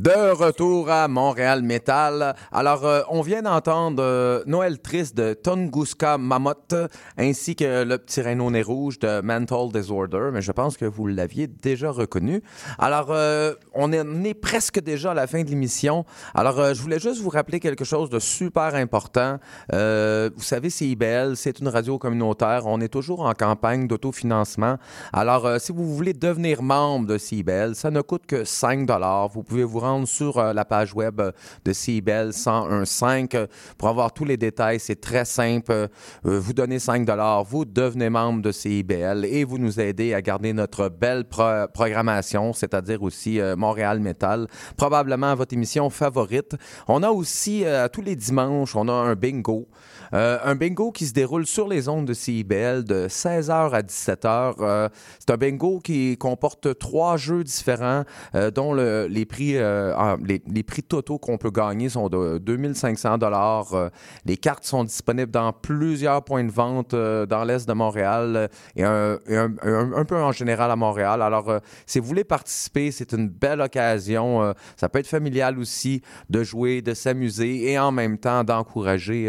De 0.00 0.32
retour 0.32 0.90
à 0.90 1.08
Montréal 1.08 1.62
Metal. 1.62 2.34
Alors, 2.52 2.86
euh, 2.86 3.02
on 3.10 3.20
vient 3.20 3.42
d'entendre 3.42 4.02
euh, 4.02 4.42
Noël 4.46 4.78
Triste 4.78 5.14
de 5.14 5.34
Tunguska 5.34 6.16
Mammoth 6.16 6.74
ainsi 7.18 7.54
que 7.54 7.84
Le 7.84 7.98
Petit 7.98 8.22
Rhino 8.22 8.50
Nez 8.50 8.62
Rouge 8.62 8.98
de 8.98 9.20
Mental 9.20 9.68
Disorder, 9.70 10.30
mais 10.32 10.40
je 10.40 10.52
pense 10.52 10.78
que 10.78 10.86
vous 10.86 11.06
l'aviez 11.06 11.48
déjà 11.48 11.90
reconnu. 11.90 12.42
Alors, 12.78 13.08
euh, 13.10 13.52
on 13.74 13.92
est, 13.92 14.32
presque 14.32 14.80
déjà 14.80 15.10
à 15.10 15.14
la 15.14 15.26
fin 15.26 15.42
de 15.42 15.50
l'émission. 15.50 16.06
Alors, 16.34 16.72
je 16.72 16.80
voulais 16.80 16.98
juste 16.98 17.20
vous 17.20 17.28
rappeler 17.28 17.60
quelque 17.60 17.84
chose 17.84 18.08
de 18.08 18.20
super 18.20 18.74
important. 18.76 19.38
Vous 19.70 20.42
savez, 20.42 20.70
CIBL, 20.70 21.36
c'est 21.36 21.58
une 21.58 21.68
radio 21.68 21.98
communautaire. 21.98 22.62
On 22.64 22.80
est 22.80 22.88
toujours 22.88 23.20
en 23.26 23.34
campagne 23.34 23.86
d'autofinancement. 23.86 24.76
Alors, 25.12 25.60
si 25.60 25.72
vous 25.72 25.94
voulez 25.94 26.14
devenir 26.14 26.62
membre 26.62 27.06
de 27.06 27.18
CIBL, 27.18 27.74
ça 27.74 27.90
ne 27.90 28.00
coûte 28.00 28.24
que 28.26 28.44
5 28.44 28.88
Vous 29.34 29.42
pouvez 29.42 29.64
vous 29.64 29.80
rendre 29.80 29.89
sur 30.06 30.38
euh, 30.38 30.52
la 30.52 30.64
page 30.64 30.94
web 30.94 31.20
euh, 31.20 31.32
de 31.64 31.72
CIBL 31.72 32.30
1015 32.34 33.28
euh, 33.34 33.46
pour 33.78 33.88
avoir 33.88 34.12
tous 34.12 34.24
les 34.24 34.36
détails. 34.36 34.80
C'est 34.80 35.00
très 35.00 35.24
simple. 35.24 35.72
Euh, 35.72 35.88
vous 36.24 36.52
donnez 36.52 36.78
5 36.78 37.08
vous 37.46 37.64
devenez 37.64 38.10
membre 38.10 38.42
de 38.42 38.52
CIBL 38.52 39.24
et 39.24 39.44
vous 39.44 39.58
nous 39.58 39.80
aidez 39.80 40.14
à 40.14 40.22
garder 40.22 40.52
notre 40.52 40.88
belle 40.88 41.24
pro- 41.24 41.66
programmation, 41.72 42.52
c'est-à-dire 42.52 43.02
aussi 43.02 43.40
Montréal 43.56 44.00
Metal, 44.00 44.46
probablement 44.76 45.34
votre 45.34 45.54
émission 45.54 45.90
favorite. 45.90 46.56
On 46.88 47.02
a 47.02 47.10
aussi, 47.10 47.64
tous 47.92 48.02
les 48.02 48.16
dimanches, 48.16 48.76
on 48.76 48.88
a 48.88 48.92
un 48.92 49.14
bingo. 49.14 49.68
Euh, 50.12 50.38
un 50.44 50.54
bingo 50.56 50.90
qui 50.90 51.06
se 51.06 51.12
déroule 51.12 51.46
sur 51.46 51.68
les 51.68 51.88
ondes 51.88 52.06
de 52.06 52.14
CIBL 52.14 52.84
de 52.84 53.06
16h 53.08 53.70
à 53.72 53.82
17h. 53.82 54.54
Euh, 54.60 54.88
c'est 55.18 55.30
un 55.30 55.36
bingo 55.36 55.78
qui 55.78 56.16
comporte 56.18 56.78
trois 56.78 57.16
jeux 57.16 57.44
différents, 57.44 58.02
euh, 58.34 58.50
dont 58.50 58.72
le- 58.72 59.06
les, 59.08 59.24
prix, 59.24 59.54
les, 59.54 60.62
prix 60.62 60.82
totaux 60.82 61.18
qu'on 61.18 61.38
peut 61.38 61.50
gagner 61.50 61.88
sont 61.88 62.08
de 62.08 62.38
2500 62.38 63.18
dollars. 63.18 63.90
les 64.24 64.36
cartes 64.36 64.64
sont 64.64 64.84
disponibles 64.84 65.30
dans 65.30 65.52
plusieurs 65.52 66.22
points 66.24 66.44
de 66.44 66.50
vente 66.50 66.94
dans 66.94 67.44
l'est 67.44 67.66
de 67.68 67.72
Montréal 67.72 68.48
et, 68.76 68.84
un, 68.84 69.18
un- 69.62 70.04
peu 70.04 70.16
en 70.16 70.32
général 70.32 70.70
à 70.70 70.76
Montréal. 70.76 71.22
Alors, 71.22 71.52
si 71.86 71.98
vous 72.00 72.06
voulez 72.06 72.24
participer, 72.24 72.90
c'est 72.90 73.12
une 73.12 73.28
belle 73.28 73.60
occasion. 73.60 74.54
ça 74.76 74.88
peut 74.88 74.98
être 74.98 75.06
familial 75.06 75.58
aussi 75.58 76.02
de 76.28 76.42
jouer, 76.42 76.82
de 76.82 76.94
s'amuser 76.94 77.70
et 77.70 77.78
en 77.78 77.92
même 77.92 78.18
temps 78.18 78.42
d'encourager 78.44 79.26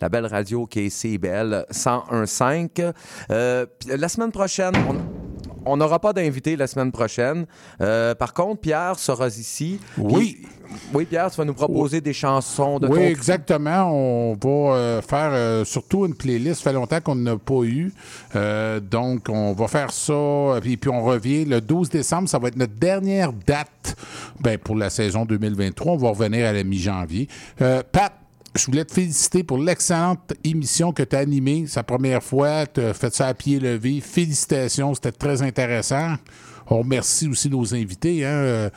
la 0.00 0.08
belle 0.12 0.26
radio 0.26 0.66
qui 0.66 0.80
est 0.86 0.90
CIBL 0.90 1.66
1015. 1.72 2.92
Euh, 3.30 3.66
la 3.88 4.08
semaine 4.08 4.30
prochaine, 4.30 4.72
on- 4.88 4.96
on 5.64 5.76
n'aura 5.76 6.00
pas 6.00 6.12
d'invité 6.12 6.56
la 6.56 6.66
semaine 6.66 6.90
prochaine. 6.92 7.46
Euh, 7.80 8.14
par 8.16 8.34
contre, 8.34 8.60
Pierre 8.60 8.98
sera 8.98 9.28
ici. 9.28 9.78
Oui. 9.96 10.38
Oui, 10.94 11.04
Pierre, 11.04 11.30
tu 11.30 11.36
vas 11.36 11.44
nous 11.44 11.52
proposer 11.54 12.00
des 12.00 12.14
chansons 12.14 12.78
de 12.80 12.88
oui, 12.88 12.98
ton 12.98 13.04
exactement. 13.04 13.90
On 13.92 14.32
va 14.42 14.74
euh, 14.74 15.02
faire 15.02 15.30
euh, 15.32 15.64
surtout 15.66 16.06
une 16.06 16.14
playlist. 16.14 16.62
Ça 16.62 16.70
fait 16.70 16.74
longtemps 16.74 17.00
qu'on 17.00 17.14
n'a 17.14 17.36
pas 17.36 17.62
eu. 17.62 17.92
Donc, 18.90 19.28
on 19.28 19.52
va 19.52 19.68
faire 19.68 19.92
ça. 19.92 20.12
euh, 20.14 20.60
Puis, 20.60 20.76
puis 20.78 20.90
on 20.90 21.02
revient 21.04 21.44
le 21.44 21.60
12 21.60 21.90
décembre. 21.90 22.28
Ça 22.28 22.38
va 22.38 22.48
être 22.48 22.56
notre 22.56 22.74
dernière 22.74 23.32
date 23.32 23.96
ben, 24.40 24.56
pour 24.58 24.74
la 24.76 24.88
saison 24.90 25.24
2023. 25.26 25.92
On 25.92 25.96
va 25.96 26.08
revenir 26.10 26.46
à 26.48 26.52
la 26.52 26.64
mi-janvier. 26.64 27.28
Pat, 27.58 28.12
je 28.54 28.66
voulais 28.66 28.84
te 28.84 28.92
féliciter 28.92 29.42
pour 29.42 29.58
l'excellente 29.58 30.34
émission 30.44 30.92
que 30.92 31.02
tu 31.02 31.16
as 31.16 31.20
animée. 31.20 31.66
Sa 31.66 31.82
première 31.82 32.22
fois, 32.22 32.66
tu 32.66 32.80
as 32.80 32.94
fait 32.94 33.14
ça 33.14 33.28
à 33.28 33.34
pied 33.34 33.58
levé. 33.58 34.00
Félicitations, 34.00 34.94
c'était 34.94 35.12
très 35.12 35.42
intéressant. 35.42 36.16
On 36.66 36.78
remercie 36.78 37.28
aussi 37.28 37.48
nos 37.48 37.74
invités. 37.74 38.24
Hein. 38.24 38.70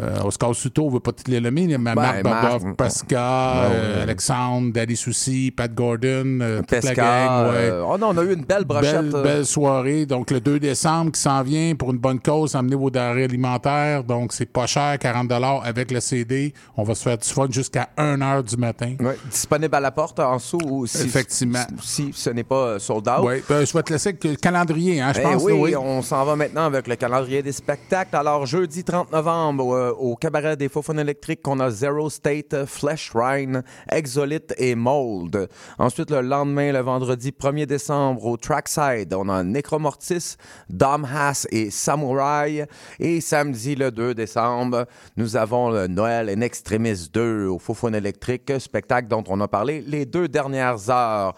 Euh, 0.00 0.22
Oscar 0.24 0.54
Suto, 0.54 0.84
on 0.84 0.88
ne 0.88 0.92
veut 0.94 1.00
pas 1.00 1.12
te 1.12 1.28
les 1.30 1.40
nommer, 1.40 1.66
mais 1.66 1.78
Ben, 1.78 1.94
Marc 1.94 2.22
Bordoff, 2.22 2.62
Marc, 2.62 2.76
Pascal, 2.76 3.70
Ben, 3.70 3.96
ouais. 3.96 4.02
Alexandre, 4.02 4.72
Daddy 4.72 4.96
Souci, 4.96 5.50
Pat 5.56 5.72
Gordon, 5.74 6.38
euh, 6.40 6.58
toute 6.60 6.70
la 6.70 6.80
Pesca. 6.80 6.94
gang. 6.94 7.50
ouais. 7.50 7.56
euh, 7.70 7.84
oh 7.86 7.98
non, 7.98 8.08
on 8.10 8.18
a 8.18 8.22
eu 8.22 8.32
une 8.34 8.44
belle 8.44 8.64
brochette. 8.64 8.92
Belle, 9.02 9.16
euh, 9.16 9.22
belle 9.22 9.46
soirée. 9.46 10.06
Donc, 10.06 10.30
le 10.30 10.40
2 10.40 10.60
décembre 10.60 11.12
qui 11.12 11.20
s'en 11.20 11.42
vient 11.42 11.74
pour 11.74 11.90
une 11.90 11.98
bonne 11.98 12.20
cause, 12.20 12.54
amener 12.54 12.76
vos 12.76 12.90
denrées 12.90 13.24
alimentaires. 13.24 14.04
Donc, 14.04 14.32
c'est 14.32 14.46
pas 14.46 14.66
cher, 14.66 14.98
40 14.98 15.30
avec 15.64 15.90
le 15.90 16.00
CD. 16.00 16.54
On 16.76 16.82
va 16.84 16.94
se 16.94 17.02
faire 17.02 17.18
du 17.18 17.28
fun 17.28 17.46
jusqu'à 17.50 17.88
1 17.96 18.18
h 18.18 18.42
du 18.44 18.56
matin. 18.56 18.94
ouais, 19.00 19.16
disponible 19.30 19.74
à 19.74 19.80
la 19.80 19.90
porte 19.90 20.20
en 20.20 20.36
dessous 20.36 20.58
ou 20.64 20.86
si, 20.86 21.02
Effectivement. 21.02 21.64
si, 21.82 22.12
si 22.12 22.12
ce 22.14 22.30
n'est 22.30 22.44
pas 22.44 22.78
sold 22.78 23.08
out. 23.08 23.24
Oui, 23.24 23.42
ben, 23.48 23.64
je 23.64 23.72
vais 23.72 23.82
te 23.82 23.92
laisser 23.92 24.10
avec 24.10 24.24
le 24.24 24.36
calendrier, 24.36 25.00
hein, 25.00 25.12
je 25.14 25.20
Eh 25.20 25.22
pense. 25.22 25.42
oui, 25.42 25.52
oui. 25.52 25.76
on 25.76 26.02
s'en 26.02 26.24
va 26.24 26.36
maintenant 26.36 26.64
avec 26.66 26.86
le 26.86 26.96
calendrier 26.96 27.42
des 27.42 27.52
spectacles. 27.52 28.14
Alors, 28.16 28.46
jeudi 28.46 28.84
30 28.84 29.12
novembre, 29.12 29.64
euh, 29.80 29.92
au 29.92 30.14
cabaret 30.16 30.56
des 30.56 30.68
Faux 30.68 30.82
électriques, 30.92 31.46
on 31.48 31.58
a 31.60 31.70
Zero 31.70 32.10
State, 32.10 32.54
euh, 32.54 32.66
Flesh 32.66 33.12
Rhine, 33.14 33.62
Exolite 33.90 34.54
et 34.58 34.74
Mold. 34.74 35.48
Ensuite, 35.78 36.10
le 36.10 36.20
lendemain, 36.20 36.72
le 36.72 36.80
vendredi 36.80 37.30
1er 37.30 37.66
décembre, 37.66 38.26
au 38.26 38.36
Trackside, 38.36 39.12
on 39.14 39.28
a 39.28 39.42
Necromortis, 39.42 40.36
Dom 40.68 41.04
Hass 41.04 41.46
et 41.50 41.70
Samurai. 41.70 42.66
Et 42.98 43.20
samedi, 43.20 43.74
le 43.74 43.90
2 43.90 44.14
décembre, 44.14 44.86
nous 45.16 45.36
avons 45.36 45.70
le 45.70 45.86
Noël 45.86 46.28
in 46.28 46.40
Extremis 46.42 47.08
2 47.12 47.46
au 47.46 47.58
Faux 47.58 47.74
électrique, 47.88 48.52
spectacle 48.58 49.08
dont 49.08 49.24
on 49.28 49.40
a 49.40 49.48
parlé 49.48 49.80
les 49.86 50.04
deux 50.04 50.28
dernières 50.28 50.90
heures. 50.90 51.34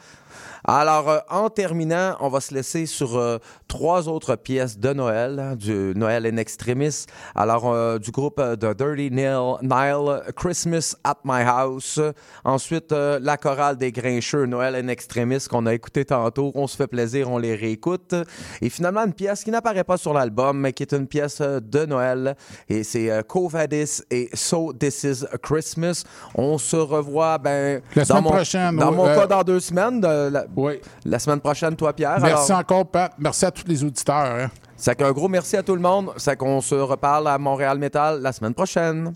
Alors, 0.64 1.08
euh, 1.10 1.18
en 1.28 1.50
terminant, 1.50 2.16
on 2.20 2.28
va 2.28 2.40
se 2.40 2.54
laisser 2.54 2.86
sur 2.86 3.16
euh, 3.16 3.38
trois 3.66 4.08
autres 4.08 4.36
pièces 4.36 4.78
de 4.78 4.92
Noël, 4.92 5.38
hein, 5.40 5.56
du 5.56 5.92
Noël 5.96 6.24
in 6.26 6.36
Extremis. 6.36 7.06
Alors, 7.34 7.72
euh, 7.72 7.98
du 7.98 8.10
groupe 8.12 8.38
euh, 8.38 8.54
de 8.54 8.72
Dirty 8.72 9.10
Nile, 9.10 9.56
Nile, 9.62 10.22
Christmas 10.36 10.94
at 11.02 11.16
My 11.24 11.42
House. 11.42 12.00
Ensuite, 12.44 12.92
euh, 12.92 13.18
la 13.20 13.36
chorale 13.36 13.76
des 13.76 13.90
Grincheux, 13.90 14.46
Noël 14.46 14.76
in 14.76 14.88
Extremis, 14.88 15.46
qu'on 15.50 15.66
a 15.66 15.74
écouté 15.74 16.04
tantôt. 16.04 16.52
On 16.54 16.66
se 16.66 16.76
fait 16.76 16.86
plaisir, 16.86 17.28
on 17.28 17.38
les 17.38 17.56
réécoute. 17.56 18.14
Et 18.60 18.68
finalement, 18.70 19.04
une 19.04 19.14
pièce 19.14 19.42
qui 19.42 19.50
n'apparaît 19.50 19.84
pas 19.84 19.96
sur 19.96 20.12
l'album, 20.12 20.60
mais 20.60 20.72
qui 20.72 20.84
est 20.84 20.92
une 20.92 21.08
pièce 21.08 21.40
euh, 21.40 21.58
de 21.60 21.86
Noël. 21.86 22.36
Et 22.68 22.84
c'est 22.84 23.10
euh, 23.10 23.22
Covadis 23.22 24.02
et 24.10 24.30
So 24.34 24.72
This 24.72 25.02
Is 25.02 25.24
Christmas. 25.42 26.04
On 26.36 26.56
se 26.56 26.76
revoit, 26.76 27.38
ben, 27.38 27.80
dans 28.08 28.22
mon, 28.22 28.30
prochaine, 28.30 28.76
Dans 28.76 28.92
mon 28.92 29.06
cas, 29.06 29.26
dans 29.26 29.42
deux 29.42 29.60
semaines. 29.60 30.00
de 30.00 30.28
la, 30.30 30.44
Oui. 30.56 30.80
la 31.04 31.18
semaine 31.18 31.40
prochaine, 31.40 31.74
toi, 31.76 31.92
Pierre. 31.92 32.18
Merci 32.20 32.52
Alors, 32.52 32.60
encore, 32.60 32.86
Pat. 32.86 33.12
Merci 33.18 33.44
à 33.46 33.50
tous 33.50 33.66
les 33.66 33.82
auditeurs. 33.84 34.14
hein. 34.16 34.50
c'est 34.76 34.94
qu'un 34.96 35.12
gros 35.12 35.28
merci 35.28 35.56
à 35.56 35.62
tout 35.62 35.74
le 35.74 35.80
monde. 35.80 36.12
C'est 36.16 36.36
qu'on 36.36 36.60
se 36.60 36.74
reparle 36.74 37.28
à 37.28 37.38
Montréal 37.38 37.78
Metal 37.78 38.20
la 38.20 38.32
semaine 38.32 38.54
prochaine. 38.54 39.12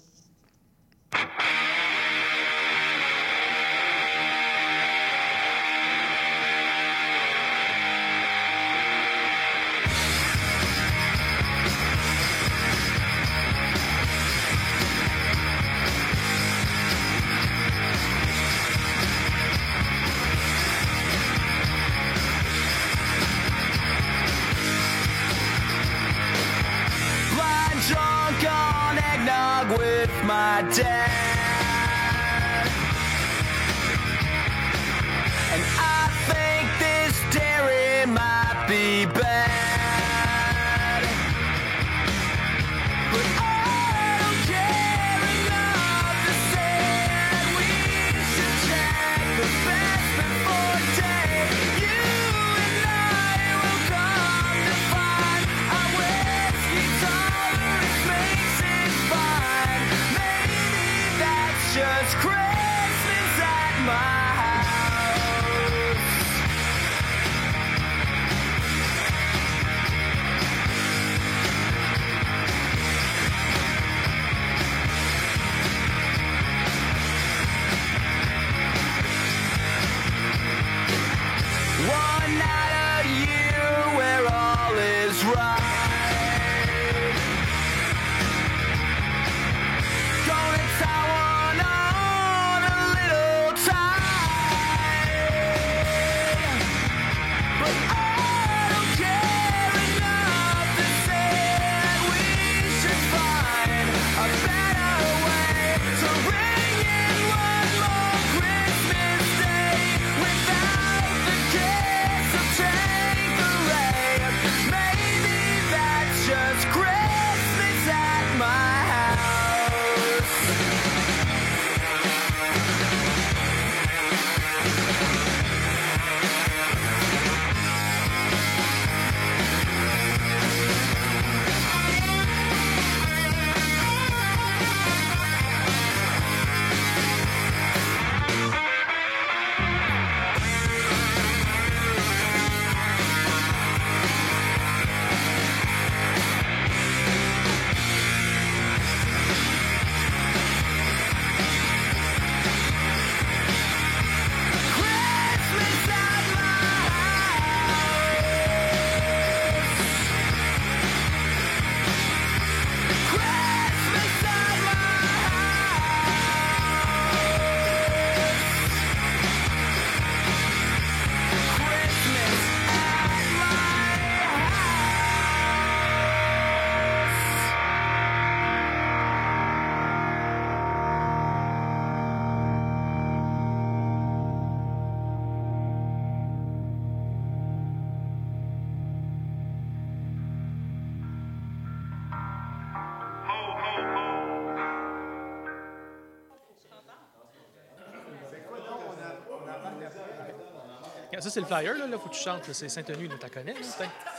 Ça, 201.27 201.31
c'est 201.33 201.41
le 201.41 201.47
flyer, 201.47 201.75
là. 201.77 201.89
là 201.89 201.99
faut 201.99 202.09
que 202.09 202.15
tu 202.15 202.23
chantes. 202.23 202.45
C'est 202.53 202.69
Saint-Denis, 202.69 203.09
là. 203.09 203.17
T'as 203.19 203.29
connais, 203.29 203.53
là? 203.53 203.61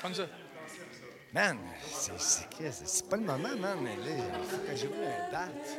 Prends 0.02 0.14
ça. 0.14 0.28
Man, 1.34 1.58
c'est- 1.90 2.20
c'est 2.20 2.48
c'est 2.86 3.10
pas 3.10 3.16
le 3.16 3.24
moment, 3.24 3.56
man, 3.58 3.78
mais 3.82 3.96
là, 3.96 4.24
faut 4.50 4.58
que 4.58 4.76
j'ouvre 4.76 4.96
un 5.06 5.32
date. 5.32 5.78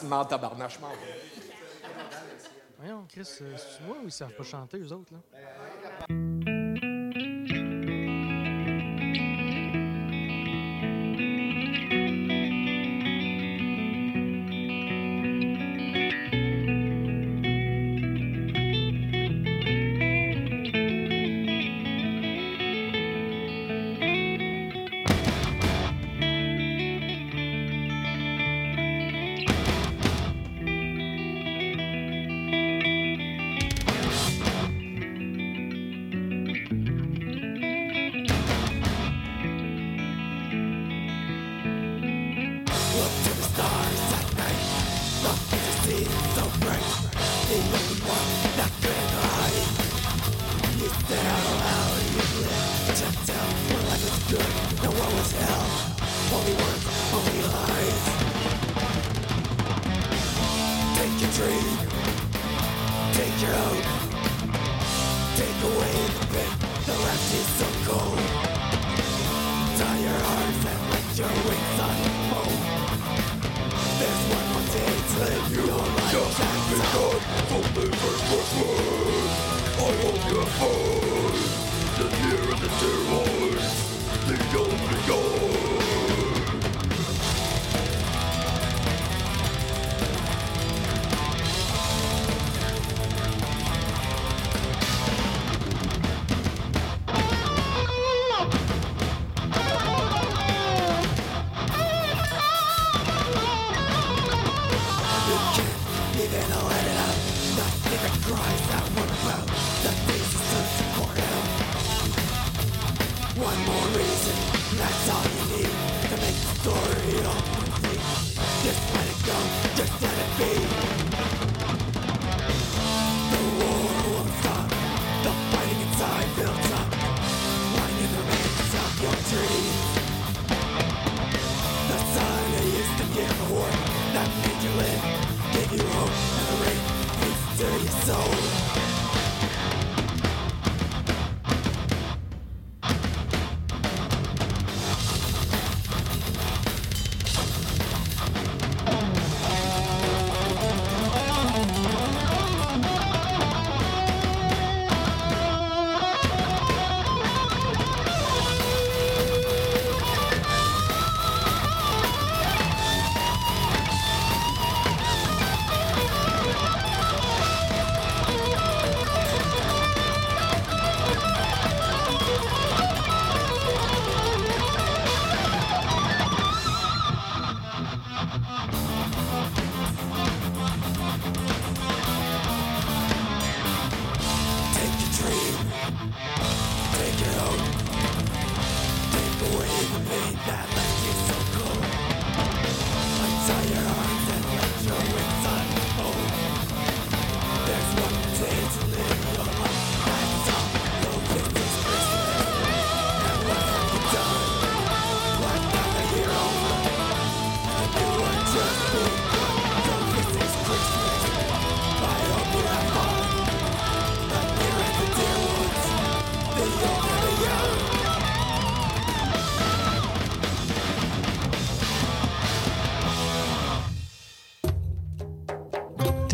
C'est 0.00 0.06
une 0.06 0.26
tabarnache. 0.28 0.78
Voyons, 2.78 3.04
Chris, 3.08 3.28
euh, 3.42 3.56
c'est 3.56 3.84
moi 3.84 3.96
ou 4.02 4.06
ils 4.06 4.12
savent 4.12 4.32
pas 4.32 4.42
chanter, 4.42 4.78
eux 4.78 4.92
autres, 4.92 5.12
là? 5.12 5.18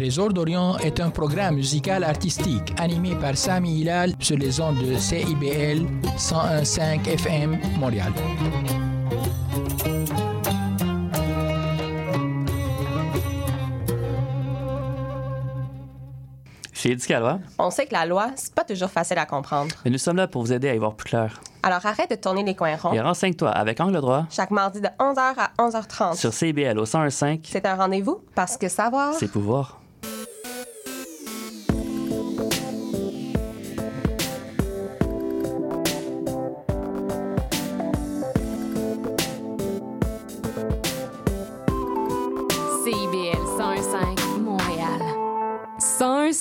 Trésor 0.06 0.32
d'Orient 0.32 0.78
est 0.78 1.00
un 1.00 1.10
programme 1.10 1.56
musical 1.56 2.04
artistique 2.04 2.72
animé 2.78 3.16
par 3.16 3.36
Sami 3.36 3.80
Hilal 3.80 4.12
sur 4.20 4.36
les 4.36 4.60
ondes 4.60 4.78
de 4.78 4.96
CIBL 4.96 5.84
101.5 6.16 7.08
FM 7.08 7.58
Montréal. 7.76 8.12
Chez 16.72 16.92
Éducalois, 16.92 17.40
On 17.58 17.72
sait 17.72 17.86
que 17.86 17.92
la 17.94 18.06
loi, 18.06 18.30
c'est 18.36 18.54
pas 18.54 18.62
toujours 18.62 18.90
facile 18.90 19.18
à 19.18 19.26
comprendre. 19.26 19.74
mais 19.84 19.90
nous 19.90 19.98
sommes 19.98 20.18
là 20.18 20.28
pour 20.28 20.42
vous 20.42 20.52
aider 20.52 20.68
à 20.68 20.74
y 20.76 20.78
voir 20.78 20.94
plus 20.94 21.08
clair. 21.08 21.40
Alors 21.64 21.84
arrête 21.84 22.10
de 22.10 22.14
tourner 22.14 22.44
les 22.44 22.54
coins 22.54 22.76
ronds. 22.76 22.92
Et 22.92 23.00
renseigne-toi 23.00 23.50
avec 23.50 23.80
Angle 23.80 24.00
Droit 24.00 24.26
Chaque 24.30 24.52
mardi 24.52 24.80
de 24.80 24.86
11h 25.00 25.34
à 25.36 25.50
11h30. 25.58 26.14
sur 26.16 26.32
CIBL 26.32 26.78
au 26.78 26.84
101.5. 26.84 27.40
C'est 27.42 27.66
un 27.66 27.74
rendez-vous 27.74 28.20
parce 28.36 28.56
que 28.56 28.68
savoir. 28.68 29.12
C'est 29.14 29.32
pouvoir. 29.32 29.80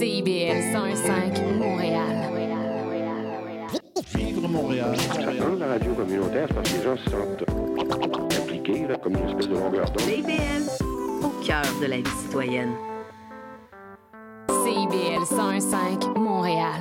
CIBL 0.00 0.72
101.5 0.72 1.58
Montréal. 1.58 2.32
Vivre 4.14 4.48
Montréal. 4.48 4.96
la 5.58 5.66
radio 5.66 5.92
communautaire, 5.92 6.46
c'est 6.48 6.54
parce 6.54 6.70
que 6.70 6.76
les 6.78 6.82
gens 6.82 6.96
se 6.96 7.10
sentent 7.10 8.34
impliqués, 8.34 8.86
là, 8.88 8.96
comme 8.96 9.12
une 9.12 9.28
espèce 9.28 9.48
de 9.50 9.56
longueur 9.56 9.84
d'onde? 9.90 10.00
CIBL, 10.00 10.84
au 11.22 11.44
cœur 11.44 11.64
de 11.82 11.86
la 11.86 11.96
vie 11.98 12.16
citoyenne. 12.22 12.72
CIBL 14.48 15.22
101.5 15.22 16.18
Montréal. 16.18 16.80